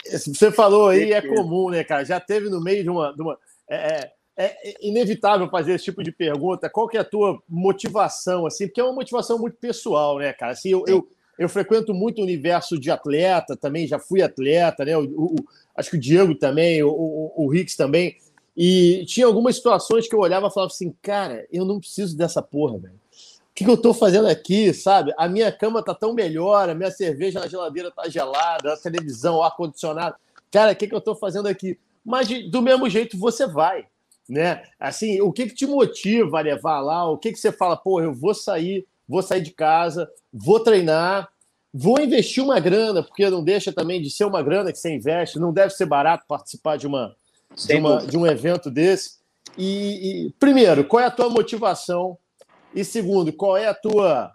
Você 0.04 0.52
falou 0.52 0.90
aí, 0.90 1.12
é 1.12 1.20
comum, 1.20 1.70
né, 1.70 1.82
cara? 1.82 2.04
Já 2.04 2.20
teve 2.20 2.48
no 2.48 2.62
meio 2.62 2.84
de 2.84 2.90
uma. 2.90 3.12
De 3.12 3.20
uma 3.20 3.36
é, 3.68 3.96
é 3.96 4.12
é 4.36 4.74
inevitável 4.80 5.48
fazer 5.48 5.74
esse 5.74 5.84
tipo 5.84 6.02
de 6.02 6.10
pergunta. 6.10 6.68
Qual 6.68 6.88
que 6.88 6.96
é 6.96 7.00
a 7.00 7.04
tua 7.04 7.40
motivação, 7.48 8.46
assim? 8.46 8.66
Porque 8.66 8.80
é 8.80 8.84
uma 8.84 8.92
motivação 8.92 9.38
muito 9.38 9.56
pessoal, 9.58 10.18
né, 10.18 10.32
cara? 10.32 10.52
Assim, 10.52 10.70
eu, 10.70 10.84
eu, 10.88 11.06
eu 11.38 11.48
frequento 11.48 11.92
muito 11.92 12.20
o 12.20 12.24
universo 12.24 12.78
de 12.78 12.90
atleta, 12.90 13.56
também 13.56 13.86
já 13.86 13.98
fui 13.98 14.22
atleta, 14.22 14.84
né? 14.84 14.96
O, 14.96 15.04
o, 15.04 15.36
acho 15.76 15.90
que 15.90 15.96
o 15.96 16.00
Diego 16.00 16.34
também, 16.34 16.82
o, 16.82 16.90
o, 16.90 17.50
também. 17.76 18.16
E 18.56 19.04
tinha 19.06 19.26
algumas 19.26 19.56
situações 19.56 20.08
que 20.08 20.14
eu 20.14 20.20
olhava 20.20 20.46
e 20.46 20.50
falava 20.50 20.72
assim, 20.72 20.94
cara, 21.02 21.46
eu 21.52 21.64
não 21.64 21.80
preciso 21.80 22.16
dessa 22.16 22.40
porra, 22.40 22.78
velho. 22.78 22.94
O 22.94 23.54
que, 23.54 23.64
que 23.64 23.70
eu 23.70 23.76
tô 23.76 23.94
fazendo 23.94 24.26
aqui, 24.26 24.72
sabe? 24.72 25.12
A 25.16 25.28
minha 25.28 25.50
cama 25.50 25.82
tá 25.82 25.94
tão 25.94 26.12
melhor, 26.12 26.68
a 26.68 26.74
minha 26.74 26.90
cerveja 26.90 27.40
na 27.40 27.46
geladeira 27.46 27.90
tá 27.90 28.08
gelada, 28.08 28.72
a 28.72 28.76
televisão, 28.76 29.36
o 29.36 29.42
ar-condicionado. 29.42 30.16
Cara, 30.50 30.72
o 30.72 30.76
que, 30.76 30.88
que 30.88 30.94
eu 30.94 31.00
tô 31.00 31.14
fazendo 31.14 31.46
aqui? 31.46 31.78
Mas 32.04 32.28
do 32.50 32.60
mesmo 32.60 32.88
jeito 32.88 33.16
você 33.16 33.46
vai 33.46 33.86
né? 34.28 34.62
Assim, 34.78 35.20
o 35.20 35.32
que, 35.32 35.46
que 35.46 35.54
te 35.54 35.66
motiva 35.66 36.38
a 36.38 36.42
levar 36.42 36.80
lá? 36.80 37.08
O 37.10 37.18
que, 37.18 37.32
que 37.32 37.38
você 37.38 37.52
fala, 37.52 37.76
pô, 37.76 38.00
eu 38.00 38.12
vou 38.12 38.34
sair, 38.34 38.86
vou 39.08 39.22
sair 39.22 39.40
de 39.40 39.50
casa, 39.50 40.10
vou 40.32 40.60
treinar, 40.60 41.28
vou 41.72 42.00
investir 42.00 42.42
uma 42.42 42.60
grana, 42.60 43.02
porque 43.02 43.28
não 43.28 43.42
deixa 43.42 43.72
também 43.72 44.00
de 44.00 44.10
ser 44.10 44.24
uma 44.24 44.42
grana 44.42 44.72
que 44.72 44.78
você 44.78 44.94
investe, 44.94 45.38
não 45.38 45.52
deve 45.52 45.74
ser 45.74 45.86
barato 45.86 46.24
participar 46.28 46.76
de, 46.76 46.86
uma, 46.86 47.14
de, 47.54 47.74
uma, 47.76 48.06
de 48.06 48.16
um 48.16 48.26
evento 48.26 48.70
desse. 48.70 49.18
E, 49.58 50.26
e, 50.26 50.30
primeiro, 50.38 50.84
qual 50.84 51.02
é 51.02 51.06
a 51.06 51.10
tua 51.10 51.28
motivação? 51.28 52.16
E 52.74 52.84
segundo, 52.84 53.32
qual 53.32 53.56
é 53.56 53.68
a 53.68 53.74
tua 53.74 54.32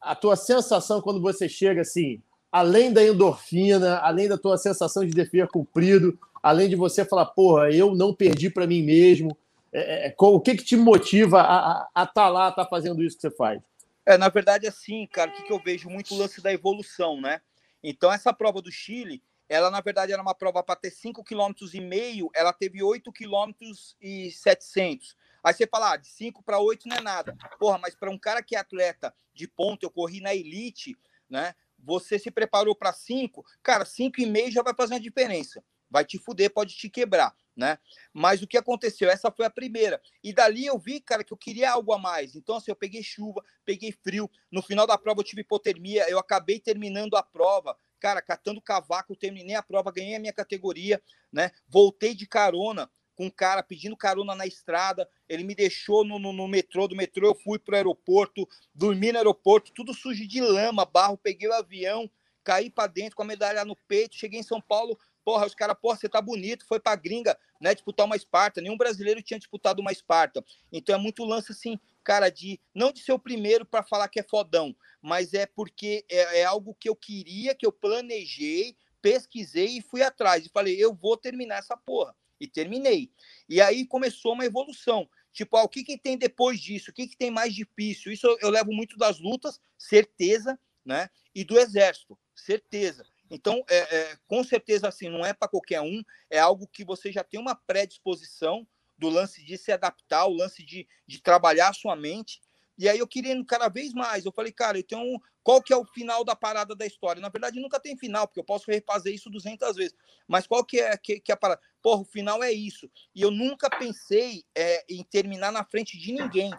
a 0.00 0.14
tua 0.14 0.36
sensação 0.36 1.00
quando 1.00 1.20
você 1.20 1.48
chega 1.48 1.80
assim, 1.80 2.22
além 2.50 2.92
da 2.92 3.04
endorfina, 3.04 3.98
além 3.98 4.28
da 4.28 4.38
tua 4.38 4.56
sensação 4.56 5.04
de 5.04 5.12
dever 5.12 5.48
cumprido, 5.48 6.18
além 6.42 6.68
de 6.68 6.76
você 6.76 7.04
falar, 7.04 7.26
porra, 7.26 7.70
eu 7.70 7.94
não 7.94 8.14
perdi 8.14 8.48
para 8.48 8.66
mim 8.66 8.82
mesmo. 8.82 9.36
É, 9.72 10.08
é, 10.08 10.14
o 10.16 10.40
que, 10.40 10.56
que 10.56 10.64
te 10.64 10.76
motiva 10.76 11.42
a 11.42 11.88
estar 11.96 12.06
tá 12.06 12.28
lá, 12.28 12.46
a 12.46 12.48
estar 12.50 12.64
tá 12.64 12.70
fazendo 12.70 13.02
isso 13.02 13.16
que 13.16 13.22
você 13.22 13.30
faz? 13.30 13.60
É, 14.08 14.16
na 14.16 14.30
verdade, 14.30 14.66
assim, 14.66 15.06
cara, 15.06 15.30
o 15.30 15.34
que, 15.34 15.42
que 15.42 15.52
eu 15.52 15.58
vejo 15.62 15.90
muito 15.90 16.14
lance 16.16 16.40
da 16.40 16.50
evolução, 16.50 17.20
né? 17.20 17.42
Então, 17.82 18.10
essa 18.10 18.32
prova 18.32 18.62
do 18.62 18.72
Chile, 18.72 19.22
ela, 19.46 19.70
na 19.70 19.82
verdade, 19.82 20.10
era 20.14 20.22
uma 20.22 20.34
prova 20.34 20.62
para 20.62 20.76
ter 20.76 20.90
5,5 20.90 21.22
km, 21.22 22.30
ela 22.34 22.50
teve 22.54 22.78
8,7 22.78 23.12
km 23.12 23.52
e 24.00 24.30
700. 24.30 25.14
Aí 25.44 25.52
você 25.52 25.66
fala, 25.66 25.92
ah, 25.92 25.96
de 25.98 26.08
5 26.08 26.42
para 26.42 26.58
8 26.58 26.88
não 26.88 26.96
é 26.96 27.02
nada. 27.02 27.36
Porra, 27.58 27.76
mas 27.76 27.94
para 27.94 28.10
um 28.10 28.16
cara 28.18 28.42
que 28.42 28.56
é 28.56 28.58
atleta 28.58 29.14
de 29.34 29.46
ponto, 29.46 29.82
eu 29.84 29.90
corri 29.90 30.22
na 30.22 30.34
elite, 30.34 30.96
né? 31.28 31.54
Você 31.78 32.18
se 32.18 32.30
preparou 32.30 32.74
para 32.74 32.94
5, 32.94 33.44
cara, 33.62 33.84
5,5 33.84 34.50
já 34.50 34.62
vai 34.62 34.74
fazer 34.74 34.94
uma 34.94 35.00
diferença. 35.00 35.62
Vai 35.90 36.04
te 36.04 36.18
fuder, 36.18 36.52
pode 36.52 36.74
te 36.74 36.88
quebrar, 36.88 37.34
né? 37.56 37.78
Mas 38.12 38.42
o 38.42 38.46
que 38.46 38.56
aconteceu? 38.56 39.10
Essa 39.10 39.30
foi 39.30 39.46
a 39.46 39.50
primeira. 39.50 40.00
E 40.22 40.32
dali 40.32 40.66
eu 40.66 40.78
vi, 40.78 41.00
cara, 41.00 41.24
que 41.24 41.32
eu 41.32 41.36
queria 41.36 41.72
algo 41.72 41.92
a 41.92 41.98
mais. 41.98 42.34
Então, 42.34 42.56
assim, 42.56 42.70
eu 42.70 42.76
peguei 42.76 43.02
chuva, 43.02 43.42
peguei 43.64 43.92
frio. 43.92 44.30
No 44.50 44.62
final 44.62 44.86
da 44.86 44.98
prova 44.98 45.20
eu 45.20 45.24
tive 45.24 45.42
hipotermia, 45.42 46.08
eu 46.08 46.18
acabei 46.18 46.60
terminando 46.60 47.16
a 47.16 47.22
prova. 47.22 47.76
Cara, 48.00 48.22
catando 48.22 48.60
cavaco, 48.60 49.16
terminei 49.16 49.56
a 49.56 49.62
prova, 49.62 49.90
ganhei 49.90 50.14
a 50.14 50.20
minha 50.20 50.32
categoria, 50.32 51.02
né? 51.32 51.50
Voltei 51.66 52.14
de 52.14 52.26
carona 52.26 52.88
com 53.18 53.26
um 53.26 53.30
cara 53.30 53.64
pedindo 53.64 53.96
carona 53.96 54.32
na 54.32 54.46
estrada. 54.46 55.08
Ele 55.28 55.42
me 55.42 55.52
deixou 55.52 56.04
no, 56.04 56.20
no, 56.20 56.32
no 56.32 56.46
metrô. 56.46 56.86
Do 56.86 56.94
metrô 56.94 57.26
eu 57.26 57.34
fui 57.34 57.58
para 57.58 57.72
o 57.72 57.76
aeroporto, 57.76 58.48
dormi 58.72 59.10
no 59.10 59.18
aeroporto, 59.18 59.72
tudo 59.74 59.92
sujo 59.92 60.26
de 60.26 60.40
lama, 60.40 60.84
barro. 60.84 61.18
Peguei 61.18 61.48
o 61.48 61.52
avião, 61.52 62.08
caí 62.44 62.70
para 62.70 62.86
dentro 62.86 63.16
com 63.16 63.22
a 63.22 63.26
medalha 63.26 63.64
no 63.64 63.74
peito. 63.74 64.14
Cheguei 64.14 64.38
em 64.38 64.44
São 64.44 64.60
Paulo. 64.60 64.96
Porra, 65.28 65.44
os 65.44 65.54
caras, 65.54 65.76
porra, 65.78 65.94
você 65.94 66.08
tá 66.08 66.22
bonito, 66.22 66.64
foi 66.64 66.80
pra 66.80 66.96
gringa, 66.96 67.38
né? 67.60 67.74
Disputar 67.74 68.06
uma 68.06 68.16
Esparta. 68.16 68.62
Nenhum 68.62 68.78
brasileiro 68.78 69.20
tinha 69.20 69.38
disputado 69.38 69.78
uma 69.78 69.92
Esparta. 69.92 70.42
Então 70.72 70.94
é 70.94 70.98
muito 70.98 71.22
lance 71.22 71.52
assim, 71.52 71.78
cara, 72.02 72.30
de 72.30 72.58
não 72.74 72.90
de 72.90 73.00
ser 73.00 73.12
o 73.12 73.18
primeiro 73.18 73.66
para 73.66 73.82
falar 73.82 74.08
que 74.08 74.18
é 74.18 74.22
fodão, 74.22 74.74
mas 75.02 75.34
é 75.34 75.44
porque 75.44 76.02
é, 76.08 76.40
é 76.40 76.44
algo 76.46 76.74
que 76.80 76.88
eu 76.88 76.96
queria, 76.96 77.54
que 77.54 77.66
eu 77.66 77.70
planejei, 77.70 78.74
pesquisei 79.02 79.76
e 79.76 79.82
fui 79.82 80.00
atrás. 80.00 80.46
E 80.46 80.48
falei, 80.48 80.82
eu 80.82 80.94
vou 80.94 81.14
terminar 81.14 81.58
essa 81.58 81.76
porra 81.76 82.16
e 82.40 82.48
terminei. 82.48 83.12
E 83.46 83.60
aí 83.60 83.84
começou 83.84 84.32
uma 84.32 84.46
evolução. 84.46 85.06
Tipo, 85.30 85.58
ah, 85.58 85.62
o 85.62 85.68
que, 85.68 85.84
que 85.84 85.98
tem 85.98 86.16
depois 86.16 86.58
disso? 86.58 86.90
O 86.90 86.94
que, 86.94 87.06
que 87.06 87.18
tem 87.18 87.30
mais 87.30 87.54
difícil? 87.54 88.10
Isso 88.10 88.26
eu, 88.26 88.38
eu 88.40 88.48
levo 88.48 88.72
muito 88.72 88.96
das 88.96 89.20
lutas, 89.20 89.60
certeza, 89.76 90.58
né? 90.82 91.10
E 91.34 91.44
do 91.44 91.58
exército, 91.58 92.18
certeza. 92.34 93.04
Então, 93.30 93.62
é, 93.68 93.96
é, 93.96 94.16
com 94.26 94.42
certeza, 94.42 94.88
assim, 94.88 95.08
não 95.08 95.24
é 95.24 95.32
para 95.32 95.48
qualquer 95.48 95.80
um, 95.80 96.02
é 96.30 96.38
algo 96.38 96.66
que 96.66 96.84
você 96.84 97.12
já 97.12 97.22
tem 97.22 97.38
uma 97.38 97.54
predisposição 97.54 98.66
do 98.96 99.08
lance 99.08 99.44
de 99.44 99.56
se 99.56 99.70
adaptar, 99.70 100.26
o 100.26 100.34
lance 100.34 100.64
de, 100.64 100.86
de 101.06 101.22
trabalhar 101.22 101.68
a 101.68 101.72
sua 101.72 101.94
mente. 101.94 102.40
E 102.78 102.88
aí 102.88 102.98
eu 102.98 103.08
queria 103.08 103.34
cada 103.44 103.68
vez 103.68 103.92
mais. 103.92 104.24
Eu 104.24 104.32
falei, 104.32 104.52
cara, 104.52 104.78
eu 104.78 104.84
tenho 104.84 105.20
qual 105.42 105.62
que 105.62 105.72
é 105.72 105.76
o 105.76 105.84
final 105.84 106.22
da 106.24 106.36
parada 106.36 106.76
da 106.76 106.84
história? 106.84 107.22
Na 107.22 107.30
verdade, 107.30 107.58
nunca 107.58 107.80
tem 107.80 107.96
final, 107.96 108.28
porque 108.28 108.38
eu 108.38 108.44
posso 108.44 108.70
refazer 108.70 109.14
isso 109.14 109.30
200 109.30 109.76
vezes. 109.76 109.96
Mas 110.28 110.46
qual 110.46 110.62
que 110.62 110.78
é, 110.78 110.94
que, 110.96 111.18
que 111.20 111.32
é 111.32 111.34
a 111.34 111.38
parada? 111.38 111.60
Porra, 111.82 112.02
o 112.02 112.04
final 112.04 112.42
é 112.42 112.52
isso. 112.52 112.90
E 113.14 113.22
eu 113.22 113.30
nunca 113.30 113.70
pensei 113.70 114.44
é, 114.54 114.84
em 114.88 115.02
terminar 115.02 115.50
na 115.50 115.64
frente 115.64 115.98
de 115.98 116.12
ninguém. 116.12 116.52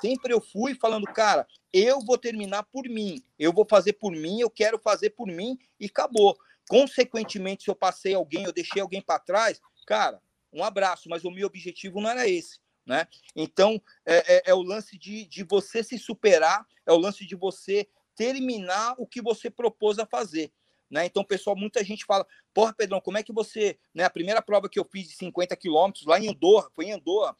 Sempre 0.00 0.34
eu 0.34 0.40
fui 0.40 0.74
falando, 0.74 1.04
cara, 1.04 1.46
eu 1.72 2.00
vou 2.00 2.18
terminar 2.18 2.64
por 2.64 2.88
mim. 2.88 3.22
Eu 3.38 3.52
vou 3.52 3.64
fazer 3.64 3.92
por 3.92 4.10
mim, 4.10 4.40
eu 4.40 4.50
quero 4.50 4.76
fazer 4.76 5.10
por 5.10 5.28
mim 5.28 5.56
e 5.78 5.86
acabou. 5.86 6.36
Consequentemente, 6.68 7.64
se 7.64 7.70
eu 7.70 7.76
passei 7.76 8.12
alguém, 8.12 8.42
eu 8.42 8.52
deixei 8.52 8.82
alguém 8.82 9.00
para 9.00 9.20
trás, 9.20 9.60
cara, 9.86 10.20
um 10.52 10.64
abraço, 10.64 11.08
mas 11.08 11.24
o 11.24 11.30
meu 11.30 11.46
objetivo 11.46 12.00
não 12.00 12.10
era 12.10 12.28
esse. 12.28 12.61
Né? 12.84 13.06
Então, 13.36 13.80
é, 14.04 14.36
é, 14.36 14.42
é 14.46 14.54
o 14.54 14.62
lance 14.62 14.98
de, 14.98 15.24
de 15.26 15.44
você 15.44 15.82
se 15.82 15.98
superar, 15.98 16.66
é 16.86 16.92
o 16.92 16.98
lance 16.98 17.24
de 17.24 17.36
você 17.36 17.88
terminar 18.16 18.94
o 18.98 19.06
que 19.06 19.22
você 19.22 19.50
propôs 19.50 19.98
a 19.98 20.06
fazer. 20.06 20.52
Né? 20.90 21.06
Então, 21.06 21.24
pessoal, 21.24 21.56
muita 21.56 21.82
gente 21.82 22.04
fala, 22.04 22.26
porra, 22.52 22.74
Pedrão, 22.74 23.00
como 23.00 23.16
é 23.16 23.22
que 23.22 23.32
você. 23.32 23.78
Né, 23.94 24.04
a 24.04 24.10
primeira 24.10 24.42
prova 24.42 24.68
que 24.68 24.78
eu 24.78 24.84
fiz 24.84 25.08
de 25.08 25.14
50 25.14 25.56
quilômetros 25.56 26.04
lá 26.04 26.20
em 26.20 26.28
Andorra, 26.28 26.68
foi 26.74 26.86
em 26.86 26.92
Andorra, 26.92 27.34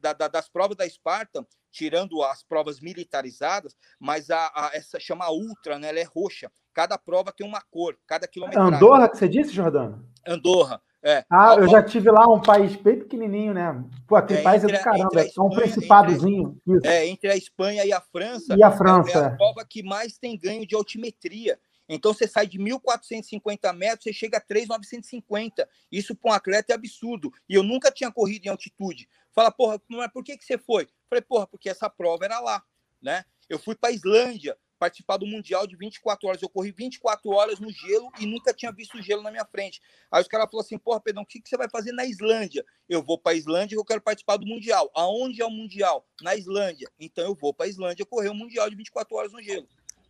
da, 0.00 0.12
da, 0.12 0.26
das 0.26 0.48
provas 0.48 0.76
da 0.76 0.84
Esparta, 0.84 1.46
tirando 1.70 2.20
as 2.22 2.42
provas 2.42 2.80
militarizadas, 2.80 3.76
mas 4.00 4.28
a, 4.30 4.46
a, 4.46 4.70
essa 4.72 4.98
chama 4.98 5.30
Ultra, 5.30 5.78
né? 5.78 5.88
Ela 5.90 6.00
é 6.00 6.02
roxa. 6.02 6.50
Cada 6.74 6.98
prova 6.98 7.30
tem 7.30 7.46
uma 7.46 7.60
cor, 7.60 7.96
cada 8.06 8.26
quilômetro. 8.26 8.60
Andorra 8.60 9.08
que 9.08 9.18
você 9.18 9.28
disse, 9.28 9.52
Jordano? 9.52 10.04
Andorra. 10.26 10.82
É. 11.06 11.24
Ah, 11.30 11.54
eu 11.56 11.68
já 11.68 11.80
tive 11.80 12.10
lá 12.10 12.26
um 12.26 12.42
país 12.42 12.74
bem 12.74 12.98
pequenininho, 12.98 13.54
né? 13.54 13.84
Pô, 14.08 14.16
aquele 14.16 14.40
é, 14.40 14.42
país 14.42 14.64
é 14.64 14.66
do 14.66 14.72
caramba, 14.82 15.22
é 15.22 15.40
um 15.40 15.50
principadozinho. 15.50 16.60
Entre, 16.66 16.88
é, 16.88 17.06
entre 17.06 17.30
a 17.30 17.36
Espanha 17.36 17.84
e 17.84 17.92
a 17.92 18.00
França. 18.00 18.56
E 18.58 18.60
a 18.60 18.72
França. 18.72 19.16
É, 19.16 19.22
é 19.22 19.26
a 19.26 19.30
prova 19.30 19.64
que 19.64 19.84
mais 19.84 20.18
tem 20.18 20.36
ganho 20.36 20.66
de 20.66 20.74
altimetria. 20.74 21.60
Então 21.88 22.12
você 22.12 22.26
sai 22.26 22.48
de 22.48 22.58
1.450 22.58 23.72
metros, 23.72 24.02
você 24.02 24.12
chega 24.12 24.38
a 24.38 24.40
3.950. 24.40 25.64
Isso 25.92 26.12
para 26.16 26.32
um 26.32 26.34
atleta 26.34 26.72
é 26.72 26.74
absurdo. 26.74 27.32
E 27.48 27.54
eu 27.54 27.62
nunca 27.62 27.92
tinha 27.92 28.10
corrido 28.10 28.46
em 28.46 28.48
altitude. 28.48 29.08
Fala, 29.32 29.52
porra, 29.52 29.80
mas 29.88 30.10
por 30.10 30.24
que, 30.24 30.36
que 30.36 30.44
você 30.44 30.58
foi? 30.58 30.88
Falei, 31.08 31.22
porra, 31.22 31.46
porque 31.46 31.68
essa 31.68 31.88
prova 31.88 32.24
era 32.24 32.40
lá, 32.40 32.60
né? 33.00 33.24
Eu 33.48 33.60
fui 33.60 33.76
para 33.76 33.90
a 33.90 33.92
Islândia 33.92 34.56
participar 34.78 35.16
do 35.16 35.26
Mundial 35.26 35.66
de 35.66 35.76
24 35.76 36.28
horas. 36.28 36.42
Eu 36.42 36.48
corri 36.48 36.70
24 36.70 37.30
horas 37.30 37.58
no 37.58 37.70
gelo 37.70 38.10
e 38.20 38.26
nunca 38.26 38.52
tinha 38.52 38.72
visto 38.72 39.02
gelo 39.02 39.22
na 39.22 39.30
minha 39.30 39.44
frente. 39.44 39.80
Aí 40.10 40.22
os 40.22 40.28
caras 40.28 40.48
falaram 40.50 40.64
assim: 40.64 40.78
porra, 40.78 41.00
Pedrão, 41.00 41.22
o 41.22 41.26
que, 41.26 41.40
que 41.40 41.48
você 41.48 41.56
vai 41.56 41.68
fazer 41.68 41.92
na 41.92 42.04
Islândia? 42.04 42.64
Eu 42.88 43.02
vou 43.02 43.18
para 43.18 43.32
a 43.32 43.36
Islândia 43.36 43.74
e 43.74 43.78
eu 43.78 43.84
quero 43.84 44.00
participar 44.00 44.36
do 44.36 44.46
Mundial. 44.46 44.90
Aonde 44.94 45.42
é 45.42 45.46
o 45.46 45.50
Mundial? 45.50 46.06
Na 46.22 46.34
Islândia. 46.34 46.88
Então 46.98 47.24
eu 47.24 47.34
vou 47.34 47.52
para 47.52 47.66
a 47.66 47.68
Islândia 47.68 48.06
correr 48.06 48.28
o 48.28 48.34
Mundial 48.34 48.68
de 48.70 48.76
24 48.76 49.16
horas 49.16 49.32
no 49.32 49.42
gelo. 49.42 49.66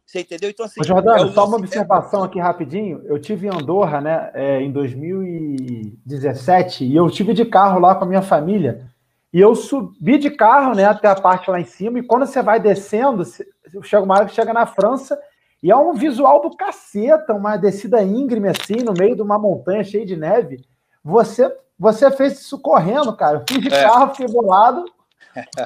Você 0.07 0.21
entendeu? 0.21 0.49
Então, 0.49 0.65
assim. 0.65 0.83
Jordano, 0.85 1.29
é 1.29 1.33
só 1.33 1.47
uma 1.47 1.57
observação 1.57 2.23
aqui 2.23 2.39
rapidinho. 2.39 3.03
Eu 3.07 3.21
tive 3.21 3.49
em 3.49 3.51
Andorra, 3.51 4.01
né, 4.01 4.31
é, 4.35 4.63
em 4.63 4.71
2017, 4.71 6.85
e 6.85 6.95
eu 6.95 7.11
tive 7.11 7.35
de 7.35 7.45
carro 7.45 7.81
lá 7.81 7.97
com 7.97 8.05
a 8.05 8.07
minha 8.07 8.23
família. 8.23 8.89
E 9.37 9.41
eu 9.41 9.55
subi 9.55 10.17
de 10.17 10.31
carro, 10.31 10.75
né, 10.75 10.87
até 10.87 11.09
a 11.09 11.15
parte 11.15 11.51
lá 11.51 11.61
em 11.61 11.65
cima, 11.67 11.99
e 11.99 12.03
quando 12.03 12.25
você 12.25 12.41
vai 12.41 12.59
descendo, 12.59 13.23
chega 13.83 14.03
uma 14.03 14.15
hora 14.15 14.25
que 14.25 14.35
chega 14.35 14.51
na 14.51 14.65
França, 14.65 15.21
e 15.63 15.71
é 15.71 15.77
um 15.77 15.93
visual 15.93 16.41
do 16.41 16.57
caceta, 16.57 17.35
uma 17.35 17.59
descida 17.59 18.03
íngreme 18.03 18.49
assim, 18.49 18.77
no 18.77 18.95
meio 18.95 19.15
de 19.15 19.21
uma 19.21 19.39
montanha 19.39 19.85
cheia 19.85 20.07
de 20.07 20.17
neve. 20.17 20.65
Você, 21.05 21.55
você 21.79 22.11
fez 22.11 22.41
isso 22.41 22.59
correndo, 22.59 23.15
cara. 23.15 23.41
Eu 23.41 23.45
fui 23.47 23.61
de 23.61 23.69
é. 23.69 23.83
carro, 23.83 24.15
fiquei 24.15 24.27
bolado, 24.27 24.87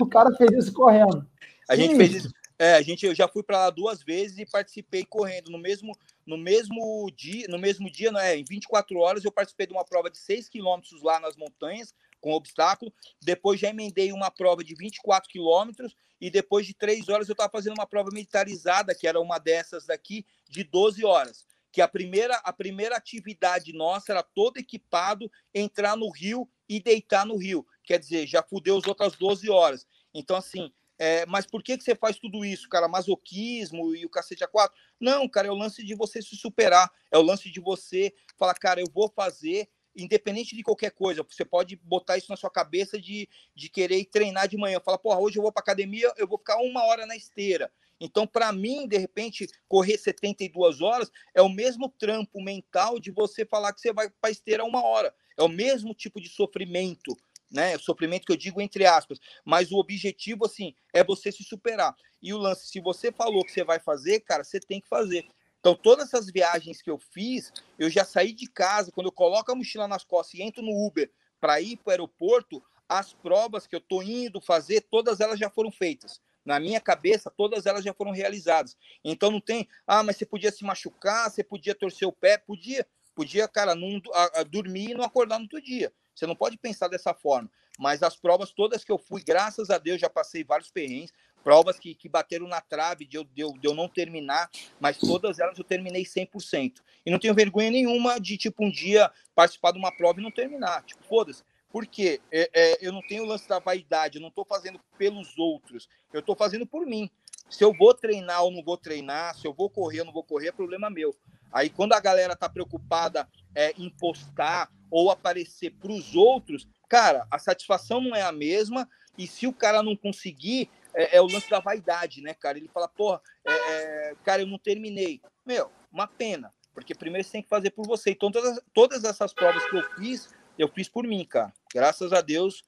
o 0.01 0.07
cara 0.07 0.35
fez 0.35 0.51
isso 0.51 0.73
correndo. 0.73 1.25
A 1.69 1.77
gente 1.77 1.95
fez 1.95 2.13
isso 2.13 2.35
é, 2.61 2.75
a 2.75 2.83
gente, 2.83 3.07
eu 3.07 3.15
já 3.15 3.27
fui 3.27 3.43
para 3.43 3.57
lá 3.57 3.71
duas 3.71 4.03
vezes 4.03 4.37
e 4.37 4.45
participei 4.45 5.03
correndo 5.03 5.51
no 5.51 5.57
mesmo 5.57 5.97
no 6.27 6.37
mesmo 6.37 7.11
dia, 7.17 7.47
no 7.49 7.59
mesmo 7.59 7.91
dia, 7.91 8.13
não 8.13 8.21
é, 8.21 8.37
em 8.37 8.45
24 8.45 8.99
horas 8.99 9.25
eu 9.25 9.33
participei 9.33 9.67
de 9.67 9.73
uma 9.73 9.83
prova 9.83 10.11
de 10.11 10.19
6 10.19 10.47
quilômetros 10.51 11.03
lá 11.03 11.19
nas 11.19 11.37
montanhas 11.37 11.95
com 12.21 12.33
obstáculo. 12.33 12.93
Depois 13.21 13.59
já 13.59 13.69
emendei 13.71 14.13
uma 14.13 14.31
prova 14.31 14.63
de 14.63 14.75
24 14.75 15.29
quilômetros 15.29 15.97
e 16.21 16.31
depois 16.31 16.67
de 16.67 16.75
três 16.75 17.09
horas 17.09 17.29
eu 17.29 17.33
estava 17.33 17.51
fazendo 17.51 17.75
uma 17.75 17.87
prova 17.87 18.11
militarizada, 18.13 18.95
que 18.95 19.07
era 19.07 19.21
uma 19.21 19.39
dessas 19.39 19.87
daqui, 19.87 20.27
de 20.49 20.63
12 20.63 21.05
horas. 21.05 21.47
Que 21.73 21.81
a 21.81 21.89
primeira, 21.89 22.37
a 22.45 22.53
primeira 22.53 22.97
atividade 22.97 23.73
nossa 23.73 24.13
era 24.13 24.23
todo 24.23 24.59
equipado, 24.59 25.31
entrar 25.55 25.97
no 25.97 26.11
rio 26.11 26.49
e 26.69 26.81
deitar 26.81 27.25
no 27.25 27.37
rio. 27.37 27.67
Quer 27.85 27.99
dizer, 27.99 28.27
já 28.27 28.43
fudeu 28.43 28.77
as 28.77 28.87
outras 28.87 29.17
12 29.17 29.49
horas. 29.49 29.87
Então, 30.13 30.37
assim, 30.37 30.71
é, 31.03 31.25
mas 31.25 31.47
por 31.47 31.63
que, 31.63 31.79
que 31.79 31.83
você 31.83 31.95
faz 31.95 32.19
tudo 32.19 32.45
isso, 32.45 32.69
cara? 32.69 32.87
Masoquismo 32.87 33.95
e 33.97 34.05
o 34.05 34.11
cacete 34.11 34.45
a 34.45 34.47
quatro? 34.47 34.79
Não, 35.01 35.27
cara, 35.27 35.49
é 35.49 35.51
o 35.51 35.55
lance 35.55 35.83
de 35.83 35.95
você 35.95 36.21
se 36.21 36.37
superar. 36.37 36.93
É 37.11 37.17
o 37.17 37.23
lance 37.23 37.51
de 37.51 37.59
você 37.59 38.13
falar, 38.37 38.53
cara, 38.55 38.83
eu 38.83 38.87
vou 38.93 39.09
fazer, 39.09 39.67
independente 39.97 40.57
de 40.57 40.63
qualquer 40.63 40.91
coisa. 40.91 41.23
Você 41.29 41.45
pode 41.45 41.77
botar 41.77 42.17
isso 42.17 42.31
na 42.31 42.37
sua 42.37 42.51
cabeça 42.51 43.01
de, 43.01 43.29
de 43.55 43.69
querer 43.69 44.05
treinar 44.07 44.49
de 44.49 44.57
manhã. 44.57 44.81
Fala, 44.81 44.99
porra, 44.99 45.21
hoje 45.21 45.39
eu 45.39 45.43
vou 45.43 45.53
para 45.53 45.63
academia, 45.63 46.13
eu 46.17 46.27
vou 46.27 46.39
ficar 46.39 46.59
uma 46.59 46.85
hora 46.85 47.07
na 47.07 47.17
esteira. 47.17 47.71
Então, 48.01 48.27
para 48.27 48.51
mim, 48.51 48.89
de 48.89 48.97
repente, 48.97 49.47
correr 49.69 49.99
72 49.99 50.81
horas 50.81 51.11
é 51.35 51.43
o 51.43 51.49
mesmo 51.49 51.89
trampo 51.89 52.43
mental 52.43 52.99
de 52.99 53.11
você 53.11 53.45
falar 53.45 53.75
que 53.75 53.81
você 53.81 53.93
vai 53.93 54.09
para 54.09 54.31
esteira 54.31 54.65
uma 54.65 54.83
hora. 54.83 55.15
É 55.37 55.43
o 55.43 55.49
mesmo 55.49 55.95
tipo 55.95 56.21
de 56.21 56.29
sofrimento 56.29 57.17
né? 57.51 57.77
O 57.77 57.81
sofrimento 57.81 58.27
que 58.27 58.33
eu 58.33 58.37
digo 58.37 58.61
entre 58.61 58.87
aspas, 58.87 59.19
mas 59.45 59.73
o 59.73 59.79
objetivo 59.79 60.47
assim 60.47 60.75
é 60.93 61.03
você 61.03 61.33
se 61.33 61.43
superar. 61.43 61.95
E 62.23 62.33
o 62.33 62.39
lance, 62.39 62.69
se 62.69 62.81
você 62.81 63.11
falou 63.11 63.45
que 63.45 63.51
você 63.51 63.65
vai 63.65 63.81
fazer, 63.81 64.21
cara, 64.21 64.45
você 64.45 64.61
tem 64.61 64.81
que 64.81 64.89
fazer. 64.89 65.27
Então, 65.61 65.75
todas 65.75 66.09
essas 66.09 66.31
viagens 66.31 66.81
que 66.81 66.91
eu 66.91 66.99
fiz, 66.99 67.53
eu 67.79 67.91
já 67.91 68.03
saí 68.05 68.33
de 68.33 68.49
casa, 68.49 68.91
quando 68.91 69.09
eu 69.09 69.13
coloco 69.13 69.53
a 69.53 69.55
mochila 69.55 69.87
nas 69.87 70.05
costas 70.05 70.41
e 70.41 70.43
entro 70.43 70.63
no 70.63 70.87
Uber 70.87 71.11
para 71.39 71.61
ir 71.61 71.77
para 71.77 71.89
o 71.89 71.93
aeroporto, 71.93 72.63
as 72.89 73.13
provas 73.13 73.67
que 73.67 73.77
eu 73.77 73.79
estou 73.79 74.03
indo 74.03 74.41
fazer, 74.41 74.81
todas 74.81 75.21
elas 75.21 75.39
já 75.39 75.51
foram 75.51 75.71
feitas. 75.71 76.21
Na 76.45 76.59
minha 76.59 76.81
cabeça, 76.81 77.31
todas 77.31 77.67
elas 77.67 77.85
já 77.85 77.93
foram 77.93 78.11
realizadas. 78.11 78.77
Então, 79.05 79.31
não 79.31 79.41
tem, 79.41 79.69
ah, 79.87 80.03
mas 80.03 80.17
você 80.17 80.25
podia 80.25 80.51
se 80.51 80.65
machucar, 80.65 81.31
você 81.31 81.45
podia 81.45 81.75
torcer 81.75 82.09
o 82.09 82.13
pé, 82.13 82.39
podia, 82.39 82.87
podia, 83.15 83.47
cara, 83.47 83.75
não, 83.75 84.01
a, 84.15 84.41
a 84.41 84.43
dormir 84.43 84.91
e 84.91 84.95
não 84.95 85.05
acordar 85.05 85.39
no 85.39 85.45
outro 85.45 85.61
dia. 85.61 85.93
Você 86.15 86.27
não 86.27 86.35
pode 86.35 86.57
pensar 86.57 86.89
dessa 86.89 87.13
forma. 87.13 87.51
Mas 87.79 88.03
as 88.03 88.17
provas 88.17 88.51
todas 88.51 88.85
que 88.85 88.93
eu 88.93 88.99
fui, 88.99 89.23
graças 89.23 89.71
a 89.71 89.79
Deus, 89.79 90.01
já 90.01 90.11
passei 90.11 90.45
vários 90.45 90.71
perrengues, 90.71 91.13
provas 91.43 91.79
que, 91.79 91.95
que 91.95 92.09
bateram 92.09 92.47
na 92.47 92.61
trave 92.61 93.05
de 93.05 93.17
eu, 93.17 93.25
de, 93.25 93.43
eu, 93.43 93.53
de 93.53 93.67
eu 93.67 93.75
não 93.75 93.89
terminar, 93.89 94.51
mas 94.79 94.99
todas 94.99 95.39
elas 95.39 95.59
eu 95.59 95.65
terminei 95.65 96.05
100%. 96.05 96.75
E 97.05 97.11
não 97.11 97.19
tenho 97.19 97.35
vergonha 97.35 97.71
nenhuma 97.71 98.19
de, 98.21 98.37
tipo, 98.37 98.65
um 98.65 98.71
dia 98.71 99.11
participar 99.35 99.73
de 99.73 99.79
uma 99.79 99.95
prova 99.95 100.21
e 100.21 100.23
não 100.23 100.31
terminar. 100.31 100.83
Tipo, 100.85 101.03
foda-se. 101.05 101.43
Porque 101.73 102.21
é, 102.33 102.51
é, 102.53 102.79
eu 102.81 102.93
não 102.93 103.01
tenho 103.03 103.23
o 103.23 103.27
lance 103.27 103.49
da 103.49 103.59
vaidade, 103.59 104.17
eu 104.17 104.23
não 104.23 104.29
estou 104.29 104.45
fazendo 104.45 104.81
pelos 104.99 105.39
outros, 105.39 105.89
eu 106.13 106.21
estou 106.21 106.35
fazendo 106.35 106.67
por 106.67 106.85
mim. 106.85 107.09
Se 107.49 107.65
eu 107.65 107.73
vou 107.73 107.95
treinar 107.95 108.43
ou 108.43 108.51
não 108.51 108.63
vou 108.63 108.77
treinar, 108.77 109.37
se 109.37 109.47
eu 109.47 109.53
vou 109.53 109.71
correr 109.71 110.01
ou 110.01 110.07
não 110.07 110.13
vou 110.13 110.25
correr, 110.25 110.49
é 110.49 110.53
problema 110.53 110.91
meu. 110.91 111.15
Aí 111.53 111.69
quando 111.69 111.93
a 111.93 112.01
galera 112.01 112.37
tá 112.37 112.49
preocupada 112.49 113.29
é, 113.55 113.73
em 113.77 113.89
postar 113.89 114.71
ou 114.91 115.11
aparecer 115.11 115.71
para 115.71 115.93
os 115.93 116.15
outros, 116.15 116.69
cara, 116.89 117.27
a 117.31 117.39
satisfação 117.39 118.01
não 118.01 118.15
é 118.15 118.23
a 118.23 118.33
mesma. 118.33 118.89
E 119.19 119.27
se 119.27 119.47
o 119.47 119.53
cara 119.53 119.83
não 119.83 119.97
conseguir, 119.97 120.71
é, 120.95 121.17
é 121.17 121.21
o 121.21 121.27
lance 121.27 121.49
da 121.49 121.61
vaidade, 121.61 122.21
né, 122.23 122.35
cara? 122.35 122.59
Ele 122.59 122.69
fala, 122.69 122.89
porra, 122.89 123.21
é, 123.47 123.53
é, 123.53 124.15
cara, 124.25 124.43
eu 124.43 124.47
não 124.47 124.59
terminei. 124.59 125.21
Meu, 125.45 125.71
uma 125.93 126.07
pena, 126.07 126.53
porque 126.75 126.95
primeiro 126.95 127.25
você 127.25 127.33
tem 127.33 127.43
que 127.43 127.49
fazer 127.49 127.71
por 127.71 127.87
você. 127.87 128.11
Então, 128.11 128.31
todas, 128.31 128.61
todas 128.73 129.05
essas 129.05 129.33
provas 129.33 129.65
que 129.69 129.77
eu 129.77 129.83
fiz, 129.95 130.29
eu 130.59 130.69
fiz 130.69 130.89
por 130.89 131.07
mim, 131.07 131.25
cara. 131.25 131.53
Graças 131.73 132.13
a 132.13 132.21
Deus 132.21 132.65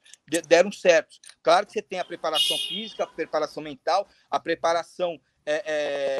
deram 0.46 0.72
certo. 0.72 1.18
Claro 1.42 1.66
que 1.66 1.72
você 1.72 1.82
tem 1.82 1.98
a 1.98 2.04
preparação 2.04 2.56
física, 2.56 3.04
a 3.04 3.06
preparação 3.06 3.62
mental, 3.62 4.08
a 4.30 4.40
preparação, 4.40 5.20
é, 5.44 5.62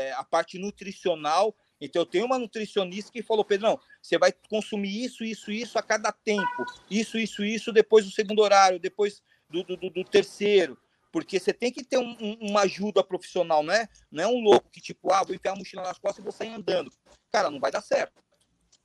é, 0.08 0.12
a 0.12 0.24
parte 0.24 0.58
nutricional. 0.58 1.54
Então, 1.80 2.02
eu 2.02 2.06
tenho 2.06 2.26
uma 2.26 2.38
nutricionista 2.38 3.10
que 3.10 3.22
falou, 3.22 3.44
Pedrão, 3.44 3.80
você 4.00 4.18
vai 4.18 4.32
consumir 4.48 5.04
isso, 5.04 5.24
isso, 5.24 5.50
isso 5.50 5.78
a 5.78 5.82
cada 5.82 6.12
tempo. 6.12 6.64
Isso, 6.90 7.18
isso, 7.18 7.44
isso 7.44 7.72
depois 7.72 8.04
do 8.04 8.10
segundo 8.10 8.40
horário, 8.40 8.78
depois 8.78 9.22
do, 9.48 9.62
do, 9.64 9.76
do 9.76 10.04
terceiro 10.04 10.78
porque 11.12 11.38
você 11.38 11.52
tem 11.52 11.70
que 11.70 11.84
ter 11.84 11.98
um, 11.98 12.16
um, 12.18 12.50
uma 12.50 12.62
ajuda 12.62 13.04
profissional, 13.04 13.62
não 13.62 13.72
é? 13.72 13.86
Não 14.10 14.24
é 14.24 14.26
um 14.26 14.40
louco 14.40 14.70
que, 14.70 14.80
tipo, 14.80 15.12
ah, 15.12 15.22
vou 15.22 15.36
enfiar 15.36 15.52
a 15.52 15.56
mochila 15.56 15.82
nas 15.82 15.98
costas 15.98 16.18
e 16.18 16.22
vou 16.22 16.32
sair 16.32 16.48
andando. 16.48 16.90
Cara, 17.30 17.50
não 17.50 17.60
vai 17.60 17.70
dar 17.70 17.82
certo. 17.82 18.14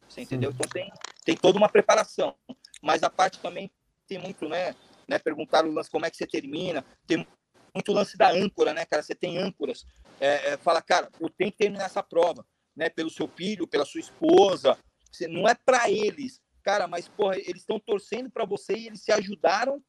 Você 0.07 0.21
entendeu? 0.21 0.51
Então 0.51 0.67
tem, 0.69 0.91
tem 1.23 1.37
toda 1.37 1.57
uma 1.57 1.69
preparação. 1.69 2.35
Mas 2.81 3.01
a 3.01 3.09
parte 3.09 3.39
também 3.39 3.71
tem 4.07 4.19
muito, 4.19 4.47
né? 4.49 4.75
né 5.07 5.17
perguntaram 5.17 5.69
o 5.69 5.73
lance 5.73 5.89
como 5.89 6.05
é 6.05 6.11
que 6.11 6.17
você 6.17 6.27
termina. 6.27 6.85
Tem 7.07 7.25
muito 7.73 7.93
lance 7.93 8.17
da 8.17 8.29
âncora, 8.29 8.73
né, 8.73 8.85
cara? 8.85 9.01
Você 9.01 9.15
tem 9.15 9.37
âncoras. 9.37 9.85
É, 10.19 10.49
é, 10.49 10.57
fala, 10.57 10.81
cara, 10.81 11.09
eu 11.21 11.29
tenho 11.29 11.51
que 11.51 11.57
terminar 11.57 11.85
essa 11.85 12.03
prova, 12.03 12.45
né? 12.75 12.89
Pelo 12.89 13.09
seu 13.09 13.27
filho, 13.29 13.67
pela 13.67 13.85
sua 13.85 14.01
esposa. 14.01 14.77
Você, 15.09 15.27
não 15.27 15.47
é 15.47 15.55
para 15.55 15.89
eles, 15.89 16.41
cara, 16.61 16.87
mas, 16.87 17.07
porra, 17.07 17.37
eles 17.37 17.61
estão 17.61 17.79
torcendo 17.79 18.29
para 18.29 18.43
você 18.43 18.73
e 18.73 18.87
eles 18.87 19.01
se 19.01 19.13
ajudaram 19.13 19.81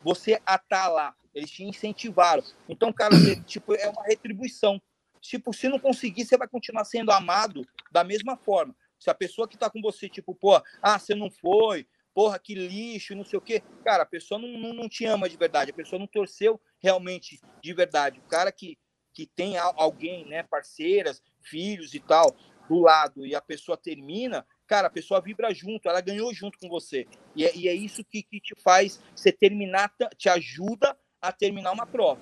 você 0.00 0.40
a 0.46 0.58
tá 0.58 0.88
lá. 0.88 1.14
Eles 1.34 1.50
te 1.50 1.64
incentivaram. 1.64 2.42
Então, 2.68 2.92
cara, 2.92 3.14
tipo, 3.46 3.74
é 3.74 3.88
uma 3.88 4.04
retribuição. 4.04 4.80
Tipo, 5.20 5.52
se 5.52 5.68
não 5.68 5.78
conseguir, 5.78 6.24
você 6.24 6.36
vai 6.36 6.48
continuar 6.48 6.84
sendo 6.84 7.10
amado 7.10 7.66
da 7.90 8.04
mesma 8.04 8.36
forma. 8.36 8.74
Se 8.98 9.10
a 9.10 9.14
pessoa 9.14 9.48
que 9.48 9.56
tá 9.56 9.70
com 9.70 9.80
você, 9.80 10.08
tipo, 10.08 10.34
pô, 10.34 10.60
ah, 10.82 10.98
você 10.98 11.14
não 11.14 11.30
foi, 11.30 11.86
porra, 12.14 12.38
que 12.38 12.54
lixo, 12.54 13.14
não 13.14 13.24
sei 13.24 13.38
o 13.38 13.42
quê. 13.42 13.62
Cara, 13.84 14.02
a 14.02 14.06
pessoa 14.06 14.40
não, 14.40 14.48
não, 14.48 14.72
não 14.72 14.88
te 14.88 15.04
ama 15.04 15.28
de 15.28 15.36
verdade, 15.36 15.70
a 15.70 15.74
pessoa 15.74 15.98
não 15.98 16.06
torceu 16.06 16.60
realmente 16.80 17.40
de 17.62 17.72
verdade. 17.72 18.18
O 18.18 18.28
cara 18.28 18.50
que, 18.50 18.76
que 19.12 19.26
tem 19.26 19.56
alguém, 19.56 20.26
né, 20.26 20.42
parceiras, 20.42 21.22
filhos 21.42 21.94
e 21.94 22.00
tal, 22.00 22.36
do 22.68 22.80
lado, 22.80 23.24
e 23.24 23.34
a 23.34 23.40
pessoa 23.40 23.76
termina, 23.76 24.44
cara, 24.68 24.86
a 24.88 24.90
pessoa 24.90 25.20
vibra 25.20 25.52
junto, 25.52 25.88
ela 25.88 26.00
ganhou 26.00 26.32
junto 26.32 26.58
com 26.58 26.68
você. 26.68 27.06
E 27.34 27.44
é, 27.44 27.56
e 27.56 27.66
é 27.66 27.74
isso 27.74 28.04
que, 28.04 28.22
que 28.22 28.38
te 28.38 28.54
faz 28.62 29.00
você 29.16 29.32
terminar, 29.32 29.90
te 30.16 30.28
ajuda 30.28 30.94
a 31.20 31.32
terminar 31.32 31.72
uma 31.72 31.86
prova. 31.86 32.20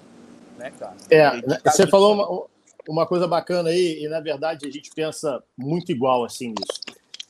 Né, 0.56 0.70
cara? 0.78 0.96
É, 1.10 1.36
né, 1.46 1.58
você 1.64 1.86
falou 1.86 2.14
uma, 2.14 2.46
uma 2.88 3.06
coisa 3.06 3.26
bacana 3.26 3.70
aí, 3.70 4.02
e 4.02 4.08
na 4.08 4.20
verdade 4.20 4.66
a 4.66 4.70
gente 4.70 4.90
pensa 4.94 5.42
muito 5.58 5.90
igual 5.90 6.24
assim 6.24 6.48
nisso. 6.48 6.80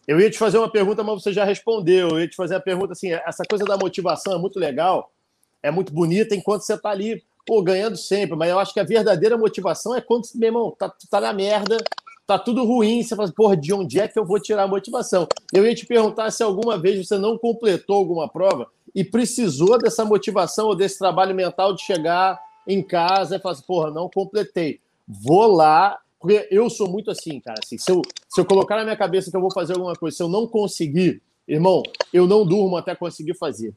Eu 0.06 0.20
ia 0.20 0.30
te 0.30 0.38
fazer 0.38 0.58
uma 0.58 0.70
pergunta, 0.70 1.02
mas 1.02 1.22
você 1.22 1.32
já 1.32 1.44
respondeu. 1.44 2.10
Eu 2.10 2.20
ia 2.20 2.28
te 2.28 2.36
fazer 2.36 2.54
a 2.54 2.60
pergunta 2.60 2.92
assim: 2.92 3.10
essa 3.10 3.42
coisa 3.48 3.64
da 3.64 3.76
motivação 3.76 4.34
é 4.34 4.38
muito 4.38 4.58
legal, 4.58 5.10
é 5.62 5.70
muito 5.70 5.92
bonita 5.92 6.34
enquanto 6.34 6.62
você 6.62 6.74
está 6.74 6.90
ali, 6.90 7.24
pô, 7.44 7.60
ganhando 7.62 7.96
sempre. 7.96 8.36
Mas 8.36 8.50
eu 8.50 8.58
acho 8.58 8.72
que 8.72 8.78
a 8.78 8.84
verdadeira 8.84 9.36
motivação 9.36 9.96
é 9.96 10.00
quando, 10.00 10.28
meu 10.36 10.48
irmão, 10.48 10.70
tá, 10.78 10.94
tá 11.10 11.20
na 11.20 11.32
merda, 11.32 11.76
tá 12.26 12.38
tudo 12.38 12.64
ruim, 12.64 13.02
você 13.02 13.14
fala, 13.14 13.32
porra, 13.32 13.56
de 13.56 13.72
onde 13.72 14.00
é 14.00 14.08
que 14.08 14.18
eu 14.18 14.24
vou 14.26 14.40
tirar 14.40 14.64
a 14.64 14.68
motivação? 14.68 15.28
Eu 15.52 15.64
ia 15.64 15.74
te 15.74 15.86
perguntar 15.86 16.30
se 16.30 16.42
alguma 16.42 16.76
vez 16.76 17.06
você 17.06 17.16
não 17.16 17.38
completou 17.38 17.96
alguma 17.96 18.28
prova 18.28 18.68
e 18.94 19.04
precisou 19.04 19.78
dessa 19.78 20.04
motivação 20.04 20.66
ou 20.66 20.74
desse 20.74 20.98
trabalho 20.98 21.34
mental 21.34 21.74
de 21.74 21.82
chegar 21.82 22.40
em 22.66 22.82
casa 22.82 23.36
e 23.36 23.38
falar 23.38 23.52
assim, 23.54 23.66
porra, 23.66 23.90
não 23.90 24.10
completei. 24.12 24.80
Vou 25.06 25.46
lá, 25.46 25.98
porque 26.20 26.48
eu 26.50 26.68
sou 26.68 26.88
muito 26.88 27.10
assim, 27.10 27.38
cara. 27.38 27.60
Assim, 27.62 27.78
se, 27.78 27.90
eu, 27.92 28.02
se 28.28 28.40
eu 28.40 28.44
colocar 28.44 28.76
na 28.76 28.82
minha 28.82 28.96
cabeça 28.96 29.30
que 29.30 29.36
eu 29.36 29.40
vou 29.40 29.52
fazer 29.52 29.74
alguma 29.74 29.94
coisa, 29.94 30.16
se 30.16 30.22
eu 30.22 30.28
não 30.28 30.48
conseguir, 30.48 31.22
irmão, 31.46 31.82
eu 32.12 32.26
não 32.26 32.44
durmo 32.44 32.76
até 32.76 32.94
conseguir 32.94 33.34
fazer. 33.34 33.72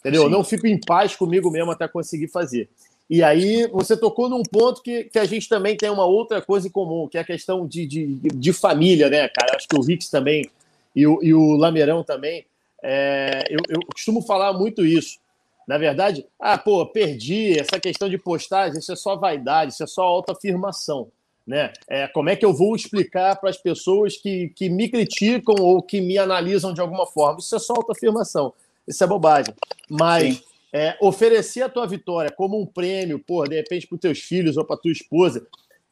Entendeu? 0.00 0.22
Sim. 0.22 0.26
Eu 0.26 0.30
não 0.30 0.44
fico 0.44 0.66
em 0.66 0.78
paz 0.78 1.16
comigo 1.16 1.50
mesmo 1.50 1.70
até 1.70 1.88
conseguir 1.88 2.28
fazer. 2.28 2.68
E 3.08 3.22
aí 3.22 3.66
você 3.68 3.96
tocou 3.96 4.28
num 4.28 4.42
ponto 4.42 4.82
que, 4.82 5.04
que 5.04 5.18
a 5.18 5.24
gente 5.24 5.48
também 5.48 5.76
tem 5.76 5.90
uma 5.90 6.06
outra 6.06 6.40
coisa 6.40 6.66
em 6.66 6.70
comum, 6.70 7.06
que 7.06 7.18
é 7.18 7.20
a 7.20 7.24
questão 7.24 7.66
de, 7.66 7.86
de, 7.86 8.06
de 8.06 8.52
família, 8.52 9.10
né, 9.10 9.28
cara? 9.28 9.56
Acho 9.56 9.68
que 9.68 9.76
o 9.76 9.82
Rix 9.82 10.08
também 10.08 10.50
e 10.96 11.06
o, 11.06 11.22
e 11.22 11.34
o 11.34 11.52
Lameirão 11.52 12.02
também. 12.02 12.46
É, 12.82 13.44
eu, 13.50 13.58
eu 13.68 13.80
costumo 13.92 14.22
falar 14.22 14.52
muito 14.52 14.84
isso. 14.84 15.18
Na 15.66 15.78
verdade, 15.78 16.26
ah, 16.38 16.58
pô, 16.58 16.84
perdi 16.86 17.58
essa 17.58 17.80
questão 17.80 18.08
de 18.08 18.18
postagem, 18.18 18.78
isso 18.78 18.92
é 18.92 18.96
só 18.96 19.16
vaidade, 19.16 19.72
isso 19.72 19.82
é 19.82 19.86
só 19.86 20.02
autoafirmação. 20.02 21.08
Né? 21.46 21.72
É, 21.88 22.06
como 22.08 22.30
é 22.30 22.36
que 22.36 22.44
eu 22.44 22.54
vou 22.54 22.74
explicar 22.74 23.36
para 23.36 23.50
as 23.50 23.58
pessoas 23.58 24.16
que, 24.16 24.48
que 24.56 24.70
me 24.70 24.88
criticam 24.88 25.54
ou 25.58 25.82
que 25.82 26.00
me 26.00 26.16
analisam 26.16 26.72
de 26.72 26.80
alguma 26.80 27.06
forma? 27.06 27.38
Isso 27.38 27.54
é 27.54 27.58
só 27.58 27.74
autoafirmação, 27.74 28.52
isso 28.88 29.04
é 29.04 29.06
bobagem. 29.06 29.54
Mas 29.90 30.36
Sim 30.36 30.53
é, 30.74 30.96
oferecer 31.00 31.62
a 31.62 31.68
tua 31.68 31.86
vitória 31.86 32.32
como 32.32 32.60
um 32.60 32.66
prêmio, 32.66 33.20
por 33.20 33.48
de 33.48 33.54
repente, 33.54 33.86
para 33.86 33.94
os 33.94 34.00
teus 34.00 34.18
filhos 34.18 34.56
ou 34.56 34.64
para 34.64 34.76
tua 34.76 34.90
esposa, 34.90 35.46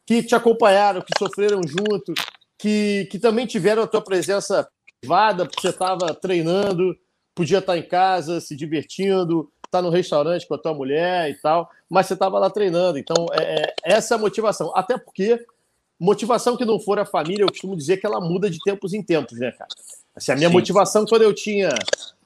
que 0.05 0.21
te 0.21 0.35
acompanharam, 0.35 1.01
que 1.01 1.17
sofreram 1.17 1.61
junto, 1.65 2.13
que, 2.57 3.07
que 3.09 3.17
também 3.17 3.45
tiveram 3.45 3.83
a 3.83 3.87
tua 3.87 4.01
presença 4.01 4.67
privada, 4.99 5.45
porque 5.45 5.61
você 5.61 5.69
estava 5.69 6.13
treinando, 6.13 6.97
podia 7.33 7.59
estar 7.59 7.77
em 7.77 7.87
casa, 7.87 8.41
se 8.41 8.57
divertindo, 8.57 9.49
estar 9.65 9.77
tá 9.77 9.81
no 9.81 9.89
restaurante 9.89 10.45
com 10.45 10.55
a 10.55 10.57
tua 10.57 10.73
mulher 10.73 11.29
e 11.29 11.35
tal, 11.35 11.71
mas 11.89 12.07
você 12.07 12.13
estava 12.13 12.37
lá 12.37 12.49
treinando. 12.49 12.99
Então, 12.99 13.25
é, 13.31 13.61
é, 13.61 13.75
essa 13.85 14.15
é 14.15 14.17
a 14.17 14.19
motivação. 14.19 14.75
Até 14.75 14.97
porque 14.97 15.45
motivação 15.97 16.57
que 16.57 16.65
não 16.65 16.77
for 16.77 16.99
a 16.99 17.05
família, 17.05 17.43
eu 17.43 17.49
costumo 17.49 17.77
dizer 17.77 17.97
que 17.97 18.05
ela 18.05 18.19
muda 18.19 18.49
de 18.49 18.59
tempos 18.59 18.93
em 18.93 19.01
tempos, 19.01 19.39
né, 19.39 19.53
cara? 19.53 19.69
Assim, 20.13 20.33
a 20.33 20.35
minha 20.35 20.49
Sim. 20.49 20.53
motivação 20.53 21.05
quando 21.05 21.21
eu 21.21 21.33
tinha 21.33 21.69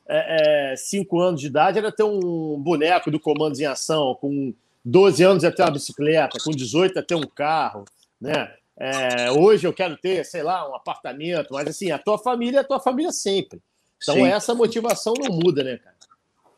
é, 0.07 0.71
é, 0.71 0.75
cinco 0.75 1.19
anos 1.19 1.41
de 1.41 1.47
idade 1.47 1.77
era 1.77 1.91
ter 1.91 2.03
um 2.03 2.59
boneco 2.59 3.11
do 3.11 3.19
Comandos 3.19 3.59
em 3.59 3.65
Ação, 3.65 4.15
com 4.15 4.53
12 4.83 5.23
anos 5.23 5.43
ia 5.43 5.51
ter 5.51 5.63
uma 5.63 5.71
bicicleta, 5.71 6.37
com 6.43 6.51
18 6.51 6.95
ia 6.95 7.03
ter 7.03 7.15
um 7.15 7.27
carro, 7.27 7.85
né? 8.19 8.53
É, 8.79 9.31
hoje 9.31 9.65
eu 9.67 9.73
quero 9.73 9.97
ter, 9.97 10.23
sei 10.23 10.43
lá, 10.43 10.69
um 10.69 10.75
apartamento, 10.75 11.51
mas 11.51 11.67
assim, 11.67 11.91
a 11.91 11.97
tua 11.97 12.17
família 12.17 12.59
é 12.59 12.61
a 12.61 12.67
tua 12.67 12.79
família 12.79 13.11
sempre. 13.11 13.61
Então 14.01 14.15
Sim. 14.15 14.27
essa 14.27 14.53
motivação 14.53 15.13
não 15.17 15.35
muda, 15.35 15.63
né, 15.63 15.77
cara? 15.77 15.97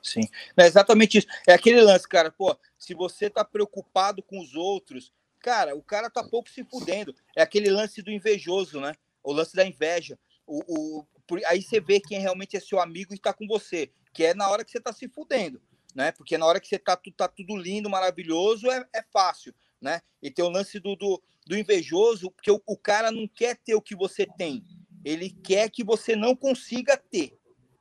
Sim, 0.02 0.22
é 0.58 0.66
exatamente 0.66 1.18
isso. 1.18 1.28
É 1.48 1.54
aquele 1.54 1.82
lance, 1.82 2.08
cara, 2.08 2.32
pô, 2.32 2.56
se 2.78 2.94
você 2.94 3.30
tá 3.30 3.44
preocupado 3.44 4.22
com 4.22 4.40
os 4.40 4.54
outros, 4.56 5.12
cara, 5.40 5.76
o 5.76 5.82
cara 5.82 6.10
tá 6.10 6.24
pouco 6.24 6.50
se 6.50 6.64
fudendo. 6.64 7.16
É 7.36 7.42
aquele 7.42 7.70
lance 7.70 8.02
do 8.02 8.12
invejoso, 8.12 8.80
né? 8.80 8.94
O 9.24 9.32
lance 9.34 9.56
da 9.56 9.66
inveja. 9.66 10.18
O, 10.46 10.62
o, 10.68 11.06
aí 11.46 11.62
você 11.62 11.80
vê 11.80 12.00
quem 12.00 12.20
realmente 12.20 12.58
é 12.58 12.60
seu 12.60 12.80
amigo 12.80 13.14
e 13.14 13.16
está 13.16 13.34
com 13.34 13.48
você, 13.48 13.92
que 14.14 14.24
é 14.24 14.34
na 14.34 14.50
hora 14.50 14.64
que 14.64 14.72
você 14.72 14.78
está 14.78 14.94
se 14.94 15.08
fudendo, 15.08 15.62
né? 15.94 16.12
Porque 16.12 16.38
na 16.38 16.46
hora 16.46 16.60
que 16.60 16.68
você 16.68 16.76
está 16.76 17.00
tá 17.16 17.28
tudo 17.28 17.56
lindo, 17.56 17.90
maravilhoso, 17.90 18.70
é, 18.70 18.86
é 18.94 19.04
fácil, 19.12 19.54
né? 19.82 20.02
E 20.22 20.32
tem 20.32 20.44
o 20.44 20.50
lance 20.50 20.80
do, 20.80 20.96
do, 20.96 21.22
do 21.46 21.58
invejoso, 21.58 22.32
porque 22.32 22.52
o, 22.52 22.62
o 22.66 22.78
cara 22.78 23.12
não 23.12 23.28
quer 23.28 23.58
ter 23.58 23.76
o 23.76 23.82
que 23.82 23.96
você 23.96 24.26
tem, 24.26 24.64
ele 25.04 25.30
quer 25.30 25.70
que 25.70 25.84
você 25.84 26.16
não 26.16 26.36
consiga 26.36 26.98
ter, 26.98 27.38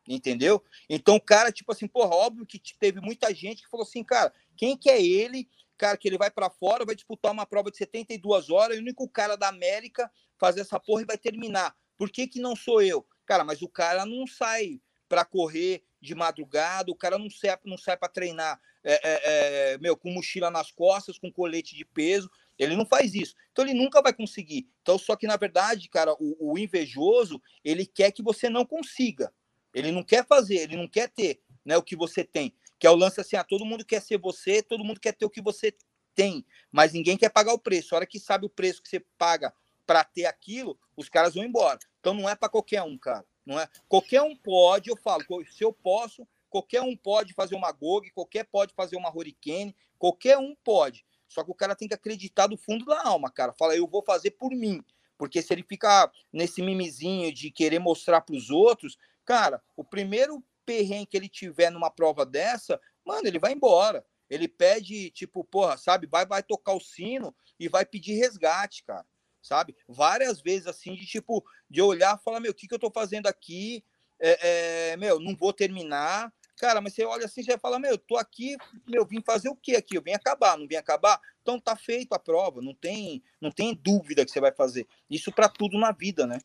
entendeu? 0.06 0.62
Então 0.88 1.16
o 1.16 1.20
cara, 1.20 1.52
tipo 1.52 1.72
assim, 1.72 1.86
porra, 1.86 2.14
óbvio 2.14 2.46
que 2.46 2.60
teve 2.78 3.00
muita 3.00 3.34
gente 3.34 3.62
que 3.62 3.70
falou 3.70 3.84
assim, 3.84 4.04
cara, 4.04 4.32
quem 4.56 4.76
que 4.76 4.88
é 4.88 5.02
ele? 5.02 5.48
Cara, 5.76 5.96
que 5.96 6.08
ele 6.08 6.18
vai 6.18 6.30
para 6.30 6.50
fora, 6.50 6.84
vai 6.84 6.94
disputar 6.94 7.30
uma 7.30 7.46
prova 7.46 7.70
de 7.70 7.76
72 7.76 8.50
horas, 8.50 8.76
e 8.76 8.80
o 8.80 8.82
único 8.82 9.08
cara 9.08 9.36
da 9.36 9.48
América 9.48 10.10
fazer 10.36 10.60
essa 10.60 10.80
porra 10.80 11.02
e 11.02 11.06
vai 11.06 11.16
terminar. 11.16 11.76
Por 11.96 12.10
que, 12.10 12.26
que 12.26 12.40
não 12.40 12.56
sou 12.56 12.80
eu? 12.80 13.06
Cara, 13.28 13.44
mas 13.44 13.60
o 13.60 13.68
cara 13.68 14.06
não 14.06 14.26
sai 14.26 14.80
para 15.06 15.22
correr 15.22 15.84
de 16.00 16.14
madrugada, 16.14 16.90
o 16.90 16.94
cara 16.94 17.18
não 17.18 17.28
sai, 17.28 17.58
não 17.62 17.76
sai 17.76 17.94
para 17.94 18.08
treinar 18.08 18.58
é, 18.82 19.00
é, 19.02 19.78
meu, 19.78 19.94
com 19.98 20.10
mochila 20.10 20.50
nas 20.50 20.72
costas, 20.72 21.18
com 21.18 21.30
colete 21.30 21.76
de 21.76 21.84
peso. 21.84 22.30
Ele 22.58 22.74
não 22.74 22.86
faz 22.86 23.14
isso. 23.14 23.34
Então 23.52 23.66
ele 23.66 23.74
nunca 23.74 24.00
vai 24.00 24.14
conseguir. 24.14 24.66
Então, 24.80 24.96
só 24.96 25.14
que, 25.14 25.26
na 25.26 25.36
verdade, 25.36 25.90
cara, 25.90 26.14
o, 26.18 26.52
o 26.52 26.58
invejoso, 26.58 27.38
ele 27.62 27.84
quer 27.84 28.12
que 28.12 28.22
você 28.22 28.48
não 28.48 28.64
consiga. 28.64 29.30
Ele 29.74 29.92
não 29.92 30.02
quer 30.02 30.26
fazer, 30.26 30.60
ele 30.60 30.78
não 30.78 30.88
quer 30.88 31.10
ter 31.10 31.42
né, 31.66 31.76
o 31.76 31.82
que 31.82 31.94
você 31.94 32.24
tem. 32.24 32.54
Que 32.78 32.86
é 32.86 32.90
o 32.90 32.96
lance 32.96 33.20
assim: 33.20 33.36
ah, 33.36 33.44
todo 33.44 33.66
mundo 33.66 33.84
quer 33.84 34.00
ser 34.00 34.16
você, 34.16 34.62
todo 34.62 34.82
mundo 34.82 34.98
quer 34.98 35.12
ter 35.12 35.26
o 35.26 35.30
que 35.30 35.42
você 35.42 35.76
tem, 36.14 36.46
mas 36.72 36.94
ninguém 36.94 37.18
quer 37.18 37.28
pagar 37.28 37.52
o 37.52 37.58
preço. 37.58 37.94
A 37.94 37.98
hora 37.98 38.06
que 38.06 38.18
sabe 38.18 38.46
o 38.46 38.50
preço 38.50 38.82
que 38.82 38.88
você 38.88 39.00
paga 39.18 39.52
para 39.88 40.04
ter 40.04 40.26
aquilo, 40.26 40.78
os 40.94 41.08
caras 41.08 41.34
vão 41.34 41.42
embora. 41.42 41.80
Então 41.98 42.12
não 42.12 42.28
é 42.28 42.36
para 42.36 42.48
qualquer 42.48 42.82
um, 42.82 42.96
cara. 42.96 43.24
Não 43.44 43.58
é. 43.58 43.66
Qualquer 43.88 44.22
um 44.22 44.36
pode, 44.36 44.90
eu 44.90 44.96
falo, 44.96 45.24
se 45.50 45.64
eu 45.64 45.72
posso, 45.72 46.28
qualquer 46.50 46.82
um 46.82 46.94
pode 46.94 47.32
fazer 47.32 47.56
uma 47.56 47.72
GOG, 47.72 48.10
qualquer 48.10 48.44
pode 48.44 48.74
fazer 48.74 48.96
uma 48.96 49.08
Hurricane, 49.08 49.74
qualquer 49.98 50.36
um 50.38 50.54
pode. 50.62 51.04
Só 51.26 51.42
que 51.42 51.50
o 51.50 51.54
cara 51.54 51.74
tem 51.74 51.88
que 51.88 51.94
acreditar 51.94 52.46
do 52.46 52.56
fundo 52.56 52.84
da 52.84 53.02
alma, 53.08 53.30
cara. 53.30 53.54
Fala, 53.58 53.74
eu 53.74 53.86
vou 53.88 54.02
fazer 54.04 54.32
por 54.32 54.50
mim. 54.50 54.84
Porque 55.16 55.42
se 55.42 55.52
ele 55.52 55.64
ficar 55.64 56.12
nesse 56.32 56.62
mimizinho 56.62 57.34
de 57.34 57.50
querer 57.50 57.80
mostrar 57.80 58.20
para 58.20 58.36
os 58.36 58.50
outros, 58.50 58.96
Cara, 59.28 59.62
o 59.76 59.84
primeiro 59.84 60.42
perrengue 60.64 61.04
que 61.04 61.14
ele 61.14 61.28
tiver 61.28 61.68
numa 61.68 61.90
prova 61.90 62.24
dessa, 62.24 62.80
mano, 63.04 63.28
ele 63.28 63.38
vai 63.38 63.52
embora. 63.52 64.02
Ele 64.30 64.48
pede, 64.48 65.10
tipo, 65.10 65.44
porra, 65.44 65.76
sabe, 65.76 66.06
vai, 66.06 66.24
vai 66.24 66.42
tocar 66.42 66.72
o 66.72 66.80
sino 66.80 67.36
e 67.60 67.68
vai 67.68 67.84
pedir 67.84 68.14
resgate, 68.14 68.82
cara. 68.84 69.04
Sabe? 69.48 69.74
Várias 69.88 70.42
vezes 70.42 70.66
assim, 70.66 70.94
de 70.94 71.06
tipo, 71.06 71.42
de 71.70 71.80
olhar 71.80 72.18
e 72.20 72.22
falar, 72.22 72.38
meu, 72.38 72.50
o 72.50 72.54
que, 72.54 72.68
que 72.68 72.74
eu 72.74 72.78
tô 72.78 72.90
fazendo 72.90 73.26
aqui? 73.26 73.82
É, 74.20 74.90
é, 74.90 74.96
meu, 74.98 75.18
não 75.18 75.34
vou 75.34 75.54
terminar. 75.54 76.30
Cara, 76.58 76.82
mas 76.82 76.92
você 76.92 77.04
olha 77.06 77.24
assim, 77.24 77.42
você 77.42 77.52
vai 77.52 77.58
falar, 77.58 77.78
meu, 77.78 77.92
eu 77.92 77.98
tô 77.98 78.18
aqui, 78.18 78.58
meu, 78.86 79.06
vim 79.06 79.22
fazer 79.24 79.48
o 79.48 79.56
quê 79.56 79.76
aqui? 79.76 79.96
Eu 79.96 80.02
vim 80.02 80.12
acabar, 80.12 80.58
não 80.58 80.68
vim 80.68 80.74
acabar? 80.74 81.18
Então 81.40 81.58
tá 81.58 81.74
feito 81.74 82.12
a 82.12 82.18
prova, 82.18 82.60
não 82.60 82.74
tem, 82.74 83.22
não 83.40 83.50
tem 83.50 83.74
dúvida 83.74 84.22
que 84.22 84.30
você 84.30 84.40
vai 84.40 84.52
fazer. 84.52 84.86
Isso 85.08 85.32
para 85.32 85.48
tudo 85.48 85.78
na 85.78 85.92
vida, 85.92 86.26
né? 86.26 86.38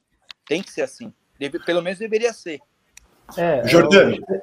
Tem 0.46 0.64
que 0.64 0.72
ser 0.72 0.84
assim. 0.84 1.12
Deve, 1.38 1.60
pelo 1.60 1.82
menos 1.82 2.00
deveria 2.00 2.32
ser. 2.32 2.62
É, 3.36 3.68
Jordani, 3.68 4.24
eu... 4.30 4.42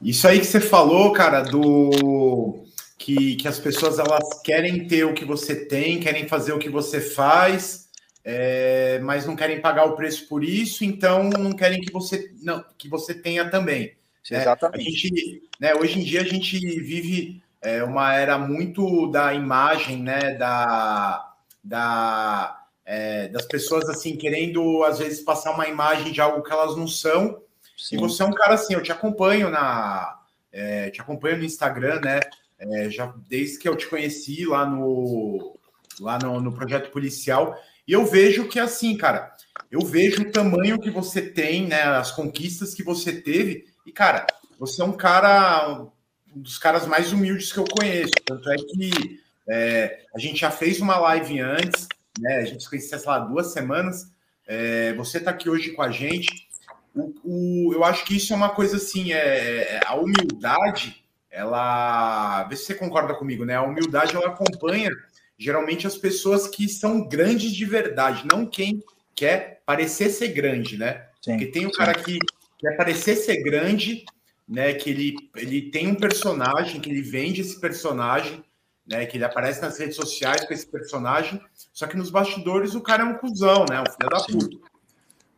isso 0.00 0.26
aí 0.26 0.38
que 0.38 0.46
você 0.46 0.60
falou, 0.60 1.12
cara, 1.12 1.42
do 1.42 2.64
que, 2.96 3.36
que 3.36 3.48
as 3.48 3.58
pessoas 3.58 3.98
elas 3.98 4.40
querem 4.42 4.86
ter 4.86 5.04
o 5.04 5.12
que 5.12 5.24
você 5.24 5.66
tem, 5.66 6.00
querem 6.00 6.28
fazer 6.28 6.52
o 6.52 6.58
que 6.58 6.70
você 6.70 7.00
faz, 7.00 7.89
é, 8.24 8.98
mas 9.02 9.26
não 9.26 9.34
querem 9.34 9.60
pagar 9.60 9.86
o 9.86 9.96
preço 9.96 10.28
por 10.28 10.44
isso, 10.44 10.84
então 10.84 11.24
não 11.24 11.52
querem 11.52 11.80
que 11.80 11.92
você 11.92 12.32
não 12.42 12.64
que 12.76 12.88
você 12.88 13.14
tenha 13.14 13.48
também. 13.48 13.94
Né? 14.30 14.40
Exatamente. 14.40 14.80
A 14.80 14.90
gente, 14.90 15.42
né, 15.58 15.74
hoje 15.74 15.98
em 15.98 16.04
dia 16.04 16.20
a 16.20 16.24
gente 16.24 16.58
vive 16.80 17.42
é, 17.62 17.82
uma 17.82 18.14
era 18.14 18.38
muito 18.38 19.06
da 19.10 19.32
imagem, 19.32 20.02
né, 20.02 20.34
da, 20.34 21.34
da 21.64 22.64
é, 22.84 23.28
das 23.28 23.46
pessoas 23.46 23.88
assim 23.88 24.16
querendo 24.16 24.84
às 24.84 24.98
vezes 24.98 25.20
passar 25.20 25.52
uma 25.52 25.68
imagem 25.68 26.12
de 26.12 26.20
algo 26.20 26.42
que 26.42 26.52
elas 26.52 26.76
não 26.76 26.86
são. 26.86 27.40
Sim. 27.76 27.96
E 27.96 27.98
você 27.98 28.22
é 28.22 28.26
um 28.26 28.32
cara 28.32 28.54
assim, 28.54 28.74
eu 28.74 28.82
te 28.82 28.92
acompanho 28.92 29.48
na 29.48 30.20
é, 30.52 30.90
te 30.90 31.00
acompanho 31.00 31.38
no 31.38 31.44
Instagram, 31.44 32.00
né? 32.00 32.20
É, 32.58 32.90
já 32.90 33.14
desde 33.26 33.58
que 33.58 33.66
eu 33.66 33.74
te 33.74 33.88
conheci 33.88 34.44
lá 34.44 34.66
no 34.66 35.56
lá 35.98 36.18
no, 36.18 36.40
no 36.40 36.52
projeto 36.52 36.90
policial 36.90 37.56
e 37.90 37.92
eu 37.92 38.06
vejo 38.06 38.46
que 38.46 38.60
assim, 38.60 38.96
cara, 38.96 39.32
eu 39.68 39.80
vejo 39.80 40.22
o 40.22 40.30
tamanho 40.30 40.78
que 40.78 40.92
você 40.92 41.20
tem, 41.20 41.66
né? 41.66 41.82
As 41.82 42.12
conquistas 42.12 42.72
que 42.72 42.84
você 42.84 43.20
teve 43.20 43.64
e 43.84 43.90
cara, 43.90 44.28
você 44.60 44.80
é 44.80 44.84
um 44.84 44.92
cara 44.92 45.88
um 46.32 46.40
dos 46.40 46.56
caras 46.56 46.86
mais 46.86 47.12
humildes 47.12 47.52
que 47.52 47.58
eu 47.58 47.64
conheço. 47.64 48.12
Tanto 48.24 48.48
é 48.48 48.54
que 48.54 49.20
é, 49.48 50.04
a 50.14 50.20
gente 50.20 50.38
já 50.38 50.52
fez 50.52 50.78
uma 50.80 50.98
live 50.98 51.40
antes, 51.40 51.88
né? 52.20 52.36
A 52.36 52.44
gente 52.44 52.62
se 52.62 52.70
conhecia, 52.70 52.96
sei 52.96 53.08
lá, 53.08 53.18
duas 53.18 53.52
semanas. 53.52 54.12
É, 54.46 54.92
você 54.92 55.18
está 55.18 55.32
aqui 55.32 55.50
hoje 55.50 55.72
com 55.72 55.82
a 55.82 55.90
gente. 55.90 56.48
O, 56.94 57.12
o, 57.24 57.74
eu 57.74 57.82
acho 57.82 58.04
que 58.04 58.18
isso 58.18 58.32
é 58.32 58.36
uma 58.36 58.50
coisa 58.50 58.76
assim, 58.76 59.12
é, 59.12 59.78
é, 59.78 59.80
a 59.84 59.96
humildade, 59.96 61.04
ela. 61.28 62.44
Vê 62.44 62.54
se 62.54 62.66
você 62.66 62.74
concorda 62.76 63.14
comigo, 63.14 63.44
né? 63.44 63.56
A 63.56 63.62
humildade 63.64 64.14
ela 64.14 64.28
acompanha 64.28 64.92
geralmente 65.40 65.86
as 65.86 65.96
pessoas 65.96 66.46
que 66.46 66.68
são 66.68 67.08
grandes 67.08 67.52
de 67.52 67.64
verdade, 67.64 68.28
não 68.30 68.44
quem 68.44 68.84
quer 69.14 69.62
parecer 69.64 70.10
ser 70.10 70.28
grande, 70.28 70.76
né? 70.76 71.06
Sim, 71.22 71.32
Porque 71.32 71.46
tem 71.46 71.66
um 71.66 71.72
cara 71.72 71.94
que 71.94 72.18
quer 72.58 72.76
parecer 72.76 73.16
ser 73.16 73.42
grande, 73.42 74.04
né? 74.46 74.74
Que 74.74 74.90
ele, 74.90 75.16
ele 75.34 75.70
tem 75.70 75.88
um 75.88 75.94
personagem, 75.94 76.78
que 76.78 76.90
ele 76.90 77.00
vende 77.00 77.40
esse 77.40 77.58
personagem, 77.58 78.44
né? 78.86 79.06
Que 79.06 79.16
ele 79.16 79.24
aparece 79.24 79.62
nas 79.62 79.78
redes 79.78 79.96
sociais 79.96 80.44
com 80.44 80.52
esse 80.52 80.66
personagem, 80.66 81.40
só 81.72 81.86
que 81.86 81.96
nos 81.96 82.10
bastidores 82.10 82.74
o 82.74 82.82
cara 82.82 83.02
é 83.02 83.06
um 83.06 83.16
cuzão, 83.16 83.64
né? 83.70 83.80
Um 83.80 83.90
filho 83.90 84.10
da 84.10 84.20
puta. 84.22 84.70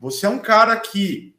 Você 0.01 0.27
é 0.27 0.29
um 0.29 0.41
cara 0.41 0.77
que 0.81 1.33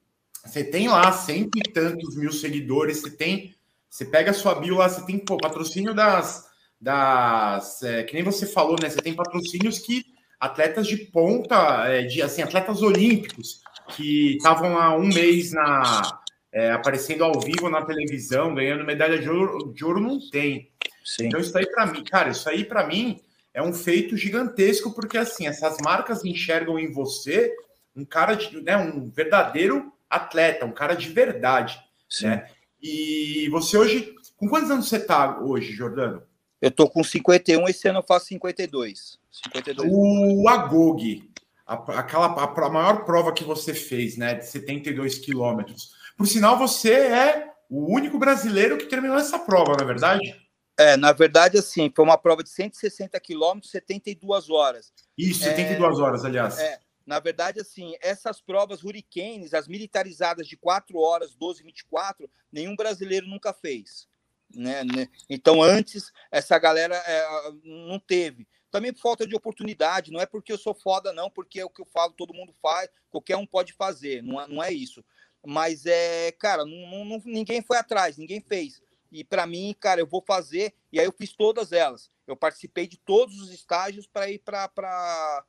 você 0.46 0.64
tem 0.64 0.88
lá 0.88 1.12
cento 1.12 1.58
e 1.58 1.64
tantos 1.64 2.16
mil 2.16 2.32
seguidores, 2.32 3.02
você 3.02 3.10
tem. 3.10 3.54
Você 3.90 4.06
pega 4.06 4.32
a 4.32 4.34
sua 4.34 4.56
bio 4.56 4.78
lá, 4.78 4.88
você 4.88 5.06
tem 5.06 5.20
pô, 5.20 5.38
patrocínio 5.38 5.94
das. 5.94 6.53
Das 6.84 7.82
é, 7.82 8.04
que 8.04 8.14
nem 8.14 8.24
você 8.24 8.46
falou, 8.46 8.76
né? 8.82 8.90
Você 8.90 9.02
tem 9.02 9.14
patrocínios 9.14 9.80
que 9.80 10.06
atletas 10.38 10.86
de 10.86 10.98
ponta, 10.98 11.88
é, 11.88 12.04
de 12.04 12.22
assim, 12.22 12.42
atletas 12.42 12.82
olímpicos, 12.82 13.62
que 13.96 14.36
estavam 14.36 14.78
há 14.78 14.94
um 14.94 15.08
mês 15.08 15.54
na, 15.54 16.20
é, 16.52 16.72
aparecendo 16.72 17.24
ao 17.24 17.40
vivo 17.40 17.70
na 17.70 17.86
televisão, 17.86 18.54
ganhando 18.54 18.84
medalha 18.84 19.18
de 19.18 19.30
ouro, 19.30 19.74
de 19.74 19.86
ouro 19.86 20.02
não 20.02 20.20
tem. 20.30 20.70
Sim. 21.06 21.28
Então, 21.28 21.40
isso 21.40 21.58
aí 21.58 21.66
para 21.66 21.86
mim, 21.86 22.04
cara, 22.04 22.30
isso 22.32 22.50
aí 22.50 22.66
para 22.66 22.86
mim 22.86 23.22
é 23.54 23.64
um 23.64 23.74
feito 23.74 24.18
gigantesco, 24.18 24.94
porque 24.94 25.18
assim, 25.18 25.48
essas 25.48 25.78
marcas 25.82 26.26
enxergam 26.26 26.78
em 26.78 26.92
você 26.92 27.54
um 27.96 28.04
cara 28.04 28.34
de, 28.36 28.60
né, 28.62 28.76
um 28.76 29.10
verdadeiro 29.10 29.94
atleta, 30.10 30.66
um 30.66 30.72
cara 30.74 30.96
de 30.96 31.08
verdade, 31.08 31.80
Sim. 32.10 32.28
né? 32.28 32.48
E 32.82 33.48
você 33.50 33.78
hoje, 33.78 34.14
com 34.36 34.50
quantos 34.50 34.70
anos 34.70 34.90
você 34.90 35.00
tá 35.00 35.40
hoje, 35.40 35.72
Jordano? 35.72 36.22
Eu 36.64 36.72
tô 36.72 36.90
com 36.90 37.04
51, 37.04 37.68
esse 37.68 37.90
ano 37.90 38.00
eu 38.00 38.04
faço 38.04 38.28
52. 38.28 39.20
52 39.30 39.92
o 39.92 40.48
Agog, 40.48 41.30
a, 41.68 41.74
aquela 42.00 42.28
a, 42.28 42.46
a 42.46 42.70
maior 42.70 43.04
prova 43.04 43.34
que 43.34 43.44
você 43.44 43.74
fez, 43.74 44.16
né, 44.16 44.36
de 44.36 44.46
72 44.46 45.18
quilômetros. 45.18 45.94
Por 46.18 46.26
sinal, 46.26 46.58
você 46.58 46.94
é 46.94 47.52
o 47.70 47.94
único 47.94 48.18
brasileiro 48.18 48.78
que 48.78 48.86
terminou 48.86 49.18
essa 49.18 49.38
prova, 49.40 49.74
não 49.74 49.84
é 49.84 49.86
verdade? 49.86 50.42
É, 50.78 50.96
na 50.96 51.12
verdade, 51.12 51.58
assim, 51.58 51.92
foi 51.94 52.06
uma 52.06 52.18
prova 52.18 52.42
de 52.42 52.50
160 52.50 53.20
quilômetros, 53.20 53.70
72 53.70 54.50
horas. 54.50 54.94
Isso, 55.18 55.44
72 55.44 56.00
é, 56.00 56.02
horas, 56.02 56.24
aliás. 56.24 56.58
É, 56.60 56.80
na 57.06 57.20
verdade, 57.20 57.60
assim, 57.60 57.94
essas 58.02 58.40
provas 58.40 58.86
hurricanes, 58.86 59.54
as 59.54 59.68
militarizadas 59.68 60.48
de 60.48 60.56
4 60.56 60.98
horas, 60.98 61.36
12, 61.36 61.62
24, 61.62 62.30
nenhum 62.50 62.74
brasileiro 62.74 63.28
nunca 63.28 63.52
fez. 63.52 64.08
Né, 64.54 64.84
né? 64.84 65.08
Então, 65.30 65.62
antes, 65.62 66.12
essa 66.32 66.58
galera 66.60 66.96
é, 66.96 67.52
não 67.64 68.00
teve. 68.00 68.48
Também 68.70 68.92
por 68.92 69.02
falta 69.02 69.28
de 69.28 69.36
oportunidade, 69.36 70.12
não 70.12 70.20
é 70.20 70.26
porque 70.26 70.52
eu 70.52 70.58
sou 70.58 70.74
foda, 70.74 71.14
não, 71.14 71.30
porque 71.30 71.60
é 71.60 71.66
o 71.66 71.70
que 71.70 71.82
eu 71.82 71.86
falo, 71.86 72.14
todo 72.14 72.34
mundo 72.34 72.54
faz, 72.62 72.90
qualquer 73.10 73.38
um 73.38 73.46
pode 73.46 73.74
fazer, 73.74 74.24
não 74.24 74.42
é, 74.42 74.48
não 74.48 74.64
é 74.64 74.72
isso. 74.72 75.04
Mas 75.46 75.86
é, 75.86 76.32
cara, 76.32 76.66
não, 76.66 77.06
não, 77.06 77.22
ninguém 77.26 77.62
foi 77.62 77.78
atrás, 77.78 78.18
ninguém 78.18 78.42
fez. 78.42 78.82
E 79.12 79.24
para 79.24 79.46
mim, 79.46 79.76
cara, 79.80 80.02
eu 80.02 80.08
vou 80.08 80.24
fazer. 80.26 80.74
E 80.92 81.00
aí 81.00 81.06
eu 81.06 81.12
fiz 81.12 81.34
todas 81.34 81.72
elas. 81.72 82.10
Eu 82.26 82.36
participei 82.36 82.88
de 82.88 82.98
todos 82.98 83.40
os 83.40 83.52
estágios 83.52 84.08
para 84.08 84.30
ir 84.30 84.40
para 84.40 85.46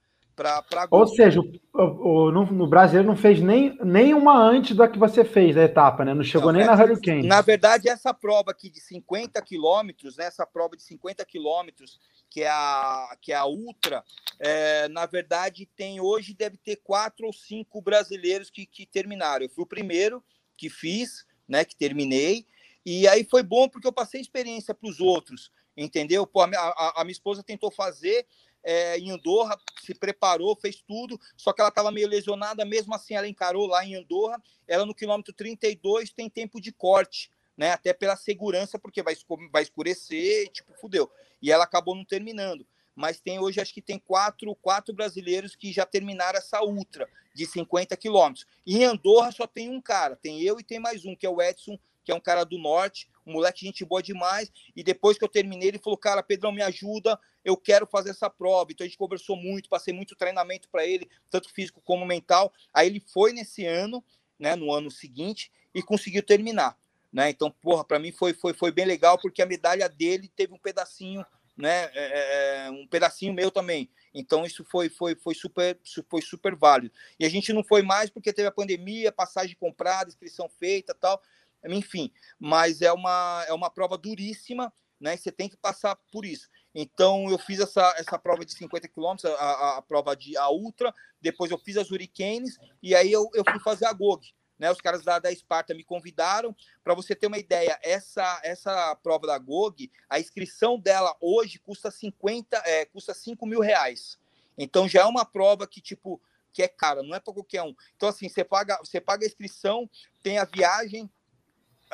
Ou 0.90 1.06
seja, 1.06 1.40
o, 1.40 1.80
o, 1.80 2.30
no, 2.32 2.44
no 2.46 2.66
brasileiro 2.66 3.06
não 3.06 3.16
fez 3.16 3.40
nem, 3.40 3.76
nem 3.84 4.12
uma 4.12 4.36
antes 4.36 4.76
da 4.76 4.88
que 4.88 4.98
você 4.98 5.24
fez 5.24 5.56
a 5.56 5.62
etapa, 5.62 6.04
né? 6.04 6.12
Não 6.12 6.24
chegou 6.24 6.52
não, 6.52 6.58
nem 6.58 6.66
na 6.66 6.74
Hurricane. 6.74 7.26
Na 7.26 7.40
verdade, 7.40 7.88
essa 7.88 8.12
prova 8.12 8.50
aqui 8.50 8.68
de 8.68 8.80
50 8.80 9.40
quilômetros, 9.42 10.16
né? 10.16 10.26
Essa 10.26 10.44
prova 10.44 10.76
de 10.76 10.82
50 10.82 11.24
quilômetros, 11.24 12.00
que 12.28 12.42
é 12.42 12.48
a 12.48 13.16
que 13.20 13.32
é 13.32 13.36
a 13.36 13.46
Ultra, 13.46 14.04
é, 14.40 14.88
na 14.88 15.06
verdade, 15.06 15.68
tem 15.76 16.00
hoje 16.00 16.34
deve 16.34 16.56
ter 16.56 16.76
quatro 16.76 17.26
ou 17.26 17.32
cinco 17.32 17.80
brasileiros 17.80 18.50
que, 18.50 18.66
que 18.66 18.86
terminaram. 18.86 19.44
Eu 19.44 19.50
fui 19.50 19.64
o 19.64 19.68
primeiro 19.68 20.22
que 20.56 20.68
fiz, 20.68 21.24
né? 21.48 21.64
Que 21.64 21.76
terminei. 21.76 22.46
E 22.84 23.08
aí 23.08 23.24
foi 23.24 23.42
bom 23.42 23.68
porque 23.68 23.86
eu 23.86 23.92
passei 23.92 24.20
experiência 24.20 24.74
para 24.74 24.88
os 24.88 25.00
outros, 25.00 25.50
entendeu? 25.76 26.26
Pô, 26.26 26.42
a, 26.42 26.50
a, 26.52 27.00
a 27.00 27.04
minha 27.04 27.12
esposa 27.12 27.42
tentou 27.42 27.70
fazer 27.70 28.26
é, 28.64 28.98
em 28.98 29.10
Andorra, 29.10 29.58
se 29.82 29.94
preparou, 29.94 30.56
fez 30.56 30.80
tudo, 30.80 31.20
só 31.36 31.52
que 31.52 31.60
ela 31.60 31.68
estava 31.68 31.92
meio 31.92 32.08
lesionada, 32.08 32.64
mesmo 32.64 32.94
assim 32.94 33.14
ela 33.14 33.28
encarou 33.28 33.66
lá 33.66 33.84
em 33.84 33.94
Andorra, 33.94 34.42
ela 34.66 34.86
no 34.86 34.94
quilômetro 34.94 35.34
32 35.34 36.10
tem 36.10 36.30
tempo 36.30 36.60
de 36.60 36.72
corte, 36.72 37.30
né, 37.56 37.70
até 37.72 37.92
pela 37.92 38.16
segurança, 38.16 38.78
porque 38.78 39.02
vai, 39.02 39.14
vai 39.52 39.62
escurecer, 39.62 40.48
tipo, 40.48 40.72
fudeu. 40.74 41.08
E 41.40 41.52
ela 41.52 41.64
acabou 41.64 41.94
não 41.94 42.04
terminando. 42.04 42.66
Mas 42.96 43.20
tem 43.20 43.38
hoje, 43.38 43.60
acho 43.60 43.74
que 43.74 43.82
tem 43.82 43.98
quatro, 43.98 44.54
quatro 44.56 44.94
brasileiros 44.94 45.54
que 45.54 45.72
já 45.72 45.84
terminaram 45.84 46.38
essa 46.38 46.62
ultra 46.62 47.08
de 47.34 47.44
50 47.44 47.96
quilômetros. 47.96 48.46
Em 48.66 48.84
Andorra 48.84 49.30
só 49.32 49.46
tem 49.46 49.68
um 49.68 49.80
cara, 49.80 50.16
tem 50.16 50.40
eu 50.40 50.58
e 50.58 50.64
tem 50.64 50.78
mais 50.78 51.04
um, 51.04 51.14
que 51.14 51.26
é 51.26 51.28
o 51.28 51.42
Edson, 51.42 51.78
que 52.04 52.12
é 52.12 52.14
um 52.14 52.20
cara 52.20 52.44
do 52.44 52.58
norte, 52.58 53.08
moleque 53.32 53.64
gente 53.64 53.84
boa 53.84 54.02
demais. 54.02 54.50
E 54.74 54.82
depois 54.82 55.18
que 55.18 55.24
eu 55.24 55.28
terminei, 55.28 55.68
ele 55.68 55.78
falou: 55.78 55.96
Cara, 55.96 56.22
Pedrão, 56.22 56.52
me 56.52 56.62
ajuda, 56.62 57.18
eu 57.44 57.56
quero 57.56 57.86
fazer 57.86 58.10
essa 58.10 58.28
prova. 58.30 58.70
Então 58.70 58.84
a 58.84 58.88
gente 58.88 58.98
conversou 58.98 59.36
muito, 59.36 59.68
passei 59.68 59.92
muito 59.94 60.16
treinamento 60.16 60.68
para 60.68 60.86
ele, 60.86 61.08
tanto 61.30 61.52
físico 61.52 61.80
como 61.84 62.06
mental. 62.06 62.52
Aí 62.72 62.88
ele 62.88 63.00
foi 63.00 63.32
nesse 63.32 63.64
ano, 63.66 64.04
né, 64.38 64.56
no 64.56 64.72
ano 64.72 64.90
seguinte, 64.90 65.50
e 65.74 65.82
conseguiu 65.82 66.22
terminar. 66.22 66.76
Né? 67.12 67.30
Então, 67.30 67.48
porra, 67.48 67.84
para 67.84 68.00
mim 68.00 68.10
foi, 68.10 68.34
foi, 68.34 68.52
foi 68.52 68.72
bem 68.72 68.84
legal, 68.84 69.16
porque 69.18 69.40
a 69.40 69.46
medalha 69.46 69.88
dele 69.88 70.28
teve 70.34 70.52
um 70.52 70.58
pedacinho, 70.58 71.24
né? 71.56 71.84
É, 71.84 71.92
é, 71.94 72.66
é 72.66 72.70
um 72.70 72.88
pedacinho 72.88 73.32
meu 73.32 73.52
também. 73.52 73.88
Então, 74.12 74.44
isso 74.44 74.64
foi, 74.64 74.88
foi, 74.88 75.14
foi, 75.14 75.34
super, 75.34 75.78
foi 76.08 76.20
super 76.20 76.56
válido. 76.56 76.92
E 77.18 77.24
a 77.24 77.28
gente 77.28 77.52
não 77.52 77.62
foi 77.62 77.82
mais 77.82 78.10
porque 78.10 78.32
teve 78.32 78.48
a 78.48 78.52
pandemia, 78.52 79.12
passagem 79.12 79.54
comprada, 79.54 80.10
inscrição 80.10 80.48
feita 80.48 80.92
tal. 80.92 81.22
Enfim, 81.66 82.12
mas 82.38 82.82
é 82.82 82.92
uma, 82.92 83.44
é 83.48 83.52
uma 83.52 83.70
prova 83.70 83.96
duríssima, 83.96 84.72
né? 85.00 85.16
Você 85.16 85.32
tem 85.32 85.48
que 85.48 85.56
passar 85.56 85.96
por 86.12 86.24
isso. 86.24 86.48
Então, 86.74 87.30
eu 87.30 87.38
fiz 87.38 87.60
essa, 87.60 87.94
essa 87.96 88.18
prova 88.18 88.44
de 88.44 88.52
50 88.52 88.88
quilômetros, 88.88 89.32
a, 89.32 89.78
a, 89.78 89.82
prova 89.82 90.16
de 90.16 90.36
a 90.36 90.50
Ultra, 90.50 90.92
depois 91.20 91.50
eu 91.50 91.58
fiz 91.58 91.76
as 91.76 91.90
Hurricanes, 91.90 92.58
e 92.82 92.94
aí 92.94 93.12
eu, 93.12 93.30
eu 93.34 93.44
fui 93.48 93.60
fazer 93.60 93.86
a 93.86 93.92
GOG. 93.92 94.34
né? 94.58 94.70
Os 94.70 94.80
caras 94.80 95.04
da, 95.04 95.18
da 95.18 95.30
Esparta 95.30 95.72
me 95.72 95.84
convidaram. 95.84 96.54
Para 96.82 96.94
você 96.94 97.14
ter 97.14 97.28
uma 97.28 97.38
ideia, 97.38 97.78
essa 97.82 98.40
essa 98.42 98.96
prova 98.96 99.26
da 99.26 99.38
GOG, 99.38 99.90
a 100.08 100.18
inscrição 100.18 100.78
dela 100.78 101.16
hoje 101.20 101.58
custa 101.60 101.90
50, 101.90 102.56
é, 102.64 102.84
custa 102.86 103.14
5 103.14 103.46
mil 103.46 103.60
reais. 103.60 104.18
Então 104.58 104.88
já 104.88 105.02
é 105.02 105.04
uma 105.04 105.24
prova 105.24 105.66
que, 105.66 105.80
tipo, 105.80 106.20
que 106.52 106.62
é 106.62 106.68
cara, 106.68 107.02
não 107.02 107.14
é 107.14 107.20
para 107.20 107.34
qualquer 107.34 107.62
um. 107.62 107.74
Então, 107.96 108.08
assim, 108.08 108.28
você 108.28 108.44
paga, 108.44 108.78
você 108.78 109.00
paga 109.00 109.24
a 109.24 109.28
inscrição, 109.28 109.90
tem 110.22 110.38
a 110.38 110.44
viagem, 110.44 111.10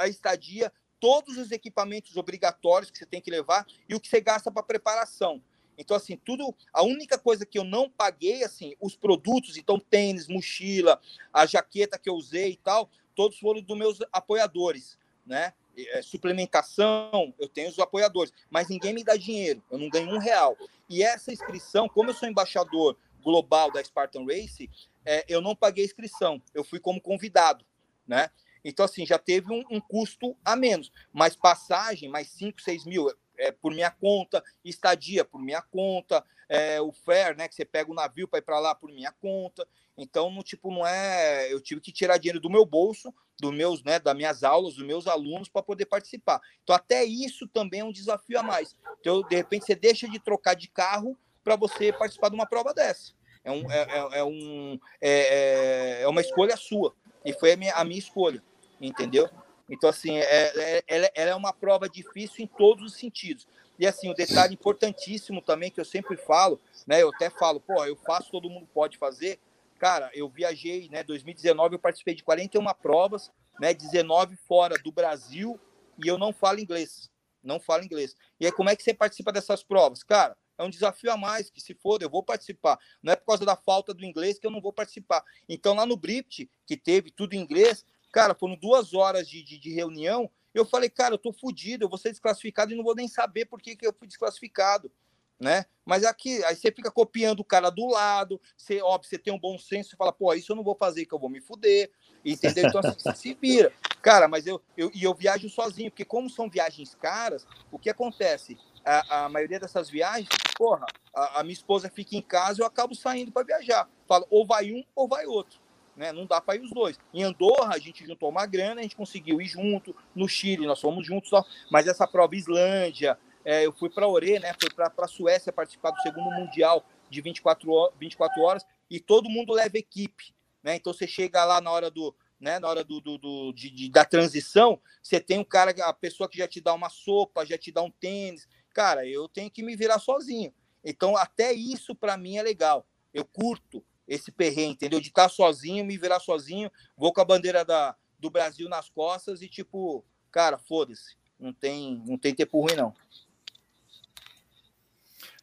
a 0.00 0.08
estadia, 0.08 0.72
todos 0.98 1.36
os 1.36 1.50
equipamentos 1.50 2.16
obrigatórios 2.16 2.90
que 2.90 2.98
você 2.98 3.06
tem 3.06 3.20
que 3.20 3.30
levar 3.30 3.66
e 3.88 3.94
o 3.94 4.00
que 4.00 4.08
você 4.08 4.20
gasta 4.20 4.50
para 4.50 4.62
preparação. 4.62 5.42
Então, 5.76 5.96
assim, 5.96 6.16
tudo. 6.16 6.54
A 6.72 6.82
única 6.82 7.18
coisa 7.18 7.46
que 7.46 7.58
eu 7.58 7.64
não 7.64 7.88
paguei, 7.88 8.44
assim, 8.44 8.74
os 8.80 8.94
produtos, 8.96 9.56
então, 9.56 9.78
tênis, 9.78 10.28
mochila, 10.28 11.00
a 11.32 11.46
jaqueta 11.46 11.98
que 11.98 12.08
eu 12.08 12.14
usei 12.14 12.50
e 12.50 12.56
tal, 12.56 12.90
todos 13.14 13.38
foram 13.38 13.62
dos 13.62 13.76
meus 13.76 13.98
apoiadores, 14.12 14.98
né? 15.24 15.54
É, 15.76 16.02
suplementação, 16.02 17.32
eu 17.38 17.48
tenho 17.48 17.70
os 17.70 17.78
apoiadores, 17.78 18.32
mas 18.50 18.68
ninguém 18.68 18.92
me 18.92 19.04
dá 19.04 19.16
dinheiro, 19.16 19.62
eu 19.70 19.78
não 19.78 19.88
ganho 19.88 20.10
um 20.10 20.18
real. 20.18 20.54
E 20.88 21.02
essa 21.02 21.32
inscrição, 21.32 21.88
como 21.88 22.10
eu 22.10 22.14
sou 22.14 22.28
embaixador 22.28 22.98
global 23.22 23.72
da 23.72 23.82
Spartan 23.82 24.26
Race, 24.26 24.68
é, 25.04 25.24
eu 25.28 25.40
não 25.40 25.56
paguei 25.56 25.84
inscrição, 25.84 26.42
eu 26.52 26.62
fui 26.62 26.80
como 26.80 27.00
convidado, 27.00 27.64
né? 28.06 28.30
Então, 28.64 28.84
assim, 28.84 29.06
já 29.06 29.18
teve 29.18 29.52
um, 29.52 29.64
um 29.70 29.80
custo 29.80 30.36
a 30.44 30.54
menos, 30.56 30.92
mas 31.12 31.36
passagem, 31.36 32.08
mais 32.08 32.28
5, 32.28 32.60
6 32.60 32.84
mil, 32.84 33.10
é, 33.38 33.50
por 33.50 33.72
minha 33.72 33.90
conta, 33.90 34.42
estadia 34.64 35.24
por 35.24 35.40
minha 35.40 35.62
conta, 35.62 36.24
é, 36.48 36.80
o 36.80 36.92
fare, 36.92 37.36
né, 37.36 37.48
que 37.48 37.54
você 37.54 37.64
pega 37.64 37.90
o 37.90 37.94
navio 37.94 38.28
para 38.28 38.38
ir 38.38 38.42
para 38.42 38.58
lá 38.58 38.74
por 38.74 38.92
minha 38.92 39.12
conta. 39.12 39.66
Então, 39.96 40.30
no 40.30 40.42
tipo, 40.42 40.70
não 40.70 40.86
é, 40.86 41.52
eu 41.52 41.60
tive 41.60 41.80
que 41.80 41.92
tirar 41.92 42.18
dinheiro 42.18 42.40
do 42.40 42.50
meu 42.50 42.66
bolso, 42.66 43.14
dos 43.40 43.52
meus, 43.52 43.82
né, 43.82 43.98
das 43.98 44.14
minhas 44.14 44.42
aulas, 44.42 44.74
dos 44.74 44.84
meus 44.84 45.06
alunos 45.06 45.48
para 45.48 45.62
poder 45.62 45.86
participar. 45.86 46.40
Então, 46.62 46.74
até 46.74 47.04
isso 47.04 47.46
também 47.48 47.80
é 47.80 47.84
um 47.84 47.92
desafio 47.92 48.38
a 48.38 48.42
mais. 48.42 48.76
Então, 49.00 49.22
de 49.22 49.36
repente, 49.36 49.66
você 49.66 49.74
deixa 49.74 50.08
de 50.08 50.18
trocar 50.18 50.54
de 50.54 50.68
carro 50.68 51.16
para 51.42 51.56
você 51.56 51.92
participar 51.92 52.28
de 52.28 52.34
uma 52.34 52.46
prova 52.46 52.74
dessa. 52.74 53.12
É, 53.42 53.50
um, 53.50 53.70
é, 53.70 53.82
é, 53.82 54.18
é 54.18 54.24
um, 54.24 54.78
é, 55.00 55.10
é, 55.10 56.02
é 56.02 56.08
uma 56.08 56.20
escolha 56.20 56.56
sua. 56.56 56.94
E 57.24 57.32
foi 57.32 57.52
a 57.52 57.56
minha, 57.56 57.74
a 57.74 57.84
minha 57.84 57.98
escolha, 57.98 58.42
entendeu? 58.80 59.28
Então, 59.68 59.88
assim, 59.88 60.18
é, 60.18 60.52
é, 60.78 60.84
ela, 60.88 61.10
é 61.14 61.34
uma 61.34 61.52
prova 61.52 61.88
difícil 61.88 62.44
em 62.44 62.46
todos 62.46 62.84
os 62.84 62.98
sentidos. 62.98 63.46
E, 63.78 63.86
assim, 63.86 64.08
o 64.08 64.12
um 64.12 64.14
detalhe 64.14 64.54
importantíssimo 64.54 65.40
também 65.40 65.70
que 65.70 65.80
eu 65.80 65.84
sempre 65.84 66.16
falo, 66.16 66.60
né? 66.86 67.02
Eu 67.02 67.10
até 67.10 67.30
falo, 67.30 67.60
pô, 67.60 67.84
eu 67.84 67.96
faço, 67.96 68.30
todo 68.30 68.50
mundo 68.50 68.68
pode 68.74 68.98
fazer. 68.98 69.38
Cara, 69.78 70.10
eu 70.12 70.28
viajei, 70.28 70.88
né? 70.90 71.02
2019 71.02 71.76
eu 71.76 71.78
participei 71.78 72.14
de 72.14 72.22
41 72.22 72.64
provas, 72.74 73.30
né? 73.58 73.72
19 73.72 74.36
fora 74.36 74.76
do 74.76 74.92
Brasil 74.92 75.58
e 76.02 76.08
eu 76.08 76.18
não 76.18 76.32
falo 76.32 76.58
inglês. 76.58 77.10
Não 77.42 77.58
falo 77.58 77.84
inglês. 77.84 78.14
E 78.38 78.46
aí, 78.46 78.52
como 78.52 78.68
é 78.68 78.76
que 78.76 78.82
você 78.82 78.92
participa 78.92 79.32
dessas 79.32 79.62
provas? 79.62 80.02
Cara, 80.02 80.36
é 80.58 80.64
um 80.64 80.68
desafio 80.68 81.10
a 81.10 81.16
mais, 81.16 81.48
que 81.48 81.60
se 81.60 81.74
for, 81.74 82.02
eu 82.02 82.10
vou 82.10 82.22
participar. 82.22 82.78
Não 83.02 83.12
é 83.12 83.16
por 83.16 83.24
causa 83.24 83.46
da 83.46 83.56
falta 83.56 83.94
do 83.94 84.04
inglês 84.04 84.38
que 84.38 84.46
eu 84.46 84.50
não 84.50 84.60
vou 84.60 84.72
participar. 84.72 85.24
Então, 85.48 85.74
lá 85.74 85.86
no 85.86 85.96
Bript, 85.96 86.50
que 86.66 86.76
teve 86.76 87.10
tudo 87.10 87.32
em 87.32 87.40
inglês, 87.40 87.84
Cara, 88.12 88.34
foram 88.34 88.56
duas 88.56 88.92
horas 88.94 89.28
de, 89.28 89.42
de, 89.42 89.58
de 89.58 89.72
reunião. 89.72 90.30
Eu 90.52 90.64
falei, 90.64 90.90
cara, 90.90 91.14
eu 91.14 91.18
tô 91.18 91.32
fudido, 91.32 91.84
eu 91.84 91.88
vou 91.88 91.98
ser 91.98 92.10
desclassificado 92.10 92.72
e 92.72 92.76
não 92.76 92.82
vou 92.82 92.94
nem 92.94 93.06
saber 93.06 93.46
por 93.46 93.60
que, 93.60 93.76
que 93.76 93.86
eu 93.86 93.94
fui 93.96 94.08
desclassificado. 94.08 94.90
Né? 95.38 95.64
Mas 95.86 96.04
aqui, 96.04 96.44
aí 96.44 96.54
você 96.54 96.70
fica 96.70 96.90
copiando 96.90 97.40
o 97.40 97.44
cara 97.44 97.70
do 97.70 97.86
lado, 97.88 98.38
você, 98.54 98.82
óbvio, 98.82 99.08
você 99.08 99.18
tem 99.18 99.32
um 99.32 99.38
bom 99.38 99.58
senso, 99.58 99.90
você 99.90 99.96
fala, 99.96 100.12
pô, 100.12 100.34
isso 100.34 100.52
eu 100.52 100.56
não 100.56 100.62
vou 100.62 100.74
fazer, 100.74 101.06
que 101.06 101.14
eu 101.14 101.18
vou 101.18 101.30
me 101.30 101.40
fuder, 101.40 101.90
entendeu? 102.22 102.66
Então, 102.68 102.80
assim, 102.80 102.98
você 102.98 103.14
se 103.16 103.34
vira. 103.40 103.72
Cara, 104.02 104.28
mas 104.28 104.46
eu, 104.46 104.60
eu, 104.76 104.90
e 104.94 105.02
eu 105.02 105.14
viajo 105.14 105.48
sozinho, 105.48 105.90
porque 105.90 106.04
como 106.04 106.28
são 106.28 106.50
viagens 106.50 106.94
caras, 106.94 107.46
o 107.72 107.78
que 107.78 107.88
acontece? 107.88 108.58
A, 108.84 109.24
a 109.24 109.28
maioria 109.30 109.58
dessas 109.58 109.88
viagens, 109.88 110.28
porra, 110.58 110.84
a, 111.14 111.40
a 111.40 111.42
minha 111.42 111.54
esposa 111.54 111.88
fica 111.88 112.14
em 112.16 112.22
casa, 112.22 112.60
eu 112.60 112.66
acabo 112.66 112.94
saindo 112.94 113.32
para 113.32 113.46
viajar. 113.46 113.88
Falo, 114.06 114.26
ou 114.28 114.44
vai 114.44 114.72
um 114.72 114.84
ou 114.94 115.08
vai 115.08 115.24
outro 115.24 115.58
né? 116.00 116.12
Não 116.12 116.24
dá 116.24 116.40
para 116.40 116.56
ir 116.56 116.62
os 116.62 116.70
dois. 116.70 116.98
Em 117.12 117.22
Andorra, 117.22 117.74
a 117.74 117.78
gente 117.78 118.06
juntou 118.06 118.30
uma 118.30 118.46
grana, 118.46 118.80
a 118.80 118.82
gente 118.82 118.96
conseguiu 118.96 119.38
ir 119.38 119.44
junto. 119.44 119.94
No 120.14 120.26
Chile, 120.26 120.66
nós 120.66 120.80
fomos 120.80 121.06
juntos, 121.06 121.30
mas 121.70 121.86
essa 121.86 122.08
prova 122.08 122.34
Islândia, 122.34 123.18
é, 123.44 123.66
eu 123.66 123.72
fui 123.72 123.90
para 123.90 124.08
Ore, 124.08 124.38
né? 124.38 124.54
Fui 124.58 124.70
para 124.70 124.90
a 124.96 125.06
Suécia 125.06 125.52
participar 125.52 125.90
do 125.90 126.00
segundo 126.00 126.30
Mundial 126.30 126.86
de 127.10 127.20
24, 127.20 127.70
horas, 127.70 127.94
24 128.00 128.40
horas 128.40 128.66
e 128.90 128.98
todo 128.98 129.28
mundo 129.28 129.52
leva 129.52 129.76
equipe, 129.76 130.34
né? 130.62 130.74
Então 130.74 130.90
você 130.90 131.06
chega 131.06 131.44
lá 131.44 131.60
na 131.60 131.70
hora 131.70 131.90
do. 131.90 132.16
Né, 132.40 132.58
na 132.58 132.68
hora 132.68 132.82
do, 132.82 133.02
do, 133.02 133.18
do 133.18 133.52
de, 133.52 133.68
de, 133.68 133.90
da 133.90 134.02
transição, 134.02 134.80
você 135.02 135.20
tem 135.20 135.38
um 135.38 135.44
cara, 135.44 135.74
a 135.84 135.92
pessoa 135.92 136.26
que 136.26 136.38
já 136.38 136.48
te 136.48 136.58
dá 136.58 136.72
uma 136.72 136.88
sopa, 136.88 137.44
já 137.44 137.58
te 137.58 137.70
dá 137.70 137.82
um 137.82 137.90
tênis. 137.90 138.48
Cara, 138.72 139.06
eu 139.06 139.28
tenho 139.28 139.50
que 139.50 139.62
me 139.62 139.76
virar 139.76 139.98
sozinho. 139.98 140.50
Então, 140.82 141.18
até 141.18 141.52
isso 141.52 141.94
para 141.94 142.16
mim 142.16 142.38
é 142.38 142.42
legal. 142.42 142.86
Eu 143.12 143.26
curto, 143.26 143.84
esse 144.10 144.32
perrengue, 144.32 144.72
entendeu? 144.72 145.00
De 145.00 145.06
estar 145.06 145.28
sozinho, 145.28 145.84
me 145.84 145.96
virar 145.96 146.18
sozinho, 146.18 146.68
vou 146.96 147.12
com 147.12 147.20
a 147.20 147.24
bandeira 147.24 147.64
da, 147.64 147.94
do 148.18 148.28
Brasil 148.28 148.68
nas 148.68 148.90
costas 148.90 149.40
e 149.40 149.48
tipo, 149.48 150.04
cara, 150.32 150.58
foda-se. 150.58 151.16
Não 151.38 151.52
tem, 151.52 152.02
não 152.04 152.18
tem 152.18 152.34
tempo 152.34 152.60
ruim, 152.60 152.74
não. 152.74 152.92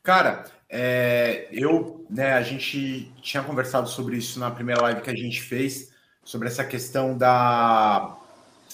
Cara, 0.04 0.46
é, 0.70 1.48
eu, 1.50 2.06
né, 2.10 2.34
a 2.34 2.42
gente 2.42 3.10
tinha 3.22 3.42
conversado 3.42 3.88
sobre 3.88 4.18
isso 4.18 4.38
na 4.38 4.52
primeira 4.52 4.82
live 4.82 5.02
que 5.02 5.10
a 5.10 5.16
gente 5.16 5.42
fez, 5.42 5.94
sobre 6.24 6.50
essa 6.50 6.64
questão 6.64 7.18
da, 7.18 8.18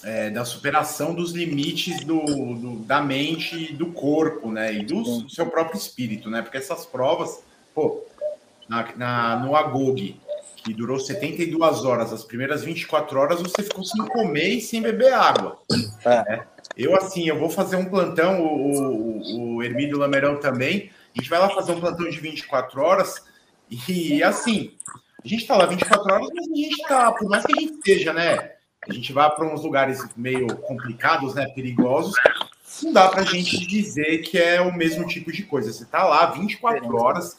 é, 0.02 0.28
da 0.30 0.44
superação 0.44 1.14
dos 1.14 1.32
limites 1.32 2.04
do, 2.04 2.20
do, 2.24 2.76
da 2.80 3.00
mente 3.00 3.70
e 3.70 3.72
do 3.72 3.92
corpo, 3.92 4.50
né, 4.50 4.74
e 4.74 4.84
do, 4.84 5.02
do 5.02 5.30
seu 5.30 5.46
próprio 5.46 5.78
espírito, 5.78 6.28
né, 6.28 6.42
porque 6.42 6.58
essas 6.58 6.84
provas, 6.84 7.42
pô, 7.72 8.04
na, 8.68 8.96
na, 8.96 9.36
no 9.36 9.54
Agog, 9.56 10.20
que 10.56 10.72
durou 10.72 10.98
72 10.98 11.84
horas, 11.84 12.12
as 12.12 12.24
primeiras 12.24 12.64
24 12.64 13.18
horas 13.18 13.42
você 13.42 13.62
ficou 13.62 13.84
sem 13.84 14.04
comer 14.06 14.48
e 14.48 14.60
sem 14.60 14.80
beber 14.80 15.12
água. 15.12 15.58
É. 16.04 16.30
Né? 16.30 16.46
Eu, 16.76 16.96
assim, 16.96 17.28
eu 17.28 17.38
vou 17.38 17.50
fazer 17.50 17.76
um 17.76 17.84
plantão, 17.84 18.40
o, 18.40 19.20
o, 19.20 19.56
o 19.56 19.62
Hermílio 19.62 19.98
Lamerão 19.98 20.40
também, 20.40 20.90
a 21.14 21.20
gente 21.20 21.30
vai 21.30 21.38
lá 21.38 21.50
fazer 21.50 21.72
um 21.72 21.80
plantão 21.80 22.08
de 22.08 22.18
24 22.18 22.80
horas 22.82 23.22
e, 23.70 24.22
assim, 24.22 24.72
a 25.24 25.28
gente 25.28 25.46
tá 25.46 25.56
lá 25.56 25.66
24 25.66 26.14
horas, 26.14 26.28
mas 26.34 26.46
a 26.50 26.54
gente 26.54 26.82
tá, 26.88 27.12
por 27.12 27.28
mais 27.28 27.44
que 27.44 27.52
a 27.52 27.60
gente 27.60 27.74
esteja, 27.74 28.12
né, 28.12 28.52
a 28.88 28.92
gente 28.92 29.12
vai 29.12 29.30
para 29.30 29.46
uns 29.46 29.62
lugares 29.62 30.04
meio 30.16 30.46
complicados, 30.56 31.34
né, 31.34 31.46
perigosos, 31.54 32.14
não 32.82 32.92
dá 32.92 33.08
para 33.08 33.22
a 33.22 33.24
gente 33.24 33.66
dizer 33.66 34.18
que 34.18 34.36
é 34.36 34.60
o 34.60 34.74
mesmo 34.74 35.06
tipo 35.06 35.30
de 35.30 35.44
coisa. 35.44 35.72
Você 35.72 35.84
tá 35.84 36.04
lá 36.04 36.26
24 36.26 36.96
horas, 36.96 37.36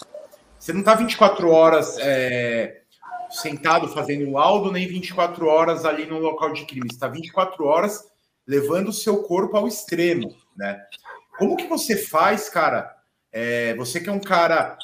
você 0.66 0.74
não 0.74 0.80
está 0.80 0.96
24 0.96 1.48
horas 1.48 1.96
é, 2.00 2.82
sentado 3.30 3.88
fazendo 3.90 4.32
laudo, 4.32 4.72
nem 4.72 4.88
24 4.88 5.46
horas 5.46 5.86
ali 5.86 6.08
no 6.08 6.18
local 6.18 6.54
de 6.54 6.66
crime. 6.66 6.88
Você 6.90 6.96
está 6.96 7.08
24 7.08 7.64
horas 7.66 8.04
levando 8.48 8.88
o 8.88 8.94
seu 8.94 9.22
corpo 9.22 9.56
ao 9.56 9.68
extremo, 9.68 10.36
né? 10.58 10.84
Como 11.38 11.56
que 11.56 11.68
você 11.68 11.96
faz, 11.96 12.50
cara? 12.50 12.92
É, 13.32 13.76
você 13.76 14.00
que 14.00 14.10
é 14.10 14.12
um 14.12 14.20
cara 14.20 14.76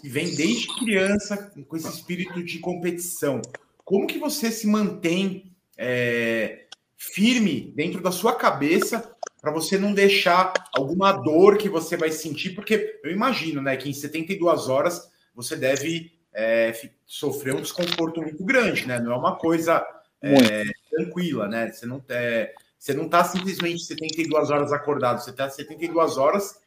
que 0.00 0.08
vem 0.08 0.34
desde 0.34 0.74
criança 0.78 1.52
com 1.68 1.76
esse 1.76 1.90
espírito 1.90 2.42
de 2.42 2.58
competição, 2.58 3.42
como 3.84 4.06
que 4.06 4.18
você 4.18 4.50
se 4.50 4.66
mantém 4.66 5.52
é, 5.76 6.64
firme 6.96 7.70
dentro 7.76 8.00
da 8.00 8.10
sua 8.10 8.34
cabeça 8.34 9.14
para 9.42 9.52
você 9.52 9.76
não 9.76 9.92
deixar 9.92 10.54
alguma 10.74 11.12
dor 11.12 11.58
que 11.58 11.68
você 11.68 11.98
vai 11.98 12.10
sentir? 12.10 12.54
Porque 12.54 12.98
eu 13.04 13.10
imagino, 13.10 13.60
né, 13.60 13.76
que 13.76 13.90
em 13.90 13.92
72 13.92 14.70
horas 14.70 15.17
você 15.38 15.54
deve 15.54 16.10
é, 16.34 16.72
sofrer 17.06 17.54
um 17.54 17.62
desconforto 17.62 18.20
muito 18.20 18.42
grande, 18.44 18.84
né? 18.88 18.98
Não 18.98 19.12
é 19.12 19.16
uma 19.16 19.36
coisa 19.36 19.86
é, 20.20 20.64
tranquila, 20.90 21.46
né? 21.46 21.70
Você 21.70 21.86
não, 21.86 22.02
é, 22.08 22.52
você 22.76 22.92
não 22.92 23.04
está 23.04 23.22
simplesmente 23.22 23.84
72 23.84 24.50
horas 24.50 24.72
acordado, 24.72 25.22
você 25.22 25.30
está 25.30 25.48
72 25.48 26.18
horas 26.18 26.60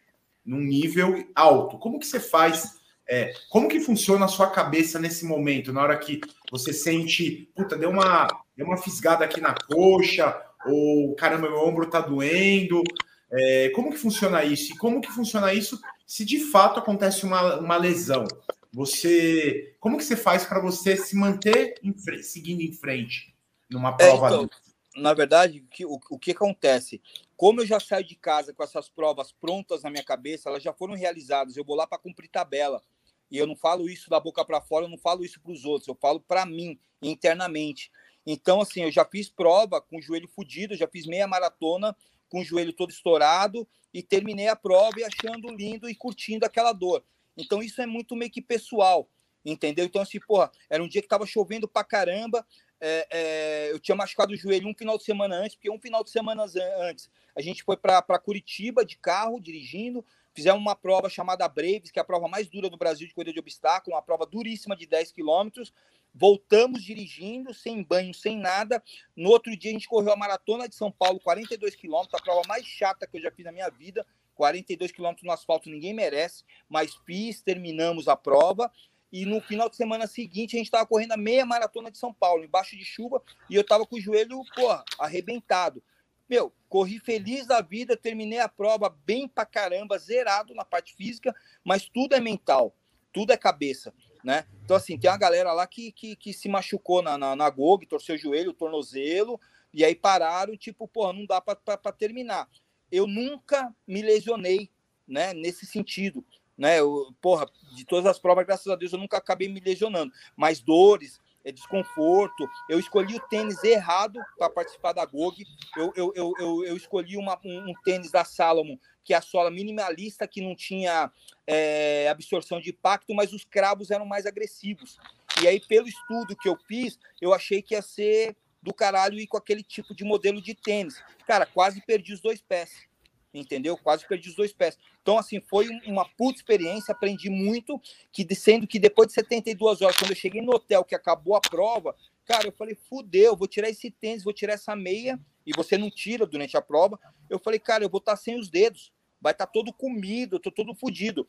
num 0.46 0.62
nível 0.62 1.22
alto. 1.36 1.78
Como 1.80 2.00
que 2.00 2.08
você 2.08 2.18
faz? 2.18 2.80
É, 3.06 3.34
como 3.50 3.68
que 3.68 3.82
funciona 3.82 4.24
a 4.24 4.30
sua 4.30 4.50
cabeça 4.50 4.98
nesse 4.98 5.26
momento, 5.26 5.74
na 5.74 5.82
hora 5.82 5.98
que 5.98 6.22
você 6.50 6.72
sente, 6.72 7.52
puta, 7.54 7.76
deu 7.76 7.90
uma, 7.90 8.26
deu 8.56 8.66
uma 8.66 8.78
fisgada 8.78 9.26
aqui 9.26 9.42
na 9.42 9.54
coxa, 9.54 10.34
ou 10.66 11.14
caramba, 11.16 11.50
meu 11.50 11.60
ombro 11.60 11.90
tá 11.90 12.00
doendo. 12.00 12.82
É, 13.30 13.70
como 13.76 13.92
que 13.92 13.98
funciona 13.98 14.46
isso? 14.46 14.72
E 14.72 14.78
como 14.78 15.02
que 15.02 15.12
funciona 15.12 15.54
isso 15.54 15.78
se 16.08 16.24
de 16.24 16.40
fato 16.40 16.80
acontece 16.80 17.26
uma, 17.26 17.60
uma 17.60 17.76
lesão? 17.76 18.26
Você, 18.74 19.76
como 19.80 19.98
que 19.98 20.04
você 20.04 20.16
faz 20.16 20.46
para 20.46 20.62
você 20.62 20.96
se 20.96 21.16
manter 21.16 21.76
em, 21.84 21.94
seguindo 22.24 22.62
em 22.62 22.72
frente 22.72 23.36
numa 23.70 23.90
é, 23.90 23.94
prova? 23.96 24.26
É, 24.26 24.30
então, 24.30 24.50
na 24.96 25.14
verdade, 25.14 25.66
o 25.86 26.00
o 26.10 26.20
que 26.20 26.32
acontece? 26.32 27.02
Como 27.36 27.62
eu 27.62 27.66
já 27.66 27.80
saio 27.80 28.06
de 28.06 28.16
casa 28.16 28.54
com 28.54 28.64
essas 28.64 28.88
provas 28.88 29.32
prontas 29.32 29.84
na 29.84 29.90
minha 29.90 30.04
cabeça, 30.04 30.50
elas 30.50 30.64
já 30.64 30.74
foram 30.74 30.96
realizadas. 30.96 31.58
Eu 31.58 31.66
vou 31.66 31.76
lá 31.76 31.88
para 31.88 31.98
cumprir 31.98 32.30
tabela. 32.30 32.82
E 33.30 33.38
eu 33.38 33.48
não 33.48 33.56
falo 33.56 33.90
isso 33.90 34.10
da 34.10 34.20
boca 34.20 34.44
para 34.44 34.62
fora, 34.62 34.86
eu 34.86 34.90
não 34.90 34.98
falo 34.98 35.24
isso 35.24 35.40
para 35.40 35.54
os 35.54 35.64
outros, 35.64 35.88
eu 35.88 35.96
falo 35.96 36.20
para 36.20 36.46
mim 36.46 36.78
internamente. 37.02 37.90
Então, 38.26 38.62
assim, 38.62 38.84
eu 38.84 38.92
já 38.92 39.06
fiz 39.06 39.30
prova 39.30 39.82
com 39.82 39.98
o 39.98 40.02
joelho 40.02 40.28
fudido, 40.28 40.76
já 40.76 40.88
fiz 40.88 41.06
meia 41.06 41.26
maratona 41.26 41.96
com 42.30 42.42
o 42.42 42.44
joelho 42.44 42.74
todo 42.74 42.92
estourado 42.92 43.68
e 43.94 44.04
terminei 44.04 44.48
a 44.48 44.56
prova 44.56 45.00
e 45.00 45.04
achando 45.04 45.50
lindo 45.50 45.90
e 45.90 45.96
curtindo 45.96 46.46
aquela 46.46 46.74
dor. 46.74 47.04
Então, 47.38 47.62
isso 47.62 47.82
é 47.82 47.86
muito 47.86 48.16
meio 48.16 48.32
que 48.32 48.42
pessoal, 48.42 49.10
entendeu? 49.44 49.86
Então, 49.86 50.02
assim, 50.02 50.20
porra, 50.20 50.52
era 50.70 50.84
um 50.84 50.88
dia 50.88 51.02
que 51.02 51.08
tava 51.08 51.26
chovendo 51.26 51.68
pra 51.68 51.84
caramba, 51.84 52.46
é, 52.84 53.08
é, 53.12 53.72
eu 53.72 53.80
tinha 53.80 53.96
machucado 53.96 54.34
o 54.34 54.36
joelho 54.36 54.68
um 54.68 54.74
final 54.74 54.98
de 54.98 55.04
semana 55.04 55.36
antes, 55.36 55.56
porque 55.56 55.70
um 55.70 55.80
final 55.80 56.04
de 56.04 56.10
semana 56.10 56.46
antes 56.80 57.10
a 57.36 57.42
gente 57.42 57.64
foi 57.64 57.78
para 57.78 58.02
Curitiba 58.20 58.84
de 58.84 58.98
carro, 58.98 59.40
dirigindo, 59.40 60.04
fizemos 60.34 60.60
uma 60.60 60.76
prova 60.76 61.08
chamada 61.08 61.48
Braves, 61.48 61.92
que 61.92 62.00
é 62.00 62.02
a 62.02 62.06
prova 62.06 62.28
mais 62.28 62.50
dura 62.50 62.70
do 62.70 62.78
Brasil 62.78 63.08
de 63.08 63.14
corrida 63.14 63.32
de 63.32 63.40
obstáculo, 63.40 63.96
uma 63.96 64.02
prova 64.02 64.26
duríssima 64.26 64.76
de 64.76 64.88
10 64.88 65.12
quilômetros. 65.12 65.72
Voltamos 66.14 66.84
dirigindo, 66.84 67.54
sem 67.54 67.82
banho, 67.84 68.14
sem 68.14 68.38
nada. 68.38 68.84
No 69.16 69.30
outro 69.30 69.56
dia 69.56 69.72
a 69.72 69.74
gente 69.74 69.88
correu 69.88 70.12
a 70.12 70.18
maratona 70.18 70.68
de 70.68 70.76
São 70.76 70.92
Paulo, 70.92 71.20
42 71.22 71.76
quilômetros, 71.76 72.20
a 72.20 72.24
prova 72.24 72.42
mais 72.48 72.66
chata 72.66 73.08
que 73.08 73.18
eu 73.18 73.22
já 73.22 73.32
fiz 73.32 73.46
na 73.46 73.52
minha 73.52 73.70
vida. 73.70 74.06
42 74.36 74.92
quilômetros 74.92 75.26
no 75.26 75.32
asfalto 75.32 75.70
ninguém 75.70 75.94
merece, 75.94 76.44
mas 76.70 76.96
fiz, 77.06 77.42
terminamos 77.42 78.08
a 78.08 78.16
prova. 78.16 78.72
E 79.12 79.26
no 79.26 79.42
final 79.42 79.70
de 79.70 79.76
semana 79.76 80.08
seguinte, 80.08 80.56
a 80.56 80.58
gente 80.58 80.68
estava 80.68 80.86
correndo 80.86 81.12
a 81.12 81.18
meia 81.18 81.46
maratona 81.46 81.92
de 81.92 81.98
São 81.98 82.14
Paulo, 82.14 82.46
embaixo 82.46 82.78
de 82.78 82.86
chuva, 82.86 83.22
e 83.50 83.56
eu 83.56 83.62
estava 83.62 83.86
com 83.86 83.98
o 83.98 84.02
joelho, 84.02 84.42
porra, 84.56 84.86
arrebentado. 84.98 85.84
Meu, 86.30 86.54
corri 86.70 86.98
feliz 86.98 87.46
da 87.46 87.60
vida, 87.62 87.98
terminei 87.98 88.40
a 88.40 88.48
prova 88.48 88.90
bem 89.06 89.28
pra 89.28 89.46
caramba, 89.46 89.98
zerado 89.98 90.56
na 90.56 90.64
parte 90.64 90.96
física, 90.96 91.36
mas 91.62 91.90
tudo 91.90 92.16
é 92.16 92.22
mental, 92.22 92.74
tudo 93.12 93.34
é 93.34 93.38
cabeça, 93.38 93.94
né? 94.24 94.46
Então, 94.64 94.78
assim, 94.78 94.98
tem 94.98 95.12
uma 95.12 95.18
galera 95.18 95.52
lá 95.52 95.68
que, 95.68 95.92
que, 95.92 96.16
que 96.16 96.32
se 96.32 96.48
machucou 96.48 97.02
na, 97.02 97.18
na, 97.18 97.36
na 97.36 97.50
GOG, 97.50 97.86
torceu 97.86 98.16
o 98.16 98.18
joelho, 98.18 98.52
o 98.52 98.54
tornozelo, 98.54 99.38
e 99.74 99.84
aí 99.84 99.94
pararam, 99.94 100.56
tipo, 100.56 100.88
porra, 100.88 101.12
não 101.12 101.26
dá 101.26 101.42
para 101.42 101.92
terminar. 101.92 102.48
Eu 102.92 103.08
nunca 103.08 103.74
me 103.88 104.02
lesionei, 104.02 104.70
né, 105.08 105.34
nesse 105.34 105.66
sentido 105.66 106.24
né? 106.62 106.80
Eu, 106.80 107.12
porra, 107.20 107.50
de 107.76 107.84
todas 107.84 108.06
as 108.06 108.20
provas, 108.20 108.46
graças 108.46 108.68
a 108.68 108.76
Deus, 108.76 108.94
eu 108.94 109.00
nunca 109.00 109.18
acabei 109.18 109.50
me 109.50 109.60
lesionando. 109.60 110.14
Mas 110.38 110.60
dores, 110.60 111.20
é 111.44 111.52
desconforto. 111.52 112.48
Eu 112.70 112.80
escolhi 112.80 113.16
o 113.16 113.20
tênis 113.20 113.64
errado 113.64 114.20
para 114.38 114.48
participar 114.48 114.94
da 114.94 115.04
GOG. 115.04 115.44
Eu, 115.76 115.92
eu, 115.96 116.14
eu, 116.16 116.34
eu, 116.38 116.66
eu 116.66 116.78
escolhi 116.78 117.18
uma, 117.18 117.40
um, 117.44 117.72
um, 117.72 117.74
tênis 117.84 118.12
da 118.12 118.24
Salomon, 118.24 118.78
que 119.04 119.12
é 119.12 119.18
a 119.18 119.22
sola 119.22 119.50
minimalista, 119.50 120.28
que 120.28 120.40
não 120.40 120.56
tinha 120.56 121.12
é, 121.48 122.08
absorção 122.10 122.62
de 122.62 122.70
impacto, 122.70 123.12
mas 123.16 123.34
os 123.34 123.44
cravos 123.44 123.90
eram 123.90 124.06
mais 124.06 124.28
agressivos. 124.28 125.00
E 125.42 125.48
aí, 125.48 125.60
pelo 125.60 125.88
estudo 125.88 126.36
que 126.36 126.48
eu 126.48 126.56
fiz, 126.68 127.00
eu 127.20 127.34
achei 127.34 127.60
que 127.64 127.74
ia 127.74 127.82
ser 127.82 128.36
do 128.62 128.74
caralho 128.74 129.20
ir 129.20 129.28
com 129.28 129.38
aquele 129.38 129.64
tipo 129.64 129.96
de 129.96 130.04
modelo 130.04 130.42
de 130.42 130.54
tênis. 130.54 131.02
Cara, 131.26 131.46
quase 131.46 131.82
perdi 131.86 132.14
os 132.14 132.22
dois 132.22 132.42
pés 132.42 132.90
entendeu? 133.34 133.78
Quase 133.78 134.08
perdi 134.08 134.30
os 134.30 134.36
dois 134.36 134.52
pés. 134.52 134.78
Então, 135.02 135.18
assim, 135.18 135.40
foi 135.40 135.68
uma 135.86 136.08
puta 136.18 136.40
experiência, 136.40 136.92
aprendi 136.92 137.30
muito, 137.30 137.82
que 138.12 138.28
sendo 138.36 138.68
que 138.68 138.80
depois 138.80 139.08
de 139.08 139.14
72 139.14 139.82
horas, 139.82 139.96
quando 139.96 140.12
eu 140.12 140.16
cheguei 140.16 140.42
no 140.42 140.54
hotel, 140.54 140.84
que 140.84 140.96
acabou 140.96 141.36
a 141.36 141.42
prova, 141.42 141.96
cara, 142.26 142.48
eu 142.48 142.52
falei, 142.52 142.78
fudeu, 142.90 143.36
vou 143.36 143.48
tirar 143.48 143.70
esse 143.70 143.90
tênis, 143.90 144.24
vou 144.24 144.34
tirar 144.34 144.54
essa 144.54 144.76
meia, 144.76 145.20
e 145.46 145.52
você 145.56 145.78
não 145.78 145.90
tira 145.90 146.26
durante 146.26 146.56
a 146.58 146.62
prova. 146.62 147.00
Eu 147.30 147.40
falei, 147.40 147.60
cara, 147.60 147.84
eu 147.84 147.90
vou 147.90 148.00
estar 148.00 148.16
sem 148.16 148.38
os 148.38 148.50
dedos, 148.50 148.92
vai 149.20 149.32
estar 149.32 149.48
todo 149.48 149.74
comido, 149.74 150.36
eu 150.36 150.40
tô 150.40 150.52
todo 150.52 150.76
fudido. 150.76 151.26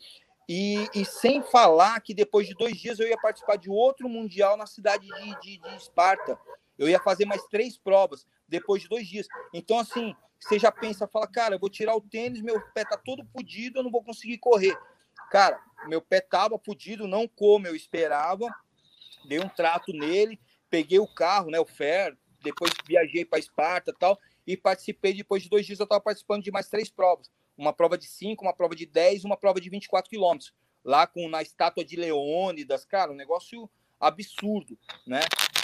E, 0.49 0.89
e, 0.93 1.05
sem 1.05 1.41
falar 1.41 2.01
que 2.01 2.12
depois 2.12 2.49
de 2.49 2.55
dois 2.55 2.76
dias 2.76 2.99
eu 2.99 3.09
ia 3.09 3.16
participar 3.16 3.57
de 3.57 3.70
outro 3.70 4.09
mundial 4.09 4.57
na 4.57 4.66
cidade 4.66 5.07
de, 5.07 5.41
de, 5.41 5.59
de 5.59 5.76
Esparta. 5.76 6.37
Eu 6.83 6.89
ia 6.89 6.99
fazer 6.99 7.24
mais 7.24 7.43
três 7.45 7.78
provas 7.78 8.26
depois 8.49 8.83
de 8.83 8.89
dois 8.89 9.07
dias. 9.07 9.28
Então, 9.55 9.78
assim, 9.78 10.14
você 10.41 10.59
já 10.59 10.72
pensa, 10.72 11.07
fala, 11.07 11.28
cara, 11.28 11.55
eu 11.55 11.59
vou 11.59 11.70
tirar 11.70 11.95
o 11.95 12.01
tênis, 12.01 12.43
meu 12.43 12.61
pé 12.74 12.85
tá 12.85 12.97
todo 12.97 13.24
pudido, 13.24 13.78
eu 13.78 13.83
não 13.85 13.91
vou 13.91 14.03
conseguir 14.03 14.39
correr. 14.39 14.76
Cara, 15.30 15.62
meu 15.87 16.03
pé 16.03 16.20
tava 16.20 16.59
pudido, 16.59 17.07
não 17.07 17.28
como 17.28 17.68
eu 17.68 17.76
esperava, 17.76 18.47
dei 19.28 19.39
um 19.39 19.49
trato 19.49 19.93
nele, 19.93 20.41
peguei 20.68 20.99
o 20.99 21.07
carro, 21.07 21.51
né, 21.51 21.61
o 21.61 21.64
Fer, 21.64 22.18
depois 22.43 22.72
viajei 22.85 23.24
para 23.24 23.39
Esparta 23.39 23.95
tal, 23.97 24.18
e 24.45 24.57
participei, 24.57 25.14
depois 25.14 25.45
de 25.45 25.49
dois 25.49 25.64
dias 25.64 25.78
eu 25.78 25.85
estava 25.85 26.01
participando 26.01 26.43
de 26.43 26.51
mais 26.51 26.68
três 26.68 26.91
provas. 26.91 27.30
Uma 27.57 27.72
prova 27.72 27.97
de 27.97 28.07
5, 28.07 28.45
uma 28.45 28.53
prova 28.53 28.74
de 28.74 28.87
10 28.87 29.24
uma 29.24 29.37
prova 29.37 29.61
de 29.61 29.70
24 29.70 30.11
quilômetros. 30.11 30.53
Lá 30.85 31.07
com 31.07 31.28
na 31.28 31.43
estátua 31.43 31.85
de 31.85 31.95
Leônidas, 31.95 32.85
cara, 32.85 33.12
um 33.12 33.14
negócio 33.14 33.70
absurdo, 34.03 34.78
né? 35.07 35.20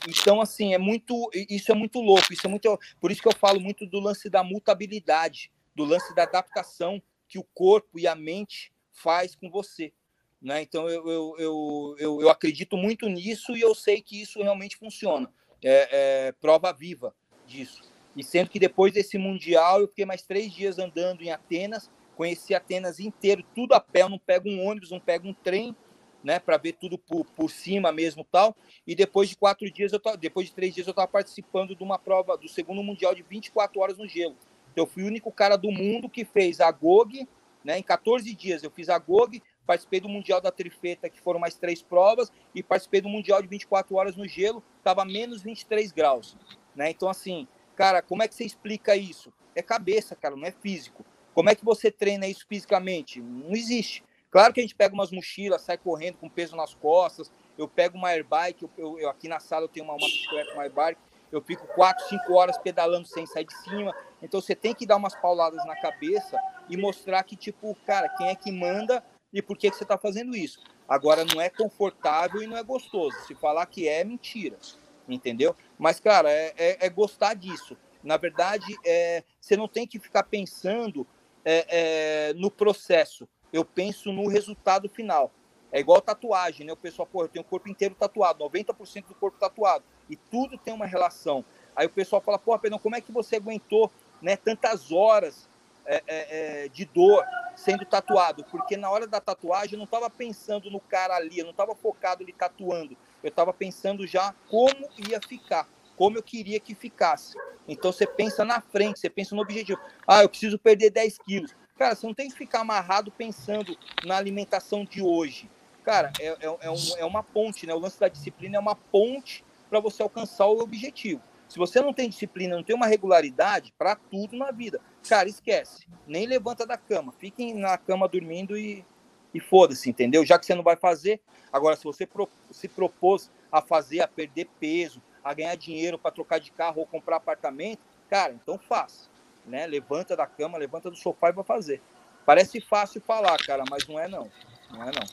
Então, 0.09 0.41
assim, 0.41 0.75
é 0.75 0.79
muito. 0.79 1.29
Isso 1.35 1.73
é 1.73 1.75
muito 1.75 2.01
louco. 2.01 2.33
Isso 2.33 2.47
é 2.47 2.49
muito. 2.49 2.79
Por 3.01 3.11
isso 3.11 3.21
que 3.21 3.29
eu 3.29 3.37
falo 3.37 3.61
muito 3.61 3.85
do 3.87 3.99
lance 4.01 4.31
da 4.31 4.43
mutabilidade, 4.43 5.51
do 5.75 5.85
lance 5.85 6.15
da 6.15 6.23
adaptação 6.23 7.03
que 7.29 7.39
o 7.39 7.45
corpo 7.55 7.99
e 7.99 8.07
a 8.07 8.15
mente 8.15 8.73
faz 8.93 9.35
com 9.35 9.51
você. 9.51 9.93
Né? 10.41 10.63
Então, 10.63 10.89
eu, 10.89 11.07
eu, 11.09 11.35
eu, 11.39 11.97
eu, 11.99 12.21
eu 12.23 12.31
acredito 12.31 12.77
muito 12.77 13.09
nisso 13.09 13.57
e 13.57 13.61
eu 13.61 13.75
sei 13.75 14.01
que 14.01 14.21
isso 14.23 14.43
realmente 14.43 14.77
funciona. 14.77 15.31
É, 15.63 16.29
é 16.29 16.33
prova 16.33 16.73
viva 16.73 17.15
disso. 17.47 17.83
E 18.17 18.23
sendo 18.23 18.49
que 18.49 18.59
depois 18.59 18.93
desse 18.93 19.19
Mundial, 19.19 19.81
eu 19.81 19.89
fiquei 19.89 20.05
mais 20.05 20.23
três 20.23 20.53
dias 20.53 20.79
andando 20.79 21.23
em 21.23 21.31
Atenas, 21.31 21.91
conheci 22.17 22.55
Atenas 22.55 22.99
inteiro, 22.99 23.45
tudo 23.55 23.75
a 23.75 23.81
pé, 23.81 24.03
eu 24.03 24.09
não 24.09 24.19
pego 24.19 24.49
um 24.49 24.65
ônibus, 24.65 24.91
não 24.91 25.01
pego 25.01 25.29
um 25.29 25.35
trem, 25.35 25.77
né, 26.23 26.39
para 26.39 26.57
ver 26.57 26.73
tudo 26.73 26.99
por, 26.99 27.25
por 27.25 27.51
cima 27.51 27.93
mesmo 27.93 28.25
tal. 28.25 28.57
E 28.87 28.95
depois 28.95 29.29
de 29.29 29.37
quatro 29.37 29.71
dias, 29.71 29.93
eu 29.93 30.01
depois 30.17 30.49
de 30.49 30.55
três 30.55 30.75
dias, 30.75 30.87
eu 30.87 30.93
estava 30.93 31.09
participando 31.09 31.75
de 31.75 31.83
uma 31.83 31.99
prova 31.99 32.37
do 32.37 32.49
segundo 32.49 32.83
mundial 32.83 33.15
de 33.15 33.23
24 33.23 33.81
horas 33.81 33.99
no 33.99 34.07
gelo. 34.09 34.37
Então, 34.73 34.85
eu 34.85 34.87
fui 34.87 35.03
o 35.03 35.07
único 35.07 35.31
cara 35.33 35.57
do 35.57 35.71
mundo 35.71 36.09
que 36.09 36.25
fez 36.25 36.61
a 36.61 36.71
GOG, 36.71 37.29
né, 37.65 37.79
em 37.79 37.83
14 37.83 38.33
dias. 38.35 38.63
Eu 38.63 38.71
fiz 38.71 38.89
a 38.89 38.99
GOG, 38.99 39.43
participei 39.67 40.01
do 40.01 40.09
mundial 40.09 40.41
da 40.41 40.51
trifeta, 40.51 41.11
que 41.11 41.21
foram 41.21 41.41
mais 41.41 41.55
três 41.55 41.83
provas, 41.83 42.33
e 42.55 42.63
participei 42.63 43.01
do 43.01 43.09
mundial 43.09 43.43
de 43.43 43.49
24 43.49 43.95
horas 43.97 44.17
no 44.17 44.27
gelo, 44.27 44.63
estava 44.79 45.05
menos 45.05 45.43
23 45.43 45.93
graus, 45.93 46.37
né? 46.75 46.91
Então, 46.91 47.09
assim, 47.09 47.47
cara, 47.77 48.01
como 48.01 48.23
é 48.23 48.29
que 48.29 48.35
você 48.35 48.45
explica 48.45 48.97
isso? 48.97 49.33
É 49.55 49.63
cabeça, 49.63 50.17
cara, 50.17 50.37
não 50.37 50.47
é 50.47 50.53
físico. 50.53 51.05
Como 51.35 51.51
é 51.51 51.55
que 51.55 51.65
você 51.65 51.91
treina 51.91 52.27
isso 52.27 52.47
fisicamente? 52.49 53.21
Não 53.21 53.53
existe. 53.53 54.03
Claro 54.31 54.53
que 54.53 54.61
a 54.61 54.63
gente 54.63 54.75
pega 54.75 54.95
umas 54.95 55.11
mochilas, 55.11 55.63
sai 55.63 55.79
correndo 55.79 56.19
com 56.19 56.29
peso 56.29 56.55
nas 56.55 56.75
costas. 56.75 57.31
Eu 57.57 57.67
pego 57.67 57.97
uma 57.97 58.09
airbike, 58.09 58.63
eu, 58.63 58.71
eu, 58.77 58.99
eu 59.01 59.09
aqui 59.09 59.29
na 59.29 59.41
sala 59.41 59.65
eu 59.65 59.69
tenho 59.69 59.85
uma, 59.85 59.95
uma 59.95 60.07
bicicleta, 60.07 60.53
uma 60.53 60.63
airbike. 60.63 61.01
Eu 61.31 61.43
fico 61.43 61.67
quatro, 61.69 62.07
cinco 62.07 62.35
horas 62.35 62.57
pedalando 62.59 63.07
sem 63.07 63.27
sair 63.27 63.45
de 63.45 63.55
cima. 63.59 63.95
Então 64.23 64.41
você 64.41 64.55
tem 64.55 64.75
que 64.75 64.87
dar 64.87 64.97
umas 64.97 65.15
pauladas 65.15 65.65
na 65.67 65.77
cabeça 65.77 66.41
e 66.69 66.77
mostrar 66.77 67.23
que, 67.23 67.37
tipo, 67.37 67.77
cara, 67.87 68.09
quem 68.11 68.29
é 68.29 68.35
que 68.35 68.51
manda 68.51 69.03
e 69.33 69.43
por 69.43 69.57
que, 69.57 69.71
que 69.71 69.77
você 69.77 69.85
está 69.85 69.99
fazendo 69.99 70.35
isso. 70.35 70.63
Agora, 70.89 71.25
não 71.25 71.41
é 71.41 71.51
confortável 71.51 72.43
e 72.43 72.47
não 72.47 72.57
é 72.57 72.63
gostoso. 72.63 73.17
Se 73.27 73.35
falar 73.35 73.67
que 73.67 73.87
é, 73.87 74.05
mentira. 74.05 74.59
Entendeu? 75.07 75.55
Mas, 75.79 76.01
cara, 76.01 76.31
é, 76.31 76.55
é, 76.57 76.87
é 76.87 76.89
gostar 76.89 77.35
disso. 77.35 77.77
Na 78.03 78.17
verdade, 78.17 78.75
é, 78.85 79.23
você 79.41 79.57
não 79.57 79.69
tem 79.69 79.87
que 79.87 79.99
ficar 79.99 80.23
pensando 80.23 81.07
é, 81.45 82.31
é 82.31 82.35
no 82.35 82.51
processo 82.51 83.29
eu 83.53 83.65
penso 83.65 84.13
no 84.13 84.29
resultado 84.29 84.89
final. 84.89 85.33
É 85.71 85.81
igual 85.81 86.01
tatuagem, 86.01 86.67
né? 86.67 86.73
O 86.73 86.77
pessoal, 86.77 87.07
pô, 87.07 87.23
eu 87.23 87.29
tenho 87.29 87.45
o 87.45 87.49
corpo 87.49 87.69
inteiro 87.69 87.95
tatuado, 87.95 88.45
90% 88.45 89.09
do 89.09 89.15
corpo 89.15 89.39
tatuado, 89.39 89.85
e 90.09 90.17
tudo 90.17 90.57
tem 90.57 90.73
uma 90.73 90.87
relação. 90.87 91.45
Aí 91.77 91.87
o 91.87 91.91
pessoal 91.91 92.23
fala, 92.23 92.39
pô, 92.39 92.59
Pedro, 92.59 92.79
como 92.79 92.97
é 92.97 93.01
que 93.01 93.13
você 93.13 93.37
aguentou 93.37 93.91
né, 94.21 94.37
tantas 94.37 94.91
horas 94.91 95.49
é, 95.85 96.03
é, 96.07 96.65
é, 96.65 96.69
de 96.69 96.87
dor 96.87 97.25
sendo 97.55 97.85
tatuado? 97.85 98.45
Porque 98.45 98.77
na 98.77 98.91
hora 98.91 99.07
da 99.07 99.21
tatuagem 99.21 99.75
eu 99.75 99.79
não 99.79 99.85
estava 99.85 100.09
pensando 100.09 100.71
no 100.71 100.81
cara 100.81 101.15
ali, 101.15 101.39
eu 101.39 101.45
não 101.45 101.53
estava 101.53 101.75
focado 101.75 102.23
ali 102.23 102.33
tatuando, 102.33 102.97
eu 103.23 103.29
estava 103.29 103.53
pensando 103.53 104.07
já 104.07 104.35
como 104.49 104.89
ia 105.09 105.21
ficar, 105.21 105.69
como 105.97 106.17
eu 106.17 106.23
queria 106.23 106.59
que 106.59 106.75
ficasse. 106.75 107.37
Então 107.69 107.93
você 107.93 108.07
pensa 108.07 108.45
na 108.45 108.63
frente, 108.63 108.99
você 108.99 109.11
pensa 109.11 109.37
no 109.37 109.43
objetivo. 109.43 109.79
Ah, 110.07 110.23
eu 110.23 110.29
preciso 110.29 110.59
perder 110.59 110.91
10 110.91 111.19
quilos. 111.19 111.55
Cara, 111.79 111.95
você 111.95 112.07
não 112.07 112.15
tem 112.15 112.29
que 112.29 112.37
ficar 112.37 112.61
amarrado 112.61 113.13
pensando 113.13 113.79
na 114.05 114.17
alimentação 114.17 114.85
de 114.85 115.01
hoje. 115.01 115.49
Cara, 115.85 116.13
é, 116.19 116.27
é, 116.27 116.57
é, 116.63 116.71
um, 116.71 116.97
é 116.99 117.05
uma 117.05 117.23
ponte, 117.23 117.67
né? 117.67 117.73
O 117.73 117.79
lance 117.79 118.01
da 118.01 118.09
disciplina 118.09 118.57
é 118.57 118.61
uma 118.61 118.75
ponte 118.75 119.45
para 119.71 119.79
você 119.79 120.03
alcançar 120.03 120.47
o 120.47 120.59
objetivo. 120.59 121.23
Se 121.49 121.57
você 121.57 121.81
não 121.81 121.95
tem 121.95 122.09
disciplina, 122.09 122.57
não 122.57 122.65
tem 122.65 122.75
uma 122.75 122.89
regularidade 122.89 123.73
para 123.79 123.95
tudo 123.95 124.37
na 124.37 124.51
vida, 124.51 124.81
cara, 125.09 125.29
esquece. 125.29 125.87
Nem 126.07 126.27
levanta 126.27 126.67
da 126.67 126.77
cama. 126.77 127.13
Fiquem 127.13 127.55
na 127.55 127.79
cama 127.79 128.09
dormindo 128.09 128.59
e, 128.59 128.85
e 129.33 129.39
foda-se, 129.39 129.89
entendeu? 129.89 130.27
Já 130.27 130.37
que 130.37 130.45
você 130.45 130.55
não 130.57 130.65
vai 130.65 130.77
fazer. 130.77 131.21
Agora, 131.51 131.77
se 131.77 131.85
você 131.85 132.05
pro, 132.05 132.29
se 132.51 132.67
propôs 132.67 133.31
a 133.53 133.63
fazer, 133.63 134.01
a 134.01 134.09
perder 134.09 134.49
peso, 134.59 135.01
a 135.23 135.33
ganhar 135.33 135.55
dinheiro 135.55 135.97
para 135.97 136.11
trocar 136.11 136.41
de 136.41 136.51
carro 136.51 136.81
ou 136.81 136.87
comprar 136.87 137.17
apartamento, 137.17 137.81
cara, 138.11 138.33
então 138.33 138.59
faça 138.59 139.09
né? 139.49 139.67
Levanta 139.67 140.17
da 140.17 140.27
cama, 140.27 140.59
levanta 140.59 140.91
do 140.91 140.97
sofá 140.97 141.31
e 141.31 141.33
vai 141.33 141.45
fazer. 141.45 141.83
Parece 142.25 142.61
fácil 142.61 143.01
falar, 143.01 143.37
cara, 143.39 143.65
mas 143.71 143.87
não 143.89 143.99
é 143.99 144.07
não. 144.07 144.29
Não 144.71 144.83
é 144.83 144.87
não. 144.87 145.07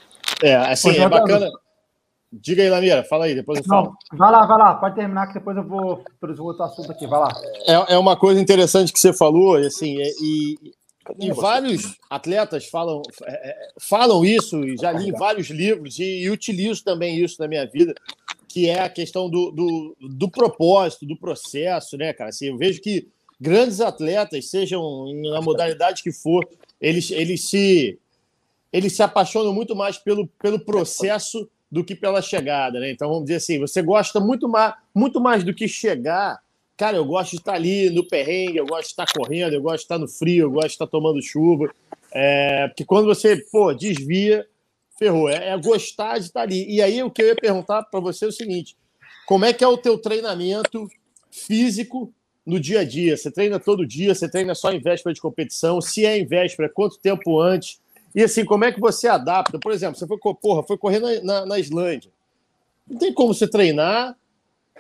É, 0.44 0.56
assim, 0.56 0.98
é 0.98 1.08
bacana. 1.08 1.50
Diga 2.32 2.62
aí, 2.62 2.70
Lamira, 2.70 3.04
fala 3.04 3.26
aí, 3.26 3.36
depois 3.36 3.60
eu 3.60 3.66
falo. 3.66 3.96
Não, 4.12 4.18
vai 4.18 4.32
lá, 4.32 4.46
vai 4.46 4.58
lá, 4.58 4.76
pode 4.76 4.96
terminar 4.96 5.28
que 5.28 5.36
depois 5.36 5.56
eu 5.56 5.64
vou 5.64 6.04
para 6.20 6.32
o 6.32 6.44
outro 6.44 6.64
assunto 6.64 6.92
aqui, 6.92 7.08
vai 7.08 7.20
lá. 7.20 7.30
É, 7.66 7.94
é 7.94 7.98
uma 7.98 8.18
coisa 8.18 8.42
interessante 8.42 8.92
que 8.92 9.00
você 9.00 9.14
falou, 9.14 9.56
assim, 9.56 10.02
é, 10.02 10.10
e, 10.22 10.74
e 11.20 11.32
vários 11.32 11.96
atletas 12.10 12.68
falam, 12.68 13.02
é, 13.24 13.50
é, 13.50 13.68
falam 13.80 14.26
isso, 14.26 14.66
e 14.66 14.76
já 14.76 14.92
li 14.92 15.10
em 15.10 15.14
vários 15.14 15.50
livros, 15.50 15.98
e, 16.00 16.24
e, 16.24 16.30
utilizo 16.30 16.84
também 16.84 17.18
isso 17.18 17.40
na 17.40 17.48
minha 17.48 17.66
vida, 17.66 17.94
que 18.50 18.70
é 18.70 18.82
a 18.82 18.90
questão 18.90 19.30
do, 19.30 19.52
do, 19.52 19.96
do 20.02 20.30
propósito, 20.30 21.06
do 21.06 21.18
processo, 21.18 21.96
né, 21.96 22.12
cara? 22.12 22.32
Assim, 22.32 22.48
eu 22.48 22.58
vejo 22.58 22.82
que 22.82 23.08
grandes 23.40 23.82
atletas, 23.82 24.50
sejam 24.50 25.12
na 25.32 25.42
modalidade 25.42 26.04
que 26.04 26.12
for, 26.12 26.48
eles, 26.80 27.12
eles, 27.12 27.50
se, 27.50 28.00
eles 28.72 28.94
se 28.94 29.04
apaixonam 29.04 29.54
muito 29.54 29.76
mais 29.76 29.98
pelo, 29.98 30.28
pelo 30.42 30.60
processo 30.60 31.50
do 31.72 31.84
que 31.84 31.96
pela 31.96 32.22
chegada, 32.22 32.80
né? 32.80 32.92
Então, 32.92 33.10
vamos 33.10 33.26
dizer 33.26 33.38
assim, 33.38 33.60
você 33.60 33.82
gosta 33.82 34.20
muito 34.20 34.48
mais, 34.48 34.74
muito 34.94 35.20
mais 35.20 35.44
do 35.44 35.54
que 35.54 35.68
chegar 35.68 36.40
Cara, 36.78 36.98
eu 36.98 37.06
gosto 37.06 37.32
de 37.32 37.38
estar 37.38 37.54
ali 37.54 37.90
no 37.90 38.06
perrengue, 38.06 38.58
eu 38.58 38.66
gosto 38.66 38.84
de 38.84 38.88
estar 38.90 39.06
correndo, 39.14 39.54
eu 39.54 39.62
gosto 39.62 39.78
de 39.78 39.84
estar 39.84 39.98
no 39.98 40.08
frio, 40.08 40.44
eu 40.44 40.52
gosto 40.52 40.68
de 40.68 40.74
estar 40.74 40.88
tomando 40.88 41.22
chuva. 41.22 41.74
É, 42.14 42.68
porque 42.68 42.84
quando 42.84 43.06
você, 43.06 43.38
pô, 43.50 43.74
desvia, 43.74 44.46
ferrou. 45.00 45.30
É, 45.30 45.50
é, 45.50 45.58
gostar 45.58 46.18
de 46.18 46.26
estar 46.26 46.42
ali. 46.42 46.70
E 46.70 46.82
aí 46.82 47.02
o 47.02 47.10
que 47.10 47.22
eu 47.22 47.28
ia 47.28 47.36
perguntar 47.36 47.84
para 47.84 48.00
você 48.02 48.26
é 48.26 48.28
o 48.28 48.32
seguinte: 48.32 48.76
como 49.26 49.46
é 49.46 49.54
que 49.54 49.64
é 49.64 49.68
o 49.68 49.78
teu 49.78 49.98
treinamento 49.98 50.88
físico 51.32 52.14
no 52.46 52.60
dia 52.60 52.82
a 52.82 52.84
dia? 52.84 53.18
Você 53.18 53.32
treina 53.32 53.60
todo 53.60 53.86
dia? 53.86 54.14
Você 54.14 54.30
treina 54.30 54.54
só 54.54 54.72
em 54.72 54.80
véspera 54.80 55.14
de 55.14 55.22
competição? 55.22 55.82
Se 55.82 56.06
é 56.06 56.18
em 56.18 56.26
véspera, 56.26 56.70
quanto 56.70 57.00
tempo 57.00 57.40
antes? 57.40 57.80
E 58.14 58.24
assim, 58.24 58.46
como 58.46 58.64
é 58.64 58.72
que 58.72 58.80
você 58.80 59.08
adapta? 59.08 59.60
Por 59.60 59.72
exemplo, 59.72 59.98
você 59.98 60.08
foi, 60.08 60.18
porra, 60.18 60.64
foi 60.64 60.78
correr 60.78 61.00
na, 61.00 61.22
na, 61.22 61.46
na 61.46 61.60
Islândia. 61.60 62.12
Não 62.88 62.98
tem 62.98 63.14
como 63.14 63.34
você 63.34 63.48
treinar 63.48 64.16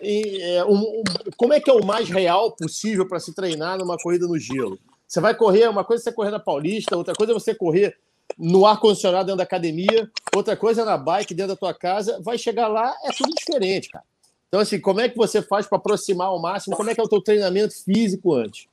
e, 0.02 0.42
é, 0.42 0.66
um, 0.66 0.76
um, 0.76 1.04
como 1.38 1.54
é 1.54 1.60
que 1.60 1.70
é 1.70 1.74
o 1.74 1.86
mais 1.86 2.10
real 2.10 2.52
possível 2.52 3.08
para 3.08 3.20
se 3.20 3.34
treinar 3.34 3.78
numa 3.78 3.98
corrida 3.98 4.28
no 4.28 4.38
gelo? 4.38 4.78
Você 5.08 5.20
vai 5.20 5.36
correr, 5.36 5.68
uma 5.70 5.84
coisa 5.84 6.02
é 6.02 6.04
você 6.04 6.12
correr 6.12 6.32
na 6.32 6.40
Paulista, 6.40 6.98
outra 6.98 7.14
coisa 7.14 7.32
é 7.32 7.34
você 7.34 7.56
correr 7.56 7.96
no 8.38 8.66
ar-condicionado 8.66 9.26
dentro 9.26 9.38
da 9.38 9.44
academia, 9.44 10.10
outra 10.36 10.58
coisa 10.58 10.82
é 10.82 10.86
na 10.86 10.98
bike 10.98 11.34
dentro 11.34 11.54
da 11.54 11.56
tua 11.56 11.74
casa. 11.74 12.20
Vai 12.22 12.38
chegar 12.38 12.68
lá, 12.68 12.94
é 13.04 13.12
tudo 13.12 13.34
diferente, 13.34 13.90
cara. 13.90 14.04
Então, 14.48 14.60
assim, 14.60 14.80
como 14.80 15.02
é 15.02 15.10
que 15.10 15.18
você 15.18 15.42
faz 15.42 15.68
para 15.68 15.78
aproximar 15.78 16.28
ao 16.28 16.42
máximo? 16.42 16.76
Como 16.76 16.90
é 16.90 16.96
que 16.96 17.02
é 17.02 17.04
o 17.04 17.10
teu 17.10 17.22
treinamento 17.22 17.74
físico 17.84 18.34
antes? 18.34 18.68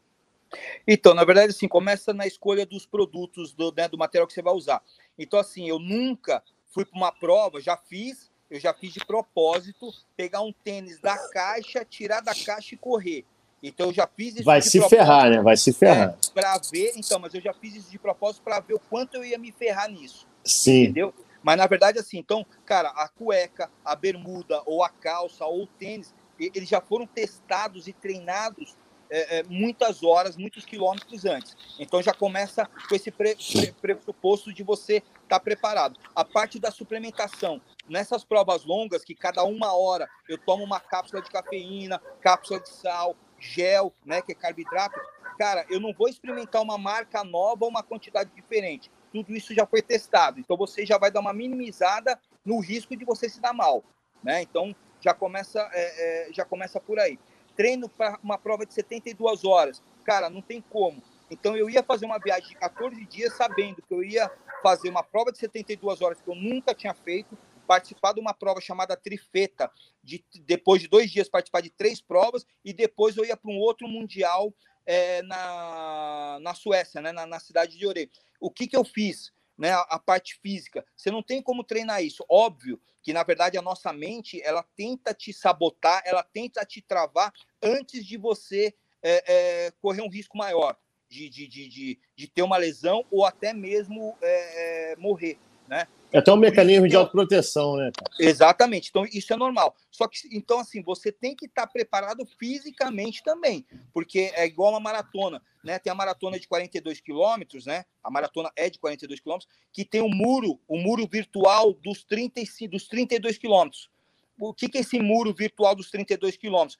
Então, 0.87 1.15
na 1.15 1.25
verdade, 1.25 1.51
assim, 1.51 1.67
começa 1.67 2.13
na 2.13 2.27
escolha 2.27 2.67
dos 2.67 2.87
produtos, 2.87 3.53
do, 3.53 3.73
né, 3.77 3.89
do 3.89 3.99
material 3.99 4.27
que 4.27 4.35
você 4.35 4.43
vai 4.43 4.55
usar. 4.55 4.83
Então, 5.19 5.39
assim, 5.39 5.69
eu 5.69 5.79
nunca 5.79 6.43
fui 6.73 6.85
para 6.85 6.97
uma 6.97 7.13
prova, 7.13 7.61
já 7.61 7.77
fiz, 7.77 8.31
eu 8.51 8.61
já 8.61 8.75
fiz 8.75 8.93
de 8.93 9.05
propósito 9.05 9.91
pegar 10.17 10.43
um 10.43 10.53
tênis 10.53 11.01
da 11.01 11.17
caixa, 11.31 11.85
tirar 11.85 12.21
da 12.21 12.35
caixa 12.35 12.75
e 12.75 12.79
correr. 12.79 13.25
Então 13.63 13.87
eu 13.87 13.95
já 13.95 14.09
fiz 14.09 14.35
isso 14.35 14.45
Vai 14.45 14.61
se 14.61 14.81
ferrar, 14.89 15.31
né? 15.31 15.41
Vai 15.41 15.57
se 15.57 15.73
ferrar. 15.73 16.11
É, 16.11 16.33
para 16.35 16.61
ver, 16.71 16.93
então, 16.97 17.19
mas 17.21 17.33
eu 17.33 17.41
já 17.41 17.55
fiz 17.55 17.77
isso 17.77 17.91
de 17.91 17.99
propósito 17.99 18.43
para 18.43 18.59
ver 18.59 18.75
o 18.75 18.79
quanto 18.79 19.15
eu 19.15 19.25
ia 19.25 19.39
me 19.39 19.53
ferrar 19.53 19.89
nisso. 19.89 20.27
Sim. 20.45 20.83
Entendeu? 20.83 21.15
Mas 21.43 21.57
na 21.57 21.67
verdade, 21.67 21.99
assim, 21.99 22.19
então, 22.19 22.47
cara, 22.65 22.89
a 22.91 23.09
cueca, 23.09 23.71
a 23.85 23.97
bermuda, 23.97 24.63
ou 24.67 24.83
a 24.83 24.89
calça, 24.89 25.45
ou 25.45 25.65
o 25.65 25.67
tênis, 25.67 26.15
eles 26.39 26.69
já 26.69 26.81
foram 26.81 27.07
testados 27.07 27.87
e 27.87 27.93
treinados 27.93 28.77
é, 29.13 29.41
é, 29.41 29.43
muitas 29.43 30.03
horas, 30.03 30.39
muitos 30.39 30.65
quilômetros 30.65 31.27
antes. 31.27 31.55
Então 31.79 32.03
já 32.03 32.15
começa 32.15 32.67
com 32.89 32.95
esse 32.95 33.11
pre, 33.11 33.37
pre, 33.37 33.73
pressuposto 33.73 34.53
de 34.53 34.63
você 34.63 34.97
estar 34.97 35.29
tá 35.29 35.41
preparado. 35.41 36.01
A 36.17 36.25
parte 36.25 36.59
da 36.59 36.71
suplementação, 36.71 37.61
nessas 37.87 38.25
provas 38.25 38.65
longas, 38.65 39.05
que 39.05 39.15
cada 39.15 39.45
uma 39.45 39.77
hora 39.77 40.09
eu 40.27 40.39
tomo 40.39 40.65
uma 40.65 40.81
cápsula 40.81 41.21
de 41.21 41.29
cafeína, 41.29 42.01
cápsula 42.23 42.61
de 42.61 42.71
sal, 42.71 43.15
gel, 43.39 43.93
né, 44.07 44.23
que 44.23 44.33
é 44.33 44.35
carboidrato, 44.35 44.99
cara, 45.39 45.67
eu 45.69 45.79
não 45.79 45.93
vou 45.93 46.09
experimentar 46.09 46.63
uma 46.63 46.79
marca 46.79 47.23
nova 47.23 47.65
ou 47.65 47.71
uma 47.71 47.83
quantidade 47.83 48.31
diferente. 48.35 48.91
Tudo 49.13 49.35
isso 49.35 49.55
já 49.55 49.67
foi 49.67 49.83
testado. 49.83 50.41
Então 50.41 50.57
você 50.57 50.87
já 50.87 50.99
vai 50.99 51.11
dar 51.11 51.21
uma 51.21 51.33
minimizada 51.33 52.19
no 52.45 52.59
risco 52.61 52.97
de 52.97 53.05
você 53.05 53.29
se 53.29 53.41
dar 53.41 53.53
mal, 53.53 53.85
né? 54.23 54.43
Então 54.43 54.75
já 55.01 55.13
começa, 55.13 55.61
é, 55.73 56.29
é, 56.29 56.33
já 56.33 56.45
começa 56.45 56.81
por 56.81 56.99
aí. 56.99 57.19
Treino 57.55 57.89
para 57.89 58.19
uma 58.23 58.39
prova 58.39 58.65
de 58.65 58.73
72 58.73 59.45
horas, 59.45 59.83
cara, 60.05 60.31
não 60.31 60.41
tem 60.41 60.61
como. 60.61 61.03
Então 61.31 61.57
eu 61.57 61.69
ia 61.69 61.83
fazer 61.83 62.07
uma 62.07 62.19
viagem 62.19 62.49
de 62.49 62.57
14 62.57 63.05
dias 63.07 63.35
sabendo 63.35 63.83
que 63.83 63.93
eu 63.93 64.03
ia 64.03 64.31
fazer 64.63 64.89
uma 64.89 65.03
prova 65.03 65.33
de 65.33 65.39
72 65.39 66.01
horas 66.01 66.21
que 66.21 66.29
eu 66.29 66.35
nunca 66.35 66.75
tinha 66.75 66.95
feito, 66.95 67.37
participar 67.67 68.13
de 68.13 68.21
uma 68.21 68.35
prova 68.35 68.61
chamada 68.61 68.97
Trifeta, 68.97 69.71
de, 70.03 70.25
depois 70.45 70.83
de 70.83 70.89
dois 70.89 71.11
dias 71.11 71.29
participar 71.29 71.61
de 71.61 71.71
três 71.71 72.01
provas, 72.01 72.47
e 72.65 72.73
depois 72.73 73.17
eu 73.17 73.25
ia 73.25 73.37
para 73.37 73.51
um 73.51 73.59
outro 73.59 73.89
mundial 73.89 74.53
é, 74.87 75.23
na, 75.23 76.39
na 76.41 76.55
Suécia, 76.55 77.01
né, 77.01 77.13
na, 77.13 77.27
na 77.27 77.41
cidade 77.41 77.77
de 77.79 77.87
Ore. 77.87 78.11
O 78.41 78.51
que, 78.51 78.67
que 78.67 78.77
eu 78.77 78.85
fiz? 78.85 79.33
Né, 79.57 79.71
a, 79.71 79.99
parte 79.99 80.41
física. 80.43 80.85
Você 80.97 81.11
não 81.11 81.23
tem 81.23 81.41
como 81.41 81.63
treinar 81.63 82.03
isso. 82.03 82.25
Óbvio 82.29 82.81
que, 83.03 83.13
na 83.13 83.23
verdade, 83.23 83.59
a 83.59 83.63
nossa 83.63 83.93
mente 83.93 84.41
ela 84.43 84.65
tenta 84.75 85.15
te 85.15 85.33
sabotar, 85.33 86.03
ela 86.05 86.23
tenta 86.23 86.65
te 86.65 86.81
travar 86.81 87.33
antes 87.63 88.05
de 88.05 88.17
você 88.17 88.75
é, 89.03 89.25
é, 89.67 89.71
correr 89.73 90.01
um 90.01 90.09
risco 90.09 90.37
maior 90.37 90.77
de, 91.09 91.29
de, 91.29 91.47
de, 91.47 91.69
de, 91.69 92.01
de 92.17 92.27
ter 92.27 92.43
uma 92.43 92.57
lesão 92.57 93.05
ou 93.11 93.27
até 93.27 93.53
mesmo 93.53 94.17
é, 94.23 94.93
é 94.93 94.97
morrer. 94.97 95.39
Né? 95.69 95.87
É 96.13 96.19
até 96.19 96.31
um 96.31 96.37
mecanismo 96.37 96.87
de 96.87 96.95
autoproteção, 96.95 97.77
né? 97.77 97.91
Exatamente. 98.19 98.91
Então, 98.91 99.07
isso 99.07 99.33
é 99.33 99.37
normal. 99.37 99.75
Só 99.91 100.07
que, 100.07 100.19
então, 100.31 100.61
assim, 100.61 100.83
você 100.83 101.11
tem 101.11 101.35
que 101.35 101.47
estar 101.47 101.67
preparado 101.67 102.27
fisicamente 102.39 103.23
também, 103.23 103.65
porque 103.95 104.31
é 104.35 104.45
igual 104.45 104.73
uma 104.73 104.81
maratona, 104.81 105.41
né? 105.65 105.79
Tem 105.79 105.91
a 105.91 105.95
maratona 105.95 106.39
de 106.39 106.47
42 106.47 107.01
quilômetros, 107.01 107.65
né? 107.65 107.87
A 108.05 108.11
maratona 108.11 108.51
é 108.55 108.69
de 108.69 108.79
42 108.79 109.21
quilômetros, 109.21 109.51
que 109.73 109.87
tem 109.87 110.03
um 110.03 110.11
muro, 110.11 110.61
o 110.69 110.77
um 110.77 110.83
muro 110.83 111.09
virtual 111.11 111.73
dos, 111.73 112.05
35, 112.05 112.73
dos 112.73 112.87
32 112.87 113.39
quilômetros. 113.39 113.91
O 114.39 114.53
que, 114.53 114.69
que 114.69 114.79
é 114.79 114.81
esse 114.83 114.99
muro 114.99 115.33
virtual 115.33 115.75
dos 115.75 115.91
32 115.91 116.37
quilômetros? 116.37 116.77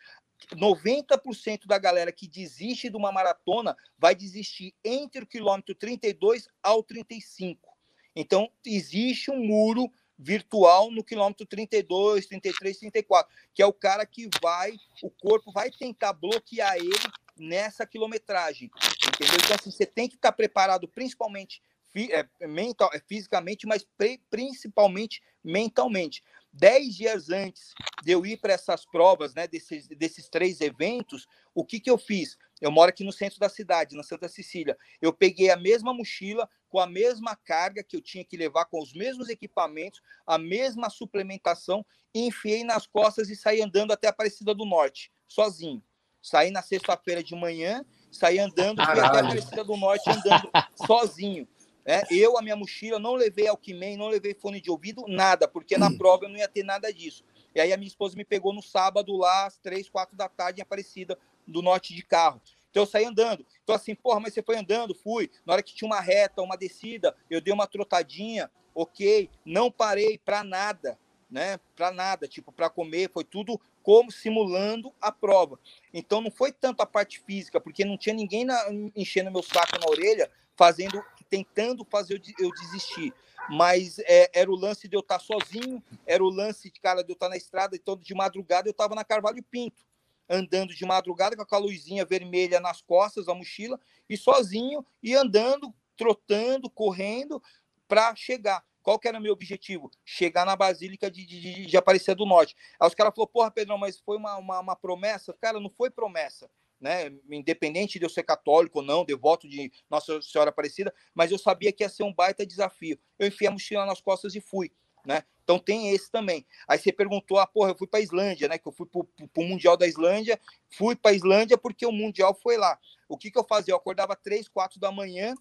90% 0.55 1.67
da 1.67 1.79
galera 1.79 2.13
que 2.13 2.29
desiste 2.29 2.91
de 2.91 2.97
uma 2.97 3.13
maratona 3.13 3.77
vai 3.97 4.15
desistir 4.15 4.75
entre 4.85 5.23
o 5.25 5.27
quilômetro 5.27 5.75
32 5.75 6.49
ao 6.63 6.83
35. 6.83 7.72
Então, 8.15 8.51
existe 8.65 9.31
um 9.31 9.45
muro 9.45 9.91
virtual 10.19 10.91
no 10.91 11.03
quilômetro 11.03 11.47
32, 11.47 12.27
33, 12.27 12.79
34, 12.79 13.35
que 13.55 13.63
é 13.63 13.67
o 13.67 13.73
cara 13.73 14.07
que 14.07 14.29
vai, 14.41 14.73
o 15.03 15.11
corpo 15.11 15.51
vai 15.53 15.71
tentar 15.71 16.13
bloquear 16.13 16.77
ele 16.77 16.91
nessa 17.37 17.87
quilometragem, 17.87 18.71
entendeu? 19.09 19.37
Então, 19.43 19.57
assim, 19.59 19.71
você 19.71 19.87
tem 19.87 20.09
que 20.09 20.15
estar 20.15 20.33
preparado, 20.33 20.87
principalmente 20.87 21.61
é, 21.95 22.47
mental, 22.47 22.91
é, 22.95 23.01
fisicamente, 23.01 23.67
mas 23.67 23.87
principalmente 24.31 25.23
mentalmente. 25.45 26.23
Dez 26.53 26.95
dias 26.95 27.31
antes 27.31 27.75
de 28.03 28.13
eu 28.13 28.25
ir 28.25 28.39
para 28.39 28.53
essas 28.53 28.85
provas, 28.85 29.35
né, 29.35 29.47
desses, 29.47 29.89
desses 29.89 30.29
três 30.29 30.61
eventos, 30.61 31.27
o 31.55 31.65
que, 31.65 31.81
que 31.81 31.91
eu 31.91 31.99
fiz? 31.99 32.39
Eu 32.63 32.71
moro 32.71 32.91
aqui 32.91 33.03
no 33.03 33.13
centro 33.13 33.41
da 33.41 33.49
cidade, 33.49 33.97
na 33.97 34.05
Santa 34.05 34.29
Cecília. 34.29 34.79
Eu 35.01 35.13
peguei 35.13 35.51
a 35.51 35.57
mesma 35.57 35.93
mochila, 35.93 36.49
com 36.69 36.79
a 36.79 36.87
mesma 36.87 37.35
carga 37.35 37.83
que 37.83 37.97
eu 37.97 38.01
tinha 38.01 38.25
que 38.25 38.37
levar, 38.37 38.67
com 38.67 38.81
os 38.81 38.93
mesmos 38.95 39.29
equipamentos, 39.29 40.01
a 40.25 40.39
mesma 40.39 40.89
suplementação, 40.89 41.85
enfiei 42.15 42.63
nas 42.63 42.87
costas 42.87 43.29
e 43.31 43.35
saí 43.35 43.61
andando 43.61 43.91
até 43.91 44.07
a 44.07 44.11
Aparecida 44.11 44.55
do 44.55 44.65
Norte, 44.65 45.11
sozinho. 45.27 45.83
Saí 46.23 46.53
na 46.53 46.63
sexta-feira 46.63 47.21
de 47.21 47.35
manhã, 47.35 47.85
saí 48.13 48.39
andando, 48.39 48.81
até 48.81 49.01
a 49.01 49.07
Aparecida 49.09 49.65
do 49.65 49.77
Norte 49.77 50.09
andando 50.09 50.49
sozinho. 50.87 51.49
É, 51.85 52.05
eu, 52.13 52.39
a 52.39 52.43
minha 52.43 52.55
mochila, 52.55 53.01
não 53.01 53.15
levei 53.15 53.49
Alckmin, 53.49 53.97
não 53.97 54.07
levei 54.07 54.35
fone 54.35 54.61
de 54.61 54.71
ouvido, 54.71 55.05
nada, 55.09 55.49
porque 55.49 55.77
na 55.77 55.91
prova 55.99 56.27
eu 56.27 56.29
não 56.29 56.37
ia 56.37 56.47
ter 56.47 56.63
nada 56.63 56.93
disso. 56.93 57.25
E 57.53 57.61
aí 57.61 57.73
a 57.73 57.77
minha 57.77 57.89
esposa 57.89 58.17
me 58.17 58.25
pegou 58.25 58.53
no 58.53 58.63
sábado 58.63 59.17
lá, 59.17 59.47
às 59.47 59.59
três, 59.59 59.89
quatro 59.89 60.17
da 60.17 60.29
tarde, 60.29 60.61
em 60.61 60.63
Aparecida 60.63 61.19
do 61.47 61.63
Norte 61.63 61.95
de 61.95 62.03
carro. 62.03 62.41
Então 62.73 62.83
eu 62.83 62.87
saí 62.87 63.05
andando. 63.05 63.47
Então, 63.63 63.75
assim, 63.75 63.95
porra, 63.95 64.19
mas 64.19 64.33
você 64.33 64.43
foi 64.43 64.57
andando, 64.57 64.95
fui. 64.95 65.31
Na 65.45 65.53
hora 65.53 65.63
que 65.63 65.75
tinha 65.75 65.87
uma 65.87 66.01
reta, 66.01 66.43
uma 66.43 66.57
descida, 66.57 67.15
eu 67.29 67.41
dei 67.41 67.53
uma 67.53 67.67
trotadinha, 67.67 68.51
ok. 68.75 69.31
Não 69.45 69.71
parei 69.71 70.19
para 70.19 70.43
nada, 70.43 70.99
né? 71.31 71.61
Para 71.77 71.93
nada, 71.93 72.27
tipo, 72.27 72.51
para 72.51 72.71
comer, 72.71 73.11
foi 73.13 73.25
tudo 73.25 73.61
como 73.83 74.11
simulando 74.11 74.93
a 75.01 75.13
prova. 75.13 75.59
Então 75.93 76.23
não 76.23 76.31
foi 76.31 76.51
tanto 76.51 76.81
a 76.81 76.87
parte 76.87 77.21
física, 77.21 77.61
porque 77.61 77.85
não 77.85 77.99
tinha 77.99 78.15
ninguém 78.15 78.45
na, 78.45 78.59
enchendo 78.97 79.31
meu 79.31 79.43
saco 79.43 79.79
na 79.79 79.91
orelha, 79.91 80.31
fazendo, 80.57 81.05
tentando 81.29 81.85
fazer 81.85 82.15
eu, 82.15 82.47
eu 82.47 82.51
desistir. 82.55 83.13
Mas 83.51 83.99
é, 84.07 84.31
era 84.33 84.51
o 84.51 84.57
lance 84.57 84.89
de 84.89 84.97
eu 84.97 85.01
estar 85.01 85.19
sozinho, 85.19 85.83
era 86.07 86.25
o 86.25 86.31
lance 86.31 86.71
de 86.71 86.81
cara 86.81 87.03
de 87.03 87.11
eu 87.11 87.15
estar 87.15 87.29
na 87.29 87.37
estrada, 87.37 87.77
então 87.77 87.97
de 87.97 88.15
madrugada 88.15 88.69
eu 88.69 88.73
estava 88.73 88.95
na 88.95 89.05
Carvalho 89.05 89.43
Pinto 89.43 89.85
andando 90.29 90.75
de 90.75 90.85
madrugada 90.85 91.37
com 91.37 91.43
aquela 91.43 91.63
luzinha 91.63 92.05
vermelha 92.05 92.61
nas 92.61 92.81
costas 92.81 93.27
da 93.27 93.35
mochila 93.35 93.79
e 94.09 94.17
sozinho 94.17 94.85
e 95.03 95.15
andando, 95.15 95.73
trotando, 95.97 96.71
correndo 96.71 97.43
para 97.87 98.15
chegar. 98.15 98.65
Qual 98.83 98.99
que 98.99 99.07
era 99.07 99.21
meu 99.21 99.33
objetivo? 99.33 99.91
Chegar 100.05 100.45
na 100.45 100.57
Basílica 100.57 101.11
de, 101.11 101.25
de, 101.25 101.67
de 101.67 101.77
Aparecida 101.77 102.15
do 102.15 102.27
Norte. 102.27 102.57
Aí 102.81 102.89
os 102.89 102.95
caras 102.95 103.15
falaram, 103.15 103.33
porra, 103.33 103.51
Pedrão, 103.51 103.79
mas 103.79 103.99
foi 103.99 104.17
uma, 104.17 104.37
uma, 104.37 104.61
uma, 104.61 104.77
promessa? 104.77 105.33
Cara, 105.41 105.61
não 105.61 105.71
foi 105.71 105.89
promessa. 105.89 106.51
Né? 106.81 107.13
Independente 107.31 108.01
de 108.01 108.05
eu 108.05 108.09
ser 108.11 108.25
católico 108.25 108.81
ou 108.81 108.85
não, 108.85 109.05
devoto 109.05 109.49
de 109.49 109.71
Nossa 109.89 110.21
Senhora 110.21 110.51
Aparecida, 110.51 110.93
mas 111.15 111.31
eu 111.31 111.39
sabia 111.39 111.73
que 111.73 111.85
ia 111.85 111.89
ser 111.89 112.03
um 112.03 112.13
baita 112.13 112.45
desafio. 112.45 112.99
Eu 113.21 113.29
enfiei 113.29 113.49
a 113.49 113.53
mochila 113.53 113.87
nas 113.87 114.01
costas 114.01 114.35
e 114.35 114.41
fui. 114.41 114.73
Né? 115.05 115.25
Então 115.43 115.59
tem 115.59 115.91
esse 115.91 116.11
também. 116.11 116.47
Aí 116.69 116.79
você 116.79 116.93
perguntou, 116.93 117.39
ah, 117.39 117.47
porra, 117.47 117.71
eu 117.71 117.77
fui 117.77 117.87
para 117.87 118.01
Islândia, 118.01 118.49
né? 118.49 118.59
Que 118.59 118.69
eu 118.69 118.73
fui 118.73 118.87
para 118.87 119.01
o 119.01 119.45
Mundial 119.45 119.77
da 119.77 119.87
Islândia, 119.87 120.41
fui 120.71 120.95
para 120.95 121.13
Islândia 121.13 121.59
porque 121.59 121.85
o 121.85 121.93
Mundial 121.93 122.35
foi 122.35 122.57
lá. 122.57 122.79
O 123.09 123.19
que, 123.19 123.31
que 123.31 123.39
eu 123.39 123.45
fazia? 123.45 123.73
Eu 123.73 123.79
acordava 123.79 124.17
três, 124.17 124.49
quatro 124.49 124.79
da 124.79 124.93
manhã 124.93 125.35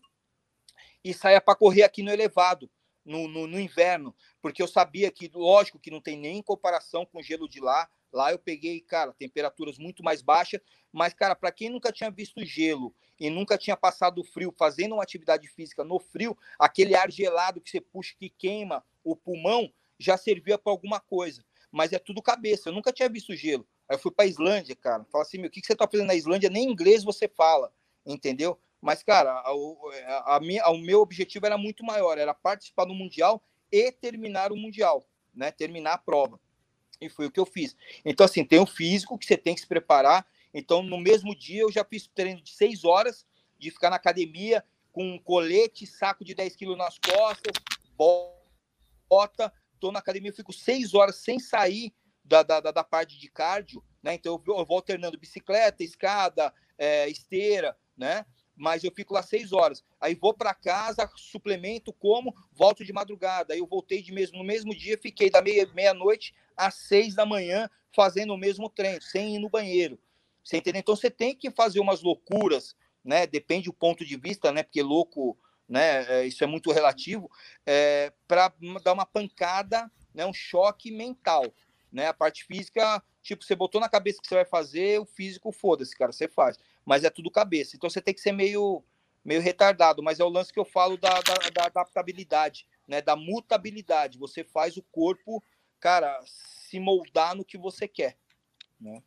e 1.04 1.14
saía 1.14 1.40
para 1.40 1.56
correr 1.56 1.84
aqui 1.84 2.02
no 2.04 2.12
elevado, 2.12 2.70
no, 3.06 3.28
no, 3.28 3.48
no, 3.48 3.60
inverno, 3.60 4.16
porque 4.42 4.62
eu 4.62 4.68
sabia 4.68 5.12
que, 5.12 5.30
lógico, 5.34 5.80
que 5.80 5.90
não 5.90 6.02
tem 6.02 6.18
nem 6.18 6.42
comparação 6.42 7.06
com 7.06 7.20
o 7.20 7.24
gelo 7.24 7.48
de 7.48 7.60
lá. 7.60 7.90
Lá 8.12 8.32
eu 8.32 8.40
peguei, 8.40 8.82
cara, 8.82 9.14
temperaturas 9.14 9.78
muito 9.78 10.04
mais 10.04 10.22
baixas, 10.22 10.60
mas, 10.92 11.14
cara, 11.14 11.36
para 11.36 11.52
quem 11.52 11.70
nunca 11.70 11.92
tinha 11.92 12.12
visto 12.12 12.44
gelo 12.44 12.94
e 13.20 13.30
nunca 13.30 13.58
tinha 13.58 13.78
passado 13.78 14.24
frio, 14.24 14.54
fazendo 14.58 14.96
uma 14.96 15.04
atividade 15.04 15.48
física 15.48 15.84
no 15.84 16.00
frio, 16.00 16.38
aquele 16.60 16.96
ar 16.96 17.12
gelado 17.12 17.62
que 17.62 17.70
você 17.70 17.80
puxa, 17.80 18.16
que 18.18 18.30
queima 18.30 18.84
o 19.04 19.16
pulmão, 19.16 19.72
já 19.98 20.18
servia 20.18 20.58
para 20.58 20.72
alguma 20.74 21.00
coisa. 21.00 21.46
Mas 21.72 21.94
é 21.94 22.00
tudo 22.00 22.22
cabeça. 22.22 22.70
Eu 22.70 22.74
nunca 22.74 22.92
tinha 22.92 23.08
visto 23.08 23.36
gelo. 23.36 23.66
Aí 23.88 23.96
eu 23.96 24.00
fui 24.00 24.12
para 24.12 24.26
a 24.26 24.28
Islândia, 24.28 24.76
cara. 24.76 25.06
Fala 25.12 25.24
assim, 25.24 25.38
meu, 25.38 25.48
o 25.48 25.52
que, 25.52 25.62
que 25.62 25.68
você 25.68 25.74
está 25.74 25.88
fazendo 25.88 26.08
na 26.08 26.16
Islândia? 26.16 26.50
Nem 26.50 26.70
inglês 26.70 27.04
você 27.04 27.28
fala, 27.28 27.72
entendeu? 28.06 28.60
Mas, 28.82 29.04
cara, 29.04 29.32
a, 29.32 30.36
a 30.36 30.40
minha, 30.40 30.68
o 30.70 30.78
meu 30.78 31.02
objetivo 31.02 31.46
era 31.46 31.58
muito 31.58 31.86
maior, 31.86 32.18
era 32.18 32.34
participar 32.34 32.86
do 32.86 32.96
Mundial 32.96 33.42
e 33.72 33.92
terminar 33.92 34.52
o 34.52 34.58
Mundial, 34.58 35.08
né? 35.34 35.52
Terminar 35.52 35.94
a 35.94 35.98
prova. 36.00 36.40
E 37.02 37.10
foi 37.10 37.26
o 37.26 37.32
que 37.32 37.40
eu 37.40 37.46
fiz. 37.46 37.76
Então, 38.06 38.24
assim, 38.24 38.46
tem 38.46 38.60
o 38.60 38.66
físico 38.66 39.18
que 39.18 39.26
você 39.26 39.36
tem 39.36 39.56
que 39.56 39.62
se 39.62 39.68
preparar. 39.68 40.26
Então, 40.54 40.84
no 40.84 41.00
mesmo 41.00 41.36
dia, 41.36 41.64
eu 41.64 41.72
já 41.72 41.84
fiz 41.84 42.08
treino 42.08 42.42
de 42.42 42.52
seis 42.52 42.86
horas, 42.86 43.26
de 43.58 43.72
ficar 43.72 43.90
na 43.90 43.96
academia 43.96 44.64
com 44.92 45.16
um 45.16 45.18
colete, 45.18 45.88
saco 45.88 46.24
de 46.24 46.36
10 46.36 46.56
quilos 46.56 46.78
nas 46.78 46.98
costas, 47.00 47.54
bota. 47.98 49.52
Tô 49.80 49.92
na 49.92 50.00
academia, 50.00 50.32
fico 50.32 50.54
seis 50.54 50.94
horas 50.94 51.16
sem 51.16 51.40
sair 51.40 51.92
da, 52.24 52.44
da, 52.44 52.60
da 52.60 52.84
parte 52.84 53.18
de 53.18 53.30
cardio, 53.30 53.84
né? 54.04 54.14
Então, 54.14 54.42
eu, 54.48 54.58
eu 54.58 54.66
vou 54.66 54.78
alternando 54.78 55.18
bicicleta, 55.18 55.84
escada, 55.84 56.54
é, 56.78 57.10
esteira, 57.10 57.76
né? 57.98 58.26
Mas 58.62 58.84
eu 58.84 58.92
fico 58.92 59.16
lá 59.16 59.24
seis 59.24 59.52
horas. 59.52 59.84
Aí 60.00 60.14
vou 60.14 60.36
para 60.36 60.54
casa, 60.54 61.10
suplemento, 61.16 61.92
como, 61.92 62.32
volto 62.52 62.86
de 62.86 62.94
madrugada. 62.94 63.56
Aí 63.56 63.60
eu 63.60 63.66
voltei 63.66 64.04
de 64.04 64.14
mesmo 64.14 64.38
no 64.38 64.44
mesmo 64.44 64.76
dia, 64.76 65.00
fiquei 65.00 65.32
da 65.32 65.42
meia 65.42 65.68
meia-noite 65.74 66.36
às 66.56 66.76
seis 66.76 67.16
da 67.16 67.26
manhã 67.26 67.68
fazendo 67.92 68.36
o 68.36 68.38
mesmo 68.38 68.70
treino, 68.70 69.02
sem 69.02 69.36
ir 69.36 69.40
no 69.40 69.50
banheiro. 69.50 69.98
Você 70.44 70.58
entendeu? 70.58 70.80
Então 70.80 70.96
você 70.96 71.10
tem 71.10 71.36
que 71.36 71.50
fazer 71.50 71.80
umas 71.80 72.04
loucuras, 72.04 72.76
né? 73.04 73.26
Depende 73.26 73.66
do 73.66 73.74
ponto 73.74 74.06
de 74.06 74.16
vista, 74.16 74.52
né? 74.52 74.62
Porque 74.62 74.84
louco, 74.84 75.36
né? 75.68 76.22
É, 76.22 76.28
isso 76.28 76.44
é 76.44 76.48
muito 76.48 76.72
relativo, 76.72 77.32
é, 77.66 78.14
para 78.28 78.54
dar 78.84 78.94
uma 78.94 79.08
pancada, 79.08 79.92
né? 80.14 80.24
Um 80.24 80.34
choque 80.34 80.92
mental, 80.92 81.52
né? 81.92 82.10
A 82.10 82.14
parte 82.14 82.46
física, 82.46 83.04
tipo, 83.24 83.44
você 83.44 83.56
botou 83.56 83.82
na 83.82 83.90
cabeça 83.90 84.22
que 84.22 84.28
você 84.28 84.36
vai 84.36 84.46
fazer, 84.46 85.00
o 85.00 85.06
físico, 85.06 85.52
foda-se, 85.52 85.98
cara, 85.98 86.12
você 86.12 86.28
faz 86.28 86.60
mas 86.92 87.06
é 87.06 87.10
tudo 87.10 87.32
cabeça. 87.32 87.78
Então 87.78 87.90
você 87.90 88.02
tem 88.02 88.14
que 88.14 88.20
ser 88.20 88.34
meio, 88.34 88.84
meio 89.24 89.42
retardado, 89.42 90.04
mas 90.04 90.20
é 90.20 90.26
o 90.26 90.30
lance 90.30 90.52
que 90.52 90.60
eu 90.60 90.66
falo 90.66 90.98
da, 90.98 91.08
da, 91.22 91.50
da 91.56 91.66
adaptabilidade, 91.68 92.68
né? 92.86 93.02
Da 93.02 93.16
mutabilidade. 93.16 94.20
Você 94.20 94.44
faz 94.44 94.76
o 94.76 94.84
corpo, 94.92 95.42
cara, 95.80 96.20
se 96.26 96.82
moldar 96.82 97.34
no 97.34 97.46
que 97.46 97.58
você 97.58 97.88
quer. 97.88 98.18
Né? 98.78 99.02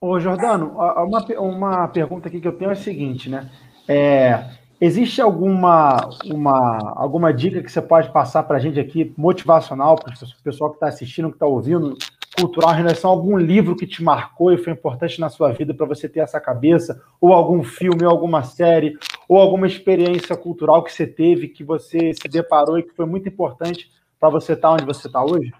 Ô, 0.00 0.20
Jordano, 0.20 0.70
uma, 0.70 1.20
uma 1.40 1.88
pergunta 1.88 2.28
aqui 2.28 2.40
que 2.40 2.46
eu 2.46 2.56
tenho 2.56 2.70
é 2.70 2.74
a 2.74 2.76
seguinte, 2.76 3.28
né? 3.28 3.50
É, 3.88 4.56
existe 4.80 5.20
alguma, 5.20 5.96
uma, 6.26 6.92
alguma 6.94 7.34
dica 7.34 7.60
que 7.60 7.72
você 7.72 7.82
pode 7.82 8.12
passar 8.12 8.44
para 8.44 8.58
a 8.58 8.60
gente 8.60 8.78
aqui, 8.78 9.12
motivacional, 9.16 9.96
para 9.96 10.14
o 10.14 10.42
pessoal 10.44 10.70
que 10.70 10.76
está 10.76 10.86
assistindo, 10.86 11.28
que 11.28 11.34
está 11.34 11.46
ouvindo, 11.46 11.98
cultural 12.34 12.72
em 12.72 12.78
relação 12.78 13.10
a 13.10 13.12
algum 13.12 13.36
livro 13.36 13.76
que 13.76 13.86
te 13.86 14.02
marcou 14.02 14.52
e 14.52 14.58
foi 14.58 14.72
importante 14.72 15.20
na 15.20 15.28
sua 15.28 15.52
vida 15.52 15.74
para 15.74 15.86
você 15.86 16.08
ter 16.08 16.20
essa 16.20 16.40
cabeça, 16.40 17.02
ou 17.20 17.32
algum 17.32 17.62
filme, 17.62 18.04
ou 18.04 18.10
alguma 18.10 18.42
série, 18.42 18.96
ou 19.28 19.38
alguma 19.38 19.66
experiência 19.66 20.36
cultural 20.36 20.82
que 20.82 20.92
você 20.92 21.06
teve, 21.06 21.48
que 21.48 21.64
você 21.64 22.12
se 22.14 22.28
deparou 22.28 22.78
e 22.78 22.82
que 22.82 22.94
foi 22.94 23.06
muito 23.06 23.28
importante 23.28 23.90
para 24.18 24.28
você 24.28 24.52
estar 24.52 24.68
tá 24.68 24.74
onde 24.74 24.84
você 24.84 25.06
está 25.06 25.24
hoje? 25.24 25.52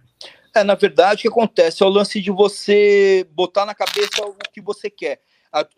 É, 0.55 0.65
na 0.65 0.75
verdade, 0.75 1.19
o 1.19 1.23
que 1.23 1.29
acontece 1.29 1.83
é 1.83 1.87
o 1.87 1.91
lance 1.91 2.21
de 2.21 2.31
você 2.31 3.29
botar 3.33 3.67
na 3.67 3.75
cabeça 3.75 4.25
o 4.25 4.35
que 4.53 4.61
você 4.61 4.89
quer. 4.89 5.21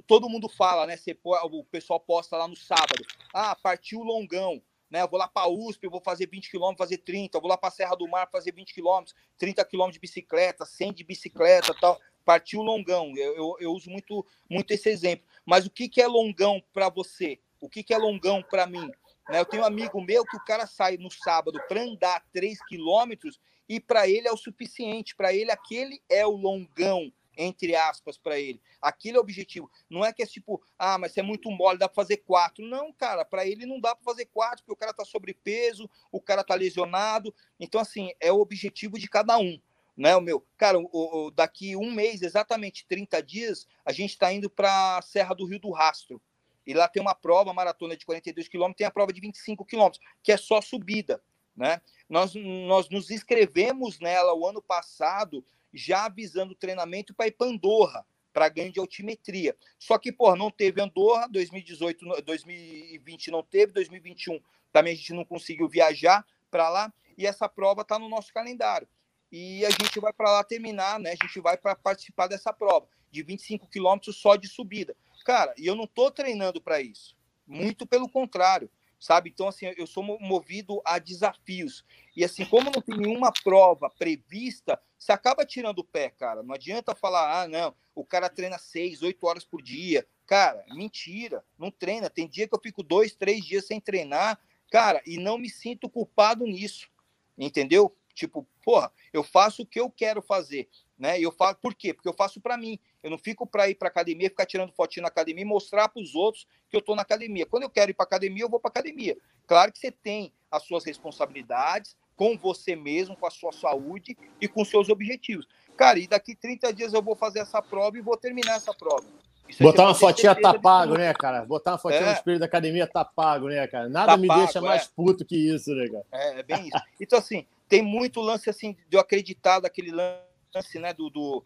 Todo 0.07 0.29
mundo 0.29 0.49
fala, 0.49 0.87
né? 0.87 0.97
Você, 0.97 1.17
o 1.25 1.65
pessoal 1.65 2.01
posta 2.01 2.37
lá 2.37 2.47
no 2.47 2.57
sábado. 2.57 3.05
Ah, 3.35 3.57
partiu 3.61 4.03
longão 4.03 4.61
né? 4.91 5.03
Eu 5.03 5.09
vou 5.09 5.19
lá 5.19 5.29
para 5.29 5.47
a 5.47 5.49
USP, 5.49 5.85
eu 5.85 5.91
vou 5.91 6.01
fazer 6.01 6.27
20 6.27 6.51
km, 6.51 6.75
fazer 6.77 6.99
30, 6.99 7.37
eu 7.37 7.41
vou 7.41 7.51
lá 7.51 7.57
para 7.57 7.69
a 7.69 7.73
Serra 7.73 7.95
do 7.95 8.09
Mar 8.09 8.29
fazer 8.31 8.53
20 8.53 8.75
km, 8.75 9.05
30 9.37 9.65
km 9.65 9.91
de 9.91 9.99
bicicleta, 9.99 10.65
100 10.65 10.93
de 10.93 11.05
bicicleta, 11.05 11.75
tal. 11.81 12.01
Partiu 12.25 12.63
longão. 12.63 13.15
Eu, 13.17 13.37
eu, 13.37 13.57
eu, 13.61 13.73
uso 13.73 13.91
muito, 13.91 14.25
muito 14.49 14.71
esse 14.73 14.89
exemplo. 14.89 15.27
Mas 15.47 15.67
o 15.67 15.71
que, 15.71 15.89
que 15.89 16.01
é 16.01 16.07
longão 16.07 16.63
para 16.73 16.89
você? 16.89 17.39
O 17.61 17.69
que, 17.69 17.83
que 17.83 17.95
é 17.95 17.99
longão 17.99 18.43
para 18.43 18.67
mim? 18.67 18.87
Né? 19.29 19.41
Eu 19.41 19.47
tenho 19.47 19.63
um 19.63 19.67
amigo 19.67 20.01
meu 20.01 20.25
que 20.25 20.37
o 20.37 20.45
cara 20.45 20.67
sai 20.67 20.97
no 20.97 21.11
sábado 21.11 21.59
para 21.69 21.83
andar 21.83 22.23
3 22.33 22.59
quilômetros 22.67 23.39
e 23.69 23.81
para 23.81 24.09
ele 24.09 24.29
é 24.29 24.33
o 24.33 24.37
suficiente. 24.37 25.17
Para 25.17 25.33
ele, 25.33 25.51
aquele 25.51 26.03
é 26.09 26.27
o 26.27 26.37
longão 26.37 27.13
entre 27.39 27.77
aspas, 27.77 28.19
para 28.19 28.39
ele. 28.39 28.61
Aquele 28.83 29.17
é 29.17 29.21
o 29.21 29.23
objetivo. 29.23 29.71
Não 29.89 30.05
é 30.05 30.13
que 30.13 30.23
é 30.25 30.27
tipo, 30.27 30.61
ah, 30.77 30.99
mas 30.99 31.17
é 31.17 31.23
muito 31.23 31.49
mole, 31.51 31.79
dá 31.79 31.89
para 31.89 31.95
fazer 31.95 32.19
quatro. 32.19 32.67
Não, 32.67 32.93
cara, 32.93 33.25
para 33.25 33.47
ele 33.47 33.65
não 33.65 33.81
dá 33.81 33.95
para 33.95 34.05
fazer 34.05 34.27
quatro, 34.27 34.65
porque 34.65 34.73
o 34.73 34.77
cara 34.77 34.93
tá 34.93 35.05
sobrepeso, 35.05 35.89
o 36.11 36.21
cara 36.21 36.43
tá 36.43 36.57
lesionado. 36.57 37.33
Então, 37.61 37.81
assim, 37.81 38.11
é 38.19 38.33
o 38.33 38.41
objetivo 38.41 38.99
de 38.99 39.09
cada 39.09 39.39
um. 39.39 39.59
Né, 39.97 40.15
o 40.15 40.21
meu, 40.21 40.47
cara, 40.57 40.79
o, 40.79 40.89
o, 40.93 41.31
daqui 41.33 41.75
um 41.75 41.91
mês, 41.91 42.23
exatamente 42.23 42.87
30 42.87 43.21
dias, 43.21 43.67
a 43.85 43.91
gente 43.91 44.11
está 44.11 44.33
indo 44.33 44.49
para 44.49 44.99
a 44.99 45.03
Serra 45.03 45.35
do 45.35 45.45
Rio 45.45 45.59
do 45.59 45.73
Rastro. 45.73 46.23
E 46.65 46.73
lá 46.73 46.87
tem 46.87 47.03
uma 47.03 47.17
prova, 47.17 47.53
maratona 47.53 47.97
de 47.97 48.07
42 48.07 48.47
quilômetros, 48.47 48.79
tem 48.79 48.87
a 48.87 48.93
prova 48.93 49.13
de 49.13 49.21
25 49.21 49.65
quilômetros, 49.65 50.01
que 50.23 50.31
é 50.31 50.37
só 50.37 50.61
subida. 50.61 51.21
Né? 51.57 51.81
Nós, 52.09 52.33
nós 52.35 52.89
nos 52.89 53.11
inscrevemos 53.11 53.99
nela 53.99 54.33
o 54.35 54.47
ano 54.47 54.63
passado 54.63 55.45
já 55.73 56.07
avisando 56.07 56.53
o 56.53 56.57
treinamento 56.57 57.15
para 57.15 57.27
ir 57.27 57.33
para 57.33 57.47
Andorra, 57.47 58.07
para 58.33 58.49
ganho 58.49 58.73
de 58.73 58.79
altimetria. 58.79 59.57
Só 59.79 59.99
que, 59.99 60.13
pô, 60.13 60.35
não 60.37 60.51
teve 60.51 60.81
Andorra, 60.81 61.29
2018, 61.29 62.23
2020 62.23 63.31
não 63.31 63.43
teve, 63.43 63.73
2021 63.73 64.41
também 64.73 64.93
a 64.93 64.97
gente 64.97 65.13
não 65.13 65.25
conseguiu 65.25 65.69
viajar 65.69 66.25
para 66.51 66.69
lá, 66.69 66.93
e 67.17 67.27
essa 67.27 67.49
prova 67.49 67.83
está 67.83 67.99
no 67.99 68.09
nosso 68.09 68.33
calendário. 68.33 68.89
E 69.31 69.65
a 69.65 69.71
gente 69.71 70.01
vai 70.01 70.13
para 70.13 70.31
lá 70.31 70.45
terminar, 70.45 70.99
né? 70.99 71.11
A 71.11 71.27
gente 71.27 71.41
vai 71.41 71.57
para 71.57 71.75
participar 71.75 72.29
dessa 72.29 72.53
prova 72.53 72.87
de 73.11 73.23
25 73.23 73.69
quilômetros 73.69 74.17
só 74.17 74.37
de 74.37 74.49
subida. 74.49 74.97
Cara, 75.25 75.53
e 75.59 75.67
eu 75.67 75.75
não 75.75 75.85
estou 75.85 76.11
treinando 76.11 76.61
para 76.61 76.81
isso. 76.81 77.17
Muito 77.47 77.87
pelo 77.87 78.09
contrário 78.09 78.71
sabe? 78.99 79.31
Então, 79.31 79.49
assim, 79.49 79.73
eu 79.77 79.87
sou 79.87 80.03
movido 80.03 80.81
a 80.85 80.99
desafios. 80.99 81.85
E, 82.17 82.25
assim, 82.25 82.45
como 82.45 82.71
não 82.71 82.83
tem 82.83 82.97
nenhuma 82.97 83.33
prova 83.33 83.89
prevista, 83.91 84.81
você 84.99 85.13
acaba 85.13 85.45
tirando 85.45 85.79
o 85.79 85.85
pé, 85.85 86.11
cara. 86.11 86.43
Não 86.43 86.55
adianta 86.55 86.95
falar, 86.95 87.43
ah, 87.43 87.49
não, 87.49 87.75
o 87.95 88.05
cara 88.05 88.29
treina 88.29 88.59
seis, 88.59 89.03
oito 89.03 89.27
horas 89.27 89.45
por 89.45 89.63
dia. 89.63 90.07
Cara, 90.27 90.65
mentira, 90.71 91.45
não 91.59 91.71
treina. 91.71 92.11
Tem 92.11 92.29
dia 92.29 92.49
que 92.49 92.55
eu 92.55 92.61
fico 92.61 92.83
dois, 92.83 93.15
três 93.15 93.45
dias 93.45 93.67
sem 93.67 93.81
treinar, 93.81 94.41
cara, 94.71 95.01
e 95.07 95.17
não 95.17 95.39
me 95.39 95.49
sinto 95.49 95.89
culpado 95.89 96.45
nisso, 96.45 96.89
entendeu? 97.37 97.97
Tipo, 98.13 98.47
porra, 98.65 98.93
eu 99.13 99.23
faço 99.23 99.63
o 99.63 99.67
que 99.67 99.81
eu 99.81 99.91
quero 99.91 100.21
fazer, 100.21 100.69
né? 100.99 101.19
E 101.19 101.23
eu 101.23 101.31
falo, 101.31 101.57
por 101.57 101.75
quê? 101.75 101.95
Porque 101.95 102.09
eu 102.09 102.13
faço 102.13 102.41
para 102.41 102.57
mim. 102.57 102.79
Eu 103.03 103.11
não 103.11 103.19
fico 103.19 103.47
para 103.47 103.69
ir 103.69 103.77
para 103.77 103.89
academia, 103.89 104.29
ficar 104.29 104.47
tirando 104.47 104.73
fotinho 104.73 105.03
na 105.03 105.09
academia 105.09 105.43
e 105.43 105.47
mostrar 105.47 105.89
para 105.89 106.03
os 106.03 106.15
outros 106.15 106.47
que 106.69 106.77
eu 106.77 106.81
estou 106.81 106.97
na 106.97 107.03
academia. 107.03 107.47
Quando 107.47 107.63
eu 107.63 107.71
quero 107.71 107.91
ir 107.91 107.95
para 107.95 108.05
academia, 108.05 108.43
eu 108.43 108.49
vou 108.49 108.59
para 108.59 108.71
academia. 108.71 109.17
Claro 109.47 109.73
que 109.73 109.79
você 109.79 109.93
tem 109.93 110.33
as 110.51 110.65
suas 110.65 110.85
responsabilidades 110.85 111.97
com 112.17 112.37
você 112.37 112.75
mesmo, 112.75 113.17
com 113.17 113.27
a 113.27 113.31
sua 113.31 113.53
saúde 113.53 114.17
e 114.41 114.49
com 114.49 114.65
seus 114.65 114.89
objetivos. 114.89 115.47
Cara, 115.77 115.99
e 116.01 116.09
daqui 116.09 116.35
30 116.35 116.73
dias 116.73 116.93
eu 116.93 117.01
vou 117.01 117.15
fazer 117.15 117.39
essa 117.39 117.63
prova 117.63 117.97
e 117.97 118.01
vou 118.03 118.17
terminar 118.17 118.57
essa 118.57 118.75
prova. 118.75 119.07
Isso 119.49 119.63
Botar 119.63 119.85
uma 119.85 119.95
fotinha 119.95 120.35
tá 120.35 120.59
pago, 120.59 120.99
né, 120.99 121.15
cara? 121.15 121.45
Botar 121.47 121.73
uma 121.73 121.79
fotinha 121.79 122.03
é. 122.03 122.07
no 122.07 122.13
espelho 122.13 122.39
da 122.39 122.45
academia 122.47 122.87
tá 122.87 123.05
pago, 123.05 123.49
né, 123.49 123.67
cara? 123.67 123.89
Nada 123.89 124.13
tá 124.13 124.17
me 124.17 124.27
pago, 124.27 124.43
deixa 124.43 124.61
mais 124.61 124.83
é. 124.83 124.89
puto 124.95 125.25
que 125.25 125.37
isso, 125.37 125.71
né, 125.75 125.89
cara? 125.89 126.05
É, 126.13 126.41
é 126.41 126.43
bem 126.43 126.69
isso. 126.69 126.83
Então, 127.01 127.19
assim, 127.19 127.47
tem 127.69 127.81
muito 127.81 128.21
lance, 128.21 128.51
assim, 128.51 128.77
de 128.89 128.97
eu 128.97 129.01
acreditar 129.01 129.61
daquele 129.61 129.91
lance, 129.91 130.28
lance, 130.55 130.79
né, 130.79 130.93
do, 130.93 131.11
do 131.11 131.45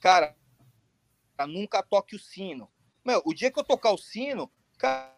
cara, 0.00 0.36
nunca 1.46 1.82
toque 1.82 2.16
o 2.16 2.18
sino. 2.18 2.68
Meu, 3.04 3.22
o 3.24 3.34
dia 3.34 3.50
que 3.50 3.58
eu 3.58 3.64
tocar 3.64 3.92
o 3.92 3.98
sino, 3.98 4.50
cara, 4.78 5.16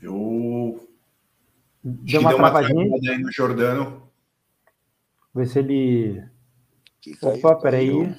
eu 0.00 0.88
deu 1.82 2.20
uma, 2.20 2.34
uma 2.34 2.50
travadinha 2.50 3.12
aí 3.12 3.18
no 3.18 3.30
Jordano. 3.30 4.10
Ver 5.34 5.46
se 5.46 5.58
ele. 5.58 6.24
Que 7.00 7.12
é 7.12 7.28
Opa, 7.28 7.54
caiu, 7.54 7.60
peraí. 7.60 8.16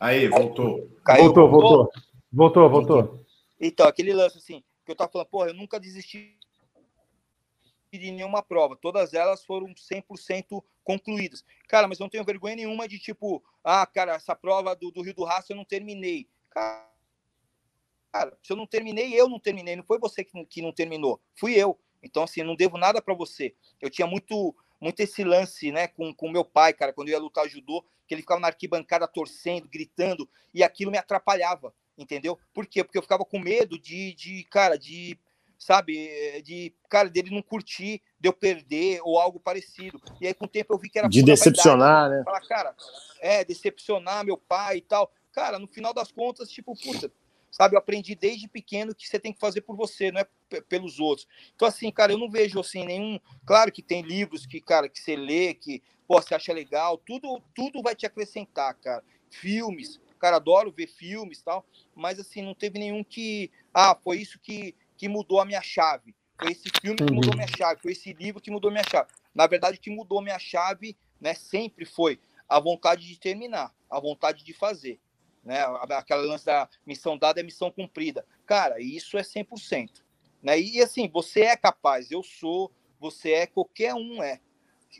Aí, 0.00 0.28
voltou. 0.28 0.88
Caiu, 1.04 1.24
voltou, 1.24 1.50
voltou. 1.50 1.90
Voltou, 2.32 2.70
voltou. 2.70 3.26
Então, 3.60 3.86
aquele 3.86 4.12
lance 4.12 4.38
assim, 4.38 4.62
que 4.84 4.92
eu 4.92 4.96
tava 4.96 5.10
falando, 5.10 5.28
porra, 5.28 5.48
eu 5.48 5.54
nunca 5.54 5.80
desisti 5.80 6.35
de 7.98 8.10
nenhuma 8.10 8.42
prova. 8.42 8.76
Todas 8.76 9.14
elas 9.14 9.44
foram 9.44 9.74
100% 9.74 10.62
concluídas. 10.84 11.44
Cara, 11.68 11.88
mas 11.88 11.98
não 11.98 12.08
tenho 12.08 12.24
vergonha 12.24 12.56
nenhuma 12.56 12.88
de 12.88 12.98
tipo, 12.98 13.42
ah, 13.64 13.86
cara, 13.86 14.14
essa 14.14 14.34
prova 14.34 14.74
do, 14.74 14.90
do 14.90 15.02
Rio 15.02 15.14
do 15.14 15.24
Rastro 15.24 15.52
eu 15.52 15.56
não 15.56 15.64
terminei. 15.64 16.28
Cara, 16.50 18.36
se 18.42 18.52
eu 18.52 18.56
não 18.56 18.66
terminei, 18.66 19.12
eu 19.14 19.28
não 19.28 19.38
terminei. 19.38 19.76
Não 19.76 19.84
foi 19.84 19.98
você 19.98 20.24
que, 20.24 20.44
que 20.46 20.62
não 20.62 20.72
terminou, 20.72 21.20
fui 21.34 21.54
eu. 21.54 21.78
Então, 22.02 22.22
assim, 22.22 22.42
não 22.42 22.54
devo 22.54 22.78
nada 22.78 23.02
para 23.02 23.14
você. 23.14 23.54
Eu 23.80 23.90
tinha 23.90 24.06
muito 24.06 24.54
muito 24.80 25.00
esse 25.00 25.24
lance, 25.24 25.72
né, 25.72 25.88
com 25.88 26.14
o 26.20 26.30
meu 26.30 26.44
pai, 26.44 26.72
cara, 26.72 26.92
quando 26.92 27.08
eu 27.08 27.12
ia 27.12 27.18
lutar 27.18 27.48
judô, 27.48 27.84
que 28.06 28.14
ele 28.14 28.22
ficava 28.22 28.40
na 28.40 28.48
arquibancada 28.48 29.08
torcendo, 29.08 29.68
gritando, 29.68 30.28
e 30.54 30.62
aquilo 30.62 30.90
me 30.90 30.98
atrapalhava, 30.98 31.74
entendeu? 31.96 32.38
Por 32.52 32.66
quê? 32.66 32.84
Porque 32.84 32.98
eu 32.98 33.02
ficava 33.02 33.24
com 33.24 33.38
medo 33.38 33.78
de, 33.78 34.14
de 34.14 34.44
cara, 34.44 34.78
de, 34.78 35.18
sabe, 35.58 36.42
de, 36.42 36.74
cara, 36.88 37.08
dele 37.08 37.30
não 37.30 37.42
curtir, 37.42 38.02
de 38.20 38.28
eu 38.28 38.32
perder 38.32 39.00
ou 39.02 39.18
algo 39.18 39.40
parecido. 39.40 40.00
E 40.20 40.26
aí, 40.26 40.34
com 40.34 40.44
o 40.44 40.48
tempo, 40.48 40.72
eu 40.72 40.78
vi 40.78 40.88
que 40.88 40.98
era. 40.98 41.08
De 41.08 41.22
decepcionar, 41.22 42.10
né? 42.10 42.22
Falar, 42.24 42.40
cara, 42.46 42.74
é, 43.20 43.44
decepcionar 43.44 44.24
meu 44.24 44.36
pai 44.36 44.78
e 44.78 44.82
tal. 44.82 45.12
Cara, 45.32 45.58
no 45.58 45.66
final 45.66 45.92
das 45.92 46.10
contas, 46.10 46.50
tipo, 46.50 46.74
puta, 46.74 47.12
sabe? 47.50 47.74
Eu 47.74 47.78
aprendi 47.78 48.14
desde 48.14 48.48
pequeno 48.48 48.94
que 48.94 49.06
você 49.06 49.18
tem 49.18 49.32
que 49.32 49.38
fazer 49.38 49.60
por 49.60 49.76
você, 49.76 50.10
não 50.10 50.20
é 50.20 50.26
pelos 50.62 50.98
outros. 50.98 51.28
Então, 51.54 51.68
assim, 51.68 51.90
cara, 51.90 52.12
eu 52.12 52.18
não 52.18 52.30
vejo, 52.30 52.58
assim, 52.58 52.84
nenhum... 52.84 53.20
Claro 53.44 53.70
que 53.70 53.82
tem 53.82 54.02
livros 54.02 54.46
que, 54.46 54.60
cara, 54.60 54.88
que 54.88 54.98
você 54.98 55.14
lê, 55.14 55.52
que, 55.52 55.82
pô, 56.06 56.20
você 56.20 56.34
acha 56.34 56.52
legal, 56.52 56.96
tudo, 56.96 57.42
tudo 57.54 57.82
vai 57.82 57.94
te 57.94 58.06
acrescentar, 58.06 58.74
cara. 58.76 59.04
Filmes, 59.28 60.00
cara, 60.18 60.36
adoro 60.36 60.72
ver 60.72 60.86
filmes 60.86 61.42
tal, 61.42 61.66
mas, 61.94 62.18
assim, 62.18 62.40
não 62.40 62.54
teve 62.54 62.78
nenhum 62.78 63.04
que... 63.04 63.50
Ah, 63.74 63.94
foi 64.02 64.18
isso 64.18 64.38
que, 64.38 64.74
que 64.96 65.08
mudou 65.08 65.40
a 65.40 65.44
minha 65.44 65.62
chave. 65.62 66.14
Foi 66.38 66.52
esse 66.52 66.68
filme 66.80 66.96
que 66.96 67.12
mudou 67.12 67.34
minha 67.34 67.48
chave, 67.48 67.80
foi 67.80 67.92
esse 67.92 68.12
livro 68.12 68.40
que 68.40 68.50
mudou 68.50 68.70
minha 68.70 68.84
chave. 68.90 69.10
Na 69.34 69.46
verdade, 69.46 69.78
o 69.78 69.80
que 69.80 69.90
mudou 69.90 70.20
minha 70.20 70.38
chave, 70.38 70.96
né, 71.20 71.34
sempre 71.34 71.84
foi 71.84 72.20
a 72.48 72.60
vontade 72.60 73.06
de 73.06 73.18
terminar, 73.18 73.74
a 73.90 73.98
vontade 73.98 74.44
de 74.44 74.52
fazer 74.52 75.00
né? 75.46 75.60
Aquela 75.96 76.22
lance 76.22 76.44
da 76.44 76.68
missão 76.84 77.16
dada 77.16 77.38
é 77.38 77.42
missão 77.42 77.70
cumprida. 77.70 78.26
Cara, 78.44 78.80
isso 78.80 79.16
é 79.16 79.22
100%. 79.22 80.02
Né? 80.42 80.60
E 80.60 80.82
assim, 80.82 81.08
você 81.08 81.42
é 81.42 81.56
capaz, 81.56 82.10
eu 82.10 82.22
sou, 82.22 82.72
você 82.98 83.32
é, 83.32 83.46
qualquer 83.46 83.94
um 83.94 84.20
é. 84.22 84.40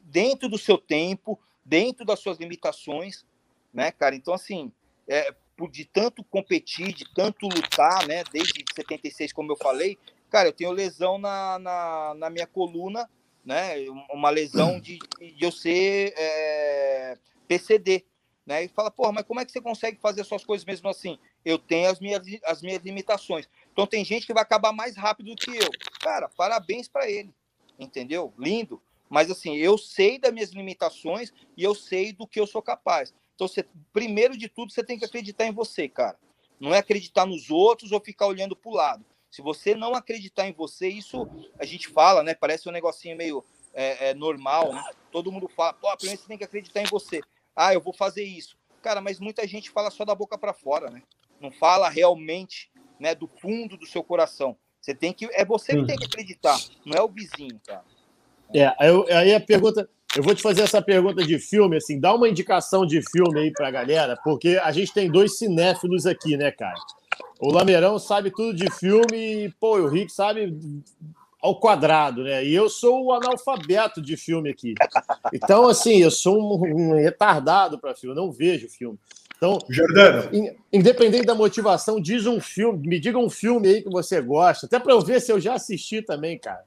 Dentro 0.04 0.48
do 0.48 0.56
seu 0.56 0.78
tempo, 0.78 1.38
dentro 1.64 2.04
das 2.04 2.20
suas 2.20 2.38
limitações, 2.38 3.26
né, 3.74 3.90
cara? 3.90 4.14
Então, 4.14 4.32
assim, 4.32 4.72
é, 5.08 5.34
de 5.70 5.84
tanto 5.86 6.22
competir, 6.24 6.92
de 6.92 7.04
tanto 7.14 7.48
lutar, 7.48 8.06
né, 8.06 8.22
desde 8.30 8.64
76, 8.74 9.32
como 9.32 9.52
eu 9.52 9.56
falei, 9.56 9.96
cara, 10.28 10.48
eu 10.48 10.52
tenho 10.52 10.70
lesão 10.70 11.16
na, 11.16 11.58
na, 11.58 12.14
na 12.14 12.30
minha 12.30 12.46
coluna, 12.46 13.08
né, 13.44 13.76
uma 14.10 14.28
lesão 14.28 14.78
de, 14.78 14.98
de 15.18 15.44
eu 15.44 15.52
ser 15.52 16.12
é, 16.16 17.16
PCD, 17.48 18.04
né? 18.46 18.64
E 18.64 18.68
fala, 18.68 18.90
porra, 18.90 19.12
mas 19.12 19.24
como 19.24 19.40
é 19.40 19.44
que 19.44 19.50
você 19.50 19.60
consegue 19.60 19.98
fazer 20.00 20.22
suas 20.24 20.44
coisas 20.44 20.64
mesmo 20.64 20.88
assim? 20.88 21.18
Eu 21.44 21.58
tenho 21.58 21.90
as 21.90 21.98
minhas, 21.98 22.22
as 22.44 22.62
minhas 22.62 22.82
limitações. 22.82 23.48
Então 23.72 23.86
tem 23.86 24.04
gente 24.04 24.24
que 24.24 24.32
vai 24.32 24.42
acabar 24.42 24.72
mais 24.72 24.96
rápido 24.96 25.30
do 25.30 25.36
que 25.36 25.50
eu. 25.50 25.70
Cara, 26.00 26.28
parabéns 26.28 26.88
para 26.88 27.10
ele, 27.10 27.34
entendeu? 27.78 28.32
Lindo. 28.38 28.80
Mas 29.08 29.30
assim, 29.30 29.56
eu 29.56 29.76
sei 29.76 30.18
das 30.18 30.32
minhas 30.32 30.50
limitações 30.50 31.32
e 31.56 31.62
eu 31.62 31.74
sei 31.74 32.12
do 32.12 32.26
que 32.26 32.38
eu 32.38 32.46
sou 32.46 32.62
capaz. 32.62 33.12
Então, 33.36 33.46
você, 33.46 33.64
primeiro 33.92 34.36
de 34.36 34.48
tudo, 34.48 34.72
você 34.72 34.82
tem 34.82 34.98
que 34.98 35.04
acreditar 35.04 35.46
em 35.46 35.52
você, 35.52 35.88
cara. 35.88 36.18
Não 36.58 36.74
é 36.74 36.78
acreditar 36.78 37.24
nos 37.24 37.50
outros 37.50 37.92
ou 37.92 38.00
ficar 38.00 38.26
olhando 38.26 38.56
para 38.56 38.70
o 38.70 38.74
lado. 38.74 39.04
Se 39.30 39.40
você 39.40 39.74
não 39.76 39.94
acreditar 39.94 40.48
em 40.48 40.52
você, 40.52 40.88
isso 40.88 41.28
a 41.58 41.64
gente 41.64 41.88
fala, 41.88 42.24
né? 42.24 42.34
Parece 42.34 42.68
um 42.68 42.72
negocinho 42.72 43.16
meio 43.16 43.44
é, 43.72 44.08
é, 44.08 44.14
normal, 44.14 44.72
né? 44.72 44.82
Todo 45.12 45.30
mundo 45.30 45.48
fala, 45.48 45.74
pô, 45.74 45.94
primeiro 45.96 46.20
você 46.20 46.26
tem 46.26 46.38
que 46.38 46.44
acreditar 46.44 46.80
em 46.80 46.86
você 46.86 47.20
ah, 47.56 47.72
eu 47.72 47.80
vou 47.80 47.94
fazer 47.94 48.22
isso. 48.22 48.58
Cara, 48.82 49.00
mas 49.00 49.18
muita 49.18 49.46
gente 49.48 49.70
fala 49.70 49.90
só 49.90 50.04
da 50.04 50.14
boca 50.14 50.36
para 50.36 50.52
fora, 50.52 50.90
né? 50.90 51.02
Não 51.40 51.50
fala 51.50 51.88
realmente, 51.88 52.70
né, 53.00 53.14
do 53.14 53.26
fundo 53.26 53.78
do 53.78 53.86
seu 53.86 54.04
coração. 54.04 54.56
Você 54.80 54.94
tem 54.94 55.12
que 55.12 55.24
é 55.32 55.44
você 55.44 55.74
que 55.74 55.86
tem 55.86 55.96
que 55.96 56.04
acreditar, 56.04 56.56
não 56.84 56.96
é 56.96 57.02
o 57.02 57.08
vizinho, 57.08 57.58
cara. 57.66 57.84
É, 58.54 58.72
aí 59.16 59.34
a 59.34 59.40
pergunta, 59.40 59.90
eu 60.16 60.22
vou 60.22 60.34
te 60.34 60.42
fazer 60.42 60.62
essa 60.62 60.80
pergunta 60.80 61.22
de 61.22 61.38
filme, 61.38 61.76
assim, 61.76 62.00
dá 62.00 62.14
uma 62.14 62.28
indicação 62.28 62.86
de 62.86 63.02
filme 63.10 63.38
aí 63.38 63.52
pra 63.52 63.70
galera, 63.70 64.18
porque 64.24 64.58
a 64.62 64.72
gente 64.72 64.92
tem 64.92 65.10
dois 65.10 65.36
cinéfilos 65.36 66.06
aqui, 66.06 66.36
né, 66.36 66.50
cara? 66.50 66.74
O 67.38 67.52
Lameirão 67.52 67.98
sabe 67.98 68.30
tudo 68.30 68.54
de 68.54 68.70
filme 68.72 69.44
e, 69.44 69.48
pô, 69.60 69.78
o 69.78 69.88
Rick 69.88 70.10
sabe 70.10 70.56
ao 71.40 71.60
quadrado, 71.60 72.24
né? 72.24 72.44
E 72.44 72.54
eu 72.54 72.68
sou 72.68 73.04
o 73.04 73.12
analfabeto 73.12 74.00
de 74.00 74.16
filme 74.16 74.50
aqui. 74.50 74.74
Então, 75.32 75.68
assim, 75.68 75.98
eu 75.98 76.10
sou 76.10 76.64
um, 76.64 76.94
retardado 76.94 77.78
para 77.78 77.94
filme, 77.94 78.16
eu 78.16 78.22
não 78.22 78.32
vejo 78.32 78.68
filme. 78.68 78.98
Então, 79.36 79.58
Jordano. 79.68 80.34
In, 80.34 80.56
independente 80.72 81.26
da 81.26 81.34
motivação, 81.34 82.00
diz 82.00 82.26
um 82.26 82.40
filme, 82.40 82.88
me 82.88 82.98
diga 82.98 83.18
um 83.18 83.28
filme 83.28 83.68
aí 83.68 83.82
que 83.82 83.90
você 83.90 84.20
gosta, 84.20 84.64
até 84.64 84.78
para 84.78 84.94
eu 84.94 85.00
ver 85.02 85.20
se 85.20 85.30
eu 85.30 85.38
já 85.38 85.54
assisti 85.54 86.00
também, 86.00 86.38
cara. 86.38 86.64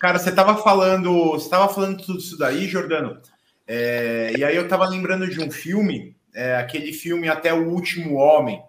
Cara, 0.00 0.18
você 0.18 0.30
estava 0.30 0.56
falando, 0.56 1.32
você 1.32 1.48
tava 1.48 1.72
falando 1.72 2.02
tudo 2.02 2.18
isso 2.18 2.36
daí, 2.36 2.66
Jordano. 2.66 3.20
É, 3.66 4.32
e 4.36 4.44
aí 4.44 4.56
eu 4.56 4.64
estava 4.64 4.88
lembrando 4.88 5.28
de 5.28 5.40
um 5.40 5.50
filme, 5.50 6.16
é, 6.34 6.56
aquele 6.56 6.92
filme 6.92 7.28
Até 7.28 7.54
o 7.54 7.68
Último 7.68 8.16
Homem. 8.16 8.62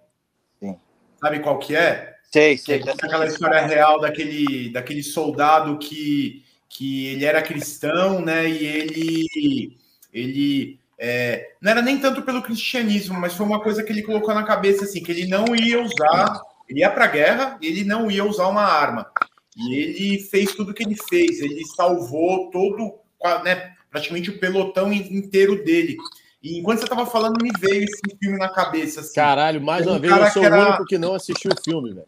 Sim. 0.59 0.77
Sabe 1.19 1.39
qual 1.39 1.57
que 1.59 1.75
é? 1.75 2.13
Sei, 2.31 2.57
sei. 2.57 2.79
Que 2.79 2.89
é 2.89 2.93
aquela 2.93 3.25
história 3.25 3.65
real 3.65 3.99
daquele, 3.99 4.71
daquele 4.71 5.03
soldado 5.03 5.77
que, 5.77 6.43
que 6.69 7.07
ele 7.07 7.25
era 7.25 7.41
cristão, 7.41 8.21
né? 8.21 8.49
E 8.49 8.65
ele, 8.65 9.77
ele 10.11 10.79
é, 10.97 11.51
não 11.61 11.71
era 11.71 11.81
nem 11.81 11.99
tanto 11.99 12.21
pelo 12.21 12.41
cristianismo, 12.41 13.19
mas 13.19 13.33
foi 13.33 13.45
uma 13.45 13.61
coisa 13.61 13.83
que 13.83 13.91
ele 13.91 14.03
colocou 14.03 14.33
na 14.33 14.43
cabeça 14.43 14.85
assim, 14.85 15.03
que 15.03 15.11
ele 15.11 15.27
não 15.27 15.55
ia 15.55 15.81
usar, 15.81 16.41
ele 16.67 16.79
ia 16.79 16.89
para 16.89 17.05
a 17.05 17.09
guerra, 17.09 17.57
ele 17.61 17.83
não 17.83 18.09
ia 18.09 18.23
usar 18.23 18.47
uma 18.47 18.63
arma. 18.63 19.11
E 19.57 19.75
ele 19.75 20.19
fez 20.19 20.53
tudo 20.53 20.71
o 20.71 20.73
que 20.73 20.83
ele 20.83 20.97
fez, 21.09 21.39
ele 21.39 21.65
salvou 21.75 22.49
todo, 22.49 22.99
né, 23.43 23.73
praticamente 23.89 24.29
o 24.29 24.39
pelotão 24.39 24.91
inteiro 24.91 25.63
dele. 25.63 25.97
E 26.41 26.59
enquanto 26.59 26.79
você 26.79 26.85
estava 26.85 27.05
falando, 27.05 27.41
me 27.41 27.51
veio 27.57 27.83
esse 27.83 28.17
filme 28.19 28.37
na 28.37 28.49
cabeça. 28.49 28.99
Assim. 28.99 29.13
Caralho, 29.13 29.61
mais 29.61 29.87
uma 29.87 29.95
um 29.95 29.99
vez 29.99 30.13
eu 30.13 30.31
sou 30.31 30.43
era... 30.43 30.57
o 30.57 30.67
único 30.67 30.85
que 30.85 30.97
não 30.97 31.15
assistiu 31.15 31.51
o 31.51 31.63
filme, 31.63 31.93
velho. 31.93 32.05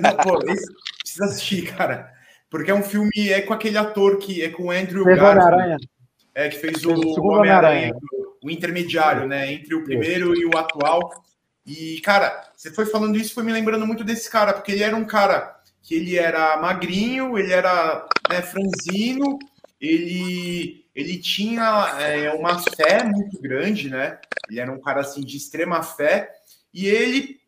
Não, 0.00 0.16
pô, 0.16 0.38
esse 0.50 0.66
precisa 1.00 1.24
assistir, 1.24 1.74
cara. 1.74 2.12
Porque 2.48 2.70
é 2.70 2.74
um 2.74 2.82
filme, 2.82 3.10
é 3.30 3.40
com 3.40 3.52
aquele 3.52 3.76
ator 3.76 4.18
que 4.18 4.42
é 4.42 4.50
com 4.50 4.64
o 4.64 4.70
Andrew 4.70 5.04
Garfield. 5.04 5.88
É, 6.34 6.48
que 6.48 6.58
fez 6.58 6.84
o, 6.84 6.92
o 6.92 7.28
Homem-Aranha, 7.28 7.94
o 8.42 8.50
intermediário, 8.50 9.26
né? 9.26 9.52
Entre 9.52 9.74
o 9.74 9.82
primeiro 9.82 10.32
isso. 10.34 10.42
e 10.42 10.46
o 10.46 10.56
atual. 10.56 11.24
E, 11.66 12.00
cara, 12.02 12.50
você 12.54 12.70
foi 12.70 12.86
falando 12.86 13.16
isso, 13.16 13.34
foi 13.34 13.42
me 13.42 13.52
lembrando 13.52 13.86
muito 13.86 14.04
desse 14.04 14.30
cara, 14.30 14.52
porque 14.52 14.70
ele 14.70 14.84
era 14.84 14.94
um 14.94 15.04
cara 15.04 15.55
que 15.86 15.94
ele 15.94 16.18
era 16.18 16.60
magrinho, 16.60 17.38
ele 17.38 17.52
era 17.52 18.08
né, 18.28 18.42
franzino, 18.42 19.38
ele, 19.80 20.84
ele 20.92 21.16
tinha 21.18 21.96
é, 22.00 22.32
uma 22.32 22.58
fé 22.58 23.04
muito 23.04 23.40
grande, 23.40 23.88
né? 23.88 24.18
Ele 24.50 24.58
era 24.58 24.72
um 24.72 24.80
cara 24.80 25.02
assim 25.02 25.20
de 25.20 25.36
extrema 25.36 25.80
fé, 25.84 26.28
e 26.74 26.86
ele 26.86 27.38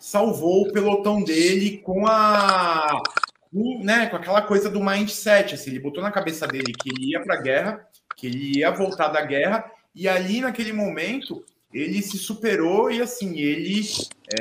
salvou 0.00 0.62
o 0.62 0.72
pelotão 0.72 1.22
dele 1.22 1.78
com 1.78 2.04
a 2.08 3.00
com, 3.52 3.82
né, 3.82 4.06
com 4.06 4.16
aquela 4.16 4.42
coisa 4.42 4.68
do 4.68 4.82
mindset, 4.82 5.54
assim, 5.54 5.70
ele 5.70 5.80
botou 5.80 6.02
na 6.02 6.10
cabeça 6.10 6.46
dele 6.46 6.72
que 6.72 6.90
ele 6.90 7.12
ia 7.12 7.22
para 7.22 7.36
a 7.36 7.40
guerra, 7.40 7.88
que 8.16 8.26
ele 8.26 8.58
ia 8.58 8.72
voltar 8.72 9.08
da 9.08 9.24
guerra, 9.24 9.70
e 9.94 10.08
ali 10.08 10.40
naquele 10.40 10.72
momento 10.72 11.44
ele 11.72 12.02
se 12.02 12.16
superou 12.18 12.90
e 12.90 13.02
assim 13.02 13.38
ele 13.38 13.82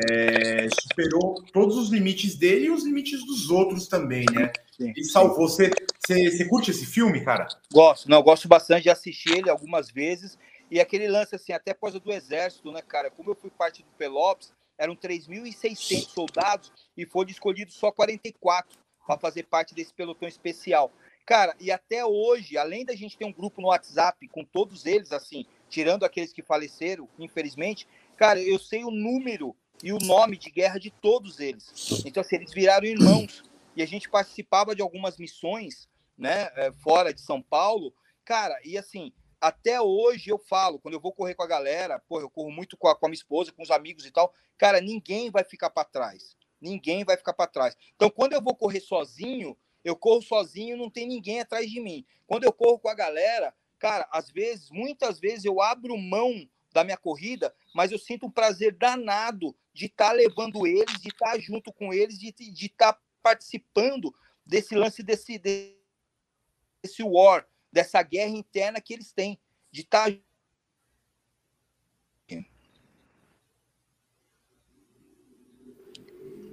é, 0.10 0.68
superou 0.70 1.44
todos 1.52 1.78
os 1.78 1.90
limites 1.90 2.36
dele 2.36 2.68
e 2.68 2.72
os 2.72 2.86
limites 2.86 3.26
dos 3.26 3.50
outros 3.50 3.88
também, 3.88 4.26
né? 4.32 4.52
Sim, 4.72 4.90
ele 4.90 5.04
salvou. 5.04 5.48
Você, 5.48 5.72
você, 6.06 6.32
você 6.32 6.46
curte 6.46 6.72
esse 6.72 6.86
filme, 6.86 7.24
cara? 7.24 7.48
Gosto, 7.72 8.10
não, 8.10 8.22
gosto 8.22 8.48
bastante 8.48 8.84
de 8.84 8.90
assistir 8.90 9.38
ele 9.38 9.50
algumas 9.50 9.92
vezes. 9.92 10.38
E 10.70 10.80
aquele 10.80 11.08
lance, 11.08 11.36
assim, 11.36 11.54
até 11.54 11.74
coisa 11.74 12.00
do 12.00 12.12
exército, 12.12 12.72
né, 12.72 12.82
cara? 12.82 13.10
Como 13.10 13.32
eu 13.32 13.36
fui 13.36 13.50
parte 13.50 13.84
do 13.84 13.90
Pelops, 13.98 14.54
eram 14.78 14.96
3.600 14.96 16.10
soldados 16.10 16.72
e 16.96 17.06
foram 17.06 17.30
escolhidos 17.30 17.74
só 17.74 17.92
44 17.92 18.78
para 19.06 19.18
fazer 19.18 19.44
parte 19.44 19.74
desse 19.74 19.94
pelotão 19.94 20.28
especial. 20.28 20.92
Cara, 21.26 21.56
e 21.60 21.72
até 21.72 22.06
hoje, 22.06 22.58
além 22.58 22.86
da 22.86 22.96
gente 22.96 23.18
ter 23.18 23.26
um 23.26 23.34
grupo 23.34 23.62
no 23.62 23.68
WhatsApp 23.68 24.28
com 24.30 24.46
todos 24.46 24.86
eles, 24.86 25.12
assim, 25.12 25.46
tirando 25.70 26.04
aqueles 26.04 26.34
que 26.34 26.42
faleceram, 26.42 27.08
infelizmente, 27.20 27.88
cara, 28.16 28.42
eu 28.42 28.58
sei 28.58 28.84
o 28.84 28.92
número 28.92 29.56
e 29.84 29.94
o 29.94 30.00
nome 30.00 30.38
de 30.38 30.50
guerra 30.50 30.80
de 30.80 30.90
todos 30.90 31.40
eles. 31.40 32.04
Então, 32.06 32.22
assim, 32.22 32.38
eles 32.38 32.54
viraram 32.54 32.86
irmãos. 32.86 33.44
E 33.76 33.84
a 33.84 33.86
gente 33.86 34.10
participava 34.10 34.76
de 34.76 34.82
algumas 34.82 35.18
missões 35.18 35.88
né, 36.18 36.50
é, 36.56 36.72
fora 36.72 37.14
de 37.14 37.22
São 37.22 37.42
Paulo, 37.42 37.94
cara, 38.26 38.60
e 38.66 38.76
assim, 38.76 39.14
até 39.40 39.80
hoje 39.80 40.32
eu 40.32 40.40
falo, 40.40 40.80
quando 40.80 40.96
eu 40.96 41.00
vou 41.00 41.14
correr 41.14 41.36
com 41.36 41.44
a 41.44 41.48
galera, 41.48 42.00
pô, 42.00 42.20
eu 42.20 42.30
corro 42.30 42.50
muito 42.50 42.76
com 42.76 42.88
a, 42.88 42.96
com 42.96 43.06
a 43.06 43.10
minha 43.10 43.18
esposa, 43.18 43.52
com 43.52 43.62
os 43.62 43.70
amigos 43.70 44.06
e 44.06 44.12
tal, 44.12 44.34
cara, 44.58 44.82
ninguém 44.82 45.30
vai 45.30 45.44
ficar 45.44 45.70
para 45.70 45.86
trás. 45.86 46.36
Ninguém 46.60 47.04
vai 47.04 47.16
ficar 47.16 47.34
para 47.34 47.46
trás. 47.46 47.78
Então, 47.96 48.10
quando 48.10 48.34
eu 48.34 48.42
vou 48.42 48.56
correr 48.56 48.80
sozinho, 48.80 49.56
eu 49.84 49.96
corro 49.96 50.24
sozinho, 50.24 50.76
não 50.76 50.90
tem 50.90 51.08
ninguém 51.08 51.40
atrás 51.40 51.70
de 51.70 51.80
mim. 51.80 52.04
Quando 52.26 52.46
eu 52.46 52.52
corro 52.52 52.80
com 52.80 52.90
a 52.90 52.96
galera, 52.96 53.54
cara, 53.80 54.08
às 54.12 54.30
vezes, 54.30 54.70
muitas 54.70 55.20
vezes 55.20 55.46
eu 55.46 55.62
abro 55.62 55.98
mão 55.98 56.48
da 56.72 56.84
minha 56.84 56.98
corrida, 56.98 57.54
mas 57.74 57.92
eu 57.92 57.98
sinto 57.98 58.28
um 58.28 58.32
prazer 58.32 58.74
danado 58.74 59.56
de 59.74 59.86
estar 59.86 60.10
tá 60.10 60.14
levando 60.14 60.68
eles, 60.68 61.02
de 61.02 61.10
estar 61.10 61.32
tá 61.32 61.40
junto 61.40 61.72
com 61.74 61.94
eles, 61.94 62.18
de 62.20 62.34
estar 62.66 62.94
tá 62.94 63.02
participando 63.22 64.14
desse 64.46 64.76
lance 64.76 65.04
desse, 65.04 65.38
desse 65.38 67.04
war, 67.04 67.48
dessa 67.72 68.02
guerra 68.02 68.32
interna 68.32 68.82
que 68.82 68.94
eles 68.94 69.12
têm, 69.12 69.40
de 69.72 69.82
estar. 69.82 70.12
Tá 70.12 70.18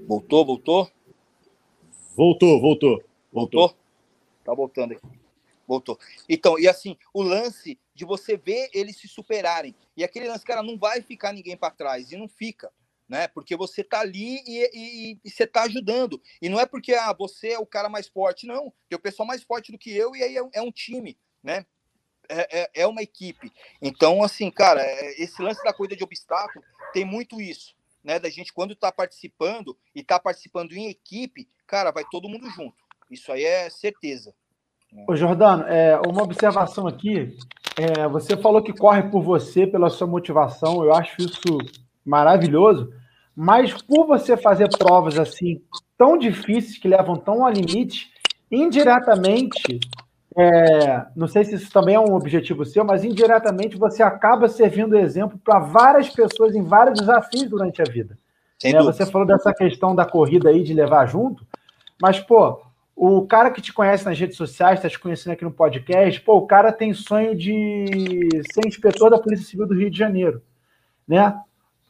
Voltou, 0.07 0.45
voltou? 0.45 0.91
Voltou, 2.15 2.61
voltou. 2.61 3.03
Voltou? 3.33 3.75
Tá 4.45 4.55
voltando 4.55 4.93
aqui. 4.93 5.24
Voltou. 5.66 5.99
Então, 6.28 6.59
e 6.59 6.69
assim, 6.69 6.97
o 7.12 7.23
lance 7.23 7.78
de 7.95 8.05
você 8.05 8.36
ver 8.36 8.69
eles 8.73 8.97
se 8.97 9.09
superarem. 9.09 9.74
E 9.97 10.05
aquele 10.05 10.28
lance, 10.28 10.45
cara, 10.45 10.62
não 10.62 10.78
vai 10.78 11.01
ficar 11.01 11.32
ninguém 11.32 11.57
para 11.57 11.70
trás. 11.70 12.12
E 12.12 12.16
não 12.16 12.28
fica 12.28 12.70
né? 13.09 13.28
Porque 13.28 13.57
você 13.57 13.85
tá 13.85 14.01
ali 14.01 14.43
e, 14.47 14.70
e, 14.73 15.20
e, 15.24 15.31
você 15.31 15.47
tá 15.47 15.62
ajudando. 15.65 16.20
E 16.41 16.49
não 16.49 16.59
é 16.59 16.66
porque 16.66 16.95
ah, 16.95 17.12
você 17.12 17.51
é 17.51 17.59
o 17.59 17.66
cara 17.66 17.89
mais 17.89 18.09
forte, 18.09 18.47
não. 18.47 18.73
Tem 18.89 18.97
o 18.97 19.01
pessoal 19.01 19.27
mais 19.27 19.43
forte 19.43 19.73
do 19.73 19.78
que 19.78 19.95
eu 19.95 20.15
e 20.16 20.23
aí 20.23 20.36
é, 20.36 20.43
é 20.55 20.62
um 20.62 20.73
time, 20.73 21.19
né? 21.43 21.66
É, 22.28 22.61
é, 22.62 22.70
é, 22.82 22.86
uma 22.86 23.03
equipe. 23.03 23.53
Então, 23.82 24.23
assim, 24.23 24.51
cara, 24.51 24.82
é, 24.82 25.23
esse 25.23 25.43
lance 25.43 25.62
da 25.62 25.74
corrida 25.74 25.95
de 25.95 26.03
obstáculo 26.03 26.65
tem 26.93 27.05
muito 27.05 27.41
isso, 27.41 27.77
né? 28.03 28.19
Da 28.19 28.31
gente, 28.31 28.53
quando 28.53 28.74
tá 28.74 28.91
participando 28.91 29.78
e 29.95 30.03
tá 30.03 30.19
participando 30.19 30.73
em 30.73 30.89
equipe, 30.89 31.49
cara, 31.66 31.91
vai 31.91 32.05
todo 32.11 32.28
mundo 32.28 32.49
junto. 32.51 32.82
Isso 33.11 33.31
aí 33.31 33.45
é 33.45 33.69
certeza. 33.69 34.35
Ô, 35.07 35.16
Jordano, 35.16 35.65
é, 35.65 36.01
uma 36.07 36.23
observação 36.23 36.87
aqui. 36.87 37.37
É, 37.77 38.07
você 38.09 38.37
falou 38.37 38.62
que 38.62 38.73
corre 38.73 39.03
por 39.05 39.23
você, 39.23 39.66
pela 39.66 39.91
sua 39.91 40.07
motivação. 40.07 40.85
Eu 40.85 40.95
acho 40.95 41.21
isso 41.21 41.59
maravilhoso, 42.05 42.91
mas 43.35 43.73
por 43.83 44.07
você 44.07 44.37
fazer 44.37 44.69
provas 44.79 45.19
assim 45.19 45.61
tão 45.97 46.16
difíceis 46.19 46.79
que 46.79 46.89
levam 46.89 47.16
tão 47.16 47.45
ao 47.45 47.51
limite, 47.51 48.11
indiretamente, 48.51 49.81
é, 50.37 51.07
não 51.15 51.27
sei 51.27 51.45
se 51.45 51.55
isso 51.55 51.71
também 51.71 51.95
é 51.95 52.01
um 52.01 52.15
objetivo 52.15 52.65
seu, 52.65 52.85
mas 52.85 53.05
indiretamente 53.05 53.77
você 53.77 54.03
acaba 54.03 54.49
servindo 54.49 54.97
exemplo 54.97 55.39
para 55.43 55.61
várias 55.61 56.11
pessoas 56.11 56.55
em 56.55 56.62
vários 56.62 56.99
desafios 56.99 57.49
durante 57.49 57.81
a 57.81 57.85
vida. 57.85 58.19
É, 58.62 58.83
você 58.83 59.07
falou 59.07 59.27
dessa 59.27 59.53
questão 59.53 59.95
da 59.95 60.05
corrida 60.05 60.49
aí 60.51 60.62
de 60.62 60.75
levar 60.75 61.07
junto, 61.07 61.47
mas 62.01 62.19
pô, 62.19 62.61
o 62.97 63.27
cara 63.27 63.51
que 63.51 63.61
te 63.61 63.73
conhece 63.73 64.05
nas 64.05 64.19
redes 64.19 64.37
sociais, 64.37 64.79
está 64.79 64.89
te 64.89 64.99
conhecendo 64.99 65.33
aqui 65.33 65.45
no 65.45 65.51
podcast, 65.51 66.21
pô, 66.21 66.37
o 66.37 66.47
cara 66.47 66.73
tem 66.73 66.93
sonho 66.95 67.35
de 67.37 68.29
ser 68.53 68.66
inspetor 68.66 69.11
da 69.11 69.19
Polícia 69.19 69.47
Civil 69.47 69.66
do 69.66 69.75
Rio 69.75 69.91
de 69.91 69.99
Janeiro, 69.99 70.43
né? 71.07 71.39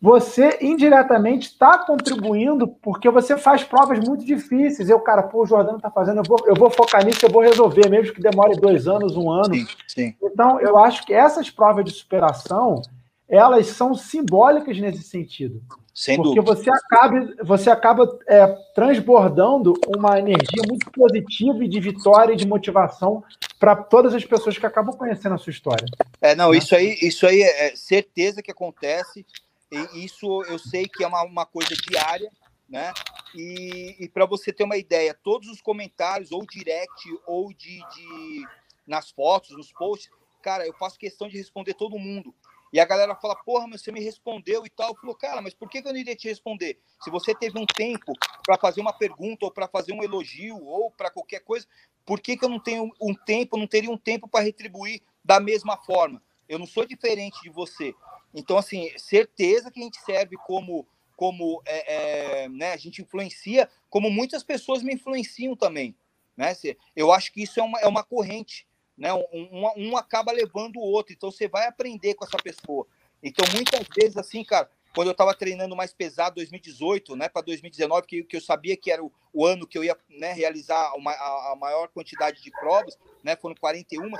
você 0.04 0.58
indiretamente 0.60 1.48
está 1.48 1.78
contribuindo 1.78 2.68
porque 2.68 3.08
você 3.08 3.38
faz 3.38 3.64
provas 3.64 3.98
muito 4.06 4.22
difíceis. 4.22 4.90
Eu, 4.90 5.00
cara, 5.00 5.22
pô, 5.22 5.44
o 5.44 5.46
Jordano 5.46 5.78
está 5.78 5.90
fazendo, 5.90 6.18
eu 6.18 6.24
vou, 6.24 6.38
eu 6.44 6.54
vou 6.54 6.68
focar 6.68 7.02
nisso, 7.02 7.24
eu 7.24 7.30
vou 7.30 7.40
resolver, 7.40 7.88
mesmo 7.88 8.12
que 8.12 8.20
demore 8.20 8.54
dois 8.60 8.86
anos, 8.86 9.16
um 9.16 9.30
ano. 9.30 9.54
Sim, 9.54 9.66
sim. 9.88 10.14
Então, 10.22 10.60
eu 10.60 10.76
acho 10.76 11.06
que 11.06 11.14
essas 11.14 11.48
provas 11.48 11.86
de 11.86 11.90
superação, 11.92 12.82
elas 13.28 13.68
são 13.68 13.94
simbólicas 13.94 14.78
nesse 14.78 15.02
sentido. 15.02 15.62
Sem 15.94 16.16
porque 16.16 16.40
dúvida. 16.40 16.56
você 16.56 16.70
acaba, 16.70 17.34
você 17.42 17.70
acaba 17.70 18.18
é, 18.26 18.46
transbordando 18.74 19.74
uma 19.96 20.18
energia 20.18 20.62
muito 20.68 20.90
positiva 20.90 21.64
e 21.64 21.68
de 21.68 21.78
vitória 21.78 22.32
e 22.32 22.36
de 22.36 22.46
motivação 22.46 23.22
para 23.60 23.76
todas 23.76 24.12
as 24.12 24.24
pessoas 24.24 24.58
que 24.58 24.66
acabam 24.66 24.96
conhecendo 24.96 25.36
a 25.36 25.38
sua 25.38 25.52
história. 25.52 25.86
É, 26.20 26.34
não, 26.34 26.50
né? 26.50 26.58
isso 26.58 26.74
aí, 26.74 26.98
isso 27.00 27.24
aí 27.26 27.42
é 27.42 27.76
certeza 27.76 28.42
que 28.42 28.50
acontece. 28.50 29.24
E 29.70 30.04
isso 30.04 30.42
eu 30.44 30.58
sei 30.58 30.86
que 30.88 31.04
é 31.04 31.06
uma, 31.06 31.22
uma 31.22 31.46
coisa 31.46 31.74
diária, 31.88 32.30
né? 32.68 32.92
E, 33.34 33.96
e 34.00 34.08
para 34.08 34.26
você 34.26 34.52
ter 34.52 34.64
uma 34.64 34.76
ideia, 34.76 35.16
todos 35.22 35.48
os 35.48 35.60
comentários, 35.60 36.32
ou 36.32 36.44
direct, 36.44 37.08
ou 37.26 37.52
de, 37.52 37.78
de 37.78 38.46
nas 38.86 39.10
fotos, 39.10 39.56
nos 39.56 39.72
posts, 39.72 40.10
cara, 40.42 40.66
eu 40.66 40.74
faço 40.74 40.98
questão 40.98 41.28
de 41.28 41.36
responder 41.36 41.74
todo 41.74 41.98
mundo. 41.98 42.34
E 42.74 42.80
a 42.80 42.84
galera 42.84 43.14
fala, 43.14 43.36
porra, 43.36 43.68
mas 43.68 43.82
você 43.82 43.92
me 43.92 44.00
respondeu 44.00 44.66
e 44.66 44.68
tal. 44.68 44.96
Falou, 44.96 45.14
cara, 45.14 45.40
mas 45.40 45.54
por 45.54 45.70
que 45.70 45.78
eu 45.78 45.84
não 45.84 45.96
iria 45.96 46.16
te 46.16 46.26
responder? 46.26 46.80
Se 47.04 47.08
você 47.08 47.32
teve 47.32 47.56
um 47.56 47.64
tempo 47.64 48.12
para 48.44 48.58
fazer 48.58 48.80
uma 48.80 48.92
pergunta, 48.92 49.44
ou 49.44 49.52
para 49.52 49.68
fazer 49.68 49.92
um 49.92 50.02
elogio, 50.02 50.60
ou 50.60 50.90
para 50.90 51.08
qualquer 51.08 51.38
coisa, 51.38 51.68
por 52.04 52.18
que, 52.18 52.36
que 52.36 52.44
eu 52.44 52.48
não 52.48 52.58
tenho 52.58 52.92
um 53.00 53.14
tempo, 53.14 53.56
não 53.56 53.68
teria 53.68 53.88
um 53.88 53.96
tempo 53.96 54.26
para 54.26 54.44
retribuir 54.44 55.00
da 55.24 55.38
mesma 55.38 55.76
forma? 55.76 56.20
Eu 56.48 56.58
não 56.58 56.66
sou 56.66 56.84
diferente 56.84 57.40
de 57.44 57.48
você. 57.48 57.94
Então, 58.34 58.58
assim, 58.58 58.90
certeza 58.98 59.70
que 59.70 59.78
a 59.78 59.84
gente 59.84 60.00
serve 60.00 60.36
como, 60.44 60.84
como 61.14 61.62
é, 61.64 62.42
é, 62.42 62.48
né, 62.48 62.72
a 62.72 62.76
gente 62.76 63.00
influencia, 63.00 63.70
como 63.88 64.10
muitas 64.10 64.42
pessoas 64.42 64.82
me 64.82 64.94
influenciam 64.94 65.54
também. 65.54 65.94
Né? 66.36 66.52
Eu 66.96 67.12
acho 67.12 67.32
que 67.32 67.40
isso 67.40 67.60
é 67.60 67.62
uma, 67.62 67.78
é 67.78 67.86
uma 67.86 68.02
corrente, 68.02 68.66
né? 68.96 69.12
Um, 69.12 69.66
um, 69.76 69.96
acaba 69.96 70.32
levando 70.32 70.76
o 70.76 70.82
outro, 70.82 71.12
então 71.12 71.30
você 71.30 71.48
vai 71.48 71.66
aprender 71.66 72.14
com 72.14 72.24
essa 72.24 72.36
pessoa. 72.36 72.86
Então, 73.22 73.44
muitas 73.54 73.86
vezes, 73.96 74.16
assim, 74.16 74.44
cara, 74.44 74.70
quando 74.94 75.08
eu 75.08 75.12
estava 75.12 75.34
treinando 75.34 75.74
mais 75.74 75.92
pesado, 75.92 76.36
2018, 76.36 77.16
né, 77.16 77.28
para 77.28 77.42
2019, 77.42 78.06
que, 78.06 78.22
que 78.22 78.36
eu 78.36 78.40
sabia 78.40 78.76
que 78.76 78.90
era 78.90 79.02
o, 79.02 79.10
o 79.32 79.44
ano 79.44 79.66
que 79.66 79.76
eu 79.76 79.82
ia 79.82 79.96
né, 80.08 80.32
realizar 80.32 80.94
uma, 80.94 81.10
a, 81.10 81.52
a, 81.52 81.56
maior 81.56 81.88
quantidade 81.88 82.42
de 82.42 82.50
provas, 82.50 82.96
né, 83.22 83.34
foram 83.34 83.54
41. 83.56 84.10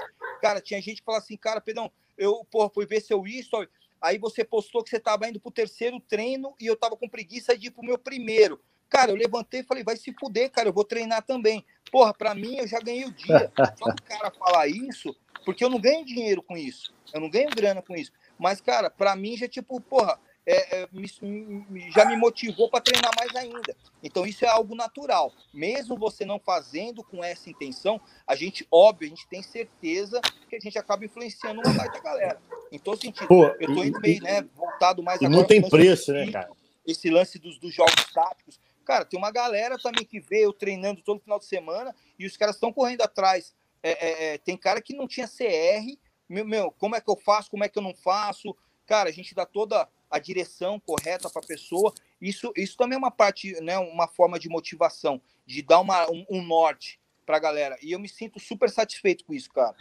Cara, 0.40 0.60
tinha 0.60 0.80
gente 0.80 0.98
que 0.98 1.05
falava 1.05 1.22
assim, 1.22 1.36
cara, 1.36 1.60
Pedrão, 1.60 1.92
eu 2.18 2.44
porra, 2.51 2.70
fui 2.70 2.86
ver 2.86 3.01
seu 3.01 3.26
history, 3.26 3.68
Aí 4.05 4.18
você 4.18 4.44
postou 4.44 4.84
que 4.84 4.90
você 4.90 4.98
estava 4.98 5.26
indo 5.26 5.40
para 5.40 5.48
o 5.48 5.52
terceiro 5.52 5.98
treino 5.98 6.55
e 6.60 6.66
eu 6.66 6.74
estava 6.74 6.94
com 6.94 7.09
preguiça 7.09 7.56
de 7.56 7.68
ir 7.68 7.70
para 7.70 7.80
o 7.80 7.86
meu 7.86 7.96
primeiro. 7.96 8.60
Cara, 8.89 9.11
eu 9.11 9.16
levantei 9.16 9.61
e 9.61 9.65
falei, 9.65 9.82
vai 9.82 9.97
se 9.97 10.12
fuder, 10.19 10.51
cara, 10.51 10.69
eu 10.69 10.73
vou 10.73 10.85
treinar 10.85 11.23
também. 11.23 11.65
Porra, 11.90 12.15
para 12.15 12.35
mim 12.35 12.56
eu 12.56 12.66
já 12.66 12.78
ganhei 12.78 13.05
o 13.05 13.12
dia. 13.12 13.52
Só 13.78 13.90
o 13.90 14.02
cara 14.02 14.31
falar 14.31 14.69
isso, 14.69 15.15
porque 15.44 15.65
eu 15.65 15.70
não 15.70 15.81
ganho 15.81 16.05
dinheiro 16.05 16.43
com 16.43 16.56
isso. 16.56 16.94
Eu 17.12 17.20
não 17.20 17.31
ganho 17.31 17.51
grana 17.51 17.82
com 17.82 17.94
isso. 17.94 18.12
Mas, 18.39 18.61
cara, 18.61 18.90
para 18.90 19.15
mim 19.15 19.36
já 19.36 19.48
tipo, 19.48 19.81
porra, 19.81 20.19
é, 20.47 20.82
é, 20.82 20.89
me, 20.93 21.90
já 21.90 22.05
me 22.05 22.16
motivou 22.16 22.69
para 22.69 22.81
treinar 22.81 23.11
mais 23.16 23.35
ainda. 23.35 23.74
Então 24.02 24.27
isso 24.27 24.44
é 24.44 24.48
algo 24.48 24.74
natural. 24.74 25.32
Mesmo 25.52 25.97
você 25.97 26.24
não 26.24 26.39
fazendo 26.39 27.02
com 27.02 27.24
essa 27.24 27.48
intenção, 27.48 28.01
a 28.27 28.35
gente, 28.35 28.66
óbvio, 28.70 29.06
a 29.06 29.11
gente 29.11 29.27
tem 29.27 29.43
certeza 29.43 30.20
que 30.48 30.56
a 30.56 30.61
gente 30.61 30.78
acaba 30.78 31.05
influenciando 31.05 31.62
uma 31.65 31.74
da 31.74 32.01
galera. 32.01 32.40
Em 32.70 32.78
todo 32.78 33.01
sentido. 33.01 33.27
Pô, 33.27 33.47
eu 33.47 33.74
tô 33.74 33.85
indo 33.85 34.01
meio, 34.01 34.23
né, 34.23 34.43
voltado 34.55 35.02
mais 35.02 35.20
e 35.20 35.28
Não 35.28 35.44
tem 35.44 35.66
preço, 35.66 36.12
né, 36.12 36.31
cara? 36.31 36.51
Esse 36.86 37.09
lance 37.09 37.39
dos, 37.39 37.59
dos 37.59 37.73
jogos 37.73 38.12
táticos. 38.12 38.61
Cara, 38.85 39.05
tem 39.05 39.19
uma 39.19 39.31
galera 39.31 39.78
também 39.78 40.05
que 40.05 40.20
vê 40.20 40.44
eu 40.44 40.52
treinando 40.52 41.02
todo 41.02 41.20
final 41.20 41.39
de 41.39 41.47
semana 41.47 41.94
e 42.19 42.27
os 42.27 42.36
caras 42.36 42.56
estão 42.56 42.73
correndo 42.73 43.02
atrás. 43.02 43.55
É, 43.82 43.90
é, 43.90 44.35
é, 44.35 44.39
tem 44.39 44.56
cara 44.56 44.81
que 44.81 44.94
não 44.94 45.09
tinha 45.09 45.27
CR. 45.27 45.98
Meu, 46.28 46.44
meu, 46.44 46.70
como 46.73 46.94
é 46.97 47.01
que 47.01 47.11
eu 47.11 47.16
faço? 47.16 47.51
Como 47.51 47.65
é 47.65 47.69
que 47.69 47.78
eu 47.78 47.82
não 47.82 47.94
faço? 47.94 48.56
Cara, 48.86 49.09
a 49.09 49.12
gente 49.12 49.35
dá 49.35 49.47
toda 49.47 49.89
a 50.11 50.19
direção 50.19 50.78
correta 50.78 51.28
para 51.28 51.43
a 51.43 51.47
pessoa. 51.47 51.93
Isso, 52.20 52.52
isso 52.56 52.77
também 52.77 52.97
é 52.97 52.98
uma 52.98 53.11
parte, 53.11 53.61
né, 53.61 53.78
uma 53.78 54.06
forma 54.06 54.39
de 54.39 54.48
motivação, 54.48 55.20
de 55.47 55.62
dar 55.62 55.81
uma, 55.81 56.11
um, 56.11 56.24
um 56.31 56.43
norte 56.43 57.01
para 57.24 57.36
a 57.36 57.40
galera. 57.40 57.76
E 57.82 57.92
eu 57.92 57.98
me 57.98 58.09
sinto 58.09 58.38
super 58.38 58.68
satisfeito 58.70 59.24
com 59.24 59.32
isso, 59.32 59.51
cara. 59.52 59.74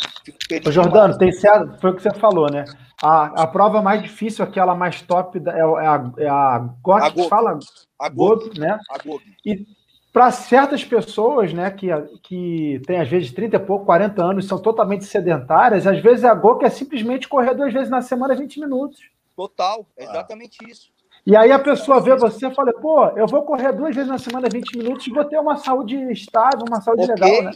Ô, 0.65 0.71
Jordano, 0.71 1.17
tem 1.17 1.31
certo, 1.31 1.79
foi 1.79 1.91
o 1.91 1.95
que 1.95 2.01
você 2.01 2.13
falou, 2.13 2.49
né? 2.49 2.65
A, 3.01 3.43
a 3.43 3.47
prova 3.47 3.81
mais 3.81 4.01
difícil, 4.01 4.43
aquela 4.43 4.75
mais 4.75 5.01
top, 5.01 5.37
é, 5.37 5.59
é 5.59 5.61
a, 5.61 6.11
é 6.17 6.27
a 6.27 6.59
GOT, 6.81 7.21
a 7.21 7.29
fala? 7.29 7.59
A 7.99 8.09
GOG, 8.09 8.59
né? 8.59 8.79
A. 8.89 8.97
E 9.45 9.65
para 10.13 10.29
certas 10.31 10.83
pessoas, 10.83 11.51
né, 11.51 11.71
que, 11.71 11.87
que 12.21 12.79
tem 12.85 12.99
às 12.99 13.09
vezes 13.09 13.31
30 13.31 13.55
e 13.55 13.59
pouco, 13.59 13.85
40 13.85 14.23
anos, 14.23 14.45
são 14.45 14.61
totalmente 14.61 15.05
sedentárias, 15.05 15.87
às 15.87 15.99
vezes 15.99 16.23
a 16.23 16.35
GOG 16.35 16.65
é 16.65 16.69
simplesmente 16.69 17.27
correr 17.27 17.55
duas 17.55 17.73
vezes 17.73 17.89
na 17.89 18.01
semana 18.01 18.35
20 18.35 18.59
minutos. 18.59 18.99
Total, 19.35 19.87
é 19.97 20.03
exatamente 20.03 20.59
ah. 20.63 20.69
isso. 20.69 20.92
E 21.25 21.37
aí 21.37 21.51
a 21.51 21.59
pessoa 21.59 22.01
vê 22.01 22.15
você 22.15 22.47
e 22.47 22.53
fala, 22.53 22.73
pô, 22.73 23.07
eu 23.09 23.25
vou 23.27 23.43
correr 23.43 23.71
duas 23.71 23.95
vezes 23.95 24.09
na 24.09 24.17
semana 24.17 24.49
20 24.51 24.77
minutos 24.77 25.07
e 25.07 25.11
vou 25.11 25.23
ter 25.23 25.39
uma 25.39 25.57
saúde 25.57 25.95
estável, 26.11 26.65
uma 26.67 26.81
saúde 26.81 27.03
okay. 27.03 27.15
legal, 27.15 27.43
né? 27.43 27.51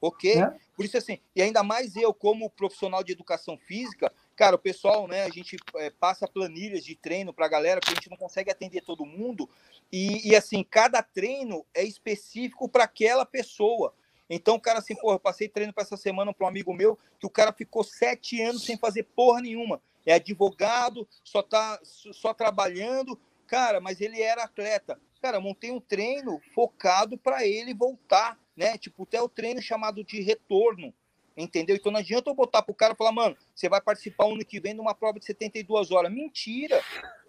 Ok. 0.00 0.36
Né? 0.36 0.56
Por 0.76 0.84
isso, 0.84 0.96
assim, 0.96 1.18
e 1.34 1.42
ainda 1.42 1.64
mais 1.64 1.96
eu, 1.96 2.14
como 2.14 2.48
profissional 2.48 3.02
de 3.02 3.10
educação 3.10 3.58
física, 3.58 4.12
cara, 4.36 4.54
o 4.54 4.58
pessoal, 4.58 5.08
né, 5.08 5.24
a 5.24 5.28
gente 5.28 5.56
é, 5.74 5.90
passa 5.90 6.28
planilhas 6.28 6.84
de 6.84 6.94
treino 6.94 7.34
para 7.34 7.46
a 7.46 7.48
galera, 7.48 7.80
porque 7.80 7.90
a 7.90 7.94
gente 7.96 8.08
não 8.08 8.16
consegue 8.16 8.52
atender 8.52 8.82
todo 8.82 9.04
mundo, 9.04 9.50
e, 9.90 10.28
e 10.28 10.36
assim, 10.36 10.62
cada 10.62 11.02
treino 11.02 11.66
é 11.74 11.82
específico 11.82 12.68
para 12.68 12.84
aquela 12.84 13.26
pessoa. 13.26 13.92
Então 14.30 14.54
o 14.54 14.60
cara 14.60 14.78
assim, 14.78 14.94
porra, 14.94 15.16
eu 15.16 15.20
passei 15.20 15.48
treino 15.48 15.72
para 15.72 15.82
essa 15.82 15.96
semana 15.96 16.32
para 16.32 16.44
um 16.44 16.48
amigo 16.48 16.72
meu 16.72 16.96
que 17.18 17.26
o 17.26 17.30
cara 17.30 17.52
ficou 17.52 17.82
sete 17.82 18.40
anos 18.40 18.64
sem 18.64 18.76
fazer 18.76 19.02
porra 19.16 19.40
nenhuma. 19.40 19.80
É 20.08 20.14
advogado, 20.14 21.06
só 21.22 21.42
tá 21.42 21.78
só 21.84 22.32
trabalhando, 22.32 23.20
cara, 23.46 23.78
mas 23.78 24.00
ele 24.00 24.22
era 24.22 24.44
atleta. 24.44 24.98
Cara, 25.20 25.38
montei 25.38 25.70
um 25.70 25.78
treino 25.78 26.40
focado 26.54 27.18
para 27.18 27.46
ele 27.46 27.74
voltar, 27.74 28.38
né? 28.56 28.78
Tipo, 28.78 29.02
até 29.02 29.20
o 29.20 29.28
treino 29.28 29.60
chamado 29.60 30.02
de 30.02 30.22
retorno, 30.22 30.94
entendeu? 31.36 31.76
Então 31.76 31.92
não 31.92 32.00
adianta 32.00 32.30
eu 32.30 32.34
botar 32.34 32.62
pro 32.62 32.74
cara 32.74 32.94
e 32.94 32.96
falar, 32.96 33.12
mano, 33.12 33.36
você 33.54 33.68
vai 33.68 33.82
participar 33.82 34.24
ano 34.24 34.42
que 34.46 34.58
vem 34.58 34.72
de 34.72 34.80
uma 34.80 34.94
prova 34.94 35.18
de 35.18 35.26
72 35.26 35.90
horas. 35.90 36.10
Mentira, 36.10 36.82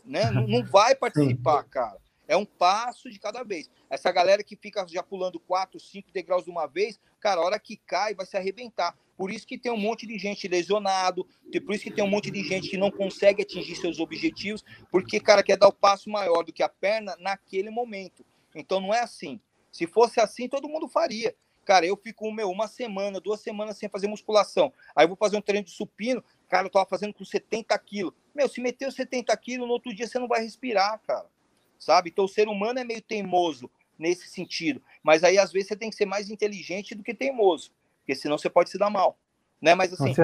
né? 0.05 0.31
Não, 0.31 0.47
não 0.47 0.63
vai 0.65 0.95
participar, 0.95 1.63
cara. 1.69 1.99
É 2.29 2.37
um 2.37 2.45
passo 2.45 3.09
de 3.09 3.19
cada 3.19 3.43
vez. 3.43 3.69
Essa 3.89 4.09
galera 4.09 4.41
que 4.41 4.55
fica 4.55 4.87
já 4.87 5.03
pulando 5.03 5.37
quatro, 5.37 5.81
cinco 5.81 6.13
degraus 6.13 6.45
de 6.45 6.49
uma 6.49 6.65
vez, 6.65 6.97
cara, 7.19 7.41
a 7.41 7.43
hora 7.43 7.59
que 7.59 7.75
cai 7.75 8.15
vai 8.15 8.25
se 8.25 8.37
arrebentar. 8.37 8.95
Por 9.19 9.29
isso 9.29 9.45
que 9.45 9.57
tem 9.57 9.69
um 9.69 9.77
monte 9.77 10.07
de 10.07 10.17
gente 10.17 10.47
lesionado, 10.47 11.27
por 11.65 11.75
isso 11.75 11.83
que 11.83 11.91
tem 11.91 12.01
um 12.01 12.09
monte 12.09 12.31
de 12.31 12.41
gente 12.41 12.69
que 12.69 12.77
não 12.77 12.89
consegue 12.89 13.41
atingir 13.41 13.75
seus 13.75 13.99
objetivos, 13.99 14.63
porque, 14.89 15.19
cara, 15.19 15.43
quer 15.43 15.57
dar 15.57 15.67
o 15.67 15.73
passo 15.73 16.09
maior 16.09 16.41
do 16.41 16.53
que 16.53 16.63
a 16.63 16.69
perna 16.69 17.17
naquele 17.19 17.69
momento. 17.69 18.25
Então 18.55 18.79
não 18.79 18.93
é 18.93 19.01
assim. 19.01 19.37
Se 19.73 19.85
fosse 19.85 20.21
assim, 20.21 20.47
todo 20.47 20.69
mundo 20.69 20.87
faria. 20.87 21.35
Cara, 21.65 21.85
eu 21.85 21.97
fico, 21.97 22.31
meu, 22.31 22.49
uma 22.49 22.69
semana, 22.69 23.19
duas 23.19 23.41
semanas 23.41 23.77
sem 23.77 23.89
fazer 23.89 24.07
musculação. 24.07 24.71
Aí 24.95 25.05
vou 25.05 25.17
fazer 25.17 25.35
um 25.35 25.41
treino 25.41 25.65
de 25.65 25.71
supino, 25.71 26.23
cara, 26.47 26.67
eu 26.67 26.71
tava 26.71 26.85
fazendo 26.85 27.13
com 27.13 27.25
70 27.25 27.77
quilos. 27.79 28.13
Meu, 28.33 28.47
se 28.47 28.61
meteu 28.61 28.89
70 28.89 29.35
quilos, 29.35 29.67
no 29.67 29.73
outro 29.73 29.93
dia 29.93 30.07
você 30.07 30.17
não 30.17 30.29
vai 30.29 30.41
respirar, 30.41 30.97
cara 31.05 31.27
sabe? 31.79 32.09
Então 32.09 32.25
o 32.25 32.29
ser 32.29 32.47
humano 32.47 32.79
é 32.79 32.83
meio 32.83 33.01
teimoso 33.01 33.71
nesse 33.97 34.27
sentido, 34.27 34.81
mas 35.03 35.23
aí 35.23 35.37
às 35.37 35.51
vezes 35.51 35.69
você 35.69 35.75
tem 35.75 35.89
que 35.89 35.95
ser 35.95 36.05
mais 36.05 36.29
inteligente 36.29 36.95
do 36.95 37.03
que 37.03 37.13
teimoso, 37.13 37.71
porque 38.09 38.15
senão 38.15 38.39
você 38.39 38.49
pode 38.49 38.71
se 38.71 38.77
dar 38.79 38.89
mal, 38.89 39.19
né? 39.61 39.75
Mas 39.75 39.93
assim, 39.93 40.15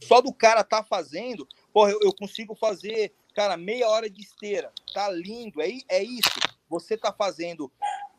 só 0.00 0.20
do 0.20 0.32
cara 0.32 0.62
tá 0.62 0.84
fazendo, 0.84 1.44
porra, 1.72 1.90
eu, 1.90 1.98
eu, 2.02 2.14
consigo 2.14 2.54
fazer, 2.54 3.12
cara, 3.34 3.56
meia 3.56 3.88
hora 3.88 4.08
de 4.08 4.22
esteira, 4.22 4.70
tá 4.94 5.10
lindo, 5.10 5.60
é, 5.60 5.70
é 5.88 6.04
isso. 6.04 6.38
Você 6.68 6.96
tá 6.96 7.12
fazendo 7.12 7.70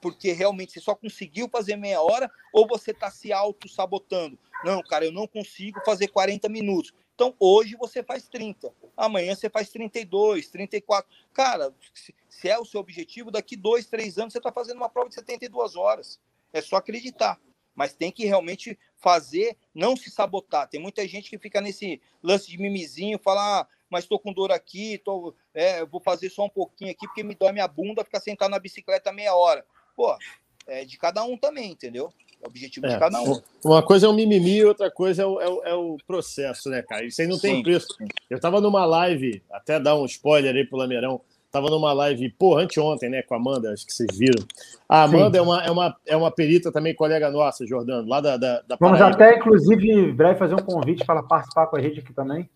porque 0.02 0.34
realmente 0.34 0.74
você 0.74 0.82
só 0.82 0.94
conseguiu 0.94 1.48
fazer 1.50 1.78
meia 1.78 2.02
hora 2.02 2.30
ou 2.52 2.68
você 2.68 2.94
tá 2.94 3.10
se 3.10 3.32
auto 3.32 3.70
sabotando? 3.70 4.38
Não, 4.66 4.84
cara, 4.84 5.06
eu 5.06 5.12
não 5.12 5.26
consigo 5.26 5.80
fazer 5.86 6.10
40 6.10 6.50
minutos. 6.50 6.94
Então, 7.16 7.34
hoje 7.40 7.78
você 7.78 8.04
faz 8.04 8.28
30, 8.28 8.74
amanhã 8.98 9.34
você 9.36 9.50
faz 9.50 9.70
32, 9.70 10.50
34. 10.50 11.10
Cara, 11.34 11.74
se 12.28 12.50
é 12.50 12.60
o 12.60 12.66
seu 12.66 12.82
objetivo, 12.82 13.32
daqui 13.32 13.56
dois, 13.56 13.86
três 13.86 14.18
anos 14.18 14.34
você 14.34 14.40
está 14.40 14.52
fazendo 14.52 14.78
uma 14.78 14.90
prova 14.90 15.08
de 15.08 15.16
72 15.16 15.78
horas. 15.78 16.20
É 16.52 16.62
só 16.62 16.76
acreditar. 16.76 17.40
Mas 17.78 17.94
tem 17.94 18.12
que 18.12 18.26
realmente 18.26 18.78
fazer, 18.98 19.56
não 19.74 19.96
se 19.96 20.10
sabotar. 20.10 20.68
Tem 20.68 20.80
muita 20.80 21.08
gente 21.08 21.30
que 21.30 21.38
fica 21.38 21.62
nesse 21.62 22.02
lance 22.22 22.50
de 22.50 22.58
mimizinho, 22.58 23.20
falar, 23.20 23.62
ah, 23.62 23.68
mas 23.90 24.04
estou 24.04 24.20
com 24.20 24.34
dor 24.34 24.52
aqui, 24.52 24.98
tô, 25.04 25.34
é, 25.54 25.86
vou 25.86 26.02
fazer 26.02 26.30
só 26.30 26.46
um 26.46 26.50
pouquinho 26.50 26.92
aqui, 26.92 27.08
porque 27.08 27.24
me 27.24 27.36
dói 27.36 27.52
minha 27.52 27.68
bunda 27.68 28.04
ficar 28.04 28.20
sentado 28.20 28.52
na 28.52 28.60
bicicleta 28.60 29.14
meia 29.14 29.36
hora. 29.36 29.66
Pô, 29.96 30.16
é 30.68 30.84
de 30.84 30.98
cada 30.98 31.24
um 31.24 31.38
também, 31.38 31.72
entendeu? 31.72 32.12
É 32.42 32.46
o 32.46 32.50
objetivo 32.50 32.86
é, 32.86 32.90
de 32.90 33.00
cada 33.00 33.22
um. 33.22 33.42
Uma 33.64 33.82
coisa 33.82 34.06
é 34.06 34.10
o 34.10 34.14
mimimi, 34.14 34.64
outra 34.64 34.92
coisa 34.92 35.24
é 35.24 35.26
o, 35.26 35.42
é 35.42 35.50
o, 35.50 35.64
é 35.64 35.74
o 35.74 35.98
processo, 36.06 36.70
né, 36.70 36.82
cara? 36.82 37.06
Isso 37.06 37.22
aí 37.22 37.28
não 37.28 37.40
tem 37.40 37.58
Sim. 37.58 37.64
preço. 37.64 37.88
Eu 38.30 38.38
estava 38.38 38.62
numa 38.62 38.86
live, 38.86 39.42
até 39.52 39.80
dar 39.80 39.96
um 39.96 40.06
spoiler 40.06 40.56
aí 40.56 40.66
pro 40.66 40.78
Lameirão, 40.78 41.22
Tava 41.58 41.72
numa 41.72 41.92
live, 41.92 42.30
pô, 42.38 42.56
anteontem, 42.56 43.10
né, 43.10 43.24
com 43.24 43.34
a 43.34 43.38
Amanda, 43.38 43.74
acho 43.74 43.84
que 43.84 43.92
vocês 43.92 44.16
viram. 44.16 44.46
A 44.88 45.02
Amanda 45.02 45.40
é 45.40 45.42
uma, 45.42 45.64
é, 45.64 45.72
uma, 45.72 45.98
é 46.06 46.16
uma 46.16 46.30
perita 46.30 46.72
também, 46.72 46.94
colega 46.94 47.32
nossa, 47.32 47.66
Jordano, 47.66 48.08
lá 48.08 48.22
da. 48.22 48.38
da, 48.38 48.62
da 48.62 48.78
Vamos 48.80 49.02
até, 49.02 49.38
inclusive, 49.38 50.12
breve 50.12 50.38
fazer 50.38 50.54
um 50.54 50.60
convite 50.60 51.04
para 51.04 51.16
ela 51.16 51.28
participar 51.28 51.66
com 51.66 51.76
a 51.76 51.82
gente 51.82 52.02
aqui 52.02 52.14
também. 52.14 52.48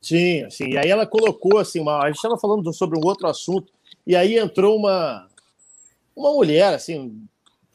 Sim, 0.00 0.48
sim. 0.48 0.70
E 0.70 0.78
aí 0.78 0.88
ela 0.88 1.04
colocou 1.04 1.58
assim, 1.58 1.80
uma, 1.80 2.02
a 2.02 2.06
gente 2.06 2.16
estava 2.16 2.38
falando 2.38 2.72
sobre 2.72 2.98
um 2.98 3.04
outro 3.04 3.26
assunto, 3.26 3.70
e 4.06 4.16
aí 4.16 4.38
entrou 4.38 4.74
uma, 4.74 5.26
uma 6.16 6.32
mulher, 6.32 6.72
assim, 6.72 7.26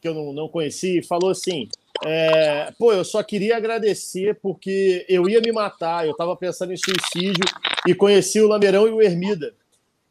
que 0.02 0.08
eu 0.08 0.14
não, 0.14 0.32
não 0.32 0.48
conheci, 0.48 0.98
e 0.98 1.06
falou 1.06 1.30
assim: 1.30 1.68
é, 2.04 2.72
pô, 2.76 2.92
eu 2.92 3.04
só 3.04 3.22
queria 3.22 3.56
agradecer 3.56 4.36
porque 4.42 5.06
eu 5.08 5.28
ia 5.28 5.40
me 5.40 5.52
matar, 5.52 6.06
eu 6.06 6.10
estava 6.10 6.34
pensando 6.34 6.72
em 6.72 6.76
suicídio 6.76 7.44
e 7.86 7.94
conheci 7.94 8.40
o 8.40 8.48
Lameirão 8.48 8.88
e 8.88 8.90
o 8.90 9.00
Hermida. 9.00 9.54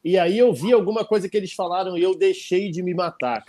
E 0.04 0.18
aí 0.18 0.38
eu 0.38 0.54
vi 0.54 0.72
alguma 0.72 1.04
coisa 1.04 1.28
que 1.28 1.36
eles 1.36 1.54
falaram 1.54 1.98
e 1.98 2.04
eu 2.04 2.18
deixei 2.18 2.72
de 2.72 2.82
me 2.82 2.94
matar. 2.94 3.44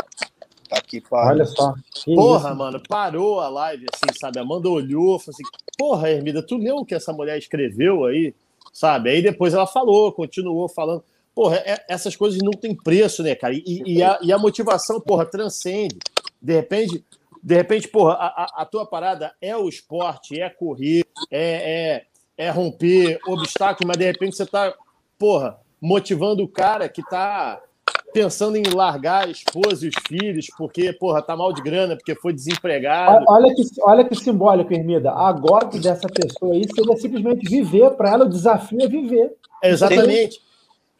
Tá 0.68 0.76
aqui, 0.76 1.02
Olha 1.10 1.44
só. 1.44 1.74
Porra, 2.04 2.50
isso. 2.50 2.58
mano, 2.58 2.82
parou 2.88 3.40
a 3.40 3.48
live 3.48 3.86
assim, 3.92 4.18
sabe? 4.20 4.38
A 4.38 4.42
Amanda 4.42 4.68
olhou, 4.68 5.18
falou 5.18 5.34
assim: 5.34 5.42
Porra, 5.76 6.10
Hermida, 6.10 6.42
tu 6.42 6.56
leu 6.56 6.76
o 6.76 6.84
que 6.84 6.94
essa 6.94 7.12
mulher 7.12 7.36
escreveu 7.36 8.04
aí? 8.04 8.34
Sabe? 8.72 9.10
Aí 9.10 9.22
depois 9.22 9.52
ela 9.52 9.66
falou, 9.66 10.12
continuou 10.12 10.68
falando. 10.68 11.02
Porra, 11.34 11.56
é, 11.56 11.84
essas 11.88 12.14
coisas 12.14 12.40
não 12.40 12.52
têm 12.52 12.74
preço, 12.74 13.22
né, 13.22 13.34
cara? 13.34 13.54
E, 13.54 13.82
e, 13.84 14.02
a, 14.02 14.18
e 14.22 14.32
a 14.32 14.38
motivação, 14.38 15.00
porra, 15.00 15.26
transcende. 15.26 15.98
De 16.40 16.54
repente, 16.54 17.04
de 17.42 17.54
repente, 17.54 17.88
porra, 17.88 18.14
a, 18.14 18.62
a, 18.62 18.64
tua 18.64 18.86
parada 18.86 19.34
é 19.40 19.56
o 19.56 19.68
esporte, 19.68 20.40
é 20.40 20.48
correr, 20.50 21.04
é, 21.30 22.04
é, 22.36 22.46
é 22.46 22.50
romper 22.50 23.18
obstáculos, 23.26 23.88
mas 23.88 23.96
de 23.96 24.04
repente 24.04 24.36
você 24.36 24.46
tá, 24.46 24.74
porra, 25.18 25.58
motivando 25.80 26.42
o 26.42 26.48
cara 26.48 26.88
que 26.88 27.00
está 27.00 27.60
pensando 28.12 28.56
em 28.56 28.62
largar 28.74 29.26
a 29.26 29.30
esposa 29.30 29.86
e 29.86 29.88
os 29.88 29.94
filhos 30.06 30.48
porque, 30.56 30.92
porra, 30.92 31.22
tá 31.22 31.36
mal 31.36 31.52
de 31.52 31.62
grana, 31.62 31.96
porque 31.96 32.14
foi 32.14 32.32
desempregado. 32.32 33.24
Olha 33.28 33.54
que, 33.54 33.62
olha 33.82 34.04
que 34.04 34.14
simbólico, 34.14 34.72
Hermida. 34.72 35.12
Agora 35.12 35.68
que 35.68 35.78
dessa 35.78 36.08
pessoa 36.08 36.54
aí 36.54 36.64
seria 36.74 36.96
simplesmente 36.96 37.48
viver, 37.48 37.90
para 37.92 38.10
ela 38.10 38.24
o 38.24 38.28
desafio 38.28 38.82
é 38.82 38.88
viver. 38.88 39.32
exatamente. 39.62 40.40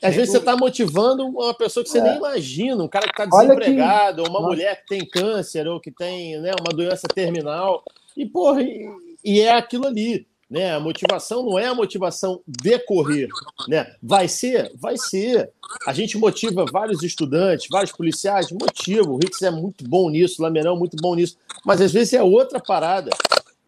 Às 0.03 0.15
vezes 0.15 0.31
você 0.31 0.39
está 0.39 0.57
motivando 0.57 1.27
uma 1.27 1.53
pessoa 1.53 1.85
que 1.85 1.91
você 1.91 1.99
é. 1.99 2.03
nem 2.03 2.17
imagina, 2.17 2.83
um 2.83 2.89
cara 2.89 3.05
que 3.07 3.23
está 3.23 3.27
desempregado, 3.27 4.23
que... 4.23 4.31
uma 4.31 4.41
Nossa. 4.41 4.55
mulher 4.55 4.81
que 4.81 4.87
tem 4.87 5.07
câncer 5.07 5.69
ou 5.69 5.79
que 5.79 5.91
tem 5.91 6.41
né, 6.41 6.53
uma 6.59 6.75
doença 6.75 7.07
terminal. 7.07 7.85
E, 8.17 8.25
porra, 8.25 8.63
e, 8.63 8.89
e 9.23 9.41
é 9.41 9.53
aquilo 9.53 9.87
ali. 9.87 10.27
Né? 10.51 10.75
A 10.75 10.81
motivação 10.81 11.45
não 11.45 11.57
é 11.57 11.67
a 11.67 11.75
motivação 11.75 12.41
de 12.47 12.79
correr. 12.81 13.29
Né? 13.69 13.95
Vai 14.03 14.27
ser? 14.27 14.73
Vai 14.75 14.97
ser. 14.99 15.51
A 15.87 15.93
gente 15.93 16.19
motiva 16.19 16.65
vários 16.71 17.05
estudantes, 17.05 17.69
vários 17.71 17.93
policiais, 17.93 18.51
motiva. 18.51 19.09
O 19.09 19.19
Rix 19.19 19.41
é 19.43 19.51
muito 19.51 19.89
bom 19.89 20.11
nisso, 20.11 20.37
o 20.41 20.43
Lameirão 20.43 20.75
é 20.75 20.79
muito 20.79 20.97
bom 20.97 21.15
nisso. 21.15 21.37
Mas 21.65 21.81
às 21.81 21.93
vezes 21.93 22.13
é 22.15 22.23
outra 22.23 22.59
parada. 22.59 23.11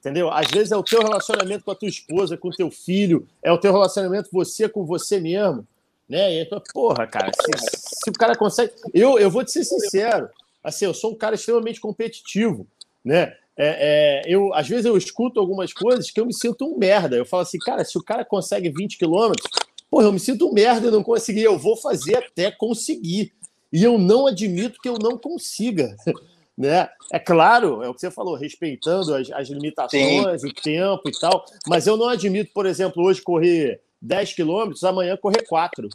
Entendeu? 0.00 0.32
Às 0.32 0.50
vezes 0.50 0.72
é 0.72 0.76
o 0.76 0.82
teu 0.82 1.00
relacionamento 1.00 1.64
com 1.64 1.70
a 1.70 1.76
tua 1.76 1.88
esposa, 1.88 2.36
com 2.36 2.48
o 2.48 2.52
teu 2.52 2.68
filho, 2.72 3.28
é 3.40 3.52
o 3.52 3.58
teu 3.58 3.70
relacionamento 3.70 4.28
você 4.32 4.68
com 4.68 4.84
você 4.84 5.20
mesmo. 5.20 5.64
Né? 6.08 6.42
E 6.42 6.50
porra, 6.74 7.06
cara, 7.06 7.30
se, 7.32 7.76
se 8.04 8.10
o 8.10 8.12
cara 8.12 8.34
consegue. 8.34 8.72
Eu, 8.92 9.20
eu 9.20 9.30
vou 9.30 9.44
te 9.44 9.52
ser 9.52 9.62
sincero, 9.62 10.28
assim, 10.64 10.86
eu 10.86 10.92
sou 10.92 11.12
um 11.12 11.14
cara 11.14 11.36
extremamente 11.36 11.80
competitivo. 11.80 12.66
Né? 13.04 13.36
É, 13.56 14.22
é, 14.26 14.34
eu, 14.34 14.52
às 14.54 14.68
vezes 14.68 14.86
eu 14.86 14.96
escuto 14.96 15.38
algumas 15.38 15.72
coisas 15.72 16.10
que 16.10 16.20
eu 16.20 16.26
me 16.26 16.34
sinto 16.34 16.64
um 16.64 16.78
merda. 16.78 17.16
Eu 17.16 17.26
falo 17.26 17.42
assim, 17.42 17.58
cara, 17.58 17.84
se 17.84 17.98
o 17.98 18.02
cara 18.02 18.24
consegue 18.24 18.70
20 18.70 18.96
quilômetros, 18.96 19.48
porra, 19.90 20.06
eu 20.06 20.12
me 20.12 20.20
sinto 20.20 20.48
um 20.48 20.52
merda 20.52 20.88
e 20.88 20.90
não 20.90 21.02
consegui. 21.02 21.42
Eu 21.42 21.58
vou 21.58 21.76
fazer 21.76 22.16
até 22.16 22.50
conseguir. 22.50 23.32
E 23.72 23.82
eu 23.82 23.98
não 23.98 24.26
admito 24.26 24.80
que 24.80 24.88
eu 24.88 24.98
não 24.98 25.18
consiga. 25.18 25.96
Né? 26.54 26.86
É 27.10 27.18
claro, 27.18 27.82
é 27.82 27.88
o 27.88 27.94
que 27.94 28.00
você 28.02 28.10
falou, 28.10 28.36
respeitando 28.36 29.14
as, 29.14 29.30
as 29.30 29.48
limitações, 29.48 30.42
Sim. 30.42 30.48
o 30.48 30.52
tempo 30.52 31.08
e 31.08 31.18
tal, 31.18 31.46
mas 31.66 31.86
eu 31.86 31.96
não 31.96 32.06
admito, 32.06 32.52
por 32.52 32.66
exemplo, 32.66 33.02
hoje 33.02 33.22
correr 33.22 33.80
10 34.02 34.34
quilômetros, 34.34 34.84
amanhã 34.84 35.16
correr 35.16 35.46
4. 35.46 35.88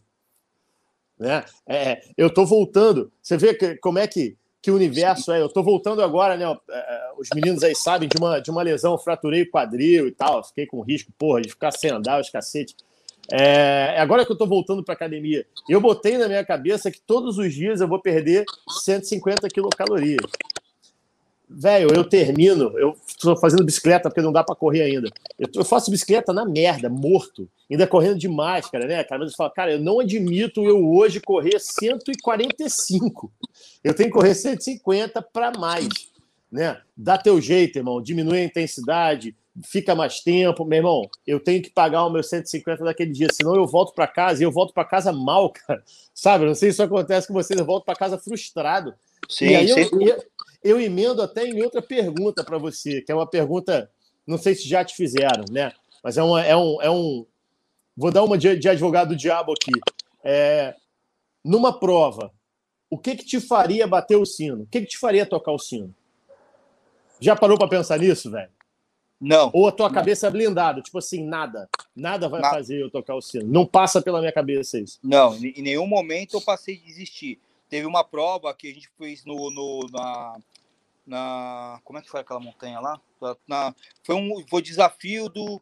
Né? 1.19 1.45
É, 1.67 2.01
eu 2.17 2.27
estou 2.27 2.45
voltando. 2.45 3.11
Você 3.21 3.37
vê 3.37 3.53
que, 3.53 3.75
como 3.75 3.99
é 3.99 4.07
que 4.07 4.35
que 4.67 4.71
universo 4.71 5.31
é. 5.31 5.39
Eu 5.39 5.47
tô 5.47 5.63
voltando 5.63 6.01
agora, 6.01 6.35
né? 6.35 6.43
É, 6.69 6.77
é, 6.77 7.11
os 7.17 7.29
meninos 7.33 7.63
aí 7.63 7.73
sabem 7.73 8.09
de 8.09 8.17
uma, 8.17 8.41
de 8.41 8.51
uma 8.51 8.61
lesão, 8.61 8.97
fraturei 8.97 9.43
o 9.43 9.49
quadril 9.49 10.09
e 10.09 10.11
tal. 10.11 10.43
Fiquei 10.43 10.65
com 10.65 10.81
risco, 10.81 11.09
porra, 11.17 11.39
de 11.39 11.47
ficar 11.47 11.71
sem 11.71 11.89
andar, 11.89 12.19
os 12.19 12.29
cacete. 12.29 12.75
É, 13.31 13.93
é 13.95 13.99
agora 14.01 14.25
que 14.25 14.31
eu 14.31 14.37
tô 14.37 14.45
voltando 14.45 14.83
para 14.83 14.93
academia. 14.93 15.45
Eu 15.69 15.79
botei 15.79 16.17
na 16.17 16.27
minha 16.27 16.43
cabeça 16.43 16.91
que 16.91 16.99
todos 16.99 17.37
os 17.37 17.53
dias 17.53 17.79
eu 17.79 17.87
vou 17.87 18.01
perder 18.01 18.43
150 18.83 19.47
quilocalorias. 19.47 20.19
Velho, 21.49 21.93
eu 21.93 22.03
termino, 22.03 22.77
eu 22.77 22.93
estou 23.07 23.37
fazendo 23.37 23.63
bicicleta 23.63 24.09
porque 24.09 24.21
não 24.21 24.33
dá 24.33 24.43
para 24.43 24.55
correr 24.55 24.81
ainda. 24.81 25.09
Eu, 25.39 25.47
eu, 25.55 25.63
faço 25.63 25.89
bicicleta 25.89 26.33
na 26.33 26.45
merda, 26.45 26.89
morto, 26.89 27.49
ainda 27.71 27.87
correndo 27.87 28.19
de 28.19 28.27
máscara, 28.27 28.85
né? 28.85 29.01
Cara, 29.05 29.19
mas 29.19 29.31
eu 29.31 29.37
falo, 29.37 29.51
cara, 29.51 29.71
eu 29.71 29.79
não 29.79 30.01
admito 30.01 30.65
eu 30.65 30.85
hoje 30.85 31.21
correr 31.21 31.57
145. 31.57 33.31
Eu 33.81 33.93
tenho 33.93 34.09
que 34.09 34.15
correr 34.15 34.35
150 34.35 35.21
para 35.21 35.51
mais, 35.57 35.87
né? 36.51 36.81
Dá 36.95 37.17
teu 37.17 37.39
jeito, 37.39 37.77
irmão, 37.77 38.01
diminui 38.01 38.39
a 38.39 38.43
intensidade, 38.43 39.33
fica 39.63 39.95
mais 39.95 40.19
tempo, 40.19 40.65
meu 40.65 40.79
irmão. 40.79 41.09
Eu 41.25 41.39
tenho 41.39 41.63
que 41.63 41.69
pagar 41.69 42.05
o 42.05 42.09
meu 42.09 42.23
150 42.23 42.83
daquele 42.83 43.13
dia, 43.13 43.29
senão 43.31 43.55
eu 43.55 43.65
volto 43.65 43.93
para 43.93 44.05
casa 44.05 44.41
e 44.41 44.45
eu 44.45 44.51
volto 44.51 44.73
para 44.73 44.83
casa 44.83 45.13
mal, 45.13 45.49
cara. 45.65 45.81
Sabe? 46.13 46.45
Não 46.45 46.55
sei 46.55 46.71
se 46.71 46.73
isso 46.73 46.83
acontece 46.83 47.25
com 47.25 47.33
vocês, 47.33 47.57
eu 47.57 47.65
volto 47.65 47.85
para 47.85 47.95
casa 47.95 48.17
frustrado 48.17 48.93
Sim, 49.29 49.47
e 49.47 49.55
aí 49.55 49.69
eu, 49.69 49.77
eu, 49.77 50.23
eu 50.63 50.79
emendo 50.79 51.21
até 51.21 51.45
em 51.45 51.61
outra 51.61 51.81
pergunta 51.81 52.43
para 52.43 52.57
você, 52.57 53.01
que 53.01 53.11
é 53.11 53.15
uma 53.15 53.27
pergunta, 53.27 53.89
não 54.25 54.37
sei 54.37 54.55
se 54.55 54.67
já 54.67 54.83
te 54.83 54.95
fizeram, 54.95 55.45
né? 55.51 55.71
Mas 56.03 56.17
é, 56.17 56.23
uma, 56.23 56.43
é, 56.43 56.55
um, 56.55 56.81
é 56.81 56.89
um. 56.89 57.25
Vou 57.95 58.11
dar 58.11 58.23
uma 58.23 58.37
de, 58.37 58.55
de 58.55 58.69
advogado 58.69 59.09
do 59.09 59.15
diabo 59.15 59.53
aqui. 59.53 59.71
É, 60.23 60.75
numa 61.43 61.79
prova, 61.79 62.31
o 62.89 62.97
que, 62.97 63.15
que 63.15 63.25
te 63.25 63.39
faria 63.39 63.87
bater 63.87 64.15
o 64.15 64.25
sino? 64.25 64.63
O 64.63 64.67
que, 64.67 64.81
que 64.81 64.87
te 64.87 64.97
faria 64.97 65.25
tocar 65.25 65.51
o 65.51 65.59
sino? 65.59 65.93
Já 67.19 67.35
parou 67.35 67.57
para 67.57 67.67
pensar 67.67 67.99
nisso, 67.99 68.29
velho? 68.29 68.51
Não. 69.19 69.49
Ou 69.53 69.67
a 69.67 69.71
tua 69.71 69.91
cabeça 69.91 70.27
é 70.27 70.29
blindada, 70.29 70.81
tipo 70.81 70.97
assim, 70.99 71.25
nada. 71.25 71.67
Nada 71.95 72.29
vai 72.29 72.39
nada. 72.39 72.55
fazer 72.55 72.81
eu 72.81 72.91
tocar 72.91 73.15
o 73.15 73.21
sino. 73.21 73.47
Não 73.47 73.65
passa 73.65 74.01
pela 74.01 74.19
minha 74.19 74.31
cabeça 74.31 74.79
isso. 74.79 74.99
Não, 75.03 75.35
em 75.35 75.61
nenhum 75.61 75.87
momento 75.87 76.37
eu 76.37 76.41
passei 76.41 76.77
de 76.77 76.85
desistir. 76.85 77.39
Teve 77.69 77.85
uma 77.85 78.03
prova 78.03 78.53
que 78.53 78.69
a 78.69 78.73
gente 78.73 78.89
fez 78.97 79.25
no, 79.25 79.49
no 79.49 79.87
na, 79.91 80.39
na. 81.05 81.81
Como 81.83 81.99
é 81.99 82.01
que 82.01 82.09
foi 82.09 82.21
aquela 82.21 82.39
montanha 82.39 82.79
lá? 82.79 82.99
Na, 83.47 83.73
foi 84.03 84.15
um 84.15 84.45
foi 84.47 84.61
desafio 84.61 85.29
do 85.29 85.61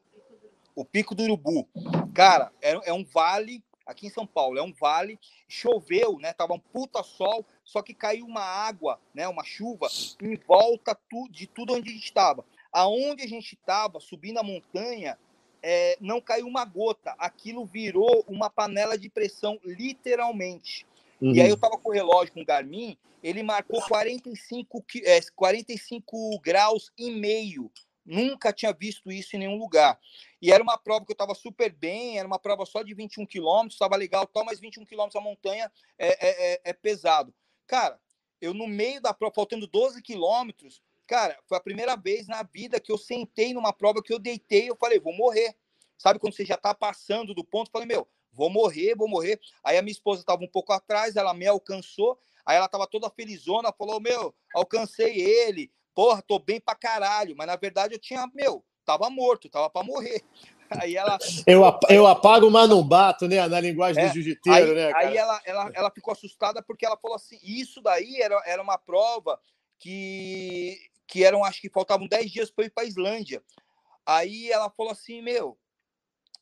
o 0.75 0.83
Pico 0.83 1.15
do 1.15 1.23
Urubu. 1.23 1.67
Cara, 2.13 2.51
é, 2.61 2.89
é 2.89 2.93
um 2.93 3.05
vale 3.05 3.63
aqui 3.85 4.07
em 4.07 4.09
São 4.09 4.25
Paulo, 4.25 4.57
é 4.57 4.63
um 4.63 4.73
vale, 4.73 5.19
choveu, 5.47 6.17
né? 6.19 6.33
Tava 6.33 6.53
um 6.53 6.59
puta 6.59 7.03
sol, 7.03 7.45
só 7.63 7.81
que 7.81 7.93
caiu 7.93 8.25
uma 8.25 8.41
água, 8.41 8.99
né? 9.13 9.27
Uma 9.27 9.43
chuva 9.43 9.87
em 10.21 10.35
volta 10.35 10.97
de 11.29 11.47
tudo 11.47 11.73
onde 11.73 11.89
a 11.89 11.93
gente 11.93 12.05
estava. 12.05 12.43
Aonde 12.71 13.23
a 13.23 13.27
gente 13.27 13.53
estava, 13.53 13.99
subindo 13.99 14.39
a 14.39 14.43
montanha, 14.43 15.17
é, 15.61 15.97
não 16.01 16.19
caiu 16.19 16.47
uma 16.47 16.65
gota. 16.65 17.15
Aquilo 17.17 17.65
virou 17.65 18.25
uma 18.27 18.49
panela 18.49 18.97
de 18.97 19.09
pressão, 19.09 19.59
literalmente. 19.63 20.85
Uhum. 21.21 21.33
E 21.33 21.41
aí 21.41 21.49
eu 21.49 21.57
tava 21.57 21.77
com 21.77 21.89
o 21.89 21.93
relógio 21.93 22.33
com 22.33 22.41
o 22.41 22.45
Garmin, 22.45 22.97
ele 23.23 23.41
marcou 23.41 23.81
45, 23.87 24.85
é, 25.03 25.19
45 25.35 26.39
graus 26.41 26.91
e 26.97 27.11
meio 27.11 27.71
Nunca 28.05 28.53
tinha 28.53 28.71
visto 28.71 29.11
isso 29.11 29.35
em 29.35 29.39
nenhum 29.39 29.57
lugar. 29.57 29.99
E 30.39 30.51
era 30.51 30.61
uma 30.61 30.77
prova 30.77 31.03
que 31.03 31.11
eu 31.11 31.15
estava 31.15 31.33
super 31.33 31.71
bem, 31.73 32.19
era 32.19 32.27
uma 32.27 32.37
prova 32.37 32.63
só 32.65 32.83
de 32.83 32.93
21 32.93 33.25
quilômetros, 33.25 33.73
estava 33.73 33.95
legal, 33.95 34.27
tal, 34.27 34.45
mas 34.45 34.59
21 34.59 34.85
quilômetros 34.85 35.19
a 35.19 35.23
montanha 35.23 35.71
é, 35.97 36.07
é, 36.07 36.53
é, 36.53 36.61
é, 36.65 36.73
pesado. 36.73 37.33
Cara, 37.65 37.99
eu 38.39 38.53
no 38.53 38.67
meio 38.67 39.01
da 39.01 39.11
prova, 39.11 39.33
faltando 39.33 39.65
12 39.65 40.03
quilômetros, 40.03 40.83
cara, 41.07 41.39
foi 41.47 41.57
a 41.57 41.61
primeira 41.61 41.95
vez 41.95 42.27
na 42.27 42.43
vida 42.43 42.79
que 42.79 42.91
eu 42.91 42.97
sentei 42.97 43.55
numa 43.55 43.73
prova 43.73 44.03
que 44.03 44.13
eu 44.13 44.19
deitei, 44.19 44.69
eu 44.69 44.75
falei, 44.75 44.99
vou 44.99 45.13
morrer. 45.13 45.55
Sabe 45.97 46.19
quando 46.19 46.35
você 46.35 46.45
já 46.45 46.55
está 46.55 46.75
passando 46.75 47.33
do 47.33 47.43
ponto? 47.43 47.69
Eu 47.69 47.71
falei, 47.71 47.87
meu, 47.87 48.07
vou 48.35 48.49
morrer, 48.49 48.95
vou 48.95 49.07
morrer. 49.07 49.39
Aí 49.63 49.77
a 49.77 49.81
minha 49.81 49.91
esposa 49.91 50.21
estava 50.21 50.43
um 50.43 50.47
pouco 50.47 50.73
atrás, 50.73 51.15
ela 51.15 51.33
me 51.33 51.47
alcançou, 51.47 52.19
aí 52.45 52.57
ela 52.57 52.65
estava 52.65 52.85
toda 52.85 53.09
felizona, 53.09 53.73
falou, 53.73 53.99
meu, 53.99 54.35
alcancei 54.53 55.19
ele, 55.19 55.71
porra, 55.93 56.21
tô 56.21 56.37
bem 56.37 56.59
pra 56.59 56.75
caralho, 56.75 57.35
mas 57.37 57.47
na 57.47 57.55
verdade 57.55 57.95
eu 57.95 57.99
tinha, 57.99 58.29
meu, 58.33 58.63
tava 58.85 59.09
morto, 59.09 59.49
tava 59.49 59.69
pra 59.69 59.83
morrer. 59.83 60.21
Aí 60.81 60.95
ela. 60.95 61.19
Eu, 61.45 61.61
eu 61.89 62.07
apago, 62.07 62.49
mas 62.49 62.67
não 62.67 62.83
bato, 62.83 63.27
né? 63.27 63.47
Na 63.47 63.59
linguagem 63.59 64.03
é, 64.03 64.07
do 64.07 64.13
jiu-jiteiro, 64.15 64.73
né? 64.73 64.91
Cara? 64.91 65.07
Aí 65.07 65.15
ela, 65.15 65.41
ela, 65.45 65.71
ela 65.75 65.91
ficou 65.91 66.11
assustada 66.11 66.61
porque 66.63 66.83
ela 66.83 66.97
falou 66.97 67.15
assim: 67.15 67.37
isso 67.43 67.79
daí 67.81 68.19
era, 68.19 68.41
era 68.47 68.63
uma 68.63 68.75
prova 68.75 69.39
que, 69.77 70.75
que 71.05 71.23
eram, 71.23 71.43
acho 71.43 71.61
que 71.61 71.69
faltavam 71.69 72.07
10 72.07 72.31
dias 72.31 72.51
para 72.51 72.65
ir 72.65 72.71
para 72.71 72.83
Islândia. 72.83 73.43
Aí 74.03 74.51
ela 74.51 74.67
falou 74.71 74.91
assim: 74.91 75.21
meu, 75.21 75.55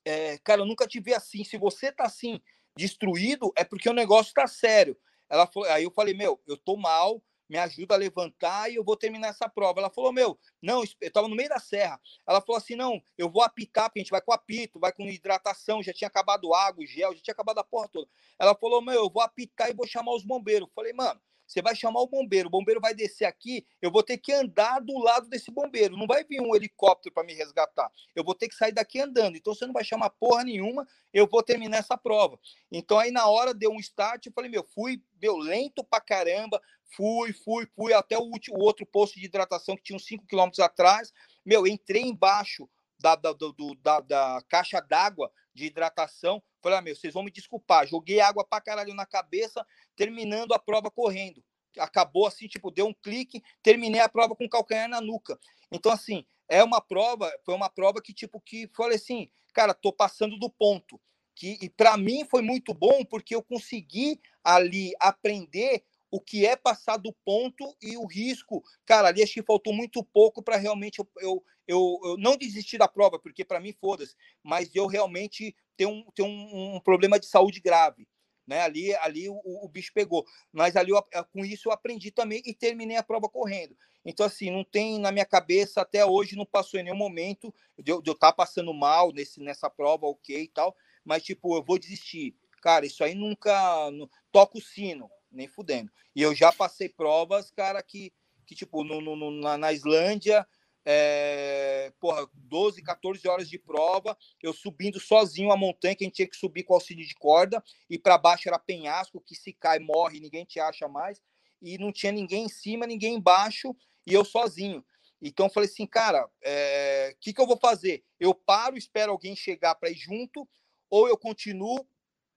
é, 0.06 0.38
cara, 0.40 0.62
eu 0.62 0.66
nunca 0.66 0.88
te 0.88 1.00
vi 1.00 1.14
assim. 1.14 1.44
Se 1.44 1.58
você 1.58 1.92
tá 1.92 2.04
assim, 2.06 2.42
destruído, 2.76 3.52
é 3.56 3.64
porque 3.64 3.90
o 3.90 3.94
negócio 3.94 4.34
tá 4.34 4.48
sério. 4.48 4.98
Ela 5.30 5.48
falou, 5.48 5.70
aí 5.70 5.84
eu 5.84 5.92
falei, 5.92 6.14
meu, 6.14 6.42
eu 6.48 6.58
tô 6.58 6.76
mal, 6.76 7.22
me 7.50 7.58
ajuda 7.58 7.96
a 7.96 7.98
levantar 7.98 8.72
e 8.72 8.76
eu 8.76 8.84
vou 8.84 8.96
terminar 8.96 9.30
essa 9.30 9.48
prova. 9.48 9.80
Ela 9.80 9.90
falou, 9.90 10.12
meu, 10.12 10.40
não, 10.62 10.84
eu 10.84 10.88
estava 11.02 11.28
no 11.28 11.36
meio 11.36 11.50
da 11.50 11.60
serra. 11.60 12.00
Ela 12.28 12.42
falou 12.42 12.58
assim, 12.58 12.76
não, 12.76 13.02
eu 13.18 13.30
vou 13.30 13.44
apitar, 13.44 13.86
porque 13.86 14.00
a 14.00 14.04
gente 14.04 14.12
vai 14.12 14.22
com 14.22 14.34
apito, 14.34 14.80
vai 14.80 14.92
com 14.92 15.04
hidratação, 15.04 15.84
já 15.84 15.94
tinha 15.94 16.08
acabado 16.08 16.54
água, 16.54 16.86
gel, 16.86 17.14
já 17.16 17.22
tinha 17.22 17.34
acabado 17.34 17.60
a 17.60 17.64
porra 17.64 17.88
toda. 17.88 18.08
Ela 18.40 18.56
falou, 18.56 18.82
meu, 18.82 18.96
eu 18.96 19.10
vou 19.10 19.22
apitar 19.22 19.70
e 19.70 19.74
vou 19.74 19.88
chamar 19.88 20.14
os 20.14 20.24
bombeiros. 20.24 20.68
Eu 20.68 20.74
falei, 20.74 20.94
mano, 20.94 21.20
você 21.46 21.62
vai 21.62 21.76
chamar 21.76 22.02
o 22.02 22.08
bombeiro, 22.08 22.48
o 22.48 22.52
bombeiro 22.52 22.80
vai 22.80 22.94
descer 22.94 23.26
aqui, 23.26 23.66
eu 23.82 23.92
vou 23.92 24.04
ter 24.04 24.18
que 24.18 24.32
andar 24.32 24.80
do 24.80 24.98
lado 24.98 25.28
desse 25.30 25.52
bombeiro. 25.52 25.98
Não 25.98 26.08
vai 26.08 26.24
vir 26.24 26.42
um 26.42 26.56
helicóptero 26.56 27.14
para 27.14 27.24
me 27.24 27.34
resgatar. 27.34 27.92
Eu 28.16 28.24
vou 28.24 28.34
ter 28.34 28.48
que 28.48 28.56
sair 28.56 28.72
daqui 28.72 29.00
andando. 29.00 29.36
Então 29.36 29.54
você 29.54 29.66
não 29.66 29.74
vai 29.74 29.84
chamar 29.84 30.10
porra 30.10 30.44
nenhuma, 30.44 30.88
eu 31.14 31.28
vou 31.28 31.44
terminar 31.44 31.78
essa 31.78 31.98
prova. 31.98 32.40
Então 32.72 32.98
aí 32.98 33.12
na 33.12 33.28
hora 33.28 33.54
deu 33.54 33.72
um 33.72 33.80
start, 33.80 34.26
eu 34.26 34.34
falei, 34.34 34.50
meu, 34.50 34.64
fui, 34.64 35.02
meu, 35.22 35.38
lento 35.38 35.84
pra 35.84 36.02
caramba, 36.02 36.62
fui, 36.96 37.34
fui, 37.34 37.68
fui 37.76 37.94
até 37.94 38.18
o, 38.18 38.24
último, 38.24 38.58
o 38.58 38.64
outro 38.64 38.86
posto 38.86 39.20
de 39.20 39.26
hidratação 39.26 39.76
que 39.76 39.84
tinha 39.84 39.96
uns 39.96 40.06
5 40.06 40.26
quilômetros 40.26 40.60
atrás. 40.60 41.12
Meu, 41.46 41.68
entrei 41.68 42.04
embaixo 42.04 42.70
da, 43.00 43.16
da, 43.16 43.34
do, 43.34 43.76
da, 43.82 44.00
da 44.00 44.42
caixa 44.48 44.80
d'água 44.80 45.32
de 45.54 45.66
hidratação. 45.66 46.42
Falei, 46.64 46.78
ah, 46.78 46.82
meu, 46.82 46.96
vocês 46.96 47.14
vão 47.14 47.24
me 47.24 47.30
desculpar. 47.30 47.86
Joguei 47.86 48.22
água 48.22 48.46
pra 48.46 48.62
caralho 48.62 48.94
na 48.94 49.06
cabeça, 49.06 49.68
terminando 49.98 50.54
a 50.54 50.60
prova 50.60 50.90
correndo. 50.90 51.44
Acabou 51.78 52.26
assim, 52.26 52.48
tipo, 52.48 52.72
deu 52.72 52.88
um 52.88 52.94
clique, 52.94 53.44
terminei 53.62 54.00
a 54.00 54.08
prova 54.08 54.34
com 54.34 54.48
calcanhar 54.48 54.88
na 54.88 55.02
nuca. 55.02 55.38
Então, 55.70 55.92
assim, 55.92 56.26
é 56.48 56.64
uma 56.64 56.80
prova, 56.80 57.30
foi 57.44 57.54
uma 57.54 57.70
prova 57.70 58.02
que, 58.02 58.14
tipo, 58.14 58.40
que 58.40 58.70
falei 58.74 58.96
assim, 58.96 59.30
cara, 59.54 59.74
tô 59.74 59.92
passando 59.92 60.40
do 60.40 60.50
ponto. 60.50 61.00
Que, 61.36 61.58
e 61.62 61.70
para 61.70 61.98
mim 61.98 62.26
foi 62.30 62.42
muito 62.42 62.74
bom 62.74 63.04
porque 63.04 63.36
eu 63.36 63.44
consegui 63.44 64.22
ali 64.44 64.94
aprender 65.00 65.84
o 66.14 66.22
que 66.22 66.46
é 66.46 66.56
passar 66.56 66.98
do 66.98 67.12
ponto 67.12 67.76
e 67.82 67.98
o 67.98 68.06
risco. 68.06 68.64
Cara, 68.86 69.08
ali 69.08 69.24
acho 69.24 69.34
que 69.34 69.42
faltou 69.42 69.74
muito 69.74 70.04
pouco 70.04 70.44
para 70.44 70.58
realmente 70.58 71.00
eu, 71.00 71.10
eu, 71.20 71.44
eu, 71.68 72.00
eu, 72.04 72.18
não 72.20 72.38
desistir 72.38 72.78
da 72.78 72.88
prova, 72.88 73.18
porque 73.18 73.44
para 73.44 73.60
mim, 73.60 73.74
foda-se, 73.74 74.16
mas 74.44 74.76
eu 74.76 74.86
realmente 74.86 75.56
ter 75.76 75.88
um, 75.88 76.06
um, 76.20 76.76
um 76.76 76.80
problema 76.80 77.20
de 77.20 77.26
saúde 77.26 77.60
grave. 77.60 78.08
Né? 78.46 78.62
Ali, 78.62 78.94
ali 78.98 79.28
o, 79.28 79.42
o 79.44 79.68
bicho 79.68 79.92
pegou. 79.92 80.24
Mas 80.52 80.76
ali 80.76 80.92
eu, 80.92 81.04
com 81.32 81.44
isso 81.44 81.70
eu 81.70 81.74
aprendi 81.74 82.12
também 82.12 82.44
e 82.46 82.54
terminei 82.54 82.98
a 82.98 83.02
prova 83.02 83.28
correndo. 83.28 83.76
Então, 84.06 84.28
assim, 84.28 84.52
não 84.52 84.64
tem 84.64 85.00
na 85.00 85.12
minha 85.12 85.26
cabeça 85.26 85.82
até 85.82 86.06
hoje, 86.06 86.36
não 86.36 86.46
passou 86.46 86.80
em 86.80 86.84
nenhum 86.84 86.96
momento 86.96 87.52
de 87.80 87.92
eu 87.92 88.00
estar 88.02 88.14
tá 88.28 88.34
passando 88.34 88.72
mal 88.72 89.12
nesse, 89.12 89.40
nessa 89.40 89.68
prova, 89.68 90.06
ok 90.06 90.44
e 90.44 90.48
tal. 90.48 90.76
Mas, 91.04 91.24
tipo, 91.24 91.58
eu 91.58 91.64
vou 91.64 91.80
desistir. 91.80 92.36
Cara, 92.62 92.86
isso 92.86 93.04
aí 93.04 93.16
nunca. 93.16 93.90
Toca 94.32 94.60
o 94.60 94.62
sino 94.62 95.10
nem 95.34 95.48
fudendo. 95.48 95.92
E 96.16 96.22
eu 96.22 96.34
já 96.34 96.52
passei 96.52 96.88
provas, 96.88 97.52
cara, 97.52 97.82
que, 97.82 98.14
que 98.46 98.56
tipo, 98.56 98.84
no, 98.84 99.02
no, 99.02 99.32
na, 99.32 99.58
na 99.58 99.74
Islândia, 99.74 100.48
é, 100.86 101.94
porra, 102.00 102.28
12, 102.34 102.82
14 102.82 103.28
horas 103.28 103.50
de 103.50 103.58
prova, 103.58 104.18
eu 104.42 104.54
subindo 104.54 105.00
sozinho 105.00 105.52
a 105.52 105.58
montanha, 105.58 105.96
que 105.96 106.04
a 106.04 106.08
gente 106.08 106.16
tinha 106.16 106.28
que 106.28 106.36
subir 106.36 106.64
com 106.64 106.74
auxílio 106.74 107.06
de 107.06 107.16
corda, 107.16 107.64
e 107.90 107.98
para 107.98 108.18
baixo 108.18 108.48
era 108.48 108.60
penhasco, 108.60 109.22
que 109.22 109.36
se 109.36 109.54
cai, 109.54 109.80
morre, 109.80 110.20
ninguém 110.20 110.46
te 110.46 110.60
acha 110.60 110.88
mais, 110.88 111.22
e 111.62 111.78
não 111.78 111.92
tinha 111.92 112.12
ninguém 112.12 112.46
em 112.46 112.50
cima, 112.50 112.86
ninguém 112.86 113.16
embaixo, 113.16 113.76
e 114.06 114.14
eu 114.14 114.26
sozinho. 114.26 114.84
Então 115.22 115.46
eu 115.46 115.50
falei 115.50 115.70
assim, 115.70 115.88
cara, 115.88 116.26
o 116.26 116.30
é, 116.42 117.16
que, 117.22 117.34
que 117.34 117.40
eu 117.40 117.48
vou 117.48 117.58
fazer? 117.58 118.04
Eu 118.20 118.36
paro, 118.36 118.78
espero 118.78 119.14
alguém 119.14 119.36
chegar 119.36 119.76
para 119.76 119.90
ir 119.90 119.96
junto, 119.96 120.48
ou 120.90 121.08
eu 121.08 121.18
continuo, 121.18 121.88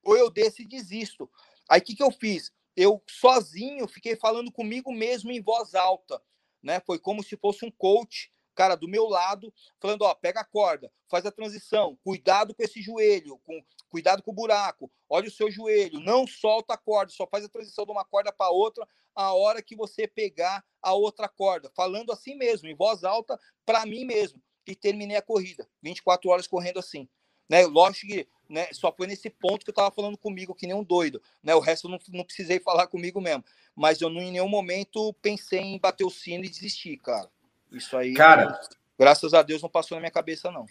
ou 0.04 0.16
eu 0.16 0.30
desço 0.30 0.62
e 0.62 0.68
desisto. 0.68 1.28
Aí 1.68 1.80
o 1.80 1.84
que, 1.84 1.96
que 1.96 2.02
eu 2.02 2.12
fiz? 2.12 2.52
Eu 2.76 3.02
sozinho 3.08 3.88
fiquei 3.88 4.14
falando 4.14 4.52
comigo 4.52 4.92
mesmo 4.92 5.32
em 5.32 5.40
voz 5.40 5.74
alta, 5.74 6.22
né? 6.62 6.80
Foi 6.80 6.98
como 6.98 7.22
se 7.22 7.36
fosse 7.36 7.64
um 7.64 7.70
coach, 7.70 8.30
cara, 8.54 8.74
do 8.74 8.88
meu 8.88 9.06
lado, 9.06 9.52
falando, 9.80 10.02
ó, 10.02 10.14
pega 10.14 10.40
a 10.40 10.44
corda, 10.44 10.92
faz 11.08 11.24
a 11.24 11.30
transição, 11.30 11.98
cuidado 12.04 12.54
com 12.54 12.62
esse 12.62 12.82
joelho, 12.82 13.38
com 13.44 13.62
cuidado 13.88 14.22
com 14.22 14.30
o 14.30 14.34
buraco, 14.34 14.90
olha 15.08 15.28
o 15.28 15.30
seu 15.30 15.50
joelho, 15.50 16.00
não 16.00 16.26
solta 16.26 16.74
a 16.74 16.76
corda, 16.76 17.12
só 17.12 17.26
faz 17.26 17.44
a 17.44 17.48
transição 17.48 17.84
de 17.86 17.92
uma 17.92 18.04
corda 18.04 18.32
para 18.32 18.50
outra 18.50 18.86
a 19.14 19.32
hora 19.32 19.62
que 19.62 19.74
você 19.74 20.06
pegar 20.06 20.62
a 20.82 20.92
outra 20.92 21.28
corda, 21.28 21.70
falando 21.74 22.12
assim 22.12 22.34
mesmo, 22.36 22.68
em 22.68 22.74
voz 22.74 23.04
alta 23.04 23.40
para 23.64 23.86
mim 23.86 24.04
mesmo. 24.04 24.42
E 24.66 24.74
terminei 24.74 25.16
a 25.16 25.22
corrida, 25.22 25.66
24 25.80 26.28
horas 26.28 26.46
correndo 26.46 26.78
assim. 26.78 27.08
Né? 27.48 27.66
Lógico 27.66 28.06
que 28.06 28.26
né, 28.48 28.68
só 28.72 28.92
foi 28.92 29.06
nesse 29.06 29.28
ponto 29.28 29.64
que 29.64 29.70
eu 29.70 29.72
estava 29.72 29.90
falando 29.90 30.16
comigo, 30.16 30.54
que 30.54 30.66
nem 30.66 30.76
um 30.76 30.84
doido. 30.84 31.20
Né? 31.42 31.54
O 31.54 31.60
resto 31.60 31.86
eu 31.86 31.90
não, 31.90 31.98
não 32.08 32.24
precisei 32.24 32.60
falar 32.60 32.86
comigo 32.86 33.20
mesmo. 33.20 33.44
Mas 33.74 34.00
eu 34.00 34.08
não, 34.08 34.20
em 34.20 34.32
nenhum 34.32 34.48
momento 34.48 35.12
pensei 35.20 35.60
em 35.60 35.78
bater 35.78 36.04
o 36.04 36.10
sino 36.10 36.44
e 36.44 36.48
desistir, 36.48 36.96
cara. 36.98 37.28
Isso 37.70 37.96
aí, 37.96 38.14
cara, 38.14 38.58
graças 38.98 39.34
a 39.34 39.42
Deus, 39.42 39.60
não 39.60 39.68
passou 39.68 39.96
na 39.96 40.00
minha 40.00 40.10
cabeça, 40.10 40.50
não. 40.50 40.66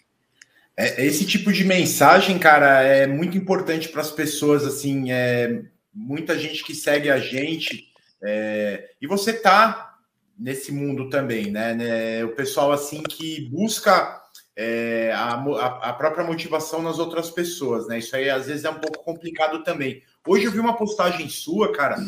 É, 0.76 1.04
esse 1.04 1.24
tipo 1.24 1.52
de 1.52 1.64
mensagem, 1.64 2.38
cara, 2.38 2.82
é 2.82 3.06
muito 3.06 3.36
importante 3.36 3.88
para 3.88 4.02
as 4.02 4.10
pessoas. 4.10 4.64
Assim, 4.64 5.10
é 5.10 5.62
muita 5.92 6.38
gente 6.38 6.64
que 6.64 6.74
segue 6.74 7.10
a 7.10 7.18
gente. 7.18 7.88
É, 8.22 8.90
e 9.00 9.06
você 9.06 9.32
tá 9.32 9.98
nesse 10.38 10.70
mundo 10.70 11.08
também, 11.08 11.50
né? 11.50 11.74
né 11.74 12.24
o 12.24 12.34
pessoal 12.34 12.72
assim 12.72 13.02
que 13.02 13.48
busca 13.48 14.22
é, 14.56 15.12
a, 15.14 15.34
a, 15.34 15.92
própria 15.92 16.24
motivação 16.24 16.80
nas 16.80 16.98
outras 16.98 17.30
pessoas, 17.30 17.86
né? 17.86 17.98
Isso 17.98 18.16
aí 18.16 18.30
às 18.30 18.46
vezes 18.46 18.64
é 18.64 18.70
um 18.70 18.80
pouco 18.80 19.04
complicado 19.04 19.62
também. 19.62 20.02
Hoje 20.26 20.46
eu 20.46 20.50
vi 20.50 20.58
uma 20.58 20.76
postagem 20.76 21.28
sua, 21.28 21.72
cara, 21.72 21.98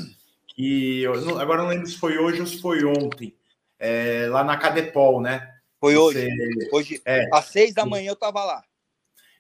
que 0.48 1.04
agora 1.38 1.62
não 1.62 1.68
lembro 1.68 1.86
se 1.86 1.98
foi 1.98 2.16
hoje 2.16 2.40
ou 2.40 2.46
se 2.46 2.58
foi 2.58 2.84
ontem, 2.84 3.36
é, 3.78 4.26
lá 4.30 4.42
na 4.42 4.56
Cadepol, 4.56 5.20
né? 5.20 5.46
Foi 5.78 5.94
hoje. 5.94 6.26
Você, 6.26 6.68
hoje, 6.72 7.02
é, 7.04 7.28
às 7.32 7.44
seis 7.44 7.74
da 7.74 7.84
manhã 7.84 8.10
eu 8.10 8.16
tava 8.16 8.42
lá. 8.42 8.64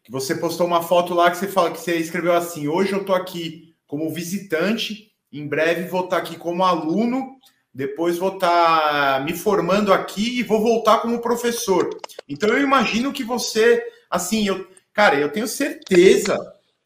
Que 0.04 0.12
você 0.12 0.34
postou 0.34 0.66
uma 0.66 0.82
foto 0.82 1.14
lá 1.14 1.30
que 1.30 1.38
você 1.38 1.48
fala 1.48 1.70
que 1.70 1.80
você 1.80 1.96
escreveu 1.96 2.34
assim: 2.34 2.68
hoje 2.68 2.92
eu 2.92 3.04
tô 3.04 3.14
aqui 3.14 3.74
como 3.86 4.12
visitante, 4.12 5.12
em 5.32 5.48
breve 5.48 5.88
vou 5.88 6.04
estar 6.04 6.18
aqui 6.18 6.36
como 6.36 6.62
aluno, 6.62 7.38
depois 7.72 8.18
vou 8.18 8.34
estar 8.34 9.18
tá 9.18 9.20
me 9.20 9.34
formando 9.34 9.92
aqui 9.92 10.38
e 10.38 10.42
vou 10.42 10.60
voltar 10.60 10.98
como 10.98 11.20
professor. 11.20 11.88
Então 12.28 12.48
eu 12.48 12.60
imagino 12.60 13.12
que 13.12 13.24
você, 13.24 13.84
assim, 14.10 14.46
eu, 14.46 14.66
cara, 14.92 15.16
eu 15.16 15.30
tenho 15.30 15.46
certeza 15.46 16.36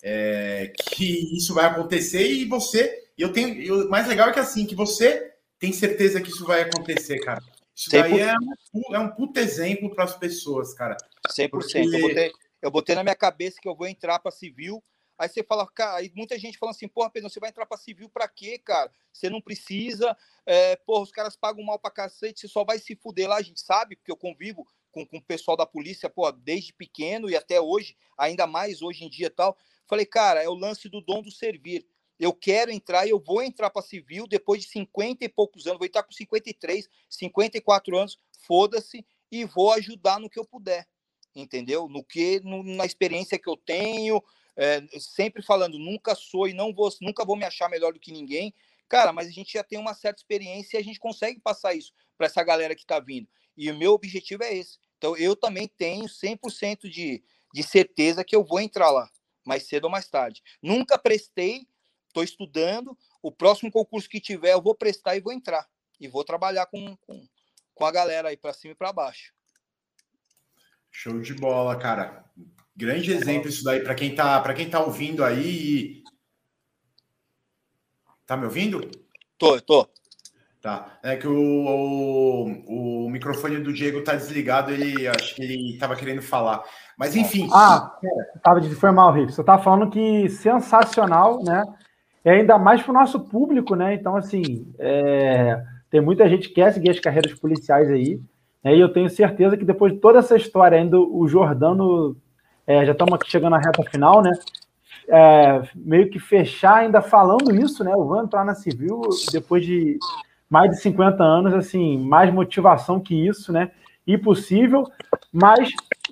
é, 0.02 0.72
que 0.76 1.36
isso 1.36 1.54
vai 1.54 1.66
acontecer 1.66 2.26
e 2.26 2.44
você 2.44 3.02
eu 3.16 3.32
tenho. 3.32 3.60
Eu, 3.62 3.88
mais 3.88 4.06
legal 4.06 4.28
é 4.28 4.32
que 4.32 4.40
assim, 4.40 4.66
que 4.66 4.74
você 4.74 5.32
tem 5.58 5.72
certeza 5.72 6.20
que 6.20 6.30
isso 6.30 6.44
vai 6.44 6.62
acontecer, 6.62 7.20
cara. 7.20 7.42
Isso 7.74 7.90
daí 7.90 8.20
é, 8.20 8.34
um, 8.74 8.94
é 8.94 8.98
um 8.98 9.08
puto 9.08 9.38
exemplo 9.38 9.94
para 9.94 10.04
as 10.04 10.16
pessoas, 10.16 10.74
cara. 10.74 10.96
100%. 11.28 11.50
Porque... 11.50 11.78
Eu, 11.78 12.00
botei, 12.00 12.32
eu 12.62 12.70
botei 12.70 12.94
na 12.94 13.02
minha 13.02 13.14
cabeça 13.14 13.58
que 13.60 13.68
eu 13.68 13.76
vou 13.76 13.86
entrar 13.86 14.18
para 14.18 14.30
civil. 14.30 14.82
Aí 15.22 15.28
você 15.28 15.42
fala, 15.44 15.64
cara, 15.68 15.98
aí 15.98 16.10
muita 16.16 16.36
gente 16.36 16.58
fala 16.58 16.72
assim, 16.72 16.88
porra, 16.88 17.08
Pedro, 17.08 17.30
você 17.30 17.38
vai 17.38 17.50
entrar 17.50 17.64
para 17.64 17.78
civil 17.78 18.08
para 18.08 18.26
quê, 18.26 18.58
cara? 18.58 18.90
Você 19.12 19.30
não 19.30 19.40
precisa, 19.40 20.16
é, 20.44 20.74
porra, 20.74 21.02
os 21.02 21.12
caras 21.12 21.36
pagam 21.36 21.64
mal 21.64 21.78
para 21.78 21.92
cacete, 21.92 22.40
você 22.40 22.48
só 22.48 22.64
vai 22.64 22.80
se 22.80 22.96
fuder 22.96 23.28
lá, 23.28 23.36
a 23.36 23.42
gente 23.42 23.60
sabe, 23.60 23.94
porque 23.94 24.10
eu 24.10 24.16
convivo 24.16 24.66
com, 24.90 25.06
com 25.06 25.18
o 25.18 25.22
pessoal 25.22 25.56
da 25.56 25.64
polícia, 25.64 26.10
porra, 26.10 26.32
desde 26.32 26.72
pequeno 26.72 27.30
e 27.30 27.36
até 27.36 27.60
hoje, 27.60 27.96
ainda 28.18 28.48
mais 28.48 28.82
hoje 28.82 29.04
em 29.04 29.08
dia 29.08 29.30
tal. 29.30 29.56
Falei, 29.86 30.04
cara, 30.04 30.42
é 30.42 30.48
o 30.48 30.54
lance 30.54 30.88
do 30.88 31.00
dom 31.00 31.22
do 31.22 31.30
servir 31.30 31.86
eu 32.18 32.32
quero 32.32 32.70
entrar 32.70 33.08
eu 33.08 33.18
vou 33.18 33.42
entrar 33.42 33.68
para 33.70 33.82
civil 33.82 34.28
depois 34.28 34.62
de 34.62 34.68
50 34.68 35.24
e 35.24 35.28
poucos 35.28 35.66
anos, 35.66 35.78
vou 35.78 35.86
estar 35.86 36.02
com 36.04 36.12
53, 36.12 36.88
54 37.08 37.98
anos, 37.98 38.18
foda-se, 38.46 39.04
e 39.30 39.44
vou 39.44 39.72
ajudar 39.72 40.20
no 40.20 40.30
que 40.30 40.38
eu 40.38 40.44
puder, 40.44 40.86
entendeu? 41.34 41.88
No 41.88 42.04
que, 42.04 42.38
no, 42.40 42.62
na 42.62 42.84
experiência 42.84 43.38
que 43.38 43.48
eu 43.48 43.56
tenho, 43.56 44.22
é, 44.56 44.82
sempre 44.98 45.42
falando, 45.42 45.78
nunca 45.78 46.14
sou 46.14 46.46
e 46.46 46.52
não 46.52 46.72
vou, 46.74 46.90
nunca 47.00 47.24
vou 47.24 47.36
me 47.36 47.44
achar 47.44 47.68
melhor 47.68 47.92
do 47.92 48.00
que 48.00 48.12
ninguém, 48.12 48.54
cara, 48.88 49.12
mas 49.12 49.28
a 49.28 49.30
gente 49.30 49.54
já 49.54 49.64
tem 49.64 49.78
uma 49.78 49.94
certa 49.94 50.20
experiência 50.20 50.76
e 50.76 50.80
a 50.80 50.84
gente 50.84 51.00
consegue 51.00 51.40
passar 51.40 51.74
isso 51.74 51.92
para 52.16 52.26
essa 52.26 52.42
galera 52.42 52.74
que 52.74 52.82
está 52.82 53.00
vindo. 53.00 53.28
E 53.56 53.70
o 53.70 53.76
meu 53.76 53.92
objetivo 53.92 54.42
é 54.42 54.54
esse. 54.54 54.78
Então, 54.98 55.16
eu 55.16 55.34
também 55.34 55.66
tenho 55.66 56.04
100% 56.04 56.88
de, 56.88 57.24
de 57.52 57.62
certeza 57.62 58.24
que 58.24 58.36
eu 58.36 58.44
vou 58.44 58.60
entrar 58.60 58.90
lá, 58.90 59.10
mais 59.44 59.66
cedo 59.66 59.84
ou 59.84 59.90
mais 59.90 60.08
tarde. 60.08 60.42
Nunca 60.62 60.98
prestei, 60.98 61.66
estou 62.06 62.22
estudando, 62.22 62.96
o 63.22 63.32
próximo 63.32 63.70
concurso 63.70 64.08
que 64.08 64.20
tiver 64.20 64.52
eu 64.52 64.62
vou 64.62 64.74
prestar 64.74 65.16
e 65.16 65.20
vou 65.20 65.32
entrar. 65.32 65.68
E 65.98 66.08
vou 66.08 66.24
trabalhar 66.24 66.66
com, 66.66 66.96
com, 66.98 67.26
com 67.74 67.84
a 67.84 67.90
galera 67.90 68.28
aí 68.28 68.36
para 68.36 68.52
cima 68.52 68.72
e 68.72 68.76
para 68.76 68.92
baixo. 68.92 69.32
Show 70.90 71.20
de 71.20 71.34
bola, 71.34 71.78
cara. 71.78 72.24
Grande 72.76 73.12
exemplo 73.12 73.48
isso 73.48 73.62
daí 73.62 73.80
para 73.80 73.94
quem 73.94 74.14
tá 74.14 74.40
para 74.40 74.54
quem 74.54 74.68
tá 74.68 74.80
ouvindo 74.80 75.24
aí. 75.24 76.02
Tá 78.26 78.36
me 78.36 78.44
ouvindo? 78.44 78.88
Tô, 79.36 79.60
tô. 79.60 79.88
Tá. 80.62 80.86
É 81.02 81.16
que 81.16 81.26
o, 81.26 81.34
o, 81.34 83.06
o 83.06 83.10
microfone 83.10 83.58
do 83.58 83.72
Diego 83.72 84.04
tá 84.04 84.14
desligado, 84.14 84.70
ele 84.70 85.08
acho 85.08 85.34
que 85.34 85.42
ele 85.42 85.76
tava 85.76 85.96
querendo 85.96 86.22
falar. 86.22 86.62
Mas 86.96 87.16
enfim. 87.16 87.48
Ah, 87.52 87.98
tava 88.42 88.60
de 88.60 88.72
foi 88.76 88.92
mal, 88.92 89.12
Rick. 89.12 89.32
Você 89.32 89.42
tava 89.42 89.60
falando 89.60 89.90
que 89.90 90.28
sensacional, 90.28 91.42
né? 91.42 91.64
E 92.24 92.30
ainda 92.30 92.56
mais 92.58 92.80
para 92.80 92.92
o 92.92 92.94
nosso 92.94 93.18
público, 93.18 93.74
né? 93.74 93.94
Então, 93.94 94.16
assim, 94.16 94.72
é... 94.78 95.60
tem 95.90 96.00
muita 96.00 96.28
gente 96.28 96.48
que 96.48 96.54
quer 96.54 96.72
seguir 96.72 96.90
as 96.90 97.00
carreiras 97.00 97.34
policiais 97.34 97.90
aí. 97.90 98.20
Né? 98.62 98.76
E 98.76 98.80
eu 98.80 98.92
tenho 98.92 99.10
certeza 99.10 99.56
que 99.56 99.64
depois 99.64 99.92
de 99.92 99.98
toda 99.98 100.20
essa 100.20 100.36
história, 100.36 100.78
ainda 100.78 100.96
o 100.96 101.26
Jordano, 101.26 102.16
é, 102.66 102.84
já 102.84 102.92
estamos 102.92 103.18
chegando 103.26 103.52
na 103.52 103.58
reta 103.58 103.82
final, 103.84 104.22
né? 104.22 104.32
É, 105.08 105.62
meio 105.74 106.08
que 106.10 106.18
fechar 106.18 106.76
ainda 106.76 107.02
falando 107.02 107.54
isso, 107.54 107.82
né? 107.82 107.92
Eu 107.92 108.04
vou 108.04 108.22
entrar 108.22 108.44
na 108.44 108.54
civil 108.54 109.00
depois 109.32 109.64
de 109.64 109.98
mais 110.48 110.70
de 110.70 110.80
50 110.80 111.22
anos, 111.22 111.54
assim, 111.54 111.98
mais 111.98 112.32
motivação 112.32 113.00
que 113.00 113.14
isso, 113.14 113.52
né? 113.52 113.70
Impossível, 114.06 114.84
mas 115.32 115.70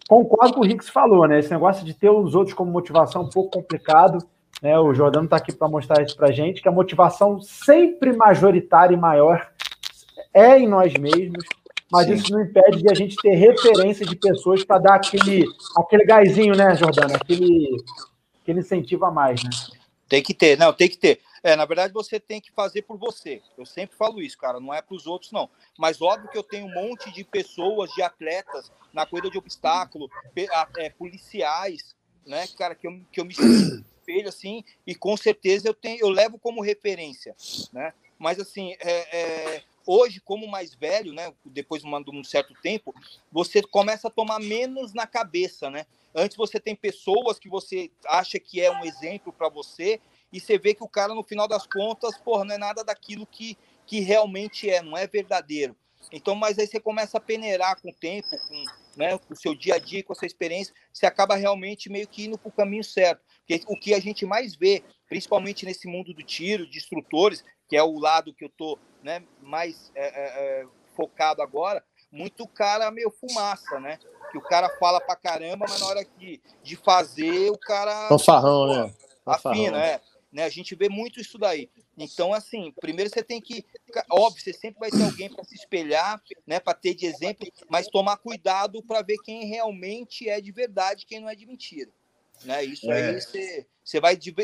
concordo 0.08 0.54
com 0.54 0.60
o 0.60 0.64
Rix 0.64 0.88
falou, 0.88 1.26
né? 1.28 1.38
Esse 1.38 1.50
negócio 1.50 1.84
de 1.84 1.94
ter 1.94 2.10
os 2.10 2.34
outros 2.34 2.54
como 2.54 2.70
motivação 2.70 3.22
é 3.22 3.24
um 3.26 3.30
pouco 3.30 3.50
complicado. 3.50 4.18
Né, 4.62 4.78
o 4.78 4.92
Jordano 4.92 5.24
está 5.24 5.36
aqui 5.36 5.52
para 5.52 5.68
mostrar 5.68 6.02
isso 6.02 6.14
para 6.14 6.30
gente, 6.30 6.60
que 6.60 6.68
a 6.68 6.72
motivação 6.72 7.40
sempre 7.40 8.12
majoritária 8.12 8.94
e 8.94 8.98
maior 8.98 9.48
é 10.34 10.58
em 10.58 10.68
nós 10.68 10.92
mesmos, 10.94 11.44
mas 11.90 12.06
Sim. 12.06 12.14
isso 12.14 12.32
não 12.32 12.42
impede 12.42 12.82
de 12.82 12.90
a 12.90 12.94
gente 12.94 13.16
ter 13.16 13.34
referência 13.34 14.06
de 14.06 14.16
pessoas 14.16 14.64
para 14.64 14.78
dar 14.78 14.94
aquele, 14.94 15.44
aquele 15.76 16.04
gásinho, 16.04 16.54
né, 16.54 16.74
Jordano? 16.76 17.14
Aquele, 17.16 17.82
aquele 18.42 18.60
incentivo 18.60 19.04
a 19.04 19.10
mais, 19.10 19.42
né? 19.42 19.50
Tem 20.08 20.22
que 20.22 20.34
ter, 20.34 20.58
não, 20.58 20.72
tem 20.72 20.88
que 20.88 20.96
ter. 20.96 21.20
É, 21.42 21.56
na 21.56 21.64
verdade, 21.64 21.92
você 21.92 22.20
tem 22.20 22.40
que 22.40 22.52
fazer 22.52 22.82
por 22.82 22.98
você. 22.98 23.40
Eu 23.56 23.64
sempre 23.64 23.96
falo 23.96 24.20
isso, 24.20 24.36
cara, 24.36 24.60
não 24.60 24.74
é 24.74 24.82
para 24.82 24.94
os 24.94 25.06
outros, 25.06 25.32
não. 25.32 25.48
Mas 25.78 26.02
óbvio 26.02 26.28
que 26.28 26.36
eu 26.36 26.42
tenho 26.42 26.66
um 26.66 26.74
monte 26.74 27.10
de 27.12 27.24
pessoas, 27.24 27.90
de 27.92 28.02
atletas, 28.02 28.70
na 28.92 29.06
corrida 29.06 29.30
de 29.30 29.38
obstáculo, 29.38 30.10
é, 30.76 30.90
policiais, 30.90 31.94
né, 32.26 32.46
cara, 32.58 32.74
que 32.74 32.86
eu, 32.86 33.00
que 33.10 33.20
eu 33.20 33.24
me 33.24 33.34
espelho, 34.00 34.28
assim, 34.28 34.64
e 34.86 34.94
com 34.94 35.16
certeza 35.16 35.68
eu 35.68 35.74
tenho, 35.74 36.00
eu 36.00 36.08
levo 36.08 36.38
como 36.38 36.60
referência, 36.60 37.34
né? 37.72 37.92
Mas 38.18 38.38
assim, 38.38 38.74
é, 38.80 39.16
é, 39.18 39.62
hoje, 39.90 40.20
como 40.20 40.46
mais 40.46 40.72
velho, 40.72 41.12
né? 41.12 41.32
Depois 41.44 41.82
de 41.82 41.88
um 41.88 42.22
certo 42.22 42.54
tempo, 42.62 42.94
você 43.32 43.60
começa 43.60 44.06
a 44.06 44.10
tomar 44.10 44.38
menos 44.38 44.94
na 44.94 45.04
cabeça, 45.04 45.68
né? 45.68 45.84
Antes 46.14 46.36
você 46.36 46.60
tem 46.60 46.76
pessoas 46.76 47.40
que 47.40 47.48
você 47.48 47.90
acha 48.06 48.38
que 48.38 48.60
é 48.60 48.70
um 48.70 48.84
exemplo 48.84 49.32
para 49.32 49.48
você, 49.48 50.00
e 50.32 50.38
você 50.38 50.56
vê 50.56 50.74
que 50.74 50.84
o 50.84 50.88
cara, 50.88 51.12
no 51.12 51.24
final 51.24 51.48
das 51.48 51.66
contas, 51.66 52.16
porra, 52.16 52.44
não 52.44 52.54
é 52.54 52.58
nada 52.58 52.84
daquilo 52.84 53.26
que, 53.26 53.58
que 53.84 53.98
realmente 53.98 54.70
é, 54.70 54.80
não 54.80 54.96
é 54.96 55.08
verdadeiro. 55.08 55.76
Então, 56.12 56.34
mas 56.34 56.58
aí 56.58 56.66
você 56.66 56.80
começa 56.80 57.18
a 57.18 57.20
peneirar 57.20 57.80
com 57.80 57.90
o 57.90 57.94
tempo, 57.94 58.28
com, 58.30 58.64
né, 58.96 59.18
com 59.18 59.32
o 59.32 59.36
seu 59.36 59.54
dia 59.54 59.74
a 59.74 59.78
dia, 59.78 60.02
com 60.02 60.12
a 60.12 60.16
sua 60.16 60.26
experiência, 60.26 60.74
você 60.92 61.06
acaba 61.06 61.36
realmente 61.36 61.90
meio 61.90 62.08
que 62.08 62.24
indo 62.24 62.38
para 62.38 62.48
o 62.48 62.52
caminho 62.52 62.82
certo. 62.84 63.22
Porque 63.46 63.62
o 63.66 63.76
que 63.76 63.94
a 63.94 64.00
gente 64.00 64.24
mais 64.24 64.54
vê, 64.54 64.82
principalmente 65.08 65.64
nesse 65.64 65.86
mundo 65.86 66.12
do 66.14 66.22
tiro, 66.22 66.68
de 66.68 66.78
instrutores, 66.78 67.44
que 67.68 67.76
é 67.76 67.82
o 67.82 67.98
lado 67.98 68.34
que 68.34 68.44
eu 68.44 68.48
tô 68.48 68.78
né, 69.02 69.22
mais 69.40 69.92
é, 69.94 70.04
é, 70.04 70.62
é 70.62 70.66
focado 70.96 71.42
agora, 71.42 71.84
muito 72.10 72.46
cara 72.46 72.90
meio 72.90 73.10
fumaça, 73.10 73.78
né? 73.78 73.98
Que 74.32 74.38
o 74.38 74.42
cara 74.42 74.68
fala 74.78 75.00
pra 75.00 75.16
caramba, 75.16 75.66
mas 75.68 75.80
na 75.80 75.86
hora 75.86 76.04
de, 76.18 76.40
de 76.62 76.76
fazer, 76.76 77.50
o 77.50 77.58
cara. 77.58 78.08
Fanfarrão, 78.08 78.66
né? 78.66 78.94
Afina, 79.24 79.84
é. 79.84 80.00
Né? 80.32 80.44
A 80.44 80.48
gente 80.48 80.74
vê 80.74 80.88
muito 80.88 81.20
isso 81.20 81.38
daí. 81.38 81.70
Então, 82.04 82.32
assim, 82.32 82.72
primeiro 82.80 83.10
você 83.10 83.22
tem 83.22 83.40
que. 83.40 83.64
Óbvio, 84.10 84.42
você 84.42 84.52
sempre 84.52 84.80
vai 84.80 84.90
ter 84.90 85.02
alguém 85.02 85.28
para 85.28 85.44
se 85.44 85.54
espelhar, 85.54 86.22
né? 86.46 86.58
Para 86.58 86.74
ter 86.74 86.94
de 86.94 87.06
exemplo, 87.06 87.46
mas 87.68 87.88
tomar 87.88 88.16
cuidado 88.16 88.82
para 88.82 89.02
ver 89.02 89.18
quem 89.24 89.46
realmente 89.46 90.28
é 90.28 90.40
de 90.40 90.50
verdade 90.50 91.06
quem 91.06 91.20
não 91.20 91.28
é 91.28 91.34
de 91.34 91.46
mentira. 91.46 91.90
Né? 92.44 92.64
Isso 92.64 92.90
é. 92.90 93.10
aí 93.10 93.20
você, 93.20 93.66
você 93.84 94.00
vai. 94.00 94.16
De, 94.16 94.34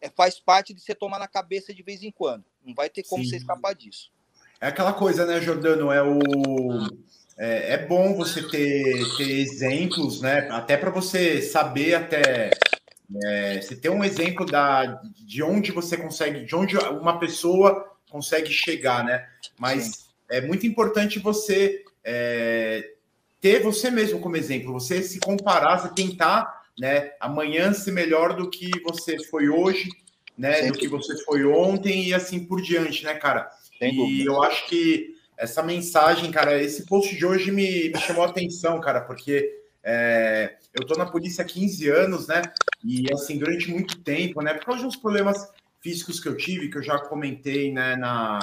é, 0.00 0.10
faz 0.10 0.40
parte 0.40 0.74
de 0.74 0.80
você 0.80 0.94
tomar 0.94 1.18
na 1.18 1.28
cabeça 1.28 1.72
de 1.72 1.82
vez 1.82 2.02
em 2.02 2.10
quando. 2.10 2.44
Não 2.64 2.74
vai 2.74 2.88
ter 2.88 3.02
como 3.04 3.22
Sim. 3.22 3.30
você 3.30 3.36
escapar 3.36 3.74
disso. 3.74 4.10
É 4.60 4.68
aquela 4.68 4.92
coisa, 4.92 5.26
né, 5.26 5.40
Jordano? 5.40 5.92
É 5.92 6.02
o. 6.02 6.18
É, 7.36 7.74
é 7.74 7.86
bom 7.86 8.14
você 8.14 8.48
ter, 8.48 9.16
ter 9.16 9.30
exemplos, 9.30 10.20
né? 10.20 10.48
Até 10.50 10.76
para 10.76 10.90
você 10.90 11.42
saber 11.42 11.94
até 11.94 12.50
é, 13.24 13.60
você 13.60 13.76
ter 13.76 13.90
um 13.90 14.02
exemplo 14.02 14.46
da, 14.46 15.00
de 15.26 15.42
onde 15.42 15.72
você 15.72 15.96
consegue, 15.96 16.44
de 16.44 16.54
onde 16.54 16.76
uma 16.76 17.18
pessoa 17.18 17.92
consegue 18.10 18.50
chegar, 18.50 19.04
né? 19.04 19.26
Mas 19.58 19.84
Sim. 19.84 19.92
é 20.30 20.40
muito 20.40 20.66
importante 20.66 21.18
você 21.18 21.84
é, 22.04 22.92
ter 23.40 23.62
você 23.62 23.90
mesmo 23.90 24.20
como 24.20 24.36
exemplo, 24.36 24.72
você 24.72 25.02
se 25.02 25.20
comparar, 25.20 25.78
você 25.78 25.94
tentar, 25.94 26.62
né? 26.78 27.12
Amanhã 27.20 27.72
ser 27.72 27.92
melhor 27.92 28.34
do 28.34 28.50
que 28.50 28.70
você 28.82 29.22
foi 29.24 29.48
hoje, 29.48 29.88
né? 30.36 30.70
Do 30.70 30.78
que 30.78 30.88
você 30.88 31.16
foi 31.24 31.44
ontem 31.44 32.08
e 32.08 32.14
assim 32.14 32.44
por 32.44 32.60
diante, 32.60 33.04
né, 33.04 33.14
cara? 33.14 33.48
e 33.80 34.24
eu 34.24 34.42
acho 34.42 34.66
que 34.66 35.14
essa 35.36 35.62
mensagem, 35.62 36.30
cara, 36.30 36.62
esse 36.62 36.86
post 36.86 37.14
de 37.14 37.26
hoje 37.26 37.50
me, 37.50 37.90
me 37.90 37.98
chamou 37.98 38.24
a 38.24 38.28
atenção, 38.28 38.80
cara, 38.80 39.00
porque 39.00 39.62
é, 39.82 40.56
eu 40.72 40.82
estou 40.82 40.96
na 40.96 41.06
polícia 41.06 41.42
há 41.42 41.46
15 41.46 41.88
anos, 41.90 42.26
né? 42.26 42.42
E 42.84 43.10
assim, 43.12 43.38
durante 43.38 43.70
muito 43.70 44.02
tempo, 44.02 44.42
né? 44.42 44.54
Por 44.54 44.66
causa 44.66 44.82
de 44.82 44.86
uns 44.86 44.96
problemas 44.96 45.48
físicos 45.80 46.20
que 46.20 46.28
eu 46.28 46.36
tive, 46.36 46.68
que 46.68 46.78
eu 46.78 46.82
já 46.82 46.98
comentei 46.98 47.72
né, 47.72 47.96
na 47.96 48.38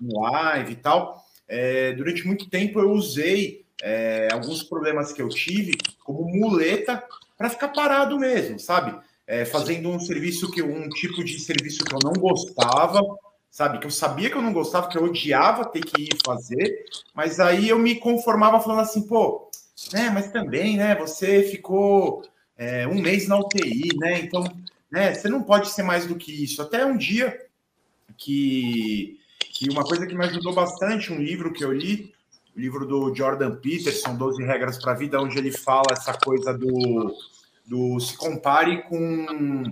no 0.00 0.20
live 0.20 0.72
e 0.72 0.76
tal, 0.76 1.24
é, 1.48 1.92
durante 1.92 2.26
muito 2.26 2.48
tempo 2.48 2.80
eu 2.80 2.90
usei 2.90 3.64
é, 3.82 4.28
alguns 4.32 4.62
problemas 4.62 5.12
que 5.12 5.22
eu 5.22 5.28
tive 5.28 5.76
como 6.02 6.28
muleta 6.28 7.02
para 7.36 7.50
ficar 7.50 7.68
parado 7.68 8.18
mesmo, 8.18 8.58
sabe? 8.58 8.98
É, 9.26 9.44
fazendo 9.44 9.88
um 9.88 9.98
serviço 9.98 10.50
que 10.50 10.62
um 10.62 10.88
tipo 10.88 11.24
de 11.24 11.38
serviço 11.38 11.84
que 11.84 11.94
eu 11.94 11.98
não 12.02 12.12
gostava, 12.12 13.00
sabe? 13.50 13.78
Que 13.78 13.86
eu 13.86 13.90
sabia 13.90 14.30
que 14.30 14.36
eu 14.36 14.42
não 14.42 14.52
gostava, 14.52 14.88
que 14.88 14.98
eu 14.98 15.04
odiava 15.04 15.64
ter 15.64 15.84
que 15.84 16.02
ir 16.02 16.18
fazer, 16.24 16.84
mas 17.14 17.40
aí 17.40 17.68
eu 17.68 17.78
me 17.78 17.96
conformava 17.96 18.60
falando 18.60 18.80
assim, 18.80 19.06
pô, 19.06 19.50
né, 19.92 20.10
mas 20.10 20.30
também, 20.30 20.76
né, 20.76 20.94
você 20.94 21.42
ficou 21.42 22.22
é, 22.56 22.86
um 22.86 23.00
mês 23.00 23.26
na 23.28 23.38
UTI, 23.38 23.96
né, 23.98 24.20
então, 24.20 24.44
né, 24.90 25.14
você 25.14 25.28
não 25.28 25.42
pode 25.42 25.70
ser 25.70 25.82
mais 25.82 26.06
do 26.06 26.16
que 26.16 26.44
isso. 26.44 26.62
Até 26.62 26.84
um 26.84 26.96
dia 26.96 27.36
que, 28.16 29.18
que 29.40 29.70
uma 29.70 29.84
coisa 29.84 30.06
que 30.06 30.14
me 30.14 30.24
ajudou 30.24 30.54
bastante, 30.54 31.12
um 31.12 31.20
livro 31.20 31.52
que 31.52 31.64
eu 31.64 31.72
li, 31.72 32.12
o 32.56 32.60
livro 32.60 32.86
do 32.86 33.14
Jordan 33.14 33.56
Peterson, 33.56 34.16
12 34.16 34.44
Regras 34.44 34.78
para 34.78 34.92
a 34.92 34.96
Vida, 34.96 35.20
onde 35.20 35.36
ele 35.36 35.50
fala 35.50 35.86
essa 35.90 36.14
coisa 36.14 36.56
do, 36.56 37.16
do 37.66 37.98
se 37.98 38.16
compare 38.16 38.82
com 38.82 39.64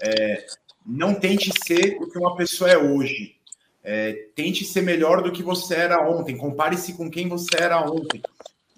é, 0.00 0.46
não 0.86 1.14
tente 1.14 1.50
ser 1.66 1.98
o 2.00 2.08
que 2.10 2.18
uma 2.18 2.36
pessoa 2.36 2.70
é 2.70 2.78
hoje. 2.78 3.36
É, 3.82 4.28
tente 4.34 4.64
ser 4.64 4.82
melhor 4.82 5.22
do 5.22 5.32
que 5.32 5.42
você 5.42 5.74
era 5.74 6.08
ontem. 6.08 6.36
Compare-se 6.36 6.94
com 6.94 7.10
quem 7.10 7.28
você 7.28 7.56
era 7.58 7.80
ontem. 7.80 8.22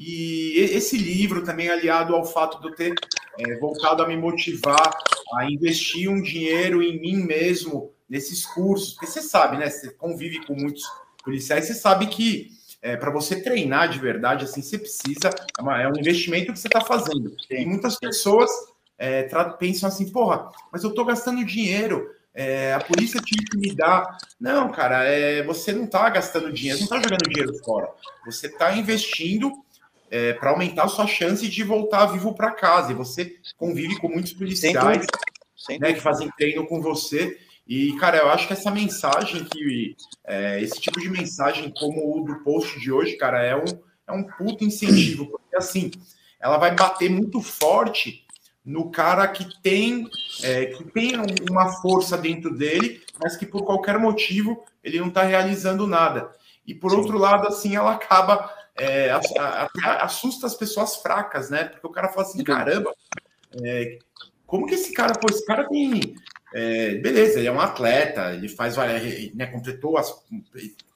E 0.03 0.55
esse 0.59 0.97
livro 0.97 1.45
também 1.45 1.69
aliado 1.69 2.17
ao 2.17 2.25
fato 2.25 2.59
de 2.59 2.69
eu 2.69 2.75
ter 2.75 2.95
é, 3.39 3.59
voltado 3.59 4.03
a 4.03 4.09
me 4.09 4.17
motivar 4.17 4.91
a 5.37 5.45
investir 5.45 6.09
um 6.09 6.23
dinheiro 6.23 6.83
em 6.83 6.99
mim 6.99 7.17
mesmo 7.17 7.93
nesses 8.09 8.47
cursos. 8.47 8.95
Porque 8.95 9.07
você 9.07 9.21
sabe, 9.21 9.59
né? 9.59 9.69
Você 9.69 9.91
convive 9.91 10.43
com 10.47 10.55
muitos 10.55 10.85
policiais, 11.23 11.67
você 11.67 11.75
sabe 11.75 12.07
que 12.07 12.49
é, 12.81 12.97
para 12.97 13.11
você 13.11 13.43
treinar 13.43 13.91
de 13.91 13.99
verdade, 13.99 14.47
assim, 14.47 14.63
você 14.63 14.79
precisa. 14.79 15.29
É, 15.59 15.61
uma, 15.61 15.83
é 15.83 15.87
um 15.87 15.99
investimento 15.99 16.51
que 16.51 16.59
você 16.59 16.69
está 16.69 16.81
fazendo. 16.81 17.37
E 17.51 17.67
muitas 17.67 17.99
pessoas 17.99 18.51
é, 18.97 19.29
pensam 19.59 19.87
assim, 19.87 20.11
porra, 20.11 20.51
mas 20.73 20.83
eu 20.83 20.89
estou 20.89 21.05
gastando 21.05 21.45
dinheiro, 21.45 22.09
é, 22.33 22.73
a 22.73 22.81
polícia 22.81 23.21
tinha 23.21 23.45
que 23.45 23.59
me 23.59 23.75
dar. 23.75 24.17
Não, 24.41 24.73
cara, 24.73 25.05
é, 25.05 25.43
você 25.43 25.75
não 25.75 25.85
está 25.85 26.09
gastando 26.09 26.51
dinheiro, 26.51 26.79
não 26.79 26.85
está 26.85 26.97
jogando 26.97 27.29
dinheiro 27.29 27.53
fora. 27.63 27.87
Você 28.25 28.47
está 28.47 28.75
investindo 28.75 29.53
é, 30.11 30.33
para 30.33 30.51
aumentar 30.51 30.85
a 30.85 30.89
sua 30.89 31.07
chance 31.07 31.49
de 31.49 31.63
voltar 31.63 32.07
vivo 32.07 32.35
para 32.35 32.51
casa. 32.51 32.93
E 32.93 32.95
você 32.95 33.37
convive 33.57 33.99
com 33.99 34.09
muitos 34.09 34.33
policiais 34.33 35.07
né, 35.79 35.93
que 35.93 36.01
fazem 36.01 36.31
treino 36.37 36.67
com 36.67 36.83
você. 36.83 37.39
E, 37.67 37.97
cara, 37.99 38.19
eu 38.19 38.29
acho 38.29 38.49
que 38.49 38.53
essa 38.53 38.71
mensagem, 38.71 39.45
que 39.45 39.95
é, 40.27 40.61
esse 40.61 40.81
tipo 40.81 40.99
de 40.99 41.09
mensagem, 41.09 41.73
como 41.79 42.21
o 42.21 42.25
do 42.25 42.43
post 42.43 42.81
de 42.81 42.91
hoje, 42.91 43.17
cara, 43.17 43.43
é 43.43 43.57
um, 43.57 43.65
é 44.09 44.13
um 44.13 44.25
puto 44.25 44.65
incentivo. 44.65 45.27
Porque, 45.27 45.57
assim, 45.57 45.93
ela 46.41 46.59
vai 46.59 46.75
bater 46.75 47.09
muito 47.09 47.41
forte 47.41 48.27
no 48.65 48.91
cara 48.91 49.27
que 49.29 49.47
tem 49.63 50.07
é, 50.43 50.67
que 50.67 50.85
tem 50.85 51.13
uma 51.49 51.73
força 51.81 52.19
dentro 52.19 52.55
dele, 52.55 53.01
mas 53.23 53.37
que 53.37 53.47
por 53.47 53.65
qualquer 53.65 53.99
motivo 53.99 54.65
ele 54.83 54.99
não 54.99 55.09
está 55.09 55.23
realizando 55.23 55.87
nada. 55.87 56.31
E 56.67 56.75
por 56.75 56.91
Sim. 56.91 56.99
outro 56.99 57.19
lado, 57.19 57.49
assim, 57.49 57.75
ela 57.75 57.93
acaba 57.93 58.53
é, 58.77 59.11
assusta 60.01 60.47
as 60.47 60.55
pessoas 60.55 60.97
fracas, 60.97 61.51
né? 61.51 61.65
Porque 61.65 61.87
o 61.87 61.91
cara 61.91 62.09
fala 62.09 62.27
assim, 62.27 62.43
caramba, 62.45 62.95
é, 63.63 63.99
como 64.47 64.67
que 64.67 64.75
esse 64.75 64.93
cara, 64.93 65.15
pô, 65.15 65.29
esse 65.31 65.45
cara 65.45 65.69
tem 65.69 66.15
é, 66.53 66.97
beleza, 66.97 67.39
ele 67.39 67.49
é 67.49 67.53
um 67.53 67.61
atleta, 67.61 68.35
ele 68.35 68.49
faz, 68.49 68.77
né, 68.77 69.47
completou 69.47 69.97
as, 69.97 70.13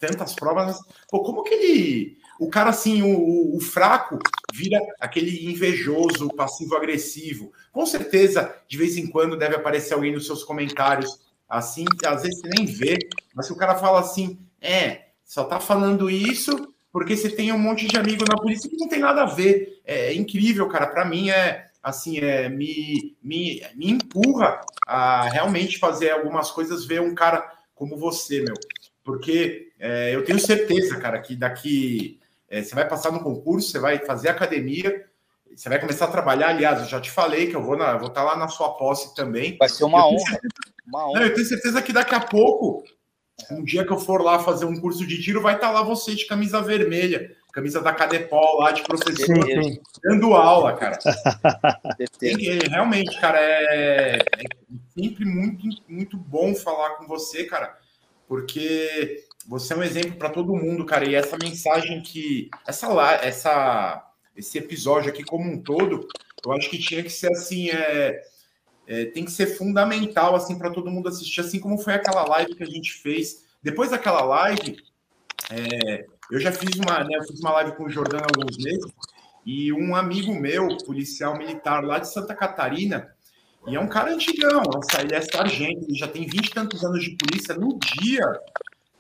tantas 0.01 0.35
provas, 0.35 0.77
pô, 1.09 1.23
como 1.23 1.45
que 1.45 1.55
ele 1.55 2.19
o 2.39 2.49
cara, 2.49 2.71
assim, 2.71 3.03
o, 3.03 3.57
o, 3.57 3.61
fraco 3.61 4.19
vira 4.53 4.79
aquele 5.01 5.47
invejoso, 5.47 6.29
passivo-agressivo. 6.35 7.53
Com 7.73 7.87
certeza, 7.87 8.53
de 8.67 8.77
vez 8.77 8.97
em 8.97 9.07
quando 9.07 9.39
deve 9.39 9.55
aparecer 9.55 9.95
alguém 9.95 10.13
nos 10.13 10.27
seus 10.27 10.43
comentários, 10.43 11.21
assim, 11.49 11.85
que 11.85 12.07
às 12.07 12.23
vezes 12.23 12.41
você 12.41 12.49
nem 12.49 12.67
vê, 12.67 12.99
mas 13.35 13.47
se 13.47 13.53
o 13.53 13.57
cara 13.57 13.77
fala 13.77 14.01
assim, 14.01 14.39
é, 14.61 15.11
só 15.25 15.45
tá 15.45 15.61
falando 15.61 16.11
isso 16.11 16.74
porque 16.95 17.17
você 17.17 17.29
tem 17.29 17.51
um 17.51 17.59
monte 17.59 17.89
de 17.89 17.97
amigo 17.97 18.25
na 18.25 18.37
polícia 18.37 18.71
que 18.71 18.77
não 18.77 18.87
tem 18.87 19.01
nada 19.01 19.23
a 19.23 19.27
ver. 19.27 19.81
É, 19.85 20.11
é 20.11 20.15
incrível, 20.15 20.69
cara. 20.69 20.87
Para 20.87 21.05
mim 21.05 21.29
é 21.29 21.67
assim, 21.83 22.21
é, 22.21 22.49
me, 22.49 23.17
me, 23.21 23.61
me 23.75 23.91
empurra 23.91 24.61
a 24.87 25.29
realmente 25.29 25.81
fazer 25.81 26.11
algumas 26.11 26.53
coisas, 26.53 26.87
ver 26.87 27.01
um 27.01 27.13
cara 27.13 27.51
como 27.75 27.97
você, 27.97 28.43
meu. 28.43 28.55
Porque 29.03 29.73
é, 29.81 30.15
eu 30.15 30.25
tenho 30.25 30.39
certeza, 30.39 30.97
cara, 31.01 31.21
que 31.21 31.35
daqui 31.35 32.21
é, 32.49 32.63
você 32.63 32.77
vai 32.77 32.87
passar 32.87 33.11
no 33.11 33.25
concurso, 33.25 33.73
você 33.73 33.81
vai 33.81 33.99
fazer 33.99 34.29
academia, 34.29 35.05
você 35.53 35.69
vai 35.69 35.81
começar 35.81 36.05
a 36.05 36.13
trabalhar. 36.13 36.51
Aliás, 36.51 36.79
eu 36.79 36.87
já 36.87 37.01
te 37.01 37.11
falei 37.11 37.49
que 37.49 37.57
eu 37.57 37.63
vou, 37.65 37.77
na, 37.77 37.97
vou 37.97 38.07
estar 38.07 38.23
lá 38.23 38.37
na 38.37 38.47
sua 38.47 38.73
posse 38.75 39.17
também. 39.17 39.57
Vai 39.59 39.69
ser 39.69 39.83
uma 39.83 40.07
honra. 40.07 40.21
Certeza, 40.21 40.75
uma 40.87 41.09
honra. 41.09 41.19
Não, 41.19 41.27
eu 41.27 41.35
tenho 41.35 41.47
certeza 41.47 41.83
que 41.83 41.93
daqui 41.93 42.15
a 42.15 42.21
pouco, 42.21 42.85
um 43.51 43.65
dia 43.65 43.85
que 43.85 43.93
eu 43.93 43.99
for 43.99 44.23
lá 44.23 44.39
fazer 44.39 44.65
um 44.65 44.81
curso 44.81 45.07
de 45.07 45.21
tiro, 45.21 45.43
vai 45.43 45.55
estar 45.55 45.71
lá 45.71 45.83
você 45.83 46.15
de 46.15 46.27
camisa 46.27 46.63
vermelha, 46.63 47.35
camisa 47.53 47.81
da 47.81 47.93
Cadepol 47.93 48.59
lá 48.59 48.73
de 48.73 48.83
professor, 48.83 49.45
sim, 49.45 49.81
dando 50.03 50.35
aula, 50.35 50.73
cara. 50.75 50.99
que, 52.19 52.59
realmente, 52.69 53.21
cara, 53.21 53.39
é, 53.41 54.17
é 54.17 54.45
sempre 54.97 55.25
muito, 55.25 55.67
muito 55.89 56.17
bom 56.17 56.55
falar 56.55 56.91
com 56.97 57.07
você, 57.07 57.45
cara, 57.45 57.77
porque 58.27 59.25
você 59.47 59.75
é 59.75 59.77
um 59.77 59.83
exemplo 59.83 60.17
para 60.17 60.31
todo 60.31 60.57
mundo, 60.57 60.85
cara. 60.85 61.09
E 61.09 61.15
essa 61.15 61.37
mensagem 61.37 62.03
que. 62.03 62.49
Essa, 62.67 62.89
essa, 63.23 64.11
esse 64.37 64.59
episódio 64.59 65.11
aqui 65.11 65.23
como 65.23 65.51
um 65.51 65.61
todo, 65.61 66.09
eu 66.45 66.53
acho 66.53 66.71
que 66.71 66.79
tinha 66.79 67.03
que 67.03 67.11
ser 67.11 67.31
assim. 67.33 67.71
É, 67.71 68.23
é 68.87 69.07
tem 69.07 69.25
que 69.25 69.31
ser 69.31 69.47
fundamental 69.47 70.35
assim 70.35 70.59
para 70.59 70.71
todo 70.71 70.91
mundo 70.91 71.09
assistir, 71.09 71.41
assim 71.41 71.61
como 71.61 71.79
foi 71.79 71.95
aquela 71.95 72.25
live 72.29 72.55
que 72.55 72.63
a 72.63 72.67
gente 72.67 72.93
fez. 72.93 73.45
Depois 73.63 73.91
daquela 73.91 74.23
live, 74.23 74.77
é, 75.51 76.05
eu 76.31 76.39
já 76.39 76.53
fiz 76.53 76.75
uma, 76.77 77.03
né, 77.03 77.19
fiz 77.27 77.41
uma 77.41 77.53
live 77.53 77.77
com 77.77 77.85
o 77.85 77.91
Jordão 77.91 78.21
há 78.21 78.27
alguns 78.37 78.57
meses, 78.59 78.93
e 79.47 79.73
um 79.73 79.95
amigo 79.95 80.35
meu, 80.35 80.77
policial 80.85 81.37
militar 81.37 81.83
lá 81.83 81.99
de 81.99 82.13
Santa 82.13 82.35
Catarina, 82.35 83.15
e 83.67 83.77
é 83.77 83.81
um 83.81 83.89
cara 83.89 84.13
antigão, 84.13 84.63
ele 85.01 85.15
é 85.15 85.21
sargento, 85.23 85.85
ele 85.85 85.99
já 85.99 86.07
tem 86.07 86.27
vinte 86.27 86.49
e 86.49 86.51
tantos 86.51 86.85
anos 86.85 87.03
de 87.03 87.17
polícia. 87.17 87.55
No 87.55 87.79
dia 87.79 88.25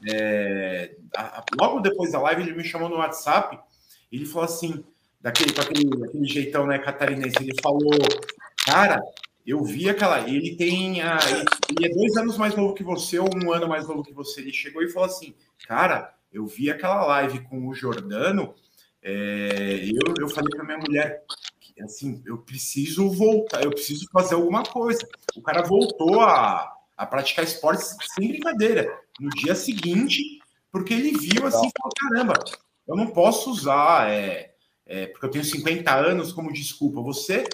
é, 0.08 0.96
logo 1.60 1.80
depois 1.80 2.12
da 2.12 2.20
live, 2.20 2.42
ele 2.42 2.54
me 2.54 2.64
chamou 2.64 2.88
no 2.88 2.96
WhatsApp. 2.96 3.58
Ele 4.10 4.24
falou 4.24 4.44
assim, 4.44 4.82
daquele, 5.20 5.52
com 5.52 5.60
aquele, 5.60 6.04
aquele 6.04 6.26
jeitão 6.26 6.66
né, 6.66 6.78
catarinense. 6.78 7.36
Ele 7.40 7.54
falou, 7.62 7.98
cara, 8.64 9.02
eu 9.46 9.62
vi 9.62 9.88
aquela. 9.88 10.28
Ele 10.28 10.56
tem. 10.56 11.02
A, 11.02 11.18
ele 11.70 11.86
é 11.86 11.94
dois 11.94 12.16
anos 12.16 12.38
mais 12.38 12.56
novo 12.56 12.74
que 12.74 12.82
você, 12.82 13.18
ou 13.18 13.28
um 13.34 13.52
ano 13.52 13.68
mais 13.68 13.86
novo 13.86 14.02
que 14.02 14.12
você. 14.12 14.40
Ele 14.40 14.52
chegou 14.52 14.82
e 14.82 14.88
falou 14.88 15.08
assim, 15.08 15.34
cara, 15.66 16.14
eu 16.32 16.46
vi 16.46 16.70
aquela 16.70 17.04
live 17.06 17.40
com 17.40 17.68
o 17.68 17.74
Jordano. 17.74 18.54
É, 19.02 19.84
eu, 19.84 20.14
eu 20.18 20.28
falei 20.28 20.48
para 20.50 20.64
minha 20.64 20.78
mulher, 20.78 21.22
assim, 21.82 22.22
eu 22.24 22.38
preciso 22.38 23.10
voltar, 23.10 23.62
eu 23.62 23.70
preciso 23.70 24.06
fazer 24.12 24.34
alguma 24.34 24.62
coisa. 24.62 25.06
O 25.36 25.42
cara 25.42 25.62
voltou 25.62 26.20
a, 26.20 26.72
a 26.96 27.06
praticar 27.06 27.44
esportes 27.44 27.96
sem 28.14 28.28
brincadeira 28.28 28.98
no 29.20 29.28
dia 29.30 29.54
seguinte, 29.54 30.22
porque 30.72 30.94
ele 30.94 31.18
viu 31.18 31.46
assim 31.46 31.70
falou: 31.78 31.92
caramba, 31.98 32.34
eu 32.88 32.96
não 32.96 33.08
posso 33.08 33.50
usar, 33.50 34.10
é, 34.10 34.54
é, 34.86 35.06
porque 35.06 35.26
eu 35.26 35.30
tenho 35.30 35.44
50 35.44 35.94
anos 35.94 36.32
como 36.32 36.52
desculpa. 36.52 37.00
Você 37.02 37.44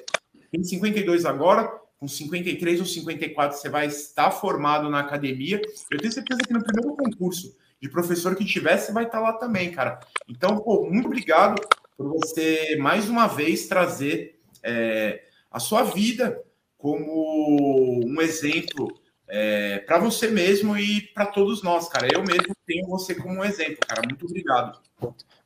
tem 0.51 0.63
52 0.63 1.25
agora, 1.25 1.80
com 2.01 2.09
53 2.09 2.81
ou 2.81 2.87
54 2.87 3.59
você 3.59 3.69
vai 3.69 3.87
estar 3.87 4.31
formado 4.31 4.89
na 4.89 5.01
academia. 5.01 5.61
Eu 5.91 5.99
tenho 5.99 6.13
certeza 6.13 6.41
que 6.41 6.53
no 6.53 6.65
primeiro 6.65 6.97
concurso 6.97 7.55
de 7.81 7.91
professor 7.91 8.35
que 8.35 8.45
tiver, 8.45 8.79
você 8.79 8.91
vai 8.91 9.05
estar 9.05 9.21
lá 9.21 9.35
também, 9.35 9.71
cara. 9.71 10.01
Então, 10.27 10.59
pô, 10.59 10.89
muito 10.91 11.07
obrigado 11.07 11.61
por 11.97 12.09
você 12.09 12.77
mais 12.77 13.09
uma 13.09 13.27
vez 13.27 13.69
trazer 13.69 14.41
é, 14.63 15.23
a 15.51 15.61
sua 15.61 15.83
vida 15.83 16.43
como 16.79 18.01
um 18.03 18.21
exemplo 18.23 18.99
é, 19.29 19.81
para 19.81 19.99
você 19.99 20.29
mesmo 20.29 20.79
e 20.79 21.03
para 21.13 21.27
todos 21.27 21.63
nós, 21.63 21.87
cara. 21.87 22.09
Eu 22.11 22.25
mesmo 22.25 22.57
tenho 22.67 22.87
você 22.89 23.15
como 23.15 23.41
um 23.41 23.45
exemplo, 23.45 23.79
cara. 23.87 24.01
Muito 24.07 24.25
obrigado. 24.25 24.81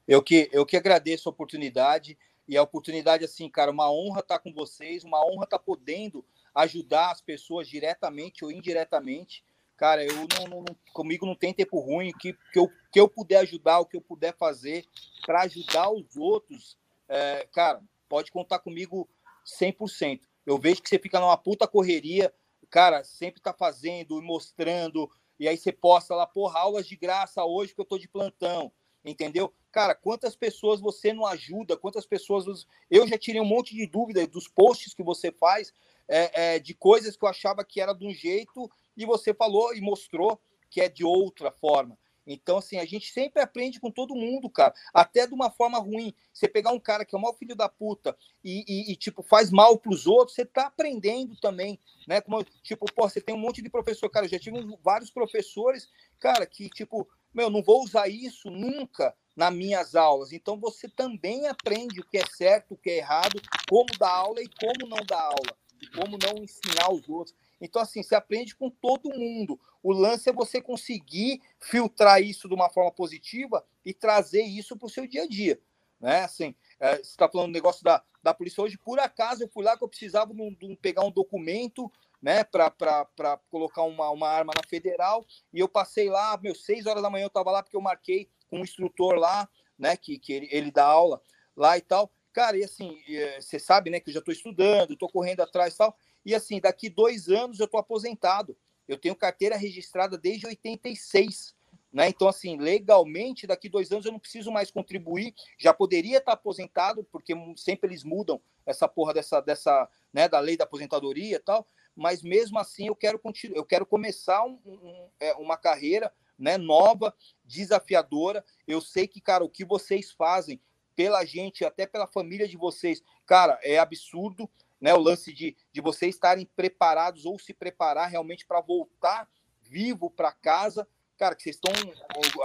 Eu 0.07 0.23
que, 0.23 0.49
eu 0.53 0.65
que 0.65 0.77
agradeço 0.77 1.29
a 1.29 1.33
oportunidade 1.33 2.17
e 2.47 2.57
a 2.57 2.63
oportunidade, 2.63 3.25
assim, 3.25 3.49
cara, 3.49 3.73
uma 3.73 3.91
honra 3.91 4.21
estar 4.21 4.39
com 4.39 4.53
vocês, 4.53 5.03
uma 5.03 5.25
honra 5.27 5.45
estar 5.45 5.59
podendo 5.59 6.25
ajudar 6.55 7.11
as 7.11 7.21
pessoas 7.21 7.69
diretamente 7.69 8.45
ou 8.45 8.53
indiretamente. 8.53 9.45
Cara, 9.77 10.05
eu 10.05 10.15
não, 10.49 10.63
não 10.63 10.77
comigo 10.93 11.27
não 11.27 11.35
tem 11.35 11.53
tempo 11.53 11.81
ruim, 11.81 12.13
que, 12.13 12.33
que, 12.53 12.59
eu, 12.59 12.71
que 12.93 13.01
eu 13.01 13.09
puder 13.09 13.39
ajudar, 13.39 13.81
o 13.81 13.87
que 13.87 13.97
eu 13.97 14.01
puder 14.01 14.37
fazer 14.37 14.85
para 15.27 15.43
ajudar 15.43 15.91
os 15.91 16.17
outros, 16.17 16.79
é, 17.09 17.49
cara, 17.53 17.83
pode 18.09 18.31
contar 18.31 18.61
comigo 18.61 19.09
100%. 19.45 20.21
Eu 20.47 20.59
vejo 20.59 20.81
que 20.81 20.89
você 20.89 20.99
fica 20.99 21.19
numa 21.19 21.37
puta 21.37 21.67
correria, 21.67 22.33
cara, 22.71 23.03
sempre 23.03 23.41
tá 23.41 23.53
fazendo 23.53 24.19
e 24.21 24.25
mostrando, 24.25 25.11
e 25.39 25.49
aí 25.49 25.57
você 25.57 25.73
posta 25.73 26.15
lá, 26.15 26.27
porra, 26.27 26.61
aulas 26.61 26.87
de 26.87 26.97
graça 26.97 27.45
hoje 27.45 27.75
que 27.75 27.81
eu 27.81 27.85
tô 27.85 27.99
de 27.99 28.09
plantão, 28.09 28.71
entendeu? 29.05 29.53
Cara, 29.73 29.95
quantas 29.95 30.37
pessoas 30.37 30.81
você 30.81 31.13
não 31.13 31.27
ajuda, 31.27 31.77
quantas 31.77 32.07
pessoas. 32.07 32.65
Eu 32.89 33.09
já 33.09 33.19
tirei 33.19 33.41
um 33.41 33.45
monte 33.45 33.75
de 33.75 33.87
dúvidas 33.87 34.29
dos 34.29 34.47
posts 34.47 34.95
que 34.95 35.03
você 35.03 35.33
faz, 35.33 35.73
é, 36.09 36.55
é, 36.55 36.59
de 36.59 36.75
coisas 36.75 37.17
que 37.17 37.25
eu 37.25 37.29
achava 37.29 37.65
que 37.65 37.81
era 37.81 37.93
de 37.93 38.07
um 38.07 38.13
jeito, 38.13 38.71
e 38.97 39.05
você 39.05 39.35
falou 39.35 39.75
e 39.75 39.81
mostrou 39.81 40.41
que 40.71 40.81
é 40.81 40.89
de 40.89 41.05
outra 41.05 41.51
forma. 41.51 41.99
Então, 42.27 42.59
assim, 42.59 42.79
a 42.79 42.85
gente 42.85 43.13
sempre 43.13 43.43
aprende 43.43 43.79
com 43.79 43.91
todo 43.91 44.15
mundo, 44.15 44.49
cara. 44.49 44.75
Até 44.93 45.27
de 45.27 45.35
uma 45.35 45.51
forma 45.51 45.79
ruim. 45.79 46.15
Você 46.33 46.49
pegar 46.49 46.73
um 46.73 46.81
cara 46.81 47.05
que 47.05 47.15
é 47.15 47.19
o 47.19 47.21
maior 47.21 47.35
filho 47.35 47.55
da 47.55 47.69
puta 47.69 48.17
e, 48.43 48.65
e, 48.67 48.93
e 48.93 48.97
tipo, 48.97 49.23
faz 49.23 49.51
mal 49.51 49.79
pros 49.79 50.07
outros, 50.07 50.35
você 50.35 50.45
tá 50.45 50.67
aprendendo 50.67 51.37
também, 51.37 51.79
né? 52.09 52.21
Como, 52.21 52.43
tipo, 52.63 52.87
pô, 52.95 53.09
você 53.09 53.21
tem 53.21 53.35
um 53.35 53.39
monte 53.39 53.63
de 53.63 53.69
professor, 53.69 54.09
cara. 54.09 54.27
Eu 54.27 54.31
já 54.31 54.39
tive 54.39 54.59
vários 54.83 55.11
professores, 55.11 55.89
cara, 56.19 56.47
que, 56.47 56.69
tipo, 56.71 57.07
meu, 57.33 57.51
não 57.51 57.63
vou 57.63 57.83
usar 57.83 58.09
isso 58.09 58.51
nunca 58.51 59.15
nas 59.37 59.53
minhas 59.53 59.95
aulas. 59.95 60.33
Então, 60.33 60.59
você 60.59 60.89
também 60.89 61.47
aprende 61.47 62.01
o 62.01 62.07
que 62.07 62.19
é 62.19 62.27
certo, 62.27 62.75
o 62.75 62.77
que 62.77 62.91
é 62.91 62.99
errado, 62.99 63.41
como 63.69 63.87
dar 63.99 64.11
aula 64.11 64.41
e 64.41 64.49
como 64.49 64.89
não 64.89 65.05
dar 65.05 65.21
aula. 65.21 65.64
Como 65.91 66.19
não 66.19 66.43
ensinar 66.43 66.91
os 66.93 67.09
outros. 67.09 67.35
Então, 67.61 67.81
assim, 67.81 68.03
você 68.03 68.15
aprende 68.15 68.55
com 68.55 68.69
todo 68.69 69.17
mundo. 69.17 69.59
O 69.83 69.93
lance 69.93 70.29
é 70.29 70.33
você 70.33 70.61
conseguir 70.61 71.41
filtrar 71.61 72.21
isso 72.23 72.49
de 72.49 72.55
uma 72.55 72.69
forma 72.69 72.91
positiva 72.91 73.65
e 73.85 73.93
trazer 73.93 74.43
isso 74.43 74.77
para 74.77 74.87
o 74.87 74.91
seu 74.91 75.07
dia 75.07 75.23
a 75.23 75.27
dia. 75.27 75.61
Né? 76.01 76.21
Assim, 76.25 76.55
é, 76.79 76.97
você 76.97 77.03
está 77.03 77.29
falando 77.29 77.49
do 77.49 77.55
negócio 77.55 77.83
da, 77.83 78.03
da 78.23 78.35
polícia 78.35 78.63
hoje, 78.63 78.77
por 78.77 78.99
acaso 78.99 79.43
eu 79.43 79.49
fui 79.49 79.65
lá 79.65 79.77
que 79.77 79.85
eu 79.85 79.89
precisava 79.89 80.35
de, 80.35 80.51
de 80.57 80.77
pegar 80.77 81.05
um 81.05 81.11
documento 81.11 81.91
né, 82.21 82.43
para 82.43 83.39
colocar 83.51 83.83
uma, 83.83 84.11
uma 84.11 84.29
arma 84.29 84.53
na 84.57 84.67
federal, 84.67 85.27
e 85.53 85.61
eu 85.61 85.69
passei 85.69 86.09
lá, 86.09 86.39
meu, 86.43 86.55
seis 86.55 86.87
horas 86.87 87.03
da 87.03 87.11
manhã 87.11 87.25
eu 87.25 87.29
estava 87.29 87.51
lá 87.51 87.63
porque 87.63 87.77
eu 87.77 87.83
marquei 87.83 88.31
com 88.49 88.61
um 88.61 88.63
instrutor 88.63 89.17
lá, 89.17 89.47
né, 89.79 89.97
que, 89.97 90.19
que 90.19 90.33
ele, 90.33 90.49
ele 90.51 90.71
dá 90.71 90.85
aula 90.87 91.21
lá 91.55 91.77
e 91.77 91.81
tal. 91.81 92.11
Cara, 92.35 92.59
e 92.59 92.65
assim, 92.65 93.01
é, 93.09 93.41
você 93.41 93.61
sabe, 93.61 93.91
né, 93.91 94.01
que 94.01 94.11
eu 94.11 94.15
já 94.15 94.19
estou 94.19 94.35
estudando, 94.35 94.93
estou 94.93 95.09
correndo 95.09 95.41
atrás 95.41 95.73
e 95.73 95.79
tal. 95.79 95.97
E 96.27 96.35
assim, 96.35 96.61
daqui 96.61 96.91
dois 96.91 97.29
anos 97.29 97.61
eu 97.61 97.67
estou 97.67 97.79
aposentado. 97.79 98.57
Eu 98.89 98.99
tenho 98.99 99.15
carteira 99.15 99.57
registrada 99.57 100.19
desde 100.19 100.45
86. 100.45 101.55
Né? 101.93 102.09
Então, 102.09 102.27
assim, 102.27 102.59
legalmente, 102.59 103.47
daqui 103.47 103.69
dois 103.69 103.93
anos 103.93 104.05
eu 104.05 104.11
não 104.11 104.19
preciso 104.19 104.51
mais 104.51 104.69
contribuir. 104.69 105.33
Já 105.57 105.73
poderia 105.73 106.19
estar 106.19 106.33
aposentado, 106.33 107.05
porque 107.05 107.35
sempre 107.57 107.89
eles 107.89 108.03
mudam 108.03 108.41
essa 108.67 108.89
porra 108.89 109.15
dessa, 109.15 109.41
dessa 109.41 109.89
né, 110.13 110.29
da 110.29 110.41
lei 110.41 110.57
da 110.57 110.65
aposentadoria 110.65 111.37
e 111.37 111.41
tal. 111.41 111.65
Mas 111.95 112.21
mesmo 112.21 112.59
assim 112.59 112.89
eu 112.89 112.97
quero 112.97 113.17
continuar, 113.17 113.57
eu 113.57 113.65
quero 113.65 113.87
começar 113.87 114.45
um, 114.45 114.59
um, 114.67 115.09
é, 115.21 115.35
uma 115.35 115.57
carreira 115.57 116.13
né, 116.37 116.59
nova, 116.59 117.15
desafiadora. 117.45 118.45
Eu 118.67 118.81
sei 118.81 119.07
que, 119.07 119.21
cara, 119.21 119.45
o 119.45 119.49
que 119.49 119.65
vocês 119.65 120.11
fazem 120.11 120.61
pela 120.97 121.25
gente, 121.25 121.65
até 121.65 121.87
pela 121.87 122.07
família 122.07 122.47
de 122.49 122.57
vocês, 122.57 123.03
cara, 123.27 123.59
é 123.63 123.79
absurdo 123.79 124.49
né? 124.85 124.93
O 124.93 124.99
lance 124.99 125.33
de, 125.33 125.57
de 125.73 125.81
vocês 125.81 126.15
estarem 126.15 126.45
preparados 126.55 127.25
ou 127.25 127.39
se 127.39 127.55
preparar 127.55 128.11
realmente 128.11 128.45
para 128.47 128.61
voltar 128.61 129.27
vivo 129.63 130.11
para 130.11 130.31
casa, 130.31 130.87
cara, 131.17 131.35
que 131.35 131.43
vocês 131.43 131.57
estão 131.57 131.73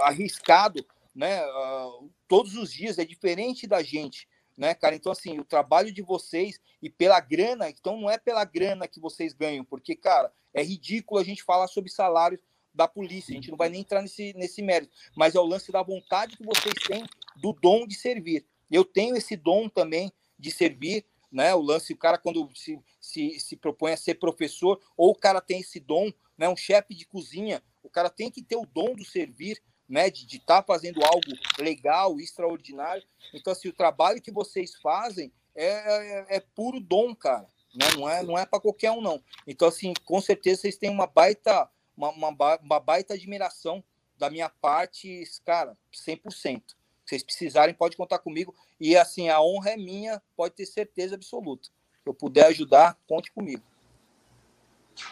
arriscado, 0.00 0.82
né? 1.14 1.46
Uh, 1.46 2.10
todos 2.26 2.56
os 2.56 2.72
dias 2.72 2.98
é 2.98 3.04
diferente 3.04 3.66
da 3.66 3.82
gente, 3.82 4.26
né, 4.56 4.74
cara? 4.74 4.94
Então 4.94 5.12
assim, 5.12 5.38
o 5.38 5.44
trabalho 5.44 5.92
de 5.92 6.00
vocês 6.00 6.58
e 6.80 6.88
pela 6.88 7.20
grana, 7.20 7.68
então 7.68 8.00
não 8.00 8.10
é 8.10 8.16
pela 8.16 8.42
grana 8.46 8.88
que 8.88 8.98
vocês 8.98 9.34
ganham, 9.34 9.62
porque 9.62 9.94
cara, 9.94 10.32
é 10.54 10.62
ridículo 10.62 11.20
a 11.20 11.24
gente 11.24 11.42
falar 11.42 11.68
sobre 11.68 11.90
salários 11.90 12.40
da 12.72 12.88
polícia, 12.88 13.32
a 13.32 13.34
gente 13.34 13.50
não 13.50 13.58
vai 13.58 13.68
nem 13.68 13.82
entrar 13.82 14.00
nesse, 14.00 14.32
nesse 14.32 14.62
mérito, 14.62 14.96
mas 15.14 15.34
é 15.34 15.40
o 15.40 15.44
lance 15.44 15.70
da 15.70 15.82
vontade 15.82 16.38
que 16.38 16.46
vocês 16.46 16.74
têm 16.86 17.04
do 17.40 17.52
dom 17.52 17.86
de 17.86 17.94
servir. 17.94 18.46
Eu 18.70 18.84
tenho 18.84 19.16
esse 19.16 19.34
dom 19.34 19.68
também 19.68 20.12
de 20.38 20.50
servir, 20.50 21.04
né? 21.32 21.54
O 21.54 21.60
lance, 21.60 21.92
o 21.92 21.96
cara 21.96 22.18
quando 22.18 22.48
se, 22.54 22.78
se, 23.00 23.40
se 23.40 23.56
propõe 23.56 23.92
a 23.92 23.96
ser 23.96 24.14
professor, 24.14 24.80
ou 24.96 25.10
o 25.10 25.14
cara 25.14 25.40
tem 25.40 25.60
esse 25.60 25.80
dom, 25.80 26.12
né? 26.36 26.48
Um 26.48 26.56
chefe 26.56 26.94
de 26.94 27.06
cozinha, 27.06 27.62
o 27.82 27.88
cara 27.88 28.10
tem 28.10 28.30
que 28.30 28.42
ter 28.42 28.56
o 28.56 28.66
dom 28.66 28.94
do 28.94 29.04
servir, 29.04 29.60
né? 29.88 30.10
De 30.10 30.24
estar 30.36 30.60
tá 30.60 30.62
fazendo 30.62 31.02
algo 31.04 31.26
legal, 31.58 32.20
extraordinário. 32.20 33.02
Então, 33.32 33.52
assim, 33.52 33.68
o 33.68 33.72
trabalho 33.72 34.20
que 34.20 34.30
vocês 34.30 34.74
fazem 34.76 35.32
é, 35.54 35.66
é, 35.66 36.36
é 36.36 36.40
puro 36.40 36.78
dom, 36.78 37.14
cara. 37.14 37.48
Né? 37.74 37.86
Não 37.96 38.08
é, 38.08 38.22
não 38.22 38.38
é 38.38 38.44
para 38.44 38.60
qualquer 38.60 38.90
um, 38.90 39.00
não. 39.00 39.22
Então, 39.46 39.68
assim, 39.68 39.94
com 40.04 40.20
certeza 40.20 40.62
vocês 40.62 40.76
têm 40.76 40.90
uma 40.90 41.06
baita, 41.06 41.68
uma, 41.96 42.10
uma, 42.10 42.58
uma 42.58 42.80
baita 42.80 43.14
admiração 43.14 43.82
da 44.18 44.28
minha 44.28 44.48
parte, 44.48 45.22
cara, 45.44 45.76
100% 45.92 46.79
vocês 47.10 47.22
precisarem, 47.22 47.74
pode 47.74 47.96
contar 47.96 48.18
comigo. 48.18 48.54
E 48.80 48.96
assim, 48.96 49.28
a 49.28 49.40
honra 49.40 49.70
é 49.70 49.76
minha, 49.76 50.22
pode 50.36 50.54
ter 50.54 50.66
certeza 50.66 51.16
absoluta. 51.16 51.68
Se 51.68 52.08
eu 52.08 52.14
puder 52.14 52.46
ajudar, 52.46 52.96
conte 53.06 53.30
comigo. 53.32 53.62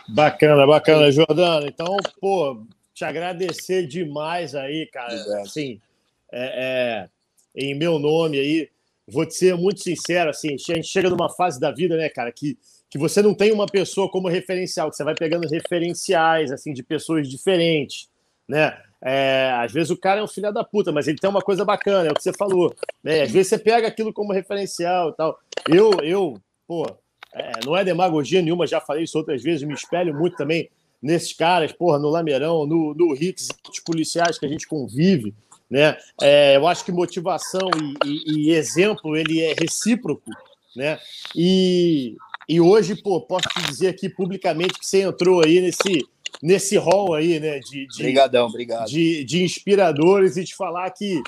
Bacana, 0.08 0.66
bacana, 0.66 1.10
Jordano. 1.10 1.66
Então, 1.66 1.96
pô, 2.20 2.64
te 2.94 3.04
agradecer 3.04 3.86
demais 3.86 4.54
aí, 4.54 4.86
cara. 4.86 5.14
Exato. 5.14 5.42
Assim, 5.42 5.80
é, 6.32 7.06
é, 7.06 7.08
em 7.54 7.74
meu 7.74 7.98
nome 7.98 8.38
aí, 8.38 8.70
vou 9.06 9.26
te 9.26 9.34
ser 9.34 9.56
muito 9.56 9.80
sincero, 9.80 10.30
assim, 10.30 10.54
a 10.54 10.74
gente 10.74 10.88
chega 10.88 11.08
numa 11.08 11.30
fase 11.30 11.58
da 11.58 11.72
vida, 11.72 11.96
né, 11.96 12.08
cara, 12.08 12.30
que, 12.30 12.58
que 12.90 12.98
você 12.98 13.22
não 13.22 13.34
tem 13.34 13.52
uma 13.52 13.66
pessoa 13.66 14.10
como 14.10 14.28
referencial, 14.28 14.90
que 14.90 14.96
você 14.96 15.04
vai 15.04 15.14
pegando 15.14 15.48
referenciais, 15.48 16.52
assim, 16.52 16.72
de 16.72 16.82
pessoas 16.82 17.28
diferentes, 17.28 18.08
né? 18.46 18.78
É, 19.00 19.52
às 19.54 19.72
vezes 19.72 19.90
o 19.90 19.96
cara 19.96 20.20
é 20.20 20.22
um 20.22 20.28
filho 20.28 20.52
da 20.52 20.64
puta, 20.64 20.90
mas 20.90 21.06
ele 21.06 21.18
tem 21.18 21.30
uma 21.30 21.40
coisa 21.40 21.64
bacana, 21.64 22.08
é 22.08 22.12
o 22.12 22.14
que 22.14 22.22
você 22.22 22.32
falou. 22.32 22.74
Né? 23.02 23.22
Às 23.22 23.30
vezes 23.30 23.48
você 23.48 23.58
pega 23.58 23.86
aquilo 23.86 24.12
como 24.12 24.32
referencial 24.32 25.10
e 25.10 25.16
tal. 25.16 25.38
Eu, 25.68 25.90
eu, 26.02 26.40
pô, 26.66 26.86
é, 27.32 27.52
não 27.64 27.76
é 27.76 27.84
demagogia 27.84 28.42
nenhuma, 28.42 28.66
já 28.66 28.80
falei 28.80 29.04
isso 29.04 29.18
outras 29.18 29.42
vezes, 29.42 29.66
me 29.66 29.74
espelho 29.74 30.14
muito 30.14 30.36
também 30.36 30.68
nesses 31.00 31.32
caras, 31.32 31.72
porra, 31.72 31.98
no 31.98 32.08
Lameirão, 32.08 32.66
no, 32.66 32.92
no 32.94 33.14
Hicks, 33.14 33.48
policiais 33.84 34.38
que 34.38 34.46
a 34.46 34.48
gente 34.48 34.66
convive, 34.66 35.32
né? 35.70 35.96
É, 36.20 36.56
eu 36.56 36.66
acho 36.66 36.84
que 36.84 36.90
motivação 36.90 37.70
e, 38.04 38.08
e, 38.08 38.48
e, 38.48 38.50
exemplo, 38.50 39.16
ele 39.16 39.40
é 39.40 39.54
recíproco, 39.58 40.30
né? 40.74 40.98
E, 41.36 42.16
e 42.48 42.60
hoje, 42.60 42.96
pô, 42.96 43.20
posso 43.20 43.48
te 43.48 43.62
dizer 43.68 43.88
aqui 43.88 44.08
publicamente 44.08 44.78
que 44.78 44.86
você 44.86 45.02
entrou 45.02 45.44
aí 45.44 45.60
nesse 45.60 46.04
nesse 46.42 46.76
rol 46.76 47.14
aí, 47.14 47.38
né? 47.40 47.59
De, 47.59 47.86
de, 47.86 48.02
Obrigadão, 48.02 48.46
obrigado. 48.46 48.88
De, 48.88 49.24
de 49.24 49.42
inspiradores 49.42 50.36
e 50.36 50.44
te 50.44 50.55
falar 50.55 50.90
que, 50.90 51.22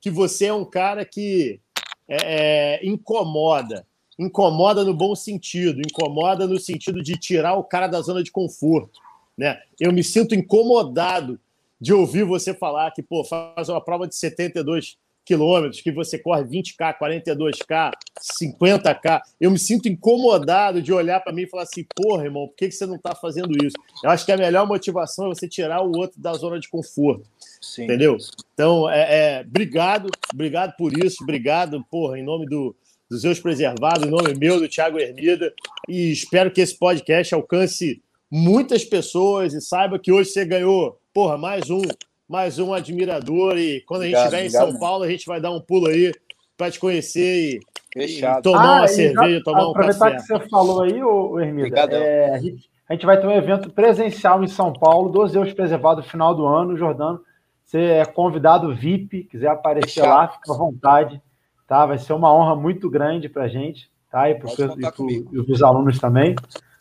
que 0.00 0.10
você 0.10 0.46
é 0.46 0.52
um 0.52 0.64
cara 0.64 1.04
que 1.04 1.60
é, 2.08 2.78
é, 2.80 2.86
incomoda. 2.86 3.86
Incomoda 4.18 4.84
no 4.84 4.94
bom 4.94 5.14
sentido, 5.14 5.80
incomoda 5.80 6.46
no 6.46 6.58
sentido 6.58 7.02
de 7.02 7.16
tirar 7.16 7.54
o 7.54 7.62
cara 7.62 7.86
da 7.86 8.00
zona 8.00 8.22
de 8.22 8.32
conforto. 8.32 8.98
Né? 9.36 9.60
Eu 9.78 9.92
me 9.92 10.02
sinto 10.02 10.34
incomodado 10.34 11.38
de 11.80 11.92
ouvir 11.92 12.24
você 12.24 12.52
falar 12.52 12.90
que 12.90 13.02
pô, 13.02 13.22
faz 13.22 13.68
uma 13.68 13.80
prova 13.80 14.08
de 14.08 14.16
72 14.16 14.96
quilômetros, 15.28 15.82
que 15.82 15.92
você 15.92 16.18
corre 16.18 16.42
20K, 16.42 16.98
42K, 16.98 17.92
50K. 18.40 19.20
Eu 19.38 19.50
me 19.50 19.58
sinto 19.58 19.86
incomodado 19.86 20.80
de 20.80 20.90
olhar 20.90 21.20
para 21.20 21.34
mim 21.34 21.42
e 21.42 21.46
falar 21.46 21.64
assim: 21.64 21.84
porra, 21.94 22.24
irmão, 22.24 22.48
por 22.48 22.56
que, 22.56 22.68
que 22.68 22.74
você 22.74 22.86
não 22.86 22.96
está 22.96 23.14
fazendo 23.14 23.52
isso? 23.62 23.76
Eu 24.02 24.08
acho 24.08 24.24
que 24.24 24.32
a 24.32 24.38
melhor 24.38 24.66
motivação 24.66 25.26
é 25.26 25.28
você 25.28 25.46
tirar 25.46 25.82
o 25.82 25.94
outro 25.94 26.18
da 26.18 26.32
zona 26.32 26.58
de 26.58 26.68
conforto. 26.68 27.28
Sim. 27.60 27.84
Entendeu? 27.84 28.16
Então, 28.54 28.88
é, 28.88 29.00
é, 29.00 29.40
obrigado, 29.46 30.08
obrigado 30.32 30.74
por 30.76 30.96
isso, 30.96 31.22
obrigado, 31.22 31.84
porra, 31.90 32.18
em 32.18 32.24
nome 32.24 32.46
do, 32.46 32.74
dos 33.10 33.20
seus 33.20 33.38
preservados, 33.38 34.06
em 34.06 34.10
nome 34.10 34.34
meu, 34.34 34.58
do 34.58 34.68
Thiago 34.68 34.98
Hermida, 34.98 35.52
e 35.86 36.10
espero 36.10 36.50
que 36.50 36.62
esse 36.62 36.76
podcast 36.78 37.34
alcance 37.34 38.02
muitas 38.30 38.82
pessoas 38.84 39.52
e 39.52 39.60
saiba 39.60 39.98
que 39.98 40.10
hoje 40.10 40.30
você 40.30 40.44
ganhou, 40.46 40.98
porra, 41.12 41.36
mais 41.36 41.68
um 41.68 41.82
mais 42.28 42.58
um 42.58 42.74
admirador. 42.74 43.56
E 43.56 43.80
quando 43.80 44.02
obrigado, 44.02 44.34
a 44.34 44.36
gente 44.36 44.46
estiver 44.46 44.66
em 44.66 44.70
São 44.70 44.78
Paulo, 44.78 45.04
a 45.04 45.08
gente 45.08 45.26
vai 45.26 45.40
dar 45.40 45.50
um 45.50 45.60
pulo 45.60 45.86
aí 45.86 46.12
para 46.56 46.70
te 46.70 46.78
conhecer 46.78 47.60
e, 47.96 48.04
e 48.04 48.20
tomar 48.42 48.76
ah, 48.76 48.80
uma 48.80 48.88
cerveja, 48.88 49.38
já, 49.38 49.44
tomar 49.44 49.68
um 49.68 49.72
café. 49.72 49.90
Aproveitar 49.90 50.16
que 50.16 50.22
você 50.22 50.48
falou 50.48 50.82
aí, 50.82 51.02
ô, 51.02 51.40
Hermida, 51.40 51.80
é, 51.80 52.34
a, 52.34 52.92
gente, 52.92 53.06
vai 53.06 53.18
ter 53.18 53.26
um 53.26 53.32
evento 53.32 53.70
presencial 53.70 54.44
em 54.44 54.48
São 54.48 54.72
Paulo, 54.72 55.10
12 55.10 55.36
euros 55.36 55.52
preservado 55.54 56.02
no 56.02 56.06
final 56.06 56.34
do 56.34 56.46
ano, 56.46 56.76
Jordano. 56.76 57.20
Você 57.64 57.78
é 57.78 58.04
convidado 58.04 58.74
VIP, 58.74 59.24
quiser 59.24 59.48
aparecer 59.48 60.00
Fechado. 60.00 60.08
lá, 60.08 60.28
fica 60.28 60.52
à 60.52 60.56
vontade. 60.56 61.22
Tá? 61.66 61.84
Vai 61.84 61.98
ser 61.98 62.14
uma 62.14 62.34
honra 62.34 62.56
muito 62.56 62.88
grande 62.88 63.28
para 63.28 63.44
a 63.44 63.48
gente, 63.48 63.90
tá? 64.10 64.30
E 64.30 64.34
para 64.34 64.48
os 64.48 65.62
alunos 65.62 65.98
também, 65.98 66.34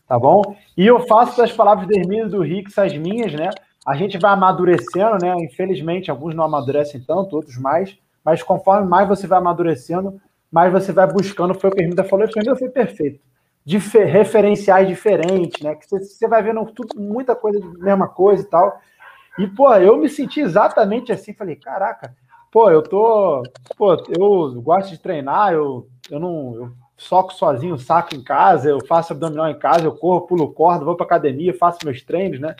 tá 0.07 0.17
bom? 0.17 0.41
E 0.77 0.87
eu 0.87 1.05
faço 1.05 1.37
das 1.37 1.51
palavras 1.51 1.85
do 1.85 1.93
Hermílio 1.93 2.29
do 2.29 2.41
Rix 2.41 2.77
as 2.77 2.97
minhas, 2.97 3.33
né? 3.33 3.49
A 3.87 3.95
gente 3.95 4.17
vai 4.17 4.33
amadurecendo, 4.33 5.17
né? 5.21 5.33
Infelizmente, 5.39 6.11
alguns 6.11 6.35
não 6.35 6.43
amadurecem 6.43 6.99
tanto, 6.99 7.37
outros 7.37 7.57
mais, 7.57 7.97
mas 8.21 8.43
conforme 8.43 8.85
mais 8.85 9.07
você 9.07 9.25
vai 9.25 9.37
amadurecendo, 9.37 10.19
mais 10.51 10.73
você 10.73 10.91
vai 10.91 11.07
buscando, 11.07 11.53
foi 11.53 11.69
o 11.69 11.73
que 11.73 11.79
a 11.79 11.83
Hermida 11.83 12.03
falou, 12.03 12.25
e 12.25 12.49
o 12.49 12.55
foi 12.57 12.67
perfeito. 12.67 13.21
Difer 13.63 14.05
referenciais 14.05 14.89
diferentes, 14.89 15.61
né? 15.61 15.73
Que 15.73 15.89
você, 15.89 16.27
vai 16.27 16.43
vendo 16.43 16.65
tudo, 16.65 16.99
muita 16.99 17.33
coisa, 17.33 17.61
mesma 17.77 18.09
coisa 18.09 18.43
e 18.43 18.45
tal. 18.45 18.77
E, 19.39 19.47
pô, 19.47 19.73
eu 19.75 19.95
me 19.95 20.09
senti 20.09 20.41
exatamente 20.41 21.13
assim, 21.13 21.33
falei, 21.33 21.55
caraca, 21.55 22.13
pô, 22.51 22.69
eu 22.69 22.83
tô. 22.83 23.41
Pô, 23.77 23.93
eu 24.19 24.61
gosto 24.61 24.89
de 24.89 24.99
treinar, 24.99 25.53
eu, 25.53 25.87
eu 26.11 26.19
não. 26.19 26.55
Eu 26.55 26.71
soco 26.97 27.33
sozinho, 27.33 27.77
saco 27.77 28.15
em 28.15 28.23
casa, 28.23 28.67
eu 28.67 28.85
faço 28.85 29.13
abdominal 29.13 29.47
em 29.47 29.57
casa, 29.57 29.85
eu 29.85 29.95
corro, 29.95 30.27
pulo 30.27 30.51
corda, 30.51 30.83
vou 30.83 30.95
pra 30.95 31.05
academia, 31.05 31.53
faço 31.53 31.79
meus 31.85 32.01
treinos, 32.01 32.39
né? 32.39 32.53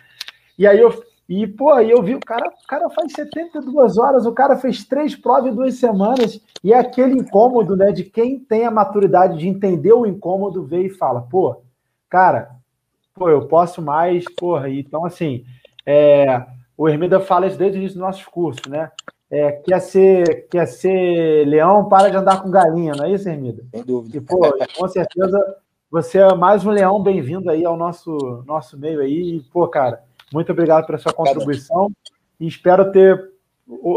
E 0.58 0.66
aí 0.66 0.80
eu 0.80 0.92
E, 1.30 1.46
pô, 1.46 1.72
aí 1.72 1.92
eu 1.92 2.02
vi 2.02 2.16
o 2.16 2.20
cara, 2.20 2.48
o 2.48 2.68
cara 2.68 2.90
faz 2.90 3.12
72 3.12 3.98
horas, 3.98 4.26
o 4.26 4.32
cara 4.32 4.56
fez 4.56 4.86
três 4.86 5.14
provas 5.14 5.52
em 5.52 5.56
duas 5.56 5.76
semanas, 5.76 6.42
e 6.64 6.72
é 6.72 6.80
aquele 6.80 7.20
incômodo, 7.20 7.76
né, 7.76 7.92
de 7.92 8.06
quem 8.06 8.40
tem 8.40 8.66
a 8.66 8.72
maturidade 8.72 9.38
de 9.38 9.48
entender 9.48 9.92
o 9.92 10.06
incômodo, 10.06 10.64
vê 10.64 10.84
e 10.84 10.90
fala, 10.90 11.22
pô, 11.22 11.58
cara, 12.10 12.52
pô, 13.14 13.30
eu 13.30 13.46
posso 13.48 13.82
mais, 13.82 14.24
porra. 14.36 14.70
Então, 14.70 15.04
assim, 15.04 15.44
é, 15.86 16.46
o 16.78 16.88
Hermida 16.88 17.20
fala 17.20 17.48
isso 17.48 17.58
desde 17.58 17.78
o 17.78 17.82
início 17.82 17.98
dos 17.98 18.06
nossos 18.06 18.26
cursos, 18.26 18.66
né? 18.68 18.90
É, 19.30 19.52
quer, 19.52 19.82
ser, 19.82 20.48
quer 20.50 20.66
ser 20.66 21.46
leão, 21.46 21.90
para 21.90 22.10
de 22.10 22.16
andar 22.16 22.42
com 22.42 22.50
galinha, 22.50 22.94
não 22.96 23.04
é 23.04 23.12
isso, 23.12 23.28
Hermida? 23.28 23.66
Sem 23.72 23.84
dúvida. 23.84 24.18
E, 24.18 24.22
pô, 24.22 24.40
com 24.78 24.88
certeza 24.88 25.58
você 25.92 26.20
é 26.20 26.36
mais 26.36 26.66
um 26.66 26.72
leão, 26.72 27.04
bem-vindo 27.04 27.50
aí 27.50 27.66
ao 27.66 27.76
nosso, 27.76 28.44
nosso 28.46 28.78
meio 28.78 29.02
aí. 29.02 29.38
E, 29.38 29.42
pô, 29.52 29.68
cara, 29.68 30.02
muito 30.34 30.52
obrigado 30.52 30.86
pela 30.86 30.98
sua 30.98 31.14
contribuição. 31.14 31.92
E 32.40 32.48
espero 32.48 32.92
ter, 32.92 33.32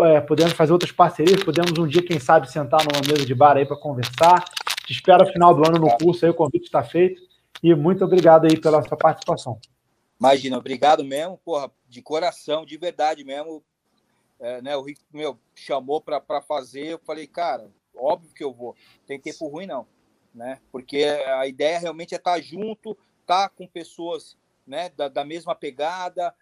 é, 0.07 0.21
podendo 0.21 0.55
fazer 0.55 0.73
outras 0.73 0.93
parcerias, 0.93 1.43
podemos 1.43 1.73
um 1.79 1.87
dia, 1.87 2.05
quem 2.05 2.19
sabe, 2.19 2.51
sentar 2.51 2.81
numa 2.85 3.01
mesa 3.07 3.27
de 3.27 3.35
bar 3.35 3.57
aí 3.57 3.67
para 3.67 3.77
conversar. 3.77 4.45
Te 4.87 4.93
espero 4.93 5.25
no 5.25 5.33
final 5.33 5.55
do 5.55 5.67
ano 5.67 5.79
no 5.79 5.97
curso 5.99 6.25
aí, 6.25 6.31
o 6.31 6.35
convite 6.35 6.65
está 6.65 6.83
feito. 6.83 7.21
E 7.63 7.75
muito 7.75 8.05
obrigado 8.05 8.47
aí 8.47 8.59
pela 8.59 8.83
sua 8.83 8.97
participação. 8.97 9.59
Imagina, 10.19 10.59
obrigado 10.59 11.05
mesmo, 11.05 11.39
porra, 11.39 11.71
de 11.89 12.03
coração, 12.03 12.65
de 12.65 12.77
verdade 12.77 13.25
mesmo. 13.25 13.63
É, 14.39 14.63
né, 14.63 14.77
o 14.77 14.83
Rico 14.83 15.03
meu, 15.13 15.39
chamou 15.55 16.01
para 16.01 16.41
fazer, 16.43 16.87
eu 16.87 16.99
falei, 16.99 17.27
cara, 17.27 17.71
óbvio 17.95 18.33
que 18.35 18.43
eu 18.43 18.53
vou. 18.53 18.75
Tem 19.07 19.21
tempo 19.21 19.49
ruim, 19.49 19.67
não. 19.67 19.87
Né? 20.35 20.59
Porque 20.71 21.05
a 21.05 21.47
ideia 21.47 21.79
realmente 21.79 22.15
é 22.15 22.19
estar 22.19 22.35
tá 22.35 22.41
junto, 22.41 22.97
estar 23.21 23.49
tá 23.49 23.51
com 23.51 23.67
pessoas 23.67 24.37
né, 24.71 24.89
da, 24.91 25.09
da 25.09 25.25
mesma 25.25 25.55
pegada, 25.55 26.33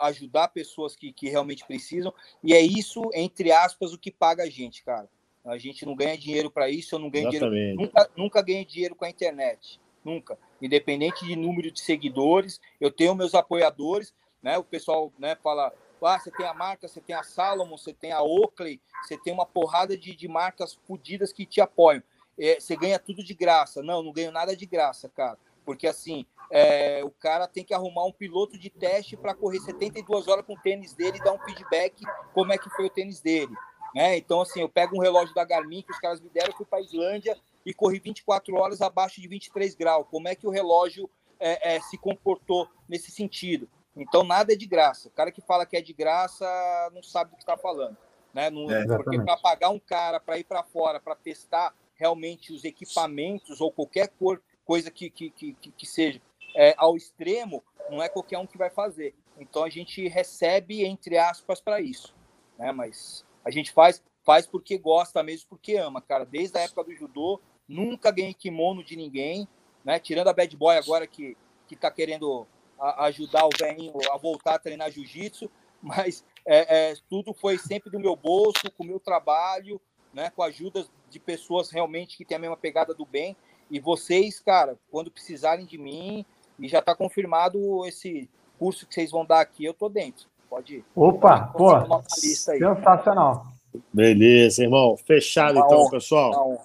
ajudar 0.00 0.48
pessoas 0.48 0.96
que, 0.96 1.12
que 1.12 1.28
realmente 1.28 1.64
precisam. 1.64 2.12
E 2.42 2.52
é 2.52 2.60
isso, 2.60 3.08
entre 3.14 3.52
aspas, 3.52 3.92
o 3.92 3.98
que 3.98 4.10
paga 4.10 4.42
a 4.42 4.50
gente, 4.50 4.82
cara. 4.82 5.08
A 5.44 5.56
gente 5.56 5.86
não 5.86 5.94
ganha 5.94 6.18
dinheiro 6.18 6.50
para 6.50 6.68
isso, 6.68 6.94
eu 6.94 6.98
não 6.98 7.08
ganho 7.08 7.28
Exatamente. 7.28 7.52
dinheiro. 7.54 7.80
Nunca, 7.80 8.10
nunca 8.16 8.42
ganhei 8.42 8.64
dinheiro 8.64 8.96
com 8.96 9.04
a 9.04 9.08
internet. 9.08 9.80
Nunca. 10.04 10.36
Independente 10.60 11.24
de 11.24 11.36
número 11.36 11.70
de 11.70 11.80
seguidores, 11.80 12.60
eu 12.80 12.90
tenho 12.90 13.14
meus 13.14 13.34
apoiadores, 13.34 14.12
né? 14.42 14.58
O 14.58 14.64
pessoal 14.64 15.12
né, 15.18 15.36
fala, 15.36 15.72
ah, 16.02 16.18
você 16.18 16.30
tem 16.32 16.46
a 16.46 16.52
marca, 16.52 16.88
você 16.88 17.00
tem 17.00 17.14
a 17.14 17.22
Salomon, 17.22 17.78
você 17.78 17.92
tem 17.92 18.10
a 18.10 18.22
Oakley, 18.22 18.80
você 19.02 19.16
tem 19.16 19.32
uma 19.32 19.46
porrada 19.46 19.96
de, 19.96 20.14
de 20.14 20.26
marcas 20.26 20.74
fodidas 20.86 21.32
que 21.32 21.46
te 21.46 21.60
apoiam. 21.60 22.02
É, 22.38 22.58
você 22.58 22.76
ganha 22.76 22.98
tudo 22.98 23.22
de 23.22 23.34
graça. 23.34 23.82
Não, 23.82 24.02
não 24.02 24.12
ganho 24.12 24.32
nada 24.32 24.56
de 24.56 24.66
graça, 24.66 25.08
cara. 25.08 25.38
Porque 25.68 25.86
assim, 25.86 26.24
é, 26.50 27.04
o 27.04 27.10
cara 27.10 27.46
tem 27.46 27.62
que 27.62 27.74
arrumar 27.74 28.06
um 28.06 28.10
piloto 28.10 28.58
de 28.58 28.70
teste 28.70 29.18
para 29.18 29.34
correr 29.34 29.60
72 29.60 30.26
horas 30.26 30.46
com 30.46 30.54
o 30.54 30.60
tênis 30.62 30.94
dele 30.94 31.18
e 31.18 31.22
dar 31.22 31.34
um 31.34 31.38
feedback 31.40 32.02
como 32.32 32.54
é 32.54 32.56
que 32.56 32.70
foi 32.70 32.86
o 32.86 32.90
tênis 32.90 33.20
dele. 33.20 33.52
Né? 33.94 34.16
Então, 34.16 34.40
assim, 34.40 34.62
eu 34.62 34.68
pego 34.70 34.96
um 34.96 35.00
relógio 35.00 35.34
da 35.34 35.44
Garmin 35.44 35.82
que 35.82 35.92
os 35.92 35.98
caras 35.98 36.22
me 36.22 36.30
deram, 36.30 36.56
fui 36.56 36.64
para 36.64 36.78
a 36.78 36.80
Islândia 36.80 37.36
e 37.66 37.74
corri 37.74 37.98
24 37.98 38.56
horas 38.56 38.80
abaixo 38.80 39.20
de 39.20 39.28
23 39.28 39.74
graus. 39.74 40.06
Como 40.10 40.26
é 40.26 40.34
que 40.34 40.46
o 40.46 40.50
relógio 40.50 41.10
é, 41.38 41.74
é, 41.74 41.80
se 41.82 41.98
comportou 41.98 42.66
nesse 42.88 43.10
sentido? 43.10 43.68
Então, 43.94 44.24
nada 44.24 44.54
é 44.54 44.56
de 44.56 44.64
graça. 44.64 45.08
O 45.08 45.10
cara 45.12 45.30
que 45.30 45.42
fala 45.42 45.66
que 45.66 45.76
é 45.76 45.82
de 45.82 45.92
graça 45.92 46.46
não 46.94 47.02
sabe 47.02 47.32
do 47.32 47.36
que 47.36 47.42
está 47.42 47.58
falando. 47.58 47.94
Né? 48.32 48.48
Não, 48.48 48.70
é, 48.70 48.86
porque 48.86 49.20
para 49.20 49.36
pagar 49.36 49.68
um 49.68 49.78
cara 49.78 50.18
para 50.18 50.38
ir 50.38 50.44
para 50.44 50.62
fora, 50.62 50.98
para 50.98 51.14
testar 51.14 51.74
realmente 51.94 52.54
os 52.54 52.64
equipamentos 52.64 53.60
ou 53.60 53.70
qualquer 53.70 54.08
cor, 54.08 54.40
coisa 54.68 54.90
que, 54.90 55.08
que, 55.08 55.30
que, 55.30 55.54
que 55.54 55.86
seja 55.86 56.20
é, 56.54 56.74
ao 56.76 56.94
extremo, 56.94 57.64
não 57.90 58.02
é 58.02 58.08
qualquer 58.10 58.36
um 58.36 58.46
que 58.46 58.58
vai 58.58 58.68
fazer. 58.68 59.14
Então, 59.40 59.64
a 59.64 59.70
gente 59.70 60.06
recebe, 60.08 60.84
entre 60.84 61.16
aspas, 61.16 61.58
para 61.58 61.80
isso. 61.80 62.14
Né? 62.58 62.70
Mas 62.70 63.24
a 63.42 63.50
gente 63.50 63.72
faz, 63.72 64.02
faz 64.22 64.46
porque 64.46 64.76
gosta 64.76 65.22
mesmo, 65.22 65.48
porque 65.48 65.76
ama, 65.76 66.02
cara. 66.02 66.26
Desde 66.26 66.58
a 66.58 66.60
época 66.60 66.84
do 66.84 66.94
judô, 66.94 67.40
nunca 67.66 68.10
ganhei 68.10 68.34
kimono 68.34 68.84
de 68.84 68.94
ninguém, 68.94 69.48
né? 69.82 69.98
Tirando 69.98 70.28
a 70.28 70.34
bad 70.34 70.54
boy 70.54 70.76
agora 70.76 71.06
que, 71.06 71.34
que 71.66 71.74
tá 71.74 71.90
querendo 71.90 72.46
a, 72.78 73.06
ajudar 73.06 73.46
o 73.46 73.50
velhinho 73.58 73.94
a 74.12 74.18
voltar 74.18 74.56
a 74.56 74.58
treinar 74.58 74.90
jiu-jitsu, 74.90 75.50
mas 75.80 76.22
é, 76.44 76.90
é, 76.90 76.94
tudo 77.08 77.32
foi 77.32 77.56
sempre 77.56 77.90
do 77.90 77.98
meu 77.98 78.14
bolso, 78.14 78.70
com 78.76 78.82
o 78.82 78.86
meu 78.86 79.00
trabalho, 79.00 79.80
né? 80.12 80.30
Com 80.30 80.42
a 80.42 80.46
ajuda 80.46 80.86
de 81.08 81.18
pessoas 81.18 81.70
realmente 81.70 82.18
que 82.18 82.24
têm 82.24 82.36
a 82.36 82.40
mesma 82.40 82.56
pegada 82.56 82.92
do 82.92 83.06
bem. 83.06 83.34
E 83.70 83.78
vocês, 83.78 84.40
cara, 84.40 84.76
quando 84.90 85.10
precisarem 85.10 85.66
de 85.66 85.76
mim, 85.76 86.24
e 86.58 86.68
já 86.68 86.80
está 86.80 86.94
confirmado 86.94 87.84
esse 87.86 88.28
curso 88.58 88.86
que 88.86 88.94
vocês 88.94 89.10
vão 89.10 89.24
dar 89.24 89.40
aqui, 89.40 89.64
eu 89.64 89.74
tô 89.74 89.88
dentro. 89.88 90.26
Pode 90.48 90.76
ir. 90.76 90.84
Opa, 90.94 91.52
pô, 91.56 92.02
sensacional. 92.08 93.46
Beleza, 93.92 94.62
irmão. 94.62 94.96
Fechado, 94.96 95.58
então, 95.58 95.88
pessoal. 95.90 96.58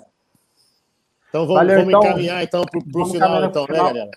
Então 1.28 1.46
vamos, 1.46 1.56
Valeu, 1.56 1.80
vamos 1.80 1.90
então, 1.90 2.04
encaminhar 2.04 2.44
então 2.44 2.64
para 2.64 2.80
o 2.80 3.06
final, 3.06 3.44
então, 3.44 3.62
né, 3.64 3.68
final. 3.68 3.86
né, 3.86 3.94
galera? 3.94 4.12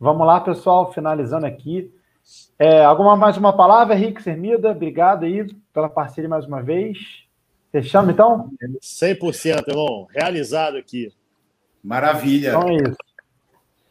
Vamos 0.00 0.26
lá, 0.26 0.40
pessoal, 0.40 0.92
finalizando 0.92 1.46
aqui. 1.46 1.92
É, 2.58 2.84
alguma 2.84 3.16
mais 3.16 3.36
uma 3.36 3.56
palavra, 3.56 3.94
Henrique 3.94 4.22
Sermida? 4.22 4.70
Obrigado 4.70 5.24
aí 5.24 5.46
pela 5.72 5.88
parceria 5.88 6.28
mais 6.28 6.44
uma 6.44 6.62
vez. 6.62 6.98
Fechamos, 7.70 8.12
então? 8.12 8.50
100%, 8.82 9.68
irmão. 9.68 10.08
Realizado 10.10 10.76
aqui. 10.76 11.12
Maravilha. 11.88 12.50
Então 12.50 12.68
é 12.68 12.74
isso. 12.74 12.96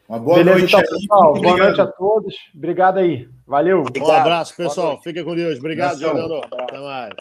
Uma 0.08 0.18
boa 0.20 0.38
Beleza, 0.38 0.58
noite 0.58 0.74
então, 0.74 0.98
pessoal. 0.98 1.32
Boa 1.34 1.56
noite 1.56 1.80
a 1.80 1.86
todos. 1.86 2.34
Obrigado 2.54 2.98
aí. 2.98 3.28
Valeu. 3.46 3.82
Um 3.82 4.10
abraço, 4.10 4.56
pessoal. 4.56 5.02
Fica 5.02 5.24
com 5.24 5.34
Deus. 5.34 5.58
Obrigado, 5.58 5.98
jogador. 5.98 6.46
Até 6.52 6.78
mais. 6.78 7.14